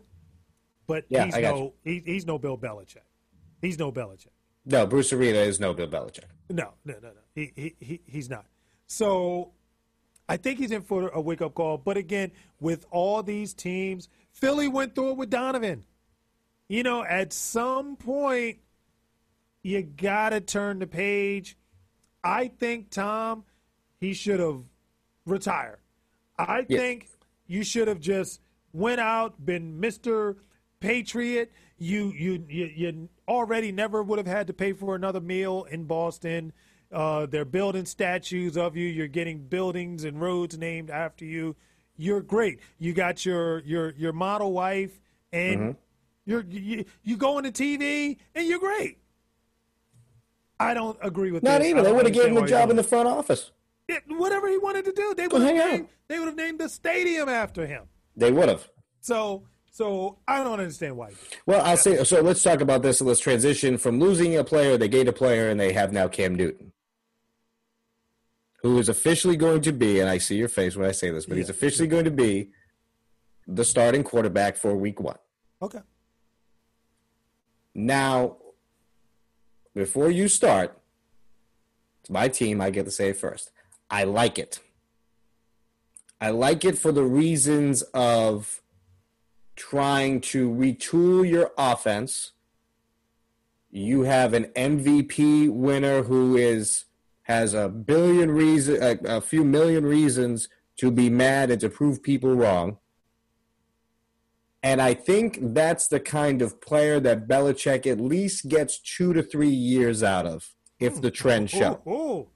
but 0.87 1.05
yeah, 1.09 1.25
he's 1.25 1.37
no 1.37 1.73
he, 1.83 2.01
he's 2.05 2.25
no 2.25 2.37
Bill 2.37 2.57
Belichick. 2.57 2.97
He's 3.61 3.79
no 3.79 3.91
Belichick. 3.91 4.27
No, 4.65 4.85
Bruce 4.85 5.11
Arians 5.11 5.37
is 5.37 5.59
no 5.59 5.73
Bill 5.73 5.87
Belichick. 5.87 6.25
No, 6.49 6.73
no, 6.85 6.93
no, 7.01 7.09
no. 7.09 7.21
He, 7.35 7.51
he, 7.55 7.75
he 7.79 8.01
he's 8.05 8.29
not. 8.29 8.45
So 8.87 9.51
I 10.27 10.37
think 10.37 10.59
he's 10.59 10.71
in 10.71 10.81
for 10.81 11.09
a 11.09 11.21
wake 11.21 11.41
up 11.41 11.53
call. 11.53 11.77
But 11.77 11.97
again, 11.97 12.31
with 12.59 12.85
all 12.91 13.23
these 13.23 13.53
teams, 13.53 14.09
Philly 14.31 14.67
went 14.67 14.95
through 14.95 15.11
it 15.11 15.17
with 15.17 15.29
Donovan. 15.29 15.85
You 16.67 16.83
know, 16.83 17.03
at 17.03 17.33
some 17.33 17.97
point, 17.97 18.59
you 19.61 19.81
got 19.81 20.29
to 20.29 20.41
turn 20.41 20.79
the 20.79 20.87
page. 20.87 21.57
I 22.23 22.47
think, 22.47 22.89
Tom, 22.89 23.43
he 23.99 24.13
should 24.13 24.39
have 24.39 24.61
retired. 25.25 25.79
I 26.37 26.63
think 26.63 27.09
you 27.47 27.63
should 27.63 27.87
have 27.87 27.99
just 27.99 28.39
went 28.71 28.99
out, 28.99 29.45
been 29.45 29.79
Mr. 29.79 30.37
Patriot. 30.83 31.51
You, 31.77 32.13
you, 32.15 32.45
you, 32.49 32.65
you 32.75 33.09
already 33.27 33.71
never 33.71 34.03
would 34.03 34.19
have 34.19 34.27
had 34.27 34.47
to 34.47 34.53
pay 34.53 34.73
for 34.73 34.95
another 34.95 35.21
meal 35.21 35.65
in 35.71 35.85
Boston. 35.85 36.53
Uh, 36.91 37.25
they're 37.25 37.45
building 37.45 37.85
statues 37.85 38.57
of 38.57 38.77
you. 38.77 38.87
You're 38.87 39.07
getting 39.07 39.39
buildings 39.39 40.03
and 40.03 40.21
roads 40.21 40.57
named 40.57 40.89
after 40.89 41.25
you. 41.25 41.55
You're 41.95 42.21
great. 42.21 42.59
You 42.77 42.93
got 42.93 43.25
your 43.25 43.59
your 43.59 43.91
your 43.91 44.13
model 44.13 44.51
wife, 44.51 44.99
and 45.31 45.59
mm-hmm. 45.59 45.71
you're 46.25 46.43
you, 46.47 46.85
you 47.03 47.17
go 47.17 47.37
on 47.37 47.43
the 47.43 47.51
TV, 47.51 48.17
and 48.35 48.47
you're 48.47 48.59
great. 48.59 48.97
I 50.59 50.73
don't 50.73 50.97
agree 51.01 51.31
with 51.31 51.43
that. 51.43 51.49
not 51.49 51.59
this. 51.59 51.69
even. 51.69 51.83
They 51.83 51.91
would 51.91 52.05
have 52.05 52.13
given 52.13 52.37
him 52.37 52.43
a 52.43 52.47
job 52.47 52.69
in 52.69 52.75
the 52.75 52.83
front 52.83 53.07
office. 53.07 53.51
it, 53.87 54.03
whatever 54.07 54.47
he 54.49 54.57
wanted 54.57 54.85
to 54.85 54.91
do. 54.91 55.13
They 55.15 55.27
would 55.27 55.41
have 55.41 55.55
named, 55.55 55.87
they 56.07 56.19
would 56.19 56.27
have 56.27 56.35
named 56.35 56.59
the 56.59 56.69
stadium 56.69 57.29
after 57.29 57.65
him. 57.65 57.83
They 58.15 58.31
would 58.31 58.49
have. 58.49 58.67
So 59.01 59.43
so 59.73 60.19
I 60.27 60.43
don't 60.43 60.59
understand 60.59 60.95
why. 60.95 61.09
Well, 61.47 61.65
I'll 61.65 61.77
say 61.77 62.03
so. 62.03 62.21
Let's 62.21 62.43
talk 62.43 62.61
about 62.61 62.83
this. 62.83 63.01
Let's 63.01 63.19
transition 63.19 63.79
from 63.79 63.99
losing 63.99 64.37
a 64.37 64.43
player, 64.43 64.77
they 64.77 64.87
gained 64.87 65.09
a 65.09 65.13
player, 65.13 65.49
and 65.49 65.59
they 65.59 65.73
have 65.73 65.91
now 65.91 66.07
Cam 66.07 66.35
Newton, 66.35 66.71
who 68.61 68.77
is 68.77 68.87
officially 68.87 69.35
going 69.35 69.61
to 69.61 69.73
be. 69.73 69.99
And 69.99 70.07
I 70.07 70.19
see 70.19 70.35
your 70.35 70.47
face 70.47 70.75
when 70.75 70.87
I 70.87 70.91
say 70.91 71.09
this, 71.09 71.25
but 71.25 71.35
yeah. 71.35 71.41
he's 71.41 71.49
officially 71.49 71.87
going 71.87 72.05
to 72.05 72.11
be 72.11 72.51
the 73.47 73.65
starting 73.65 74.03
quarterback 74.03 74.57
for 74.57 74.75
Week 74.75 74.99
One. 74.99 75.17
Okay. 75.59 75.79
Now, 77.73 78.37
before 79.73 80.11
you 80.11 80.27
start, 80.27 80.77
it's 82.01 82.11
my 82.11 82.27
team. 82.27 82.61
I 82.61 82.69
get 82.69 82.85
to 82.85 82.91
say 82.91 83.09
it 83.09 83.17
first. 83.17 83.49
I 83.89 84.03
like 84.03 84.37
it. 84.37 84.59
I 86.21 86.29
like 86.29 86.63
it 86.63 86.77
for 86.77 86.91
the 86.91 87.03
reasons 87.03 87.81
of 87.93 88.61
trying 89.55 90.21
to 90.21 90.49
retool 90.49 91.27
your 91.27 91.51
offense. 91.57 92.31
You 93.69 94.03
have 94.03 94.33
an 94.33 94.45
MVP 94.55 95.49
winner 95.49 96.03
who 96.03 96.35
is 96.35 96.85
has 97.23 97.53
a 97.53 97.69
billion 97.69 98.31
reason, 98.31 98.81
a, 98.83 99.17
a 99.17 99.21
few 99.21 99.43
million 99.45 99.85
reasons 99.85 100.49
to 100.77 100.91
be 100.91 101.09
mad 101.09 101.49
and 101.49 101.61
to 101.61 101.69
prove 101.69 102.03
people 102.03 102.35
wrong. 102.35 102.77
And 104.61 104.81
I 104.81 104.93
think 104.93 105.39
that's 105.41 105.87
the 105.87 105.99
kind 105.99 106.41
of 106.41 106.61
player 106.61 106.99
that 107.01 107.27
Belichick 107.27 107.85
at 107.85 107.99
least 107.99 108.47
gets 108.47 108.79
two 108.79 109.13
to 109.13 109.21
three 109.21 109.49
years 109.49 110.03
out 110.03 110.25
of 110.25 110.53
if 110.79 111.01
the 111.01 111.11
trend 111.11 111.49
show. 111.49 111.81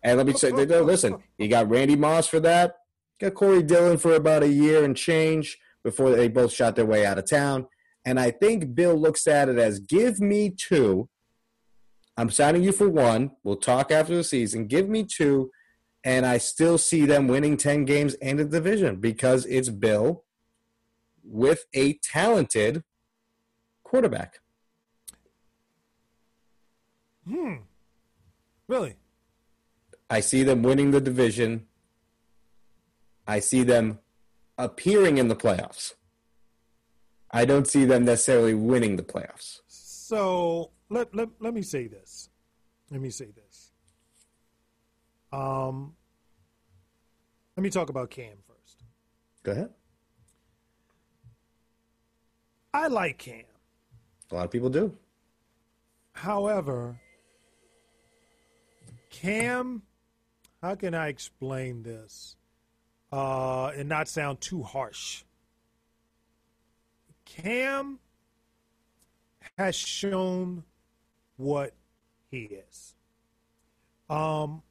And 0.04 0.18
let 0.18 0.26
me 0.26 0.34
say, 0.34 0.52
listen, 0.52 1.18
you 1.38 1.48
got 1.48 1.70
Randy 1.70 1.96
Moss 1.96 2.28
for 2.28 2.40
that. 2.42 2.78
Got 3.20 3.34
Corey 3.34 3.64
Dillon 3.64 3.98
for 3.98 4.14
about 4.14 4.44
a 4.44 4.50
year 4.50 4.84
and 4.84 4.96
change 4.96 5.58
before 5.88 6.12
they 6.12 6.28
both 6.28 6.52
shot 6.52 6.76
their 6.76 6.86
way 6.86 7.06
out 7.06 7.18
of 7.18 7.30
town. 7.30 7.66
And 8.04 8.20
I 8.20 8.30
think 8.30 8.76
Bill 8.76 8.94
looks 8.94 9.26
at 9.26 9.48
it 9.48 9.58
as 9.58 9.80
give 9.80 10.20
me 10.20 10.50
two. 10.50 11.08
I'm 12.18 12.30
signing 12.30 12.62
you 12.62 12.74
for 12.74 12.90
one. 12.90 13.32
We'll 13.42 13.56
talk 13.56 13.90
after 13.90 14.14
the 14.14 14.26
season. 14.26 14.68
Give 14.68 14.90
me 14.90 15.06
two. 15.06 15.50
And 16.04 16.26
I 16.26 16.40
still 16.40 16.78
see 16.78 17.06
them 17.06 17.30
winning 17.30 17.56
10 17.56 17.86
games 17.86 18.16
and 18.16 18.38
a 18.38 18.44
division 18.44 18.98
because 18.98 19.46
it's 19.46 19.70
Bill 19.70 20.26
with 21.24 21.64
a 21.74 21.94
talented 22.00 22.84
quarterback. 23.86 24.40
Hmm. 27.26 27.56
Really? 28.68 28.96
I 30.10 30.20
see 30.20 30.44
them 30.44 30.64
winning 30.64 30.92
the 30.92 31.00
division. 31.00 31.66
I 33.26 33.40
see 33.40 33.64
them 33.64 34.00
appearing 34.58 35.18
in 35.18 35.28
the 35.28 35.36
playoffs. 35.36 35.94
I 37.32 37.46
don't 37.46 37.68
see 37.68 37.86
them 37.86 38.06
necessarily 38.06 38.54
winning 38.54 38.96
the 38.96 39.04
playoffs. 39.04 39.60
So 39.68 40.72
let, 40.90 41.14
let, 41.14 41.30
let 41.40 41.54
me 41.54 41.62
say 41.62 41.88
this. 41.88 42.30
Let 42.90 43.02
me 43.02 43.10
say 43.10 43.28
this. 43.36 43.72
Um, 45.32 45.94
let 47.56 47.64
me 47.64 47.70
talk 47.70 47.90
about 47.90 48.10
Cam 48.10 48.38
first. 48.48 48.84
Go 49.44 49.52
ahead. 49.52 49.70
I 52.74 52.88
like 52.88 53.18
Cam. 53.18 53.44
A 54.32 54.36
lot 54.36 54.46
of 54.46 54.52
people 54.52 54.70
do. 54.70 54.96
However, 56.14 57.00
Cam, 59.10 59.82
how 60.62 60.76
can 60.76 60.94
I 60.94 61.08
explain 61.08 61.84
this? 61.84 62.36
Uh, 63.12 63.68
and 63.76 63.88
not 63.90 64.08
sound 64.08 64.42
too 64.42 64.64
harsh. 64.64 65.24
Cam 67.26 68.00
has 69.58 69.76
shown 69.76 70.64
what 71.38 71.74
he 72.30 72.44
is. 72.44 72.96
Um, 74.10 74.62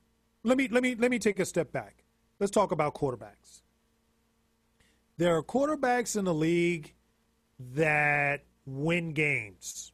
let 0.42 0.56
me 0.56 0.68
let 0.68 0.82
me 0.82 0.94
let 0.94 1.10
me 1.10 1.18
take 1.18 1.38
a 1.38 1.44
step 1.44 1.72
back. 1.72 2.04
Let's 2.38 2.52
talk 2.52 2.72
about 2.72 2.94
quarterbacks. 2.94 3.62
There 5.18 5.34
are 5.36 5.42
quarterbacks 5.42 6.16
in 6.16 6.24
the 6.24 6.34
league 6.34 6.94
that 7.58 8.44
win 8.66 9.12
games. 9.12 9.92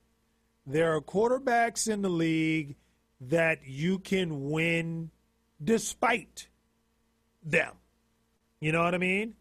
There 0.66 0.94
are 0.94 1.01
quarterbacks 1.01 1.89
in 1.89 2.02
the 2.02 2.09
league 2.09 2.77
that 3.20 3.60
you 3.64 3.98
can 3.98 4.51
win 4.51 5.10
despite 5.62 6.48
them. 7.43 7.74
You 8.62 8.70
know 8.70 8.84
what 8.84 8.94
I 8.94 8.98
mean? 8.98 9.34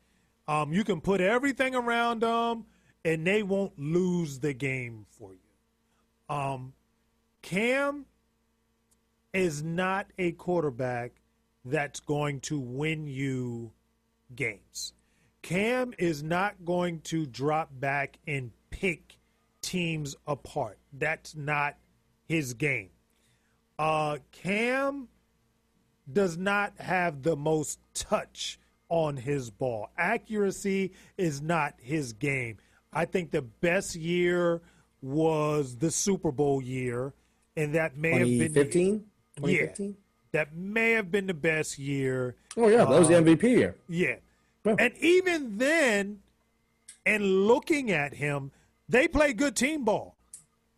Um, 0.48 0.74
you 0.74 0.84
can 0.84 1.00
put 1.00 1.22
everything 1.22 1.76
around 1.76 2.24
them, 2.24 2.66
and 3.06 3.26
they 3.26 3.44
won't 3.44 3.78
lose 3.78 4.40
the 4.40 4.52
game 4.52 5.06
for 5.12 5.32
you. 5.32 6.36
Um, 6.36 6.74
Cam 7.44 8.08
is 9.32 9.62
not 9.62 10.08
a 10.18 10.32
quarterback 10.32 11.12
that's 11.64 12.00
going 12.00 12.40
to 12.40 12.60
win 12.60 13.06
you 13.06 13.74
games. 14.36 14.94
Cam 15.44 15.94
is 16.00 16.24
not 16.24 16.66
going 16.66 17.02
to 17.02 17.28
drop 17.28 17.70
back 17.80 18.18
and 18.26 18.50
pick 18.72 19.20
teams 19.62 20.16
apart. 20.26 20.80
That's 20.94 21.36
not 21.36 21.78
his 22.28 22.56
game. 22.56 22.90
Uh, 23.78 24.18
Cam 24.32 25.10
does 26.12 26.38
not 26.38 26.74
have 26.80 27.22
the 27.22 27.36
most 27.36 27.78
touch 27.94 28.58
on 28.92 29.16
his 29.16 29.50
ball. 29.50 29.90
Accuracy 29.98 30.92
is 31.18 31.42
not 31.42 31.74
his 31.82 32.12
game. 32.14 32.58
I 32.94 33.06
think 33.06 33.32
the 33.32 33.42
best 33.42 33.96
year 33.96 34.62
was 35.02 35.78
the 35.78 35.90
Super 35.90 36.32
Bowl 36.32 36.62
year, 36.62 37.14
and 37.56 37.74
that 37.74 37.98
may 37.98 38.20
have 38.20 38.28
been 38.28 38.54
15? 38.54 39.06
Yeah, 39.44 39.68
that 40.34 40.54
may 40.54 40.92
have 40.92 41.10
been 41.10 41.26
the 41.26 41.34
best 41.34 41.80
year. 41.80 42.36
Oh 42.58 42.68
yeah, 42.68 42.84
that 42.84 43.00
was 43.00 43.08
the 43.08 43.16
MVP 43.16 43.44
year. 43.44 43.78
Yeah, 43.88 44.16
and 44.66 44.94
even 45.00 45.58
then, 45.58 46.20
and 47.06 47.48
looking 47.48 47.92
at 47.92 48.14
him, 48.14 48.52
they 48.90 49.08
play 49.08 49.32
good 49.32 49.56
team 49.56 49.86
ball. 49.86 50.18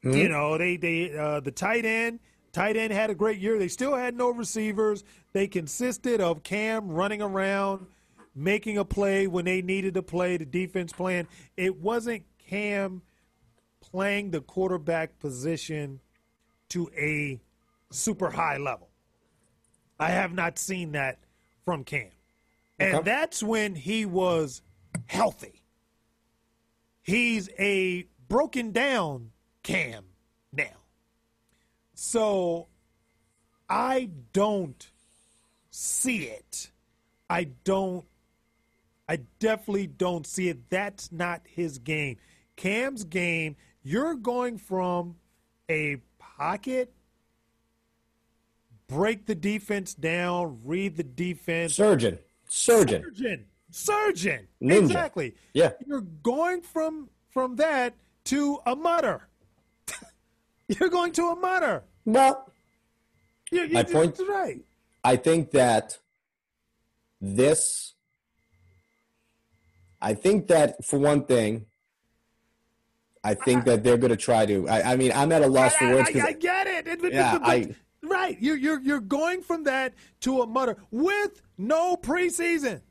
Mm-hmm. 0.06 0.18
You 0.18 0.30
know, 0.30 0.58
they 0.60 0.78
they 0.78 1.18
uh, 1.18 1.40
the 1.40 1.52
tight 1.52 1.84
end. 1.84 2.20
Tight 2.52 2.78
end 2.78 2.94
had 2.94 3.10
a 3.10 3.16
great 3.16 3.40
year. 3.40 3.58
They 3.58 3.68
still 3.68 3.96
had 3.96 4.16
no 4.16 4.30
receivers. 4.30 5.04
They 5.34 5.48
consisted 5.48 6.22
of 6.22 6.44
Cam 6.44 6.92
running 6.92 7.20
around 7.20 7.88
making 8.36 8.78
a 8.78 8.86
play 8.86 9.28
when 9.28 9.46
they 9.46 9.62
needed 9.62 9.94
to 9.96 10.04
play, 10.04 10.38
the 10.38 10.46
defense 10.46 10.92
plan. 10.92 11.28
It 11.58 11.78
wasn't 11.78 12.24
Cam 12.48 13.02
playing 13.82 14.32
the 14.32 14.42
quarterback 14.42 15.20
position 15.20 16.00
to 16.70 16.90
a 16.98 17.40
super 17.92 18.32
high 18.32 18.58
level. 18.58 18.90
I 20.00 20.10
have 20.10 20.34
not 20.34 20.58
seen 20.58 20.94
that 20.94 21.20
from 21.64 21.84
Cam. 21.84 22.10
And 22.80 22.96
okay. 22.96 23.04
that's 23.04 23.44
when 23.44 23.76
he 23.76 24.06
was 24.06 24.62
healthy. 25.06 25.62
He's 27.02 27.50
a 27.60 28.08
broken 28.28 28.72
down 28.72 29.32
Cam 29.62 30.06
now. 30.52 30.78
So 31.94 32.68
I 33.70 34.10
don't 34.34 34.90
see 35.70 36.24
it. 36.24 36.72
I 37.30 37.46
don't 37.64 38.06
I 39.08 39.20
definitely 39.40 39.88
don't 39.88 40.26
see 40.26 40.50
it. 40.50 40.70
That's 40.70 41.12
not 41.12 41.42
his 41.46 41.78
game. 41.78 42.18
Cam's 42.56 43.04
game, 43.04 43.56
you're 43.84 44.16
going 44.16 44.58
from 44.58 45.16
a 45.70 45.98
pocket, 46.20 46.94
break 48.88 49.26
the 49.26 49.36
defense 49.36 49.94
down, 49.94 50.60
read 50.64 50.96
the 50.96 51.04
defense. 51.04 51.76
Surgeon. 51.76 52.20
Surgeon. 52.48 53.04
Surgeon. 53.04 53.46
Surgeon. 53.72 54.48
Ninja. 54.62 54.84
Exactly. 54.84 55.36
Yeah. 55.54 55.72
You're 55.86 56.02
going 56.02 56.62
from 56.62 57.10
from 57.30 57.56
that 57.58 57.96
to 58.26 58.60
a 58.66 58.76
mutter. 58.76 59.28
you're 60.68 60.90
going 60.90 61.12
to 61.14 61.30
a 61.30 61.36
mutter. 61.36 61.84
Well, 62.06 62.52
you, 63.52 63.64
you, 63.64 63.74
my 63.74 63.84
point, 63.84 64.20
right. 64.30 64.62
I 65.04 65.16
think 65.16 65.52
that 65.52 65.98
this 67.20 67.94
I 70.04 70.14
think 70.14 70.48
that 70.48 70.84
for 70.84 71.00
one 71.00 71.26
thing, 71.26 71.66
I 73.24 73.36
think 73.36 73.64
that 73.66 73.84
they're 73.84 73.98
going 73.98 74.12
to 74.12 74.18
try 74.18 74.46
to. 74.46 74.68
I, 74.68 74.92
I, 74.92 74.96
mean, 74.98 75.14
I'm 75.16 75.32
at 75.32 75.42
a 75.42 75.48
loss 75.48 75.74
for 75.76 75.88
words. 75.88 76.10
I, 76.14 76.20
I, 76.20 76.24
I 76.26 76.32
get 76.34 76.68
it. 76.68 76.88
it 76.88 77.14
yeah, 77.14 77.40
I, 77.42 77.74
right. 78.04 78.38
You're 78.42 78.58
you're 78.58 78.82
you're 78.82 79.00
going 79.00 79.42
from 79.42 79.64
that 79.64 79.94
to 80.22 80.42
a 80.42 80.48
mutter 80.48 80.76
with 80.92 81.42
no 81.58 81.96
preseason. 81.96 82.82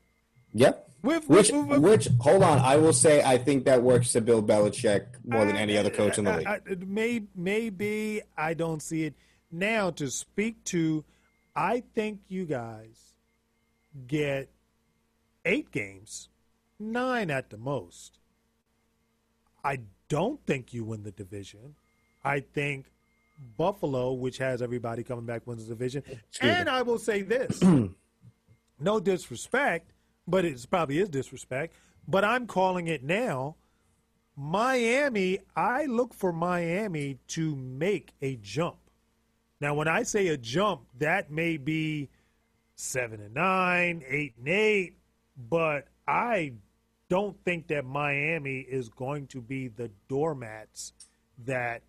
Yep. 0.53 0.89
With, 1.03 1.27
which, 1.27 1.51
with, 1.51 1.65
with, 1.65 1.79
which, 1.81 2.07
hold 2.21 2.43
on, 2.43 2.59
I 2.59 2.77
will 2.77 2.93
say, 2.93 3.21
I 3.21 3.37
think 3.37 3.65
that 3.65 3.81
works 3.83 4.13
to 4.13 4.21
Bill 4.21 4.41
Belichick 4.41 5.07
more 5.25 5.43
than 5.43 5.57
any 5.57 5.77
other 5.77 5.89
coach 5.89 6.17
in 6.17 6.23
the 6.23 6.37
league. 6.37 6.87
May, 6.87 7.23
maybe 7.35 8.21
I 8.37 8.53
don't 8.53 8.81
see 8.81 9.03
it 9.03 9.13
now. 9.51 9.89
To 9.91 10.09
speak 10.09 10.63
to, 10.65 11.03
I 11.53 11.83
think 11.93 12.21
you 12.29 12.45
guys 12.45 13.15
get 14.07 14.49
eight 15.43 15.71
games, 15.71 16.29
nine 16.79 17.29
at 17.31 17.49
the 17.49 17.57
most. 17.57 18.19
I 19.63 19.79
don't 20.09 20.45
think 20.45 20.73
you 20.73 20.83
win 20.83 21.03
the 21.03 21.11
division. 21.11 21.75
I 22.23 22.41
think 22.41 22.91
Buffalo, 23.57 24.13
which 24.13 24.37
has 24.37 24.61
everybody 24.61 25.03
coming 25.03 25.25
back, 25.25 25.47
wins 25.47 25.67
the 25.67 25.73
division. 25.73 26.03
And. 26.41 26.69
I 26.69 26.81
will 26.81 26.99
say 26.99 27.21
this 27.21 27.61
no 28.79 28.99
disrespect, 28.99 29.91
but 30.27 30.45
it 30.45 30.65
probably 30.69 30.99
is 30.99 31.09
disrespect. 31.09 31.75
But 32.07 32.23
I'm 32.23 32.47
calling 32.47 32.87
it 32.87 33.03
now. 33.03 33.55
Miami, 34.35 35.39
I 35.55 35.85
look 35.85 36.13
for 36.13 36.33
Miami 36.33 37.19
to 37.29 37.55
make 37.55 38.13
a 38.21 38.35
jump. 38.37 38.77
Now, 39.61 39.75
when 39.75 39.87
I 39.87 40.03
say 40.03 40.27
a 40.27 40.37
jump, 40.37 40.81
that 40.97 41.31
may 41.31 41.57
be 41.57 42.09
seven 42.75 43.21
and 43.21 43.33
nine, 43.33 44.03
eight 44.07 44.33
and 44.37 44.47
eight, 44.47 44.97
but 45.37 45.87
I 46.07 46.53
don't 47.09 47.37
think 47.45 47.67
that 47.67 47.85
Miami 47.85 48.59
is 48.59 48.89
going 48.89 49.27
to 49.27 49.41
be 49.41 49.67
the 49.67 49.89
doormats 50.07 50.93
that 51.45 51.81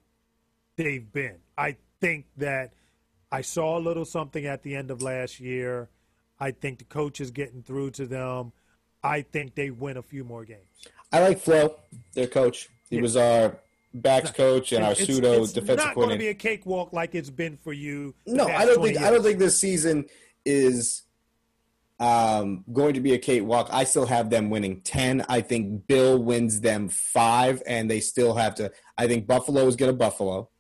they've 0.77 1.11
been. 1.13 1.37
I 1.57 1.77
think 2.01 2.27
that 2.37 2.73
I 3.33 3.41
saw 3.41 3.79
a 3.79 3.81
little 3.81 4.05
something 4.05 4.47
at 4.47 4.63
the 4.63 4.75
end 4.77 4.91
of 4.91 5.03
last 5.03 5.41
year. 5.41 5.89
I 6.39 6.51
think 6.51 6.79
the 6.79 6.85
coach 6.85 7.21
is 7.21 7.31
getting 7.31 7.63
through 7.63 7.93
to 7.93 8.07
them. 8.07 8.53
I 9.03 9.23
think 9.23 9.55
they 9.55 9.71
win 9.71 9.97
a 9.97 10.03
few 10.03 10.25
more 10.25 10.45
games. 10.45 10.89
I 11.13 11.21
like 11.21 11.39
Flo, 11.41 11.77
their 12.15 12.27
coach. 12.27 12.69
He 12.91 12.97
Yeah. 12.97 13.03
was 13.03 13.17
our 13.17 13.59
backs 13.93 14.31
coach 14.33 14.73
and 14.73 14.85
our 14.85 14.93
It's- 14.93 15.07
pseudo 15.07 15.43
it's 15.43 15.53
defensive 15.53 15.55
coordinator. 15.55 15.73
It's 15.83 15.87
not 15.87 15.95
going 15.95 16.11
to 16.11 16.19
be 16.19 16.29
a 16.29 16.35
cakewalk 16.35 16.93
like 16.93 17.15
it's 17.15 17.31
been 17.31 17.57
for 17.57 17.73
you. 17.73 18.15
No, 18.27 18.47
I 18.47 18.65
don't 18.67 18.77
20 18.77 18.95
think 18.95 19.05
I 19.07 19.11
don't 19.11 19.23
think 19.23 19.39
this 19.39 19.59
season 19.59 20.07
is 20.45 21.03
um, 22.01 22.65
going 22.73 22.95
to 22.95 23.01
be 23.01 23.13
a 23.13 23.19
cakewalk. 23.19 23.69
I 23.73 23.85
still 23.85 24.07
have 24.07 24.31
them 24.31 24.51
winning 24.51 24.81
ten. 24.83 25.25
I 25.29 25.41
think 25.41 25.87
Bill 25.87 26.23
wins 26.23 26.61
them 26.61 26.89
five, 26.89 27.63
and 27.67 27.91
they 27.91 28.01
still 28.01 28.35
have 28.35 28.55
to. 28.57 28.73
I 28.99 29.07
think 29.07 29.27
Buffalo 29.27 29.67
is 29.67 29.77
going 29.77 29.93
to 29.93 29.97
Buffalo. 29.97 30.51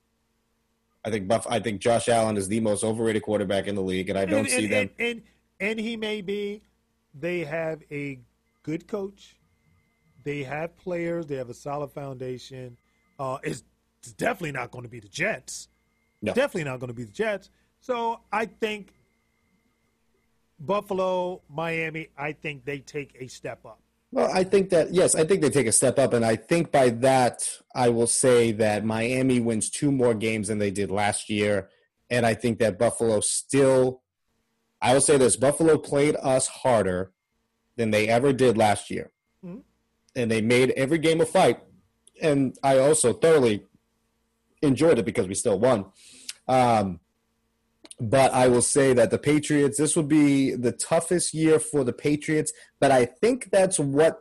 I 1.05 1.11
think 1.11 1.28
Buff. 1.28 1.47
I 1.48 1.59
think 1.61 1.81
Josh 1.81 2.09
Allen 2.09 2.36
is 2.36 2.48
the 2.48 2.61
most 2.61 2.85
overrated 2.85 3.23
quarterback 3.23 3.66
in 3.66 3.74
the 3.74 3.82
league, 3.82 4.09
and 4.09 4.19
I 4.19 4.24
don't 4.24 4.40
and, 4.40 4.48
see 4.48 4.65
and, 4.65 4.73
them. 4.73 4.90
And, 4.98 5.09
and 5.09 5.23
and 5.61 5.81
he 5.81 5.97
may 5.97 6.20
be. 6.23 6.62
They 7.15 7.44
have 7.44 7.82
a 7.93 8.20
good 8.62 8.89
coach. 8.89 9.36
They 10.24 10.43
have 10.43 10.77
players. 10.77 11.27
They 11.27 11.36
have 11.36 11.51
a 11.51 11.55
solid 11.55 11.93
foundation. 11.93 12.77
Uh, 13.19 13.39
it's, 13.43 13.62
it's 14.02 14.12
definitely 14.12 14.52
not 14.52 14.70
going 14.70 14.82
to 14.82 14.89
be 14.89 14.98
the 14.98 15.09
Jets. 15.09 15.69
No. 16.23 16.32
Definitely 16.32 16.65
not 16.65 16.81
going 16.81 16.89
to 16.89 16.94
be 16.94 17.05
the 17.05 17.12
Jets. 17.12 17.51
So 17.81 18.20
I 18.32 18.47
think 18.47 18.93
Buffalo, 20.59 21.43
Miami. 21.48 22.09
I 22.16 22.32
think 22.32 22.64
they 22.64 22.78
take 22.78 23.16
a 23.20 23.26
step 23.26 23.64
up. 23.64 23.81
Well, 24.12 24.31
I 24.32 24.44
think 24.44 24.70
that 24.70 24.94
yes, 24.94 25.14
I 25.16 25.24
think 25.24 25.43
they 25.43 25.51
take 25.51 25.66
a 25.66 25.72
step 25.72 25.98
up, 25.98 26.12
and 26.12 26.24
I 26.24 26.36
think 26.36 26.70
by 26.70 26.90
that 26.90 27.48
I 27.74 27.89
will 27.89 28.06
say 28.06 28.52
that 28.52 28.85
Miami 28.85 29.40
wins 29.40 29.68
two 29.70 29.90
more 29.90 30.14
games 30.14 30.48
than 30.48 30.59
they 30.59 30.70
did 30.70 30.90
last 30.90 31.28
year, 31.28 31.68
and 32.09 32.24
I 32.24 32.35
think 32.35 32.59
that 32.60 32.78
Buffalo 32.78 33.20
still. 33.20 34.02
I 34.81 34.94
will 34.94 35.01
say 35.01 35.16
this: 35.16 35.36
Buffalo 35.36 35.78
played 35.78 36.14
us 36.22 36.47
harder 36.47 37.10
than 37.76 37.90
they 37.90 38.06
ever 38.09 38.32
did 38.32 38.56
last 38.56 38.89
year, 38.89 39.10
Mhm. 39.44 39.62
and 40.14 40.31
they 40.31 40.40
made 40.40 40.70
every 40.72 40.98
game 40.98 41.20
a 41.20 41.26
fight. 41.26 41.59
And 42.22 42.56
I 42.62 42.78
also 42.78 43.12
thoroughly 43.12 43.66
enjoyed 44.62 44.98
it 45.01 45.05
because 45.05 45.26
we 45.26 45.35
still 45.35 45.59
won. 45.59 45.86
Um, 46.47 47.01
but 48.01 48.33
I 48.33 48.49
will 48.49 48.62
say 48.62 48.93
that 48.93 49.11
the 49.11 49.19
Patriots, 49.19 49.79
this 49.79 49.95
will 49.97 50.03
be 50.03 50.55
the 50.55 50.73
toughest 50.73 51.33
year 51.33 51.59
for 51.59 51.85
the 51.85 51.93
Patriots, 51.93 52.53
but 52.81 52.91
I 52.91 53.05
think 53.05 53.51
that's 53.51 53.79
what 53.79 54.21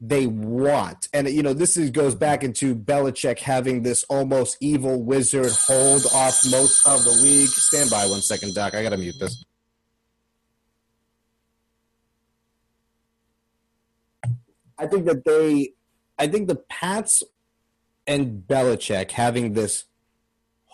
they 0.00 0.26
want. 0.26 1.08
And, 1.12 1.28
you 1.28 1.42
know, 1.42 1.52
this 1.52 1.76
is, 1.76 1.90
goes 1.90 2.14
back 2.14 2.44
into 2.44 2.74
Belichick 2.74 3.38
having 3.38 3.82
this 3.82 4.04
almost 4.04 4.58
evil 4.60 5.02
wizard 5.02 5.52
hold 5.52 6.06
off 6.12 6.42
most 6.50 6.86
of 6.86 7.02
the 7.04 7.12
league. 7.12 7.48
Stand 7.48 7.90
by 7.90 8.06
one 8.06 8.20
second, 8.20 8.54
Doc. 8.54 8.74
I 8.74 8.82
got 8.82 8.90
to 8.90 8.98
mute 8.98 9.16
this. 9.18 9.44
I 14.78 14.86
think 14.86 15.06
that 15.06 15.24
they, 15.24 15.72
I 16.18 16.26
think 16.26 16.48
the 16.48 16.56
Pats 16.56 17.22
and 18.06 18.42
Belichick 18.46 19.12
having 19.12 19.54
this 19.54 19.84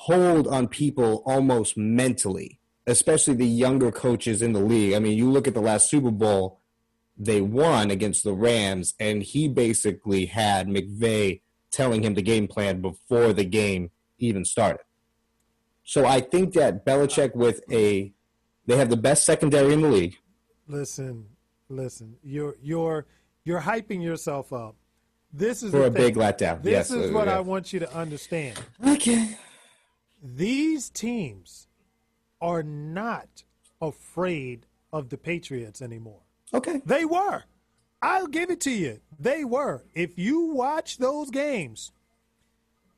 hold 0.07 0.49
on 0.49 0.67
people 0.67 1.23
almost 1.27 1.77
mentally, 1.77 2.59
especially 2.87 3.35
the 3.35 3.47
younger 3.47 3.93
coaches 3.93 4.43
in 4.43 4.53
the 4.53 4.61
league. 4.61 4.95
I 4.95 4.99
mean, 4.99 5.17
you 5.17 5.31
look 5.31 5.47
at 5.47 5.55
the 5.55 5.61
last 5.61 5.89
Super 5.89 6.11
Bowl, 6.11 6.59
they 7.17 7.41
won 7.41 7.91
against 7.91 8.25
the 8.25 8.33
Rams, 8.33 8.95
and 8.99 9.23
he 9.23 9.47
basically 9.49 10.27
had 10.27 10.67
McVay 10.67 11.41
telling 11.71 12.03
him 12.03 12.15
the 12.15 12.23
game 12.23 12.49
plan 12.49 12.81
before 12.81 13.33
the 13.33 13.45
game 13.45 13.91
even 14.19 14.45
started. 14.45 14.81
So 15.85 16.05
I 16.05 16.21
think 16.21 16.55
that 16.55 16.85
Belichick 16.85 17.35
with 17.37 17.61
a 17.71 18.13
they 18.67 18.77
have 18.77 18.91
the 18.91 18.97
best 18.97 19.25
secondary 19.25 19.73
in 19.73 19.83
the 19.83 19.89
league. 19.89 20.17
Listen, 20.67 21.27
listen. 21.69 22.17
You're 22.25 22.57
you're 22.61 23.07
you're 23.45 23.61
hyping 23.61 24.03
yourself 24.03 24.53
up. 24.53 24.75
This 25.33 25.63
is 25.63 25.71
For 25.71 25.83
a 25.83 25.91
thing. 25.91 25.93
big 25.95 26.15
letdown. 26.17 26.63
This 26.63 26.73
Yes, 26.73 26.91
is 26.91 27.11
uh, 27.11 27.15
what 27.15 27.27
yeah. 27.29 27.37
I 27.39 27.41
want 27.41 27.73
you 27.73 27.81
to 27.81 27.95
understand. 27.95 28.59
Okay. 28.87 29.37
These 30.23 30.89
teams 30.91 31.67
are 32.41 32.63
not 32.63 33.43
afraid 33.81 34.67
of 34.93 35.09
the 35.09 35.19
Patriots 35.19 35.83
anymore. 35.83 36.21
Okay. 36.55 36.81
They 36.87 37.05
were. 37.05 37.45
I'll 38.01 38.27
give 38.27 38.51
it 38.51 38.61
to 38.63 38.71
you. 38.71 39.01
They 39.19 39.45
were. 39.45 39.85
If 39.95 40.19
you 40.19 40.47
watch 40.53 40.99
those 40.99 41.31
games, 41.31 41.93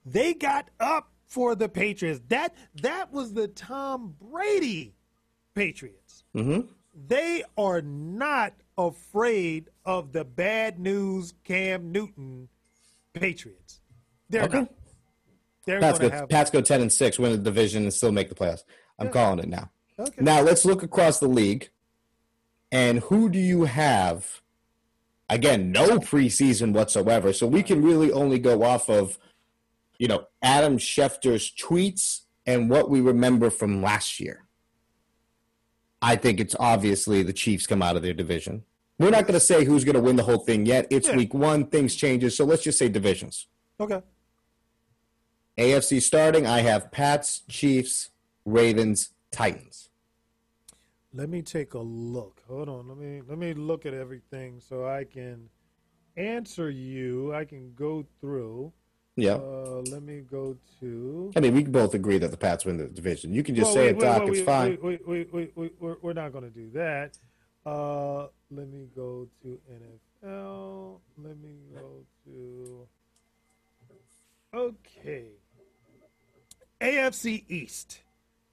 they 0.04 0.34
got 0.34 0.68
up 0.80 1.10
for 1.26 1.54
the 1.54 1.68
Patriots. 1.68 2.20
That 2.28 2.54
that 2.82 3.12
was 3.12 3.32
the 3.32 3.48
Tom 3.48 4.14
Brady 4.20 4.94
Patriots. 5.54 6.24
Mm-hmm. 6.34 6.68
They 7.06 7.42
are 7.56 7.82
not 7.82 8.54
afraid 8.78 9.70
of 9.84 10.12
the 10.12 10.24
bad 10.24 10.78
news 10.78 11.34
Cam 11.44 11.92
Newton 11.92 12.48
Patriots. 13.12 13.80
They're 14.30 14.44
Okay. 14.44 14.60
not. 14.60 14.70
They're 15.66 15.80
Pats 15.80 15.98
go, 15.98 16.10
have. 16.10 16.28
Pats 16.28 16.50
go 16.50 16.60
10 16.60 16.82
and 16.82 16.92
6, 16.92 17.18
win 17.18 17.32
the 17.32 17.38
division, 17.38 17.82
and 17.84 17.92
still 17.92 18.12
make 18.12 18.28
the 18.28 18.34
playoffs. 18.34 18.64
I'm 18.98 19.08
calling 19.08 19.38
it 19.38 19.48
now. 19.48 19.70
Okay. 19.98 20.20
Now 20.20 20.40
let's 20.40 20.64
look 20.64 20.82
across 20.82 21.18
the 21.18 21.28
league. 21.28 21.70
And 22.70 23.00
who 23.00 23.28
do 23.28 23.38
you 23.38 23.64
have? 23.64 24.40
Again, 25.28 25.72
no 25.72 25.98
preseason 25.98 26.72
whatsoever. 26.72 27.32
So 27.32 27.46
we 27.46 27.62
can 27.62 27.82
really 27.82 28.12
only 28.12 28.38
go 28.38 28.62
off 28.62 28.90
of, 28.90 29.18
you 29.98 30.08
know, 30.08 30.26
Adam 30.42 30.76
Schefter's 30.78 31.50
tweets 31.50 32.22
and 32.46 32.68
what 32.68 32.90
we 32.90 33.00
remember 33.00 33.48
from 33.50 33.80
last 33.80 34.20
year. 34.20 34.44
I 36.02 36.16
think 36.16 36.40
it's 36.40 36.54
obviously 36.60 37.22
the 37.22 37.32
Chiefs 37.32 37.66
come 37.66 37.80
out 37.82 37.96
of 37.96 38.02
their 38.02 38.12
division. 38.12 38.64
We're 38.98 39.10
not 39.10 39.22
going 39.22 39.34
to 39.34 39.40
say 39.40 39.64
who's 39.64 39.84
going 39.84 39.94
to 39.96 40.02
win 40.02 40.16
the 40.16 40.22
whole 40.22 40.38
thing 40.38 40.66
yet. 40.66 40.86
It's 40.90 41.08
Yeah. 41.08 41.16
week 41.16 41.32
one, 41.32 41.66
things 41.66 41.96
changes. 41.96 42.36
So 42.36 42.44
let's 42.44 42.62
just 42.62 42.78
say 42.78 42.88
divisions. 42.88 43.46
Okay. 43.80 44.02
AFC 45.58 46.02
starting, 46.02 46.46
I 46.46 46.60
have 46.60 46.90
Pats, 46.90 47.42
Chiefs, 47.48 48.10
Ravens, 48.44 49.10
Titans. 49.30 49.88
Let 51.12 51.28
me 51.28 51.42
take 51.42 51.74
a 51.74 51.78
look. 51.78 52.42
Hold 52.48 52.68
on. 52.68 52.88
Let 52.88 52.98
me 52.98 53.22
let 53.28 53.38
me 53.38 53.54
look 53.54 53.86
at 53.86 53.94
everything 53.94 54.58
so 54.60 54.84
I 54.88 55.04
can 55.04 55.48
answer 56.16 56.70
you. 56.70 57.32
I 57.32 57.44
can 57.44 57.72
go 57.74 58.04
through. 58.20 58.72
Yeah. 59.16 59.34
Uh, 59.34 59.82
let 59.92 60.02
me 60.02 60.22
go 60.28 60.56
to. 60.80 61.30
I 61.36 61.40
mean, 61.40 61.54
we 61.54 61.62
can 61.62 61.70
both 61.70 61.94
agree 61.94 62.18
that 62.18 62.32
the 62.32 62.36
Pats 62.36 62.64
win 62.64 62.78
the 62.78 62.86
division. 62.88 63.32
You 63.32 63.44
can 63.44 63.54
just 63.54 63.66
Well, 63.66 63.74
say 63.74 63.92
wait, 63.92 63.96
it, 63.96 64.00
Doc. 64.00 64.20
wait, 64.22 64.28
it's 64.30 64.38
wait, 64.38 64.44
fine. 64.46 64.68
Wait, 64.70 64.82
wait, 64.82 65.06
wait, 65.06 65.32
wait, 65.32 65.52
wait, 65.56 65.74
We're, 65.78 65.96
we're 66.02 66.12
not 66.14 66.32
going 66.32 66.44
to 66.44 66.50
do 66.50 66.68
that. 66.70 67.16
Uh, 67.64 68.26
let 68.50 68.68
me 68.68 68.88
go 68.96 69.28
to 69.42 69.58
NFL. 70.24 70.98
Let 71.22 71.38
me 71.38 71.54
go 71.72 72.04
to. 72.24 72.88
Okay. 74.52 75.28
AFC 76.80 77.44
East. 77.48 78.00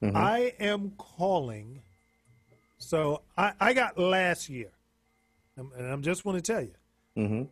Mhm. 0.01 0.15
I 0.15 0.53
am 0.59 0.91
calling. 0.97 1.81
So 2.77 3.21
I, 3.37 3.53
I 3.59 3.73
got 3.73 3.97
last 3.97 4.49
year, 4.49 4.71
and 5.55 5.71
I'm 5.77 6.01
just 6.01 6.25
want 6.25 6.43
to 6.43 6.51
tell 6.53 6.61
you. 6.63 6.73
hmm 7.15 7.43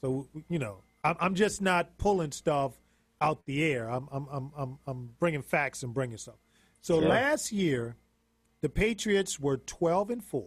So 0.00 0.28
you 0.48 0.58
know, 0.58 0.78
I'm, 1.04 1.16
I'm 1.20 1.34
just 1.34 1.62
not 1.62 1.96
pulling 1.98 2.32
stuff 2.32 2.72
out 3.20 3.44
the 3.46 3.62
air. 3.64 3.88
I'm 3.88 4.08
I'm 4.10 4.26
I'm 4.32 4.50
I'm, 4.56 4.78
I'm 4.86 5.10
bringing 5.20 5.42
facts 5.42 5.82
and 5.82 5.94
bringing 5.94 6.16
stuff. 6.18 6.36
So 6.80 6.98
Sure. 6.98 7.08
last 7.08 7.52
year, 7.52 7.94
the 8.60 8.68
Patriots 8.68 9.38
were 9.38 9.58
12 9.58 10.10
and 10.10 10.24
4 10.24 10.42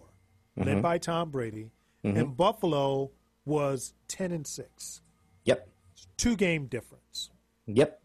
Mm-hmm. 0.57 0.69
led 0.69 0.81
by 0.81 0.97
Tom 0.97 1.31
Brady, 1.31 1.69
and 2.03 2.35
Buffalo 2.37 3.11
was 3.43 3.93
10 4.07 4.31
and 4.31 4.47
six. 4.47 5.01
Yep. 5.43 5.67
Two 6.15 6.35
game 6.37 6.67
difference. 6.67 7.29
Yep. 7.67 8.01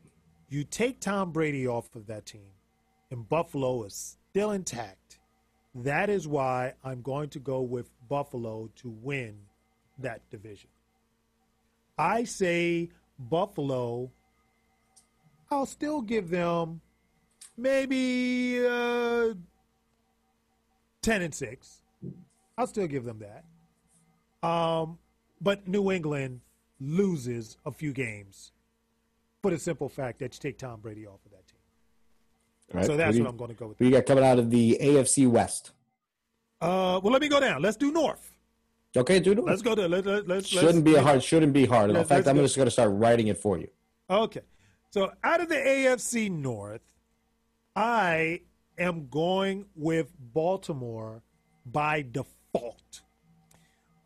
You 0.51 0.65
take 0.65 0.99
Tom 0.99 1.31
Brady 1.31 1.69
off 1.69 1.95
of 1.95 2.09
that 2.09 2.27
team, 2.27 2.51
and 3.13 3.29
Buffalo 3.29 3.85
is 3.85 4.17
still 4.31 4.51
intact. 4.51 5.21
That 5.77 6.11
is 6.11 6.27
why 6.27 6.75
I'm 6.83 7.03
going 7.03 7.31
to 7.31 7.39
go 7.39 7.63
with 7.63 7.89
Buffalo 8.09 8.69
to 8.77 8.89
win 8.89 9.39
that 10.01 10.29
division. 10.29 10.71
I 11.97 12.25
say 12.25 12.91
Buffalo, 13.17 14.11
I'll 15.53 15.67
still 15.67 16.03
give 16.03 16.31
them 16.31 16.81
maybe 17.57 18.67
uh, 18.67 19.35
10 21.03 21.23
and 21.23 21.35
6. 21.35 21.83
I'll 22.59 22.67
still 22.67 22.89
give 22.89 23.05
them 23.05 23.21
that. 23.21 24.49
Um, 24.49 24.99
but 25.41 25.69
New 25.69 25.93
England 25.93 26.41
loses 26.81 27.57
a 27.65 27.71
few 27.71 27.93
games 27.93 28.51
for 29.43 29.51
the 29.51 29.59
simple 29.59 29.89
fact 29.89 30.19
that 30.21 30.35
you 30.35 30.41
take 30.41 30.59
Tom 30.59 30.81
Brady 30.81 31.07
off 31.07 31.25
of 31.25 31.33
that 31.33 31.47
team. 31.47 31.59
Right. 32.73 32.87
So 32.87 32.97
that's 32.97 33.17
what, 33.17 33.25
what 33.25 33.31
I'm 33.31 33.37
going 33.37 33.51
to 33.51 33.57
go 33.57 33.69
with. 33.69 33.79
Who 33.79 33.87
you 33.87 33.91
got 33.91 34.07
coming 34.07 34.25
out 34.25 34.39
of 34.39 34.51
the 34.51 34.79
AFC 34.81 35.27
West? 35.29 35.73
Uh, 36.61 37.01
well, 37.03 37.13
let 37.13 37.23
me 37.23 37.29
go 37.29 37.41
down. 37.41 37.63
Let's 37.63 37.77
do 37.77 37.91
North. 37.91 38.33
Okay, 38.97 39.21
dude. 39.21 39.39
Let's 39.39 39.63
go 39.63 39.75
to 39.75 39.89
let, 39.89 40.05
let, 40.05 40.29
let's 40.29 40.49
shouldn't 40.49 40.85
be 40.85 40.95
a 40.95 41.03
hard. 41.03 41.23
Shouldn't 41.23 41.53
be 41.53 41.65
hard. 41.65 41.91
In 41.91 41.97
let's- 41.97 42.09
fact, 42.09 42.27
I'm 42.27 42.37
go. 42.37 42.43
just 42.43 42.57
going 42.57 42.67
to 42.67 42.73
start 42.73 42.91
writing 42.93 43.29
it 43.29 43.39
for 43.39 43.59
you. 43.59 43.69
Okay. 44.09 44.41
So 44.91 45.13
out 45.23 45.41
of 45.41 45.49
the 45.49 45.55
AFC 45.55 46.31
North, 46.31 46.83
I 47.77 48.41
am 48.77 49.09
going 49.09 49.67
with 49.77 50.13
Baltimore 50.19 51.23
by 51.65 52.05
default. 52.11 53.03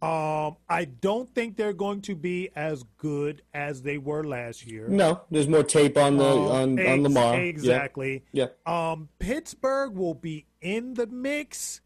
Um, 0.02 0.56
I 0.68 0.84
don't 0.84 1.34
think 1.34 1.56
they're 1.56 1.72
going 1.72 2.02
to 2.02 2.14
be 2.14 2.50
as 2.54 2.84
good 2.98 3.42
as 3.54 3.82
they 3.82 3.96
were 3.96 4.22
last 4.22 4.66
year. 4.66 4.86
No, 4.88 5.22
there's 5.30 5.48
more 5.48 5.62
tape 5.62 5.96
on 5.96 6.18
the 6.18 6.26
Um, 6.26 6.46
on, 6.46 6.52
on 6.52 6.78
ex- 6.78 7.02
Lamar. 7.02 7.40
Exactly. 7.40 8.24
Yeah. 8.32 8.48
Um, 8.66 9.08
Pittsburgh 9.18 9.94
will 9.94 10.14
be 10.14 10.44
in 10.60 10.94
the 10.94 11.06
mix 11.06 11.80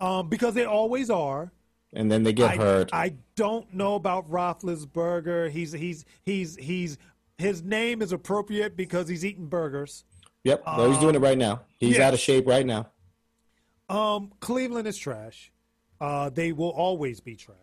um, 0.00 0.28
because 0.28 0.54
they 0.54 0.64
always 0.64 1.10
are. 1.10 1.52
And 1.92 2.10
then 2.10 2.22
they 2.22 2.32
get 2.32 2.52
I, 2.52 2.56
hurt. 2.56 2.90
I 2.92 3.14
don't 3.34 3.72
know 3.74 3.94
about 3.94 4.30
Roethlisberger. 4.30 5.50
He's 5.50 5.72
he's 5.72 6.04
he's 6.24 6.56
he's 6.56 6.98
his 7.38 7.62
name 7.62 8.02
is 8.02 8.12
appropriate 8.12 8.76
because 8.76 9.08
he's 9.08 9.24
eating 9.24 9.46
burgers. 9.46 10.04
yep. 10.44 10.62
no, 10.66 10.90
he's 10.90 11.00
doing 11.00 11.14
it 11.14 11.20
right 11.20 11.38
now. 11.38 11.62
He's 11.78 11.96
yeah. 11.96 12.08
out 12.08 12.14
of 12.14 12.20
shape 12.20 12.46
right 12.46 12.66
now. 12.66 12.88
Um, 13.88 14.32
Cleveland 14.40 14.86
is 14.86 14.98
trash. 14.98 15.50
Uh, 16.00 16.30
they 16.30 16.52
will 16.52 16.70
always 16.70 17.20
be 17.20 17.36
trash. 17.36 17.56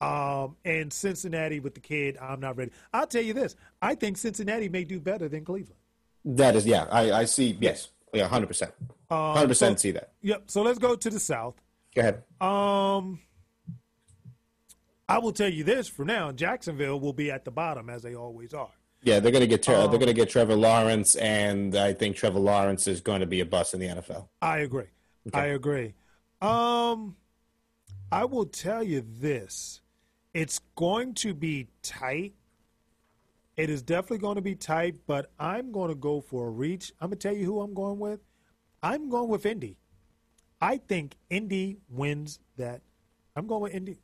Um, 0.00 0.56
and 0.64 0.92
Cincinnati 0.92 1.60
with 1.60 1.74
the 1.74 1.80
kid, 1.80 2.18
I'm 2.20 2.40
not 2.40 2.56
ready. 2.56 2.72
I'll 2.92 3.06
tell 3.06 3.22
you 3.22 3.34
this: 3.34 3.54
I 3.80 3.94
think 3.94 4.16
Cincinnati 4.16 4.68
may 4.68 4.84
do 4.84 4.98
better 4.98 5.28
than 5.28 5.44
Cleveland. 5.44 5.78
That 6.24 6.56
is, 6.56 6.66
yeah. 6.66 6.86
I, 6.90 7.12
I 7.12 7.24
see. 7.24 7.56
Yes. 7.60 7.90
Yeah. 8.12 8.26
Hundred 8.26 8.48
percent. 8.48 8.72
Hundred 9.10 9.48
percent 9.48 9.80
see 9.80 9.92
that. 9.92 10.12
Yep. 10.22 10.44
So 10.46 10.62
let's 10.62 10.78
go 10.78 10.96
to 10.96 11.10
the 11.10 11.20
South. 11.20 11.54
Go 11.94 12.00
ahead. 12.00 12.22
Um, 12.40 13.20
I 15.08 15.18
will 15.18 15.32
tell 15.32 15.48
you 15.48 15.62
this 15.62 15.88
for 15.88 16.04
now: 16.04 16.32
Jacksonville 16.32 16.98
will 16.98 17.12
be 17.12 17.30
at 17.30 17.44
the 17.44 17.50
bottom 17.50 17.88
as 17.90 18.02
they 18.02 18.14
always 18.14 18.54
are. 18.54 18.70
Yeah, 19.04 19.20
they're 19.20 19.32
gonna 19.32 19.46
get 19.46 19.62
Tre- 19.62 19.74
Um, 19.74 19.90
they're 19.90 19.98
gonna 19.98 20.12
get 20.12 20.30
Trevor 20.30 20.54
Lawrence, 20.56 21.16
and 21.16 21.76
I 21.76 21.92
think 21.92 22.16
Trevor 22.16 22.38
Lawrence 22.38 22.86
is 22.86 23.00
going 23.00 23.20
to 23.20 23.26
be 23.26 23.40
a 23.40 23.44
bust 23.44 23.74
in 23.74 23.80
the 23.80 23.86
NFL. 23.88 24.28
I 24.40 24.58
agree. 24.58 24.86
I 25.34 25.46
agree. 25.46 25.94
Um, 26.40 27.16
I 28.12 28.26
will 28.26 28.44
tell 28.44 28.82
you 28.82 29.02
this: 29.20 29.80
it's 30.34 30.60
going 30.76 31.14
to 31.14 31.32
be 31.32 31.68
tight. 31.82 32.34
It 33.56 33.70
is 33.70 33.82
definitely 33.82 34.18
going 34.18 34.36
to 34.36 34.42
be 34.42 34.54
tight, 34.54 34.96
but 35.06 35.30
I'm 35.38 35.72
going 35.72 35.88
to 35.88 35.94
go 35.94 36.20
for 36.20 36.46
a 36.46 36.50
reach. 36.50 36.92
I'm 37.00 37.08
going 37.08 37.18
to 37.18 37.28
tell 37.28 37.36
you 37.36 37.46
who 37.46 37.60
I'm 37.62 37.72
going 37.74 37.98
with. 37.98 38.20
I'm 38.82 39.08
going 39.08 39.28
with 39.28 39.46
Indy. 39.46 39.78
I 40.60 40.76
think 40.76 41.16
Indy 41.30 41.78
wins 41.88 42.38
that. 42.58 42.82
I'm 43.34 43.46
going 43.46 43.62
with 43.62 43.74
Indy. 43.74 43.98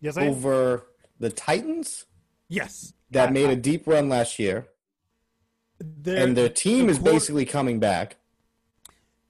Yes, 0.00 0.16
I 0.18 0.24
am. 0.24 0.28
Over 0.34 0.84
the 1.18 1.30
Titans 1.30 2.04
Yes, 2.48 2.92
that 3.10 3.30
I- 3.30 3.32
made 3.32 3.48
I- 3.48 3.52
a 3.52 3.56
deep 3.56 3.86
run 3.86 4.08
last 4.10 4.38
year, 4.38 4.68
their- 5.78 6.22
and 6.22 6.36
their 6.36 6.50
team 6.50 6.86
the 6.86 6.92
is 6.92 6.98
basically 6.98 7.46
coming 7.46 7.80
back. 7.80 8.16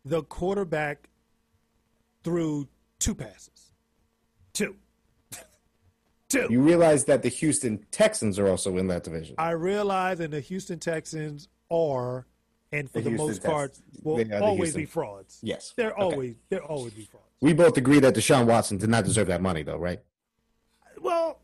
the 0.05 0.23
quarterback 0.25 1.09
threw 2.25 2.69
two 2.99 3.15
passes. 3.15 3.49
Two. 4.55 4.77
two. 6.29 6.47
You 6.49 6.61
realize 6.63 7.05
that 7.05 7.23
the 7.23 7.29
Houston 7.29 7.85
Texans 7.91 8.39
are 8.39 8.49
also 8.49 8.79
in 8.79 8.87
that 8.87 9.05
division. 9.05 9.35
I 9.39 9.51
realize, 9.51 10.21
and 10.21 10.33
the 10.33 10.41
Houston 10.41 10.79
Texans 10.79 11.49
are, 11.71 12.27
and 12.73 12.91
for 12.91 13.01
The 13.01 13.11
the, 13.11 13.17
most 13.17 13.43
part, 13.43 13.77
will 14.03 14.17
They 14.17 14.23
are 14.23 14.27
the 14.27 14.41
always 14.43 14.59
Houston- 14.75 14.83
be 14.83 14.87
frauds. 14.87 15.39
Yes. 15.43 15.75
they're 15.77 15.93
Okay. 15.93 16.03
always 16.03 16.35
they're 16.49 16.63
always 16.65 16.95
be 16.95 17.05
frauds. 17.05 17.27
We 17.41 17.53
both 17.53 17.77
agree 17.77 18.01
that 18.01 18.15
Deshaun 18.15 18.47
Watson 18.47 18.79
did 18.79 18.89
not 18.89 19.05
deserve 19.05 19.27
that 19.27 19.43
money, 19.43 19.63
though, 19.63 19.77
right? 19.77 20.01
Well, 21.01 21.41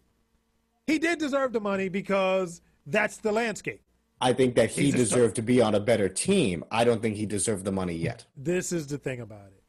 he 0.87 0.99
did 0.99 1.19
deserve 1.19 1.53
the 1.53 1.61
money 1.61 1.89
because 1.91 2.63
that's 2.87 3.19
the 3.19 3.33
landscape. 3.33 3.83
I 4.23 4.33
think 4.33 4.55
that 4.55 4.71
he 4.71 4.85
He's 4.85 4.95
deserved 4.95 5.37
to 5.37 5.43
be 5.43 5.61
on 5.61 5.75
a 5.75 5.81
better 5.81 6.09
team. 6.09 6.65
I 6.71 6.85
don't 6.85 7.01
think 7.03 7.17
he 7.17 7.27
deserved 7.27 7.65
the 7.65 7.73
money 7.73 7.95
yet. 7.95 8.25
This 8.37 8.71
is 8.73 8.87
the 8.87 8.99
thing 8.99 9.21
about 9.21 9.47
it. 9.49 9.60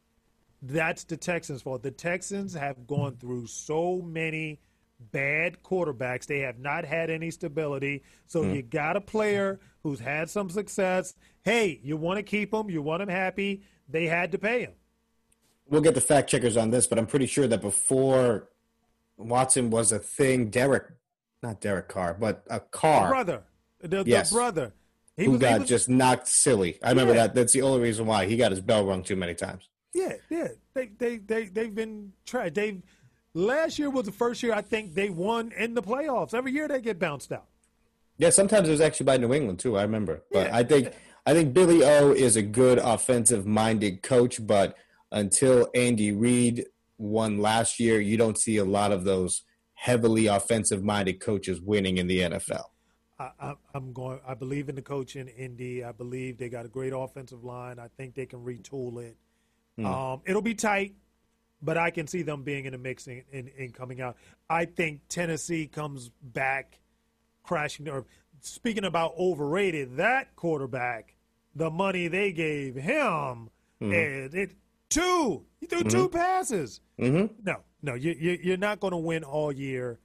That's 0.61 1.03
the 1.03 1.17
Texans' 1.17 1.61
fault. 1.61 1.81
The 1.83 1.91
Texans 1.91 2.53
have 2.53 2.85
gone 2.87 3.17
through 3.17 3.47
so 3.47 4.01
many 4.01 4.59
bad 5.11 5.63
quarterbacks. 5.63 6.27
They 6.27 6.39
have 6.39 6.59
not 6.59 6.85
had 6.85 7.09
any 7.09 7.31
stability. 7.31 8.03
So 8.27 8.43
Hmm. 8.43 8.53
you 8.53 8.61
got 8.61 8.95
a 8.95 9.01
player 9.01 9.59
who's 9.81 9.99
had 9.99 10.29
some 10.29 10.49
success. 10.51 11.15
Hey, 11.43 11.79
you 11.83 11.97
want 11.97 12.17
to 12.17 12.23
keep 12.23 12.53
him, 12.53 12.69
you 12.69 12.83
want 12.83 13.01
him 13.01 13.09
happy. 13.09 13.63
They 13.89 14.05
had 14.05 14.31
to 14.33 14.37
pay 14.37 14.61
him. 14.61 14.73
We'll 15.67 15.81
get 15.81 15.95
the 15.95 16.01
fact 16.01 16.29
checkers 16.29 16.55
on 16.57 16.69
this, 16.69 16.85
but 16.85 16.99
I'm 16.99 17.07
pretty 17.07 17.25
sure 17.25 17.47
that 17.47 17.61
before 17.61 18.49
Watson 19.17 19.71
was 19.71 19.91
a 19.91 19.97
thing, 19.99 20.49
Derek, 20.51 20.83
not 21.41 21.59
Derek 21.61 21.87
Carr, 21.87 22.13
but 22.13 22.43
a 22.49 22.59
Carr 22.59 23.09
Brother, 23.09 23.43
the, 23.79 24.03
Yes. 24.05 24.29
the 24.29 24.35
brother. 24.35 24.73
He 25.17 25.25
who 25.25 25.31
was, 25.31 25.39
got 25.41 25.59
was- 25.61 25.69
just 25.69 25.89
knocked 25.89 26.27
silly. 26.27 26.77
I 26.83 26.89
remember 26.89 27.13
Yeah. 27.15 27.27
that. 27.27 27.35
That's 27.35 27.53
the 27.53 27.63
only 27.63 27.79
reason 27.81 28.05
why 28.05 28.27
he 28.27 28.37
got 28.37 28.51
his 28.51 28.61
bell 28.61 28.85
rung 28.85 29.01
too 29.01 29.15
many 29.15 29.33
times. 29.33 29.67
Yeah, 29.93 30.13
yeah. 30.29 30.47
They 30.73 30.87
they 30.97 31.17
they 31.17 31.45
they've 31.45 31.73
been 31.73 32.13
tried. 32.25 32.55
They 32.55 32.81
last 33.33 33.77
year 33.79 33.89
was 33.89 34.05
the 34.05 34.11
first 34.11 34.41
year 34.43 34.53
I 34.53 34.61
think 34.61 34.93
they 34.93 35.09
won 35.09 35.51
in 35.57 35.73
the 35.73 35.81
playoffs. 35.81 36.33
Every 36.33 36.51
year 36.51 36.67
they 36.67 36.81
get 36.81 36.99
bounced 36.99 37.31
out. 37.31 37.47
Yeah, 38.17 38.29
sometimes 38.29 38.67
it 38.67 38.71
was 38.71 38.81
actually 38.81 39.05
by 39.05 39.17
New 39.17 39.33
England 39.33 39.59
too. 39.59 39.77
I 39.77 39.81
remember, 39.81 40.23
but 40.31 40.47
Yeah. 40.47 40.55
I 40.55 40.63
think 40.63 40.93
I 41.25 41.33
think 41.33 41.53
Billy 41.53 41.83
O 41.83 42.11
is 42.11 42.35
a 42.35 42.41
good 42.41 42.77
offensive 42.77 43.45
minded 43.45 44.01
coach, 44.01 44.45
but 44.45 44.77
until 45.11 45.69
Andy 45.75 46.11
Reid 46.11 46.65
won 46.97 47.39
last 47.39 47.79
year, 47.79 47.99
you 47.99 48.17
don't 48.17 48.37
see 48.37 48.57
a 48.57 48.65
lot 48.65 48.91
of 48.91 49.03
those 49.03 49.43
heavily 49.73 50.27
offensive 50.27 50.83
minded 50.83 51.19
coaches 51.19 51.59
winning 51.59 51.97
in 51.97 52.07
the 52.07 52.19
NFL. 52.19 52.65
I, 53.19 53.53
I'm 53.75 53.93
going. 53.93 54.19
I 54.27 54.33
believe 54.33 54.67
in 54.69 54.75
the 54.75 54.81
coach 54.81 55.15
in 55.15 55.27
Indy. 55.27 55.83
I 55.83 55.91
believe 55.91 56.37
they 56.37 56.49
got 56.49 56.65
a 56.65 56.69
great 56.69 56.93
offensive 56.95 57.43
line. 57.43 57.77
I 57.77 57.87
think 57.97 58.15
they 58.15 58.25
can 58.25 58.39
retool 58.39 59.03
it. 59.03 59.15
Um, 59.79 60.21
it'll 60.25 60.41
be 60.41 60.53
tight, 60.53 60.95
but 61.61 61.77
I 61.77 61.89
can 61.89 62.07
see 62.07 62.21
them 62.21 62.43
being 62.43 62.65
in 62.65 62.73
the 62.73 62.77
mix 62.77 63.07
and, 63.07 63.23
and, 63.33 63.49
and 63.57 63.73
coming 63.73 64.01
out. 64.01 64.17
I 64.49 64.65
think 64.65 65.01
Tennessee 65.09 65.67
comes 65.67 66.11
back 66.21 66.79
crashing. 67.43 67.89
Or 67.89 68.05
speaking 68.41 68.85
about 68.85 69.13
overrated, 69.17 69.97
that 69.97 70.35
quarterback, 70.35 71.15
the 71.55 71.69
money 71.69 72.07
they 72.07 72.31
gave 72.31 72.75
him, 72.75 73.49
and 73.79 74.33
it 74.33 74.51
two. 74.89 75.43
He 75.59 75.65
threw 75.65 75.83
two 75.83 76.09
passes. 76.09 76.81
Mm-hmm. 76.99 77.33
No, 77.43 77.57
no, 77.81 77.95
you, 77.95 78.15
you 78.19 78.37
you're 78.43 78.57
not 78.57 78.79
going 78.79 78.91
to 78.91 78.97
win 78.97 79.23
all 79.23 79.51
year 79.51 79.99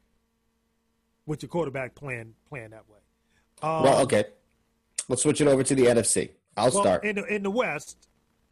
with 1.26 1.42
your 1.42 1.48
quarterback 1.48 1.94
playing 1.94 2.34
playing 2.48 2.70
that 2.70 2.88
way. 2.88 2.98
Um, 3.62 3.82
well, 3.82 4.02
okay, 4.02 4.24
let's 5.08 5.22
switch 5.22 5.40
it 5.40 5.48
over 5.48 5.62
to 5.62 5.74
the 5.74 5.84
NFC. 5.84 6.30
I'll 6.56 6.70
well, 6.70 6.82
start. 6.82 7.04
in 7.04 7.16
the 7.16 7.24
in 7.26 7.42
the 7.42 7.50
West. 7.50 8.05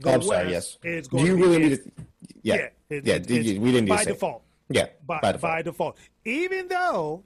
Oh, 0.04 0.12
I'm 0.14 0.22
sorry. 0.22 0.50
Yes. 0.50 0.78
is 0.82 1.08
Do 1.08 1.18
you 1.24 1.36
really 1.36 1.58
need 1.58 1.76
to? 1.84 1.90
Yeah. 2.42 2.54
Yeah, 2.54 2.68
it- 2.90 3.06
yeah. 3.06 3.14
it- 3.14 3.26
did 3.26 3.46
it's 3.46 3.58
we 3.58 3.72
didn't 3.72 3.84
need 3.84 3.90
by 3.90 3.96
to 3.98 4.04
say 4.04 4.10
default. 4.12 4.42
Yeah. 4.68 4.86
By, 5.06 5.20
by 5.20 5.32
by 5.32 5.62
default. 5.62 5.96
default. 5.96 5.98
Even 6.24 6.68
though 6.68 7.24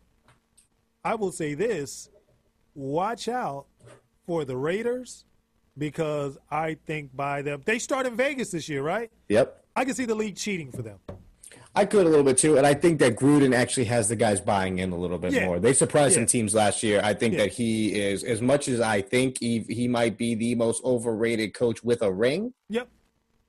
I 1.05 1.15
will 1.15 1.33
say 1.33 1.55
this, 1.55 2.11
watch 2.75 3.29
out 3.29 3.67
for 4.27 4.45
the 4.45 4.57
Raiders 4.57 5.25
because 5.77 6.37
I 6.51 6.77
think 6.87 7.15
by 7.17 7.43
them 7.43 7.63
they 7.65 7.79
start 7.79 8.07
in 8.07 8.17
Vegas 8.17 8.51
this 8.51 8.69
year, 8.69 8.83
right? 8.83 9.11
Yep. 9.29 9.65
I 9.77 9.85
can 9.85 9.95
see 9.95 10.05
the 10.05 10.15
league 10.15 10.37
cheating 10.37 10.73
for 10.73 10.83
them. 10.83 10.99
I 11.75 11.85
could 11.85 12.07
a 12.07 12.09
little 12.09 12.25
bit 12.25 12.39
too, 12.39 12.57
and 12.57 12.67
I 12.67 12.75
think 12.75 12.99
that 13.01 13.15
Gruden 13.17 13.55
actually 13.55 13.85
has 13.85 14.09
the 14.09 14.17
guys 14.17 14.41
buying 14.41 14.79
in 14.79 14.91
a 14.91 14.97
little 14.97 15.19
bit 15.19 15.33
Yeah. 15.33 15.47
more. 15.47 15.61
They 15.61 15.73
surprised 15.73 16.15
some 16.15 16.27
teams 16.27 16.55
last 16.55 16.83
year. 16.83 17.01
I 17.05 17.15
think 17.15 17.35
Yeah. 17.35 17.43
that 17.45 17.53
he 17.53 17.95
is, 18.01 18.25
as 18.25 18.43
much 18.43 18.67
as 18.69 18.81
I 18.81 19.01
think 19.01 19.39
he 19.39 19.61
he 19.69 19.87
might 19.87 20.17
be 20.19 20.35
the 20.35 20.55
most 20.55 20.83
overrated 20.85 21.55
coach 21.55 21.85
with 21.85 22.03
a 22.03 22.13
ring. 22.13 22.53
Yep, 22.69 22.89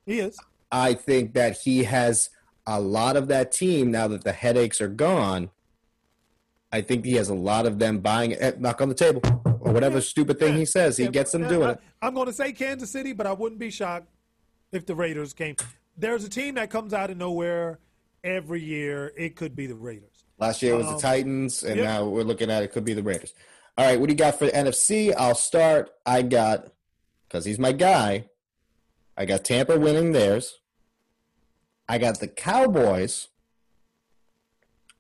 he 0.05 0.19
is. 0.19 0.37
I 0.71 0.93
think 0.93 1.33
that 1.33 1.57
he 1.63 1.85
has 1.85 2.29
a 2.67 2.79
lot 2.79 3.15
of 3.17 3.27
that 3.29 3.51
team 3.51 3.89
now 3.89 4.07
that 4.09 4.23
the 4.23 4.33
headaches 4.33 4.79
are 4.79 4.89
gone. 4.89 5.49
I 6.71 6.81
think 6.81 7.03
he 7.05 7.13
has 7.13 7.29
a 7.29 7.33
lot 7.33 7.65
of 7.65 7.79
them 7.79 7.97
buying 7.99 8.31
it. 8.31 8.37
Eh, 8.39 8.51
Knock 8.59 8.79
on 8.81 8.89
the 8.89 8.95
table 8.95 9.21
or 9.59 9.71
whatever 9.73 9.99
stupid 10.01 10.37
thing 10.37 10.55
he 10.55 10.65
says. 10.65 10.97
He 10.97 11.05
Yeah, 11.05 11.09
gets 11.09 11.31
them 11.31 11.47
doing 11.47 11.67
I, 11.69 11.71
it. 11.71 11.79
I'm 12.03 12.13
going 12.13 12.27
to 12.27 12.33
say 12.33 12.51
Kansas 12.51 12.91
City, 12.91 13.11
but 13.13 13.25
I 13.25 13.33
wouldn't 13.33 13.59
be 13.59 13.71
shocked 13.71 14.07
if 14.71 14.85
the 14.85 14.93
Raiders 14.93 15.33
came. 15.33 15.55
there's 15.97 16.23
a 16.23 16.29
team 16.29 16.55
that 16.55 16.69
comes 16.69 16.93
out 16.93 17.09
of 17.09 17.17
nowhere 17.17 17.79
every 18.23 18.61
year. 18.61 19.13
It 19.17 19.35
could 19.35 19.55
be 19.55 19.67
the 19.67 19.75
Raiders. 19.75 20.25
Last 20.37 20.61
year 20.61 20.75
was 20.75 20.87
Um, 20.87 20.95
the 20.95 20.99
Titans, 20.99 21.63
and 21.63 21.77
yep. 21.77 21.85
now 21.85 22.05
we're 22.05 22.23
looking 22.23 22.49
at 22.49 22.63
it 22.63 22.71
could 22.71 22.85
be 22.85 22.93
the 22.93 23.03
Raiders. 23.03 23.33
All 23.77 23.85
right, 23.85 23.99
what 23.99 24.07
do 24.07 24.13
you 24.13 24.17
got 24.17 24.37
for 24.37 24.45
the 24.45 24.51
NFC? 24.51 25.13
I'll 25.15 25.35
start. 25.35 25.91
I 26.05 26.21
got 26.21 26.71
because 27.27 27.45
he's 27.45 27.59
my 27.59 27.71
guy. 27.71 28.29
I 29.15 29.25
got 29.25 29.43
Tampa 29.43 29.77
winning 29.77 30.11
theirs. 30.11 30.59
I 31.87 31.97
got 31.97 32.19
the 32.19 32.27
Cowboys. 32.27 33.27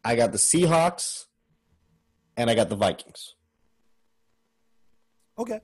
I 0.03 0.15
got 0.15 0.31
the 0.31 0.37
Seahawks, 0.37 1.25
and 2.37 2.49
I 2.49 2.55
got 2.55 2.69
the 2.69 2.75
Vikings. 2.75 3.35
Okay. 5.37 5.61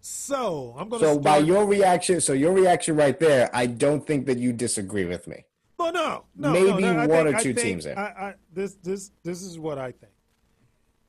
So 0.00 0.74
I'm 0.78 0.88
going 0.88 1.02
to. 1.02 1.06
So 1.06 1.12
start, 1.20 1.24
by 1.24 1.38
your 1.38 1.66
reaction, 1.66 2.20
so 2.20 2.32
your 2.32 2.52
reaction 2.52 2.96
right 2.96 3.18
there, 3.18 3.50
I 3.52 3.66
don't 3.66 4.06
think 4.06 4.26
that 4.26 4.38
you 4.38 4.52
disagree 4.52 5.04
with 5.04 5.26
me. 5.26 5.44
Oh 5.78 5.90
no, 5.90 6.24
no, 6.34 6.52
Maybe 6.52 6.82
no, 6.82 6.92
no, 6.92 7.06
one 7.06 7.08
think- 7.26 7.28
or 7.38 7.42
two 7.42 7.54
think 7.54 7.58
teams 7.66 7.84
there. 7.84 7.98
I, 7.98 8.02
I, 8.28 8.34
this, 8.52 8.74
this, 8.82 9.10
this 9.22 9.42
is 9.42 9.58
what 9.58 9.78
I 9.78 9.92
think. 9.92 10.12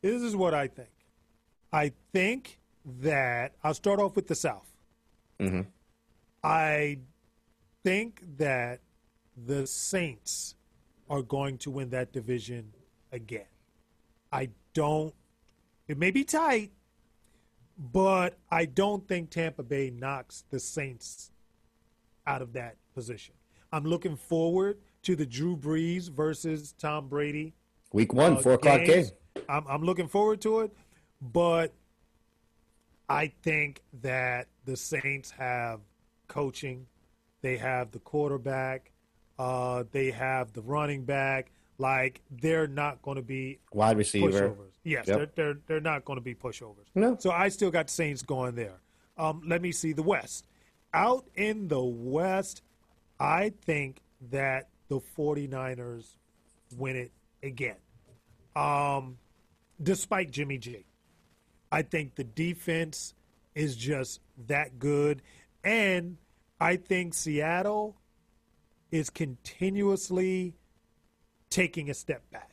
This 0.02 0.22
is 0.22 0.35
what 0.35 0.53
I 0.53 0.68
think. 0.68 0.89
I 1.72 1.94
think 2.14 2.60
that 2.99 3.53
I'll 3.64 3.73
start 3.73 3.99
off 3.99 4.15
with 4.15 4.27
the 4.27 4.35
South. 4.35 4.69
Mm-hmm. 5.39 5.61
I 6.44 6.99
think 7.84 8.22
that 8.38 8.81
the 9.45 9.65
Saints 9.68 10.56
are 11.10 11.22
going 11.22 11.57
to 11.60 11.72
win 11.72 11.89
that 11.91 12.11
division 12.11 12.73
again. 13.11 13.48
I 14.31 14.49
don't. 14.73 15.14
It 15.88 15.98
may 15.98 16.11
be 16.11 16.26
tight, 16.26 16.72
but 17.77 18.38
I 18.52 18.65
don't 18.65 19.07
think 19.07 19.30
Tampa 19.30 19.64
Bay 19.64 19.89
knocks 19.89 20.44
the 20.49 20.60
Saints 20.60 21.31
out 22.26 22.41
of 22.41 22.52
that 22.53 22.76
position. 22.94 23.35
I'm 23.72 23.84
looking 23.84 24.15
forward 24.15 24.77
to 25.03 25.15
the 25.15 25.26
Drew 25.26 25.56
Brees 25.57 26.10
versus 26.10 26.73
Tom 26.77 27.07
Brady 27.07 27.53
Week 27.94 28.14
one, 28.14 28.34
uh, 28.34 28.39
four 28.39 28.53
o'clock 28.53 28.84
game. 28.85 29.06
I'm, 29.48 29.65
I'm 29.68 29.84
looking 29.84 30.07
forward 30.07 30.41
to 30.41 30.61
it, 30.61 30.72
but 31.22 31.73
I 33.10 33.27
think 33.44 33.81
that 34.02 34.48
the 34.65 34.76
Saints 34.76 35.31
have 35.31 35.80
coaching, 36.27 36.85
they 37.41 37.56
have 37.57 37.91
the 37.91 37.99
quarterback, 37.99 38.91
uh, 39.39 39.84
they 39.91 40.11
have 40.11 40.53
the 40.53 40.61
running 40.61 41.03
back. 41.06 41.52
Like 41.80 42.22
they're 42.41 42.65
not 42.68 43.03
going 43.03 43.18
to 43.18 43.22
be 43.22 43.60
Wide 43.72 43.98
receiver. 43.98 44.31
pushovers. 44.49 44.72
Yes, 44.84 45.07
Yep. 45.07 45.18
they're, 45.18 45.27
they're 45.35 45.57
they're 45.68 45.80
not 45.80 46.06
going 46.06 46.18
to 46.18 46.23
be 46.23 46.34
pushovers. 46.34 46.88
No. 46.95 47.15
So 47.19 47.30
I 47.30 47.49
still 47.49 47.69
got 47.69 47.91
Saints 47.91 48.23
going 48.23 48.56
there. 48.56 48.80
Um, 49.15 49.44
let 49.45 49.61
me 49.61 49.72
see 49.72 49.94
the 49.94 50.02
West. 50.02 50.48
Out 50.94 51.26
in 51.35 51.68
the 51.68 51.80
West, 51.84 52.64
I 53.19 53.52
think 53.65 54.02
that 54.30 54.69
the 54.89 54.99
49ers 54.99 56.06
win 56.76 56.95
it 56.95 57.11
again. 57.44 57.77
Um, 58.56 59.18
despite 59.81 60.31
Jimmy 60.31 60.57
G. 60.57 60.85
I 61.72 61.81
think 61.81 62.15
the 62.15 62.23
defense 62.23 63.14
is 63.56 63.76
just 63.76 64.22
that 64.48 64.80
good. 64.80 65.22
And 65.64 66.18
I 66.60 66.77
think 66.77 67.14
Seattle 67.14 67.98
is 68.91 69.10
continuously 69.10 70.56
taking 71.49 71.89
a 71.89 71.94
step 71.94 72.23
back. 72.31 72.52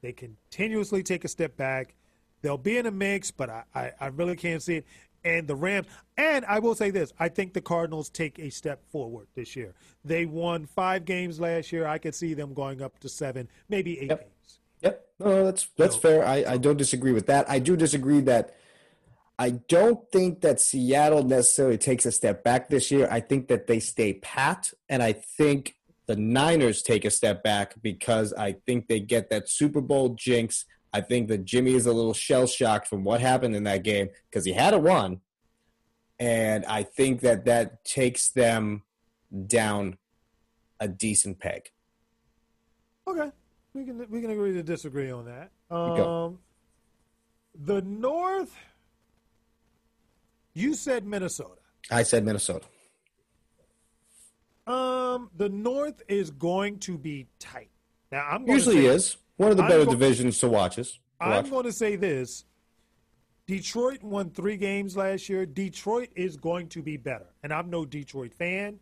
They 0.00 0.12
continuously 0.12 1.02
take 1.02 1.24
a 1.24 1.28
step 1.28 1.56
back. 1.56 1.94
They'll 2.42 2.56
be 2.56 2.78
in 2.78 2.86
a 2.86 2.90
mix, 2.90 3.30
but 3.30 3.50
I, 3.50 3.64
I, 3.74 3.92
I 4.00 4.06
really 4.06 4.36
can't 4.36 4.62
see 4.62 4.76
it. 4.76 4.86
And 5.24 5.46
the 5.46 5.54
Rams, 5.54 5.86
and 6.16 6.44
I 6.46 6.58
will 6.60 6.74
say 6.74 6.90
this: 6.90 7.12
I 7.18 7.28
think 7.28 7.52
the 7.52 7.60
Cardinals 7.60 8.08
take 8.08 8.38
a 8.38 8.48
step 8.50 8.82
forward 8.90 9.26
this 9.34 9.54
year. 9.54 9.74
They 10.04 10.24
won 10.26 10.66
five 10.66 11.04
games 11.04 11.38
last 11.38 11.72
year. 11.72 11.86
I 11.86 11.98
could 11.98 12.14
see 12.14 12.32
them 12.34 12.54
going 12.54 12.80
up 12.80 12.98
to 13.00 13.08
seven, 13.08 13.48
maybe 13.68 14.00
eight 14.00 14.08
Yep. 14.10 14.20
games. 14.20 14.58
Yep. 14.82 15.06
No, 15.20 15.44
that's 15.44 15.68
that's 15.76 15.94
So- 15.96 16.00
fair. 16.00 16.26
I, 16.26 16.44
I 16.48 16.56
don't 16.56 16.78
disagree 16.78 17.12
with 17.12 17.26
that. 17.26 17.48
I 17.50 17.58
do 17.58 17.76
disagree 17.76 18.20
that 18.22 18.54
I 19.38 19.50
don't 19.50 20.10
think 20.10 20.40
that 20.40 20.60
Seattle 20.60 21.22
necessarily 21.22 21.78
takes 21.78 22.06
a 22.06 22.12
step 22.12 22.42
back 22.42 22.68
this 22.68 22.90
year. 22.90 23.06
I 23.10 23.20
think 23.20 23.48
that 23.48 23.66
they 23.66 23.80
stay 23.80 24.14
pat, 24.14 24.72
and 24.88 25.02
I 25.02 25.12
think 25.12 25.74
the 26.06 26.16
Niners 26.16 26.82
take 26.82 27.04
a 27.04 27.10
step 27.10 27.42
back 27.42 27.74
because 27.82 28.32
I 28.32 28.52
think 28.66 28.88
they 28.88 29.00
get 29.00 29.28
that 29.30 29.48
Super 29.50 29.80
Bowl 29.82 30.10
jinx. 30.10 30.64
I 30.92 31.00
think 31.00 31.28
that 31.28 31.44
Jimmy 31.44 31.74
is 31.74 31.86
a 31.86 31.92
little 31.92 32.14
shell 32.14 32.46
shocked 32.46 32.88
from 32.88 33.04
what 33.04 33.20
happened 33.20 33.54
in 33.54 33.64
that 33.64 33.84
game 33.84 34.08
because 34.28 34.44
he 34.44 34.52
had 34.52 34.74
a 34.74 34.78
one, 34.78 35.20
and 36.18 36.64
I 36.66 36.82
think 36.82 37.20
that 37.20 37.44
that 37.44 37.84
takes 37.84 38.28
them 38.28 38.82
down 39.46 39.98
a 40.80 40.88
decent 40.88 41.38
peg. 41.38 41.70
Okay, 43.06 43.30
we 43.74 43.84
can 43.84 44.06
we 44.10 44.20
can 44.20 44.30
agree 44.30 44.52
to 44.54 44.62
disagree 44.62 45.10
on 45.10 45.26
that. 45.26 45.50
Um, 45.74 46.38
the 47.54 47.82
North, 47.82 48.54
you 50.54 50.74
said 50.74 51.06
Minnesota. 51.06 51.60
I 51.90 52.02
said 52.02 52.24
Minnesota. 52.24 52.66
Um, 54.66 55.30
the 55.36 55.48
North 55.48 56.02
is 56.08 56.30
going 56.30 56.78
to 56.80 56.98
be 56.98 57.26
tight. 57.38 57.70
Now 58.12 58.26
I'm 58.28 58.44
going 58.44 58.58
Usually 58.58 58.76
to 58.76 58.82
say, 58.82 58.94
is 58.94 59.16
one 59.40 59.50
of 59.50 59.56
the 59.56 59.62
better 59.62 59.86
go- 59.86 59.92
divisions 59.92 60.38
to 60.40 60.48
watch. 60.48 60.78
Is 60.78 60.92
to 60.92 60.98
I'm 61.20 61.48
going 61.48 61.64
to 61.64 61.72
say 61.72 61.96
this. 61.96 62.44
Detroit 63.46 64.02
won 64.02 64.30
three 64.30 64.56
games 64.56 64.96
last 64.96 65.28
year. 65.28 65.44
Detroit 65.46 66.10
is 66.14 66.36
going 66.36 66.68
to 66.68 66.82
be 66.82 66.96
better, 66.96 67.26
and 67.42 67.52
I'm 67.52 67.70
no 67.70 67.84
Detroit 67.84 68.34
fan. 68.34 68.78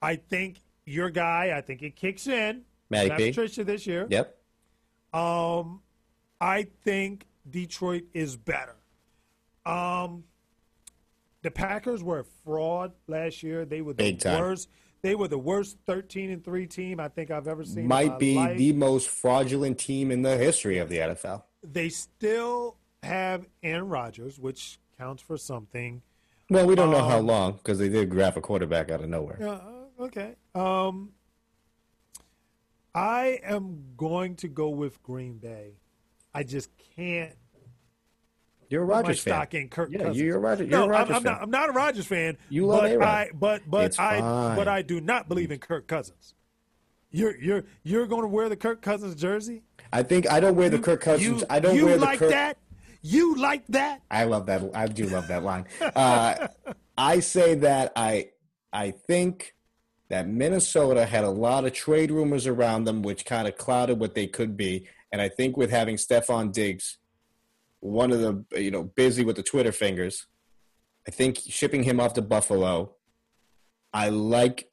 I 0.00 0.16
think 0.16 0.62
your 0.86 1.10
guy. 1.10 1.52
I 1.54 1.60
think 1.60 1.82
it 1.82 1.96
kicks 1.96 2.26
in. 2.26 2.62
Matty 2.88 3.08
Matt 3.08 3.18
P. 3.18 3.28
Patricia 3.30 3.64
this 3.64 3.86
year. 3.86 4.06
Yep. 4.08 4.38
Um, 5.12 5.82
I 6.40 6.68
think 6.84 7.26
Detroit 7.50 8.04
is 8.14 8.36
better. 8.36 8.76
Um, 9.66 10.24
the 11.42 11.50
Packers 11.50 12.02
were 12.02 12.20
a 12.20 12.24
fraud 12.44 12.92
last 13.08 13.42
year. 13.42 13.64
They 13.64 13.82
were 13.82 13.92
the 13.92 14.04
Big 14.04 14.20
time. 14.20 14.56
They 15.02 15.14
were 15.14 15.28
the 15.28 15.38
worst 15.38 15.78
thirteen 15.86 16.30
and 16.30 16.44
three 16.44 16.66
team 16.66 16.98
I 17.00 17.08
think 17.08 17.30
I've 17.30 17.46
ever 17.48 17.64
seen. 17.64 17.86
Might 17.86 18.18
be 18.18 18.34
life. 18.34 18.58
the 18.58 18.72
most 18.72 19.08
fraudulent 19.08 19.78
team 19.78 20.10
in 20.10 20.22
the 20.22 20.36
history 20.36 20.78
of 20.78 20.88
the 20.88 20.98
NFL. 20.98 21.42
They 21.62 21.88
still 21.88 22.76
have 23.02 23.46
Aaron 23.62 23.88
Rodgers, 23.88 24.38
which 24.38 24.78
counts 24.98 25.22
for 25.22 25.36
something. 25.36 26.02
Well, 26.50 26.66
we 26.66 26.74
don't 26.74 26.90
know 26.90 27.04
how 27.04 27.18
Um, 27.18 27.26
long 27.26 27.52
because 27.52 27.78
they 27.78 27.88
did 27.88 28.08
grab 28.10 28.36
a 28.36 28.40
quarterback 28.40 28.90
out 28.90 29.00
of 29.02 29.08
nowhere. 29.08 29.38
Uh, 29.40 30.02
okay. 30.04 30.34
Um, 30.54 31.10
I 32.94 33.38
am 33.44 33.84
going 33.96 34.34
to 34.36 34.48
go 34.48 34.70
with 34.70 35.02
Green 35.02 35.34
Bay. 35.38 35.74
I 36.34 36.42
just 36.42 36.70
can't 36.96 37.34
You're 38.70 38.82
a 38.82 38.86
Rodgers 38.86 39.20
fan. 39.20 39.32
stock 39.34 39.54
in 39.54 39.68
Kirk 39.68 39.90
Yeah, 39.90 39.98
Cousins. 39.98 40.18
you're 40.18 40.36
a 40.36 40.40
Rodgers. 40.40 40.68
No, 40.68 40.84
You're 40.84 40.92
a 40.92 40.98
I'm, 40.98 41.06
fan. 41.08 41.22
not. 41.22 41.42
I'm 41.42 41.50
not 41.50 41.68
a 41.70 41.72
Rodgers 41.72 42.06
fan. 42.06 42.36
You 42.50 42.66
love 42.66 42.82
but 42.82 42.92
A-Rod. 42.92 43.08
I, 43.08 43.30
but 43.34 43.62
but 43.66 43.84
It's 43.86 43.98
I 43.98 44.20
fine. 44.20 44.56
but 44.56 44.68
I 44.68 44.82
do 44.82 45.00
not 45.00 45.28
believe 45.28 45.50
in 45.50 45.58
Kirk 45.58 45.86
Cousins. 45.86 46.34
You're 47.10 47.36
you're 47.40 47.64
you're 47.82 48.06
going 48.06 48.22
to 48.22 48.28
wear 48.28 48.48
the 48.48 48.56
Kirk 48.56 48.82
Cousins 48.82 49.14
jersey? 49.14 49.62
I 49.92 50.02
think 50.02 50.30
I 50.30 50.40
don't 50.40 50.56
wear 50.56 50.68
the 50.68 50.78
Kirk 50.78 51.00
Cousins. 51.00 51.40
You, 51.40 51.46
I 51.48 51.60
don't 51.60 51.74
you 51.76 51.86
wear 51.86 51.96
the 51.98 52.04
like 52.04 52.18
Kirk. 52.18 52.30
that? 52.30 52.58
You 53.00 53.36
like 53.36 53.66
that? 53.68 54.02
I 54.10 54.24
love 54.24 54.46
that. 54.46 54.62
I 54.74 54.86
do 54.88 55.06
love 55.06 55.28
that 55.28 55.42
line. 55.44 55.64
Uh, 55.80 56.48
I 56.98 57.20
say 57.20 57.54
that 57.54 57.92
I 57.96 58.30
I 58.72 58.90
think 58.90 59.54
that 60.10 60.28
Minnesota 60.28 61.06
had 61.06 61.24
a 61.24 61.30
lot 61.30 61.64
of 61.64 61.72
trade 61.72 62.10
rumors 62.10 62.46
around 62.46 62.84
them, 62.84 63.02
which 63.02 63.24
kind 63.24 63.48
of 63.48 63.56
clouded 63.56 63.98
what 63.98 64.14
they 64.14 64.26
could 64.26 64.56
be. 64.56 64.86
And 65.12 65.22
I 65.22 65.28
think 65.30 65.56
with 65.56 65.70
having 65.70 65.96
Stefon 65.96 66.52
Diggs, 66.52 66.98
one 67.80 68.10
of 68.12 68.20
the 68.20 68.44
you 68.60 68.70
know 68.70 68.84
busy 68.84 69.24
with 69.24 69.36
the 69.36 69.42
Twitter 69.42 69.72
fingers, 69.72 70.26
I 71.06 71.10
think 71.10 71.38
shipping 71.38 71.82
him 71.82 72.00
off 72.00 72.14
to 72.14 72.22
Buffalo. 72.22 72.94
I 73.92 74.10
like, 74.10 74.70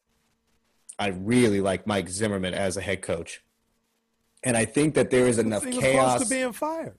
I 0.99 1.07
really 1.07 1.61
like 1.61 1.87
Mike 1.87 2.09
Zimmerman 2.09 2.53
as 2.53 2.77
a 2.77 2.81
head 2.81 3.01
coach, 3.01 3.41
and 4.43 4.57
I 4.57 4.65
think 4.65 4.95
that 4.95 5.09
there 5.09 5.27
is 5.27 5.37
enough 5.37 5.63
he 5.63 5.69
was 5.69 5.79
chaos. 5.79 6.15
close 6.17 6.29
to 6.29 6.35
being 6.35 6.51
fired. 6.51 6.97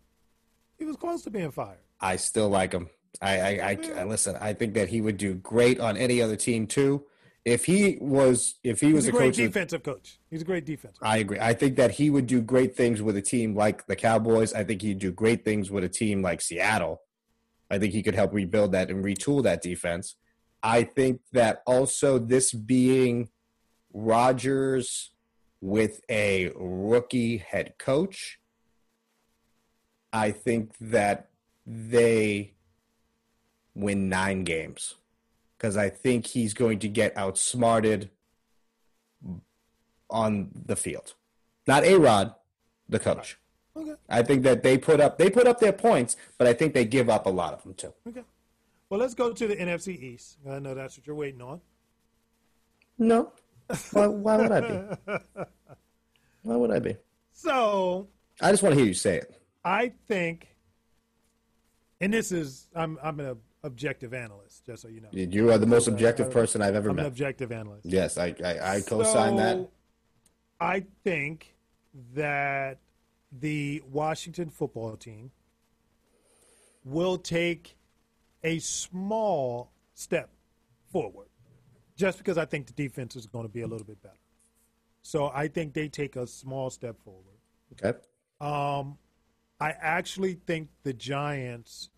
He 0.78 0.84
was 0.84 0.96
close 0.96 1.22
to 1.22 1.30
being 1.30 1.50
fired. 1.50 1.78
I 2.00 2.16
still 2.16 2.48
like 2.48 2.72
him. 2.72 2.88
I, 3.22 3.40
I, 3.40 3.48
I, 3.48 3.78
I 3.98 4.04
listen. 4.04 4.36
I 4.40 4.52
think 4.52 4.74
that 4.74 4.88
he 4.88 5.00
would 5.00 5.16
do 5.16 5.34
great 5.34 5.80
on 5.80 5.96
any 5.96 6.20
other 6.20 6.36
team 6.36 6.66
too. 6.66 7.04
If 7.46 7.64
he 7.64 7.96
was, 8.00 8.56
if 8.64 8.80
he 8.80 8.92
was 8.92 9.06
a 9.06 9.10
a 9.10 9.12
great 9.12 9.26
coach, 9.26 9.38
of- 9.38 9.52
defensive 9.52 9.82
coach. 9.84 10.18
He's 10.28 10.42
a 10.42 10.44
great 10.44 10.64
defensive. 10.64 10.98
I 11.00 11.18
agree. 11.18 11.38
I 11.38 11.54
think 11.54 11.76
that 11.76 11.92
he 11.92 12.10
would 12.10 12.26
do 12.26 12.42
great 12.42 12.76
things 12.76 13.00
with 13.00 13.16
a 13.16 13.22
team 13.22 13.54
like 13.54 13.86
the 13.86 13.94
Cowboys. 13.94 14.52
I 14.52 14.64
think 14.64 14.82
he'd 14.82 14.98
do 14.98 15.12
great 15.12 15.44
things 15.44 15.70
with 15.70 15.84
a 15.84 15.88
team 15.88 16.22
like 16.22 16.40
Seattle. 16.40 17.02
I 17.70 17.78
think 17.78 17.92
he 17.92 18.02
could 18.02 18.16
help 18.16 18.34
rebuild 18.34 18.72
that 18.72 18.90
and 18.90 19.04
retool 19.04 19.44
that 19.44 19.62
defense. 19.62 20.16
I 20.60 20.82
think 20.82 21.20
that 21.32 21.62
also 21.66 22.18
this 22.18 22.52
being 22.52 23.28
Rodgers 23.94 25.12
with 25.60 26.00
a 26.10 26.50
rookie 26.56 27.36
head 27.38 27.74
coach, 27.78 28.40
I 30.12 30.32
think 30.32 30.72
that 30.80 31.28
they 31.64 32.54
win 33.72 34.08
nine 34.08 34.42
games 34.42 34.96
because 35.56 35.76
I 35.76 35.88
think 35.88 36.26
he's 36.26 36.54
going 36.54 36.78
to 36.80 36.88
get 36.88 37.16
outsmarted 37.16 38.10
on 40.10 40.50
the 40.54 40.76
field. 40.76 41.14
Not 41.66 41.84
A 41.84 41.96
Rod, 41.98 42.34
the 42.88 42.98
coach. 42.98 43.38
Okay. 43.76 43.94
I 44.08 44.22
think 44.22 44.42
that 44.44 44.62
they 44.62 44.78
put 44.78 45.00
up 45.00 45.18
they 45.18 45.28
put 45.28 45.46
up 45.46 45.60
their 45.60 45.72
points, 45.72 46.16
but 46.38 46.46
I 46.46 46.54
think 46.54 46.72
they 46.72 46.84
give 46.84 47.10
up 47.10 47.26
a 47.26 47.30
lot 47.30 47.52
of 47.52 47.62
them 47.62 47.74
too. 47.74 47.92
Okay. 48.08 48.22
Well, 48.88 49.00
let's 49.00 49.14
go 49.14 49.32
to 49.32 49.48
the 49.48 49.56
NFC 49.56 50.00
East. 50.00 50.38
I 50.48 50.60
know 50.60 50.74
that's 50.74 50.96
what 50.96 51.06
you're 51.06 51.16
waiting 51.16 51.42
on. 51.42 51.60
No. 52.98 53.32
Why, 53.92 54.06
why 54.06 54.36
would 54.36 54.52
I 54.52 54.60
be? 54.60 55.12
Why 56.42 56.54
would 56.54 56.70
I 56.70 56.78
be? 56.78 56.96
So 57.32 58.06
I 58.40 58.52
just 58.52 58.62
want 58.62 58.74
to 58.74 58.78
hear 58.78 58.86
you 58.86 58.94
say 58.94 59.16
it. 59.16 59.42
I 59.64 59.92
think, 60.06 60.54
and 62.00 62.14
this 62.14 62.30
is 62.30 62.68
I'm 62.76 62.96
I'm 63.02 63.18
an 63.18 63.36
objective 63.62 64.14
analyst, 64.14 64.64
just 64.64 64.82
so 64.82 64.88
you 64.88 65.00
know. 65.00 65.08
You 65.12 65.50
are 65.50 65.58
the 65.58 65.66
most 65.66 65.88
objective 65.88 66.30
person 66.30 66.62
I've 66.62 66.74
ever 66.74 66.90
I'm 66.90 66.98
an 66.98 67.04
met. 67.04 67.06
objective 67.06 67.52
analyst. 67.52 67.86
Yes, 67.86 68.18
I 68.18 68.34
I, 68.44 68.76
I 68.76 68.80
co-sign 68.80 69.36
that. 69.36 69.68
I 70.60 70.84
think 71.04 71.54
that 72.14 72.78
the 73.32 73.82
Washington 73.90 74.50
football 74.50 74.96
team 74.96 75.30
will 76.84 77.18
take 77.18 77.76
a 78.44 78.58
small 78.60 79.72
step 79.94 80.30
forward 80.92 81.28
just 81.96 82.18
because 82.18 82.38
I 82.38 82.44
think 82.44 82.66
the 82.66 82.72
defense 82.72 83.16
is 83.16 83.26
going 83.26 83.44
to 83.44 83.52
be 83.52 83.62
a 83.62 83.66
little 83.66 83.86
bit 83.86 84.00
better. 84.02 84.14
So 85.02 85.30
I 85.34 85.48
think 85.48 85.74
they 85.74 85.88
take 85.88 86.16
a 86.16 86.26
small 86.26 86.70
step 86.70 86.96
forward. 87.02 87.38
Okay. 87.72 87.98
Um, 88.40 88.98
I 89.60 89.70
actually 89.80 90.34
think 90.34 90.68
the 90.82 90.92
Giants, 90.92 91.88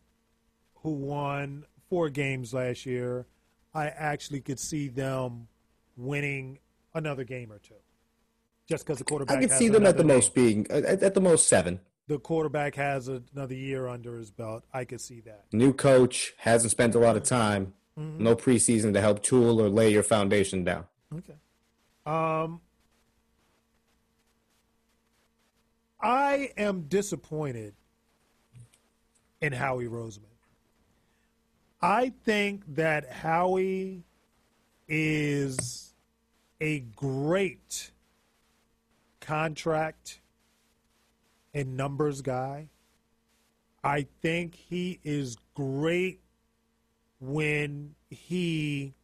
who 0.82 0.90
won 0.92 1.64
four 1.88 2.08
games 2.10 2.52
last 2.54 2.86
year, 2.86 3.26
I 3.74 3.86
actually 3.88 4.40
could 4.40 4.60
see 4.60 4.88
them 4.88 5.48
winning 5.96 6.58
another 6.94 7.24
game 7.24 7.52
or 7.52 7.58
two. 7.58 7.74
Just 8.68 8.84
because 8.84 8.98
the 8.98 9.04
quarterback, 9.04 9.38
I 9.38 9.40
could 9.40 9.52
see 9.52 9.68
them 9.68 9.86
at 9.86 9.96
the 9.96 10.02
another- 10.02 10.14
most 10.18 10.34
being 10.34 10.66
at, 10.70 11.02
at 11.02 11.14
the 11.14 11.20
most 11.20 11.48
seven. 11.48 11.80
The 12.06 12.18
quarterback 12.18 12.74
has 12.76 13.08
another 13.08 13.54
year 13.54 13.86
under 13.86 14.16
his 14.16 14.30
belt. 14.30 14.64
I 14.72 14.84
could 14.86 15.00
see 15.00 15.20
that. 15.20 15.44
New 15.52 15.74
coach 15.74 16.32
hasn't 16.38 16.70
spent 16.70 16.94
a 16.94 16.98
lot 16.98 17.16
of 17.16 17.22
time. 17.22 17.74
No 17.96 18.36
preseason 18.36 18.92
to 18.94 19.00
help 19.00 19.22
tool 19.24 19.60
or 19.60 19.68
lay 19.68 19.90
your 19.92 20.04
foundation 20.04 20.62
down. 20.62 20.84
Okay. 21.12 21.34
Um, 22.06 22.60
I 26.00 26.50
am 26.56 26.82
disappointed 26.82 27.74
in 29.40 29.52
Howie 29.52 29.86
Roseman. 29.88 30.22
I 31.80 32.12
think 32.24 32.74
that 32.74 33.08
Howie 33.08 34.02
is 34.88 35.94
a 36.60 36.80
great 36.80 37.92
contract 39.20 40.20
and 41.54 41.76
numbers 41.76 42.20
guy. 42.20 42.70
I 43.84 44.08
think 44.22 44.56
he 44.56 44.98
is 45.04 45.36
great 45.54 46.20
when 47.20 47.94
he 48.10 48.94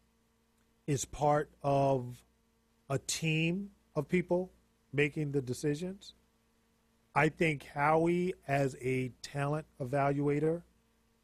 is 0.88 1.04
part 1.04 1.50
of 1.62 2.24
a 2.90 2.98
team 2.98 3.70
of 3.94 4.08
people 4.08 4.50
making 4.92 5.30
the 5.30 5.40
decisions. 5.40 6.14
I 7.14 7.28
think 7.28 7.66
Howie, 7.66 8.34
as 8.48 8.76
a 8.80 9.12
talent 9.22 9.66
evaluator 9.80 10.62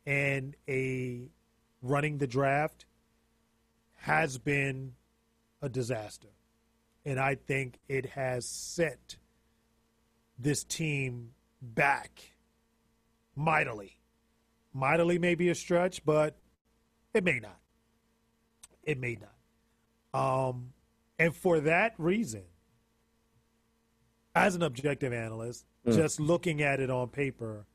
and 0.06 0.54
a 0.68 1.28
running 1.82 2.18
the 2.18 2.26
draft, 2.26 2.86
has 3.98 4.38
been 4.38 4.94
a 5.62 5.68
disaster. 5.68 6.28
And 7.04 7.18
I 7.18 7.34
think 7.34 7.78
it 7.88 8.06
has 8.06 8.46
set 8.46 9.16
this 10.38 10.64
team 10.64 11.30
back 11.62 12.32
mightily. 13.34 13.98
Mightily 14.72 15.18
may 15.18 15.34
be 15.34 15.48
a 15.48 15.54
stretch, 15.54 16.04
but 16.04 16.36
it 17.12 17.24
may 17.24 17.40
not. 17.40 17.58
It 18.82 18.98
may 18.98 19.18
not. 19.20 20.48
Um, 20.48 20.72
and 21.18 21.34
for 21.34 21.60
that 21.60 21.94
reason, 21.98 22.44
as 24.34 24.54
an 24.54 24.62
objective 24.62 25.12
analyst, 25.12 25.66
just 25.86 26.20
looking 26.20 26.62
at 26.62 26.80
it 26.80 26.90
on 26.90 27.08
paper, 27.08 27.66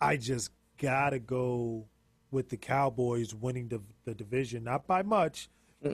I 0.00 0.16
just 0.16 0.50
gotta 0.78 1.18
go 1.18 1.86
with 2.30 2.48
the 2.48 2.56
Cowboys 2.56 3.34
winning 3.34 3.68
the, 3.68 3.80
the 4.04 4.14
division, 4.14 4.64
not 4.64 4.86
by 4.86 5.02
much, 5.02 5.48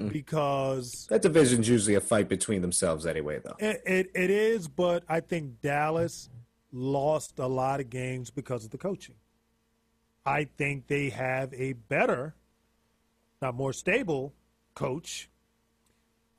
because 0.08 1.06
That 1.08 1.22
division's 1.22 1.68
usually 1.68 1.94
a 1.94 2.00
fight 2.00 2.28
between 2.28 2.60
themselves 2.60 3.06
anyway, 3.06 3.40
though. 3.42 3.56
it, 3.58 3.82
it, 3.86 4.10
it 4.14 4.30
is, 4.30 4.68
but 4.68 5.04
I 5.08 5.20
think 5.20 5.60
Dallas 5.60 6.28
lost 6.72 7.38
a 7.38 7.46
lot 7.46 7.80
of 7.80 7.88
games 7.88 8.30
because 8.30 8.64
of 8.64 8.70
the 8.70 8.78
coaching. 8.78 9.14
I 10.24 10.44
think 10.58 10.88
they 10.88 11.10
have 11.10 11.54
a 11.54 11.74
better, 11.74 12.34
not 13.40 13.54
more 13.54 13.72
stable 13.72 14.34
coach. 14.74 15.30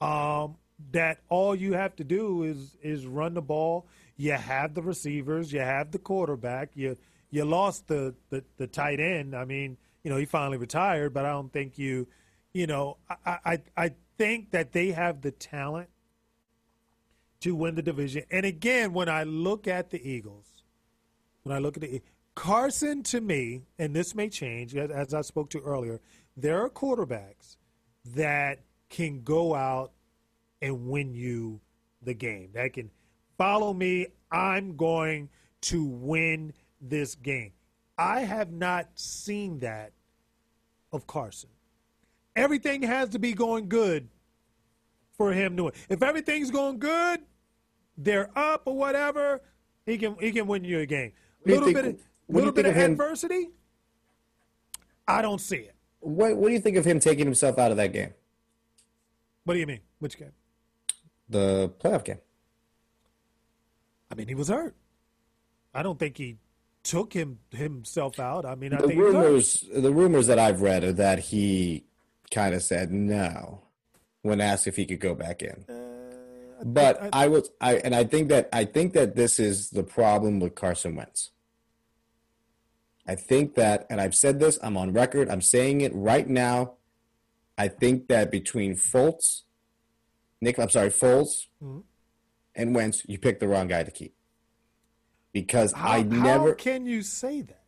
Um, 0.02 0.58
that 0.92 1.20
all 1.30 1.56
you 1.56 1.74
have 1.74 1.96
to 1.96 2.04
do 2.04 2.44
is 2.44 2.78
is 2.84 3.08
run 3.08 3.34
the 3.34 3.42
ball. 3.42 3.88
You 4.16 4.34
have 4.34 4.76
the 4.76 4.82
receivers, 4.82 5.52
you 5.52 5.62
have 5.62 5.92
the 5.92 5.98
quarterback. 6.00 6.70
You 6.76 6.98
you 7.32 7.46
lost 7.46 7.88
the, 7.88 8.14
the, 8.30 8.44
the 8.58 8.68
tight 8.68 9.00
end. 9.00 9.36
I 9.36 9.46
mean, 9.46 9.78
you 10.08 10.14
know, 10.14 10.20
he 10.20 10.26
finally 10.26 10.56
retired, 10.56 11.14
but 11.14 11.26
I 11.26 11.32
don't 11.32 11.52
think 11.52 11.78
you, 11.78 12.08
you 12.54 12.66
know, 12.66 12.96
I 13.26 13.40
I, 13.44 13.62
I 13.76 13.92
think 14.18 14.52
that 14.52 14.72
they 14.72 14.92
have 14.92 15.20
the 15.20 15.32
talent 15.32 15.90
to 17.42 17.54
win 17.54 17.76
the 17.76 17.82
division. 17.82 18.24
And 18.32 18.46
again, 18.46 18.94
when 18.94 19.10
I 19.10 19.24
look 19.24 19.68
at 19.68 19.90
the 19.90 20.10
Eagles, 20.10 20.64
when 21.44 21.54
I 21.54 21.60
look 21.60 21.76
at 21.76 21.82
the 21.82 22.02
Carson, 22.36 23.04
to 23.04 23.20
me, 23.20 23.64
and 23.78 23.94
this 23.94 24.16
may 24.16 24.30
change 24.30 24.74
as, 24.78 24.90
as 24.92 25.14
I 25.14 25.20
spoke 25.20 25.50
to 25.50 25.60
earlier, 25.60 26.00
there 26.38 26.64
are 26.64 26.70
quarterbacks 26.70 27.58
that 28.16 28.60
can 28.88 29.24
go 29.24 29.56
out 29.56 29.92
and 30.62 30.88
win 30.88 31.16
you 31.16 31.60
the 32.02 32.14
game. 32.14 32.52
That 32.54 32.72
can 32.72 32.92
follow 33.38 33.74
me. 33.74 34.08
I'm 34.32 34.78
going 34.78 35.28
to 35.64 35.84
win 35.84 36.54
this 36.80 37.16
game. 37.16 37.52
I 37.98 38.22
have 38.22 38.54
not 38.54 38.88
seen 38.96 39.60
that 39.60 39.92
of 40.92 41.08
Carson. 41.08 41.50
Everything 42.36 42.82
has 42.84 43.10
to 43.10 43.20
be 43.20 43.34
going 43.34 43.68
good 43.68 44.08
for 45.18 45.32
him 45.34 45.58
to 45.58 45.66
win. 45.66 45.74
If 45.90 46.04
everything's 46.04 46.52
going 46.52 46.80
good, 46.80 47.22
they're 47.98 48.30
up 48.38 48.64
or 48.66 48.76
whatever, 48.78 49.42
he 49.86 49.98
can 49.98 50.16
he 50.20 50.32
can 50.32 50.46
win 50.48 50.64
you 50.64 50.80
a 50.80 50.86
game. 50.86 51.14
A 51.46 51.50
Little 51.50 51.66
think- 51.66 51.76
bit 51.78 51.86
of, 51.86 52.00
little 52.30 52.52
bit 52.52 52.66
of 52.66 52.76
of 52.76 52.82
adversity. 52.84 53.50
I 55.08 55.22
don't 55.22 55.40
see 55.42 55.58
it. 55.58 55.76
What 56.00 56.36
What 56.38 56.50
do 56.50 56.54
you 56.54 56.60
think 56.60 56.78
of 56.78 56.86
him 56.86 57.00
taking 57.00 57.26
himself 57.26 57.58
out 57.58 57.72
of 57.72 57.78
that 57.78 57.92
game, 57.94 58.14
What 59.46 59.56
do 59.56 59.60
you 59.60 59.66
mean? 59.68 59.80
Which 60.00 60.18
game? 60.18 60.32
the 61.30 61.70
playoff 61.80 62.06
game? 62.06 62.20
I 64.10 64.16
mean, 64.16 64.28
he 64.30 64.36
was 64.36 64.48
hurt. 64.48 64.76
I 65.74 65.84
don't 65.84 66.00
think 66.00 66.18
he 66.18 66.38
took 66.88 67.14
him 67.14 67.40
himself 67.52 68.20
out. 68.20 68.46
I 68.46 68.56
mean, 68.56 68.74
I 68.74 68.78
The 68.82 68.96
rumors, 68.96 69.66
the 69.74 69.92
rumors 69.92 70.28
that 70.28 70.40
I've 70.40 70.62
read 70.62 70.84
are 70.84 70.94
that 70.94 71.20
he 71.20 71.84
kind 72.32 72.54
of 72.56 72.62
said 72.64 72.92
no 72.92 73.62
when 74.22 74.40
asked 74.42 74.68
if 74.68 74.76
he 74.76 74.86
could 74.86 75.00
go 75.00 75.14
back 75.16 75.42
in. 75.42 75.66
But 76.64 77.02
I- 77.02 77.10
I, 77.24 77.28
was, 77.28 77.50
I, 77.62 77.76
and 77.78 77.94
I 77.94 78.04
think 78.04 78.30
that 78.30 78.50
I 78.52 78.66
think 78.66 78.94
that 78.94 79.16
this 79.16 79.40
is 79.40 79.70
the 79.70 79.84
problem 79.84 80.40
with 80.40 80.56
Carson 80.56 80.96
Wentz. 80.96 81.32
I 83.08 83.16
think 83.16 83.56
that, 83.56 83.86
and 83.90 84.02
I've 84.02 84.16
said 84.16 84.40
this, 84.40 84.58
I'm 84.62 84.76
on 84.76 84.92
record, 84.92 85.30
I'm 85.30 85.42
saying 85.42 85.82
it 85.82 85.94
right 85.96 86.28
now. 86.28 86.74
I 87.58 87.68
think 87.70 88.08
that 88.10 88.32
between 88.32 88.76
Fultz, 88.76 89.44
Nick, 90.42 90.60
I'm 90.60 90.70
sorry, 90.70 90.90
Foles, 90.90 91.46
Mm-hmm. 91.64 91.80
and 92.56 92.76
Wentz, 92.76 93.04
you 93.08 93.18
picked 93.18 93.40
the 93.40 93.48
wrong 93.48 93.68
guy 93.68 93.84
to 93.84 93.92
keep. 93.92 94.14
Because 95.42 95.72
How, 95.74 95.90
I 95.90 95.98
how 96.00 96.04
never, 96.04 96.56
can 96.56 96.86
you 96.86 97.02
say 97.04 97.42
that? 97.42 97.62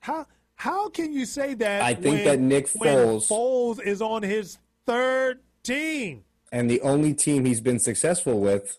How 0.00 0.26
how 0.54 0.88
can 0.88 1.12
you 1.12 1.26
say 1.26 1.54
that? 1.54 1.82
I 1.82 1.94
think 1.94 2.16
when- 2.16 2.24
that 2.24 2.38
Nick 2.40 2.66
Foles- 2.68 3.28
Foles 3.28 3.82
is 3.84 4.00
on 4.00 4.22
his 4.22 4.58
third 4.86 5.40
team. 5.64 6.24
and 6.52 6.70
the 6.70 6.80
only 6.82 7.12
team 7.14 7.44
he's 7.44 7.60
been 7.60 7.80
successful 7.80 8.38
with 8.40 8.78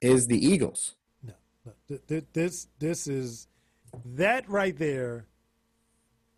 is 0.00 0.26
the 0.26 0.44
Eagles. 0.44 0.96
No, 1.22 1.34
no. 1.64 1.72
Th- 1.88 2.00
th- 2.08 2.24
This 2.32 2.66
this 2.80 3.06
is 3.06 3.46
that 4.04 4.48
right 4.48 4.76
there 4.76 5.26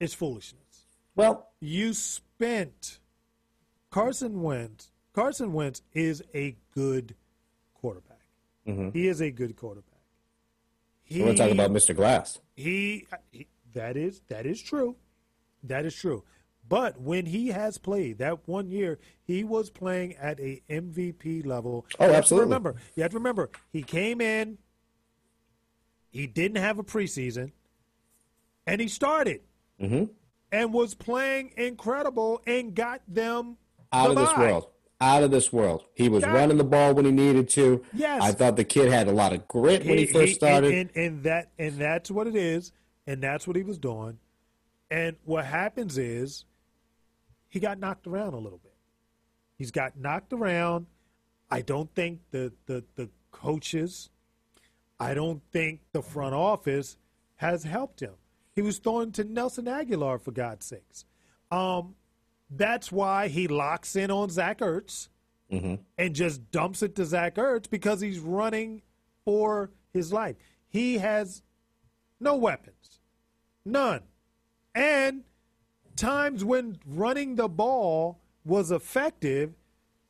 is 0.00 0.12
foolishness. 0.12 0.60
Well, 1.16 1.48
You 1.60 1.94
spent 1.94 2.98
Carson 3.90 4.42
Wentz. 4.42 4.90
Carson 5.14 5.52
Wentz 5.54 5.80
is 5.94 6.22
a 6.34 6.56
good 6.74 7.14
quarterback. 7.72 8.20
Mm-hmm. 8.66 8.90
He 8.90 9.06
is 9.08 9.22
a 9.22 9.30
good 9.30 9.54
quarterback. 9.56 9.93
He, 11.14 11.22
we're 11.22 11.34
talking 11.34 11.52
about 11.58 11.70
Mr. 11.70 11.94
Glass. 11.94 12.40
he, 12.56 13.06
he 13.32 13.46
that 13.72 13.96
is 13.96 14.20
that 14.28 14.46
is 14.46 14.60
true 14.62 14.96
that 15.62 15.84
is 15.84 15.94
true 15.94 16.22
But 16.68 17.00
when 17.00 17.26
he 17.26 17.48
has 17.48 17.76
played 17.78 18.18
that 18.18 18.46
one 18.48 18.70
year, 18.70 18.98
he 19.22 19.44
was 19.44 19.68
playing 19.70 20.14
at 20.16 20.38
a 20.40 20.62
MVP 20.70 21.44
level. 21.44 21.84
Oh, 22.00 22.06
You 22.06 22.12
absolutely. 22.14 22.46
Remember, 22.46 22.74
you 22.94 23.02
have 23.02 23.12
to 23.12 23.18
remember, 23.18 23.50
he 23.72 23.82
came 23.82 24.20
in. 24.20 24.58
He 26.10 26.26
didn't 26.26 26.58
have 26.58 26.78
a 26.78 26.84
preseason, 26.84 27.52
and 28.66 28.80
he 28.80 28.88
started 28.88 29.40
Mm-hmm. 29.80 30.04
and 30.52 30.72
was 30.72 30.94
playing 30.94 31.52
incredible 31.56 32.40
and 32.46 32.74
got 32.74 33.00
them 33.08 33.56
Out 33.92 34.10
of 34.10 34.14
the 34.16 34.24
this 34.24 34.36
world. 34.38 34.68
Out 35.04 35.22
of 35.22 35.30
this 35.30 35.52
world. 35.52 35.84
He 35.94 36.08
was 36.08 36.24
God. 36.24 36.32
running 36.34 36.56
the 36.56 36.64
ball 36.64 36.94
when 36.94 37.04
he 37.04 37.10
needed 37.10 37.50
to. 37.50 37.84
Yes. 37.92 38.22
I 38.22 38.32
thought 38.32 38.56
the 38.56 38.64
kid 38.64 38.90
had 38.90 39.06
a 39.06 39.12
lot 39.12 39.34
of 39.34 39.46
grit 39.46 39.84
when 39.84 39.98
he, 39.98 40.06
first 40.06 40.34
started. 40.34 40.72
and, 40.72 40.90
and, 40.94 41.06
and 41.06 41.22
that 41.24 41.50
and 41.58 41.76
that's 41.78 42.10
what 42.10 42.26
it 42.26 42.34
is, 42.34 42.72
and 43.06 43.22
that's 43.22 43.46
what 43.46 43.54
he 43.54 43.62
was 43.62 43.78
doing. 43.78 44.18
And 44.90 45.16
what 45.24 45.44
happens 45.44 45.98
is 45.98 46.46
he 47.48 47.60
got 47.60 47.78
knocked 47.78 48.06
around 48.06 48.32
a 48.32 48.38
little 48.38 48.58
bit. 48.58 48.74
He's 49.58 49.70
got 49.70 49.96
knocked 49.96 50.32
around. 50.32 50.86
I 51.50 51.60
don't 51.60 51.94
think 51.94 52.20
the 52.30 52.52
the, 52.66 52.82
the 52.96 53.10
coaches, 53.30 54.08
I 54.98 55.12
don't 55.12 55.42
think 55.52 55.80
the 55.92 56.02
front 56.02 56.34
office 56.34 56.96
has 57.36 57.62
helped 57.62 58.00
him. 58.00 58.14
He 58.54 58.62
was 58.62 58.78
throwing 58.78 59.12
to 59.12 59.24
Nelson 59.24 59.66
Agholor 59.66 60.20
for 60.20 60.30
God's 60.30 60.64
sakes. 60.64 61.04
Um, 61.50 61.94
that's 62.50 62.92
why 62.92 63.28
he 63.28 63.48
locks 63.48 63.96
in 63.96 64.10
on 64.10 64.30
Zach 64.30 64.58
Ertz 64.58 65.08
mm-hmm. 65.50 65.76
and 65.98 66.14
just 66.14 66.50
dumps 66.50 66.82
it 66.82 66.94
to 66.96 67.04
Zach 67.04 67.36
Ertz 67.36 67.68
because 67.68 68.00
he's 68.00 68.18
running 68.18 68.82
for 69.24 69.70
his 69.92 70.12
life. 70.12 70.36
He 70.68 70.98
has 70.98 71.42
no 72.20 72.36
weapons, 72.36 73.00
none. 73.64 74.02
And 74.74 75.24
times 75.96 76.44
when 76.44 76.78
running 76.86 77.36
the 77.36 77.48
ball 77.48 78.20
was 78.44 78.70
effective, 78.70 79.54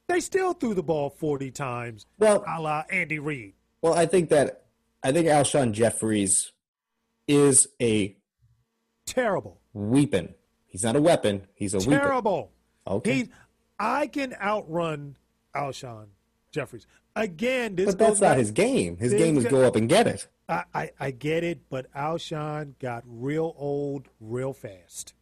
they 0.06 0.20
still 0.20 0.52
threw 0.52 0.74
the 0.74 0.82
ball 0.82 1.10
40 1.10 1.50
times, 1.50 2.06
Well- 2.18 2.44
a 2.46 2.60
la 2.60 2.84
Andy 2.90 3.18
Reid. 3.18 3.54
Well, 3.82 3.94
I 3.94 4.06
think 4.06 4.30
that 4.30 4.62
I 5.02 5.12
think 5.12 5.26
Alshon 5.28 5.72
Jeffries 5.72 6.52
is 7.28 7.68
a 7.80 8.16
Terrible. 9.04 9.60
weapon. 9.74 10.34
He's 10.74 10.82
not 10.82 10.96
a 10.96 11.00
weapon. 11.00 11.46
He's 11.54 11.72
a. 11.72 11.78
Terrible. 11.78 12.50
Okay. 12.84 13.14
He, 13.14 13.28
I 13.78 14.08
can 14.08 14.34
outrun 14.42 15.14
Alshon 15.54 16.06
Jeffries. 16.50 16.88
Again, 17.14 17.76
this 17.76 17.86
But 17.86 17.98
that's 18.00 18.20
not 18.20 18.30
back- 18.30 18.38
his 18.38 18.50
game. 18.50 18.96
His 18.96 19.14
game 19.14 19.36
is 19.36 19.44
go 19.44 19.62
up 19.62 19.76
and 19.76 19.88
get 19.88 20.08
it. 20.08 20.26
I, 20.48 20.64
I, 20.74 20.90
I 20.98 21.10
get 21.12 21.44
it, 21.44 21.60
but 21.70 21.86
Alshon 21.94 22.76
got 22.80 23.04
real 23.06 23.54
old 23.56 24.08
real 24.18 24.52
fast. 24.52 25.14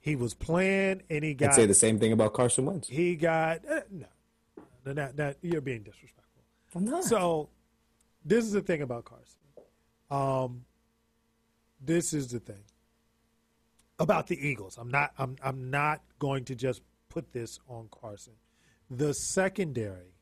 He 0.00 0.16
was 0.16 0.34
playing 0.34 1.02
and 1.08 1.22
he 1.22 1.34
got. 1.34 1.50
I'd 1.50 1.54
say 1.54 1.66
the 1.66 1.74
same 1.74 2.00
thing 2.00 2.10
about 2.10 2.34
Carson 2.34 2.64
Wentz. 2.66 2.88
he 2.88 3.14
got 3.14 3.60
uh, 3.70 3.82
no, 3.92 4.06
no, 4.84 4.92
no, 4.92 5.10
no, 5.16 5.34
you're 5.40 5.60
being 5.60 5.84
disrespectful. 5.84 6.42
I'm 6.74 6.84
not. 6.84 7.04
So 7.04 7.48
this 8.24 8.44
is 8.44 8.50
the 8.50 8.60
thing 8.60 8.82
about 8.82 9.04
Carson. 9.04 9.38
Um, 10.10 10.64
this 11.80 12.12
is 12.12 12.26
the 12.32 12.40
thing 12.40 12.64
about 13.98 14.26
the 14.26 14.38
Eagles. 14.46 14.76
I'm 14.78 14.90
not. 14.90 15.12
I'm. 15.18 15.36
I'm 15.42 15.70
not 15.70 16.02
going 16.18 16.44
to 16.46 16.54
just 16.54 16.82
put 17.08 17.32
this 17.32 17.58
on 17.68 17.88
Carson. 17.90 18.34
The 18.90 19.12
secondary 19.12 20.14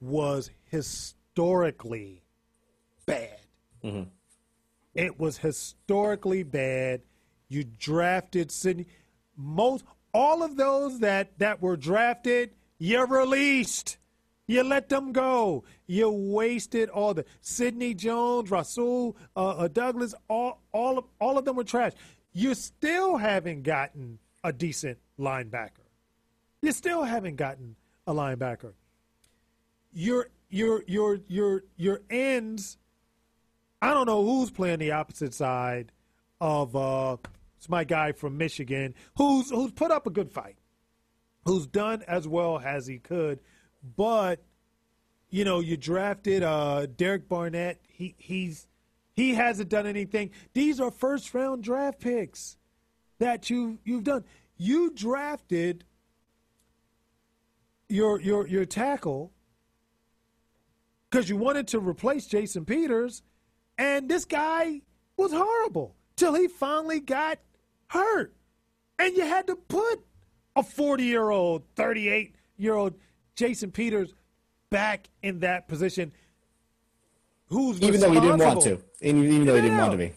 was 0.00 0.50
historically 0.70 2.22
bad. 3.06 3.38
It 4.94 5.18
was 5.18 5.38
historically 5.38 6.42
bad. 6.42 7.02
You 7.48 7.64
drafted 7.64 8.50
Sidney. 8.50 8.86
Most 9.36 9.84
all 10.12 10.42
of 10.42 10.56
those 10.56 11.00
that 11.00 11.38
that 11.38 11.60
were 11.60 11.76
drafted, 11.76 12.54
you 12.78 13.04
released. 13.04 13.98
You 14.46 14.62
let 14.62 14.90
them 14.90 15.12
go. 15.12 15.64
You 15.86 16.10
wasted 16.10 16.90
all 16.90 17.14
the 17.14 17.24
Sidney 17.40 17.94
Jones, 17.94 18.50
Rasul, 18.50 19.16
uh, 19.34 19.48
uh, 19.48 19.68
Douglas. 19.68 20.14
All 20.28 20.60
all 20.72 20.98
of 20.98 21.04
all 21.20 21.38
of 21.38 21.44
them 21.44 21.56
were 21.56 21.64
trash. 21.64 21.92
You 22.34 22.54
still 22.54 23.16
haven't 23.16 23.62
gotten 23.62 24.18
a 24.42 24.52
decent 24.52 24.98
linebacker. 25.18 25.86
You 26.60 26.72
still 26.72 27.04
haven't 27.04 27.36
gotten 27.36 27.76
a 28.08 28.12
linebacker. 28.12 28.72
Your 29.92 30.28
your 30.50 30.82
your 30.88 31.20
your 31.28 31.62
your 31.76 32.00
ends. 32.10 32.76
I 33.80 33.94
don't 33.94 34.06
know 34.06 34.24
who's 34.24 34.50
playing 34.50 34.80
the 34.80 34.92
opposite 34.92 35.32
side 35.32 35.92
of 36.40 36.74
uh 36.74 37.16
it's 37.56 37.68
my 37.68 37.84
guy 37.84 38.10
from 38.12 38.36
Michigan 38.36 38.94
who's 39.16 39.50
who's 39.50 39.70
put 39.70 39.92
up 39.92 40.06
a 40.08 40.10
good 40.10 40.32
fight. 40.32 40.56
Who's 41.44 41.66
done 41.66 42.02
as 42.08 42.26
well 42.26 42.58
as 42.58 42.86
he 42.86 42.98
could, 42.98 43.38
but 43.96 44.42
you 45.30 45.44
know, 45.44 45.60
you 45.60 45.76
drafted 45.76 46.42
uh 46.42 46.86
Derek 46.86 47.28
Barnett. 47.28 47.80
He 47.86 48.16
he's 48.18 48.66
he 49.14 49.34
hasn't 49.34 49.68
done 49.68 49.86
anything. 49.86 50.30
These 50.52 50.80
are 50.80 50.90
first 50.90 51.32
round 51.34 51.62
draft 51.62 52.00
picks 52.00 52.56
that 53.18 53.48
you 53.48 53.78
you've 53.84 54.04
done. 54.04 54.24
You 54.56 54.90
drafted 54.90 55.84
your 57.88 58.20
your 58.20 58.46
your 58.46 58.64
tackle 58.64 59.32
because 61.10 61.28
you 61.28 61.36
wanted 61.36 61.68
to 61.68 61.78
replace 61.78 62.26
Jason 62.26 62.64
Peters, 62.64 63.22
and 63.78 64.08
this 64.08 64.24
guy 64.24 64.80
was 65.16 65.32
horrible 65.32 65.94
till 66.16 66.34
he 66.34 66.48
finally 66.48 67.00
got 67.00 67.38
hurt, 67.88 68.34
and 68.98 69.16
you 69.16 69.22
had 69.22 69.46
to 69.46 69.54
put 69.54 70.04
a 70.56 70.62
forty-year-old, 70.62 71.62
thirty-eight-year-old 71.76 72.94
Jason 73.36 73.70
Peters 73.70 74.12
back 74.70 75.08
in 75.22 75.40
that 75.40 75.68
position. 75.68 76.12
Who's 77.48 77.80
even 77.82 78.00
though 78.00 78.10
he 78.10 78.20
didn't 78.20 78.38
want 78.38 78.62
to, 78.62 78.80
and 79.02 79.24
even 79.24 79.44
though 79.46 79.54
he 79.56 79.62
didn't 79.62 79.78
want 79.78 79.92
to 79.92 79.98
be. 79.98 80.12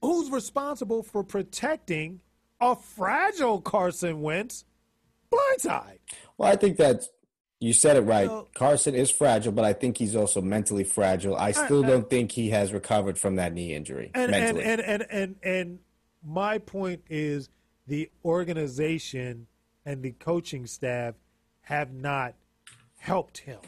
Who's 0.00 0.30
responsible 0.30 1.02
for 1.02 1.22
protecting 1.22 2.20
a 2.60 2.74
fragile 2.76 3.60
Carson 3.60 4.20
Wentz 4.20 4.64
blindside? 5.32 5.98
Well, 6.38 6.50
I 6.50 6.56
think 6.56 6.78
that 6.78 7.04
you 7.60 7.72
said 7.72 7.96
it 7.96 8.00
right. 8.00 8.26
So- 8.26 8.48
Carson 8.54 8.94
is 8.94 9.10
fragile, 9.10 9.52
but 9.52 9.64
I 9.64 9.72
think 9.72 9.96
he's 9.98 10.16
also 10.16 10.40
mentally 10.40 10.84
fragile. 10.84 11.36
I 11.36 11.52
still 11.52 11.82
don't 11.82 12.08
think 12.10 12.32
he 12.32 12.50
has 12.50 12.72
recovered 12.72 13.18
from 13.18 13.36
that 13.36 13.52
knee 13.52 13.74
injury 13.74 14.10
and 14.14 14.34
and, 14.34 14.58
and 14.58 14.80
and 14.80 15.06
and 15.10 15.36
and 15.42 15.78
my 16.24 16.58
point 16.58 17.02
is 17.08 17.48
the 17.86 18.10
organization 18.24 19.46
and 19.84 20.02
the 20.02 20.12
coaching 20.12 20.66
staff 20.66 21.14
have 21.62 21.92
not 21.92 22.34
helped 22.98 23.38
him. 23.38 23.58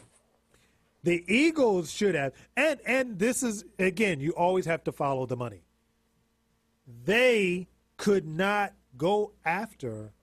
The 1.05 1.23
Eagles 1.27 1.91
should 1.91 2.15
have, 2.15 2.33
and 2.57 2.79
and 2.83 3.19
this 3.19 3.43
is 3.43 3.63
again, 3.77 4.19
you 4.19 4.31
always 4.31 4.65
have 4.65 4.83
to 4.85 4.91
follow 4.91 5.27
the 5.27 5.35
money. 5.35 5.61
They 7.05 7.67
could 7.95 8.25
not 8.25 8.73
go 8.97 9.33
after 9.45 10.13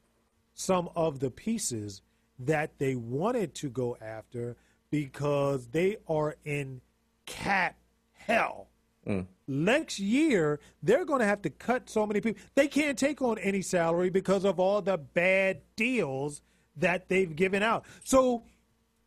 some 0.55 0.91
of 0.97 1.21
the 1.21 1.31
pieces 1.31 2.03
that 2.41 2.79
they 2.79 2.97
wanted 2.97 3.55
to 3.55 3.71
go 3.71 3.97
after 4.03 4.57
because 4.91 5.69
they 5.69 5.99
are 6.09 6.35
in 6.45 6.81
cap 7.27 7.77
hell. 8.13 8.69
Mm. 9.07 9.27
Next 9.47 10.01
year, 10.01 10.59
they're 10.83 11.05
going 11.05 11.21
to 11.21 11.27
have 11.27 11.43
to 11.43 11.51
cut 11.51 11.91
so 11.91 12.09
many 12.09 12.21
people. 12.21 12.43
They 12.57 12.67
can't 12.67 12.99
take 12.99 13.23
on 13.23 13.39
any 13.39 13.63
salary 13.63 14.11
because 14.11 14.45
of 14.45 14.59
all 14.59 14.83
the 14.83 14.99
bad 14.99 15.61
deals 15.77 16.43
that 16.77 17.09
they've 17.09 17.35
given 17.37 17.63
out. 17.63 17.85
So 18.03 18.43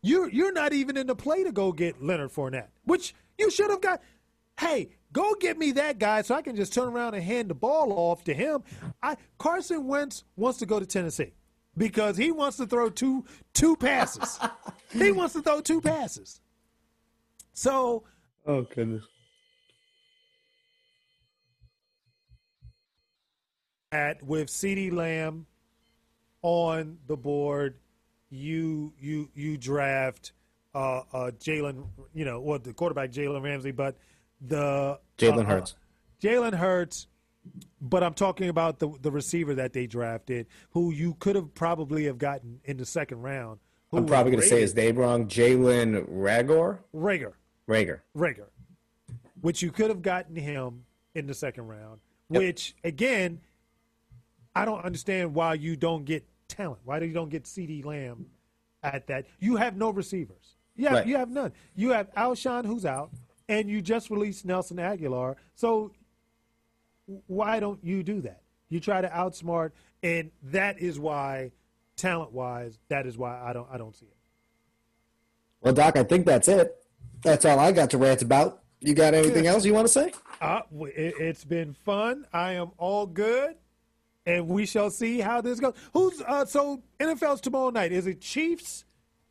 you're 0.06 0.28
you're 0.30 0.52
not 0.52 0.72
even 0.72 0.96
in 0.96 1.06
the 1.06 1.16
play 1.16 1.44
to 1.44 1.52
go 1.52 1.72
get 1.72 2.02
Leonard 2.02 2.32
Fournette, 2.32 2.68
which 2.84 3.14
you 3.38 3.50
should 3.50 3.70
have 3.70 3.80
got. 3.80 4.02
Hey, 4.58 4.90
go 5.12 5.34
get 5.34 5.58
me 5.58 5.72
that 5.72 5.98
guy 5.98 6.22
so 6.22 6.34
I 6.34 6.42
can 6.42 6.56
just 6.56 6.72
turn 6.72 6.88
around 6.88 7.14
and 7.14 7.22
hand 7.22 7.50
the 7.50 7.54
ball 7.54 7.92
off 7.92 8.24
to 8.24 8.34
him. 8.34 8.62
I 9.02 9.16
Carson 9.38 9.86
Wentz 9.86 10.24
wants 10.36 10.58
to 10.60 10.66
go 10.66 10.80
to 10.80 10.86
Tennessee 10.86 11.32
because 11.76 12.16
he 12.16 12.32
wants 12.32 12.56
to 12.58 12.66
throw 12.66 12.88
two 12.88 13.24
two 13.52 13.76
passes. 13.76 14.38
he 14.92 15.12
wants 15.12 15.34
to 15.34 15.42
throw 15.42 15.60
two 15.60 15.80
passes. 15.80 16.40
So 17.52 18.04
oh 18.46 18.62
goodness. 18.62 19.04
at 23.92 24.22
with 24.22 24.48
CeeDee 24.48 24.92
Lamb 24.92 25.46
on 26.42 26.98
the 27.06 27.16
board, 27.16 27.76
you 28.36 28.92
you 29.00 29.28
you 29.34 29.56
draft 29.56 30.32
uh, 30.74 31.02
uh, 31.12 31.30
Jalen, 31.40 31.86
you 32.14 32.24
know, 32.24 32.40
what 32.40 32.64
the 32.64 32.72
quarterback 32.72 33.10
Jalen 33.10 33.42
Ramsey, 33.42 33.70
but 33.72 33.96
the 34.40 34.98
Jalen 35.18 35.44
uh, 35.44 35.44
Hurts. 35.44 35.72
uh, 35.72 36.26
Jalen 36.26 36.54
Hurts. 36.54 37.06
But 37.80 38.02
I'm 38.02 38.14
talking 38.14 38.48
about 38.48 38.78
the 38.80 38.90
the 39.00 39.10
receiver 39.10 39.54
that 39.54 39.72
they 39.72 39.86
drafted, 39.86 40.46
who 40.70 40.92
you 40.92 41.14
could 41.14 41.36
have 41.36 41.54
probably 41.54 42.04
have 42.04 42.18
gotten 42.18 42.60
in 42.64 42.76
the 42.76 42.84
second 42.84 43.22
round. 43.22 43.60
who 43.90 43.98
I'm 43.98 44.06
probably 44.06 44.32
going 44.32 44.42
to 44.42 44.48
say 44.48 44.60
his 44.60 44.74
name 44.74 44.96
wrong. 44.96 45.28
Jalen 45.28 46.08
Reagor? 46.10 46.78
Rager. 46.94 47.32
Rager. 47.68 48.00
Rager, 48.16 48.46
which 49.40 49.62
you 49.62 49.70
could 49.70 49.90
have 49.90 50.02
gotten 50.02 50.34
him 50.34 50.84
in 51.14 51.26
the 51.26 51.34
second 51.34 51.68
round. 51.68 52.00
Which 52.28 52.74
again, 52.82 53.40
I 54.56 54.64
don't 54.64 54.84
understand 54.84 55.34
why 55.34 55.54
you 55.54 55.76
don't 55.76 56.04
get 56.04 56.26
talent. 56.48 56.80
Why 56.84 56.98
do 56.98 57.06
you 57.06 57.12
don't 57.12 57.28
get 57.30 57.44
CeeDee 57.44 57.84
Lamb 57.84 58.26
at 58.82 59.06
that? 59.08 59.26
You 59.38 59.56
have 59.56 59.76
no 59.76 59.90
receivers. 59.90 60.56
Have, 60.78 60.92
Right. 60.92 61.06
you 61.06 61.16
have 61.16 61.30
none. 61.30 61.52
You 61.74 61.90
have 61.90 62.12
Alshon 62.14 62.66
who's 62.66 62.84
out, 62.84 63.10
and 63.48 63.68
you 63.68 63.80
just 63.80 64.10
released 64.10 64.44
Nelson 64.44 64.76
Agholor. 64.76 65.36
So 65.54 65.92
why 67.26 67.60
don't 67.60 67.82
you 67.82 68.02
do 68.02 68.20
that? 68.22 68.42
You 68.68 68.80
try 68.80 69.00
to 69.00 69.08
outsmart, 69.08 69.72
and 70.02 70.30
that 70.42 70.78
is 70.78 70.98
why, 70.98 71.52
talent 71.96 72.32
wise, 72.32 72.78
that 72.88 73.06
is 73.06 73.16
why 73.16 73.40
I 73.42 73.52
don't 73.52 73.68
I 73.70 73.78
don't 73.78 73.94
see 73.96 74.06
it. 74.06 74.16
Well, 75.60 75.72
Doc, 75.72 75.96
I 75.96 76.02
think 76.02 76.26
that's 76.26 76.48
it. 76.48 76.76
That's 77.22 77.44
all 77.44 77.58
I 77.58 77.72
got 77.72 77.90
to 77.90 77.98
rant 77.98 78.22
about. 78.22 78.62
You 78.80 78.92
got 78.94 79.14
anything 79.14 79.46
else 79.46 79.64
you 79.64 79.72
want 79.72 79.86
to 79.86 79.92
say? 79.92 80.12
Uh, 80.40 80.60
it, 80.80 81.14
it's 81.18 81.44
been 81.44 81.72
fun. 81.72 82.26
I 82.32 82.52
am 82.52 82.72
all 82.76 83.06
good, 83.06 83.56
and 84.26 84.48
we 84.48 84.66
shall 84.66 84.90
see 84.90 85.20
how 85.20 85.40
this 85.40 85.60
goes. 85.60 85.74
Who's 85.92 86.20
uh, 86.22 86.44
so 86.44 86.82
NFL's 87.00 87.40
tomorrow 87.40 87.70
night? 87.70 87.92
Is 87.92 88.06
it 88.06 88.20
Chiefs 88.20 88.84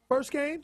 first 0.07 0.31
game? 0.31 0.63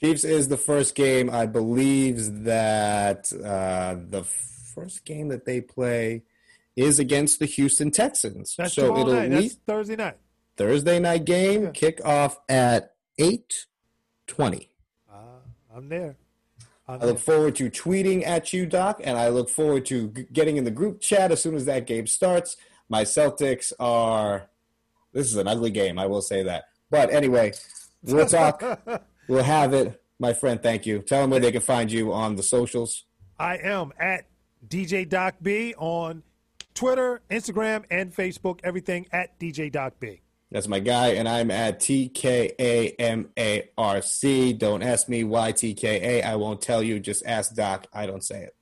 Chiefs 0.00 0.24
is 0.24 0.48
the 0.48 0.56
first 0.56 0.94
game. 0.94 1.30
I 1.30 1.46
believe 1.46 2.44
that 2.44 3.32
uh, 3.32 3.96
the 4.08 4.24
first 4.24 5.04
game 5.04 5.28
that 5.28 5.44
they 5.44 5.60
play 5.60 6.22
is 6.76 6.98
against 6.98 7.38
the 7.38 7.46
Houston 7.46 7.90
Texans. 7.90 8.54
That's 8.56 8.74
so 8.74 8.96
it'll 8.96 9.12
night. 9.12 9.30
at 9.32 9.42
That's 9.42 9.54
Thursday 9.66 9.96
night. 9.96 10.16
Thursday 10.56 10.98
night 10.98 11.24
game 11.24 11.64
Yeah. 11.64 11.70
kick 11.70 12.00
off 12.04 12.38
at 12.48 12.94
eight 13.18 13.66
twenty. 14.26 14.70
Uh, 15.12 15.16
I'm 15.74 15.88
there. 15.88 16.16
I'm 16.88 17.00
I 17.00 17.04
look 17.06 17.16
there. 17.16 17.34
forward 17.36 17.54
to 17.56 17.70
tweeting 17.70 18.26
at 18.26 18.52
you, 18.52 18.66
Doc, 18.66 19.00
and 19.04 19.16
I 19.16 19.28
look 19.28 19.48
forward 19.48 19.86
to 19.86 20.08
g- 20.08 20.26
getting 20.32 20.56
in 20.56 20.64
the 20.64 20.70
group 20.70 21.00
chat 21.00 21.30
as 21.30 21.40
soon 21.42 21.54
as 21.54 21.64
that 21.66 21.86
game 21.86 22.06
starts. 22.06 22.56
My 22.88 23.02
Celtics 23.02 23.72
are. 23.78 24.48
This 25.12 25.26
is 25.26 25.36
an 25.36 25.46
ugly 25.46 25.70
game, 25.70 25.98
I 25.98 26.06
will 26.06 26.22
say 26.22 26.42
that. 26.44 26.64
But 26.90 27.12
anyway, 27.12 27.52
we'll 28.02 28.26
talk. 28.26 28.62
we'll 29.28 29.42
have 29.42 29.74
it, 29.74 30.02
my 30.18 30.32
friend. 30.32 30.62
Thank 30.62 30.86
you. 30.86 31.00
Tell 31.00 31.20
them 31.20 31.30
where 31.30 31.40
they 31.40 31.52
can 31.52 31.60
find 31.60 31.92
you 31.92 32.12
on 32.12 32.36
the 32.36 32.42
socials. 32.42 33.04
I 33.38 33.56
am 33.58 33.92
at 33.98 34.24
DJ 34.66 35.08
Doc 35.08 35.34
B 35.42 35.74
on 35.76 36.22
Twitter, 36.74 37.20
Instagram, 37.30 37.84
and 37.90 38.14
Facebook. 38.14 38.60
Everything 38.64 39.06
at 39.12 39.38
DJ 39.38 39.70
Doc 39.70 39.94
B. 40.00 40.22
That's 40.52 40.68
my 40.68 40.80
guy, 40.80 41.08
and 41.14 41.26
I'm 41.26 41.50
at 41.50 41.80
TKAMARC. 41.80 43.28
Don't 44.58 44.82
ask 44.82 45.08
me 45.08 45.24
why 45.24 45.52
TKA. 45.52 46.22
I 46.24 46.36
won't 46.36 46.60
tell 46.60 46.82
you. 46.82 47.00
Just 47.00 47.24
ask 47.24 47.54
Doc. 47.54 47.86
I 47.94 48.04
don't 48.04 48.22
say 48.22 48.48
it. 48.48 48.54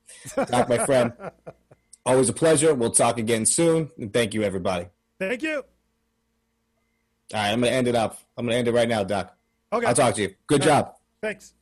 Doc, 0.49 0.69
my 0.69 0.77
friend, 0.85 1.11
always 2.05 2.29
a 2.29 2.33
pleasure. 2.33 2.73
We'll 2.73 2.91
talk 2.91 3.17
again 3.17 3.45
soon. 3.45 3.89
And 3.97 4.11
thank 4.11 4.33
you, 4.33 4.43
everybody. 4.43 4.87
Thank 5.19 5.43
you. 5.43 5.63
All 7.33 7.39
right, 7.39 7.51
I'm 7.51 7.61
going 7.61 7.71
to 7.71 7.77
end 7.77 7.87
it 7.87 7.95
up. 7.95 8.19
I'm 8.37 8.45
going 8.45 8.53
to 8.53 8.59
end 8.59 8.67
it 8.67 8.73
right 8.73 8.89
now, 8.89 9.03
Doc. 9.03 9.35
Okay. 9.71 9.85
I'll 9.85 9.93
talk 9.93 10.15
to 10.15 10.21
you. 10.21 10.35
Good 10.47 10.63
job. 10.63 10.95
Thanks. 11.21 11.53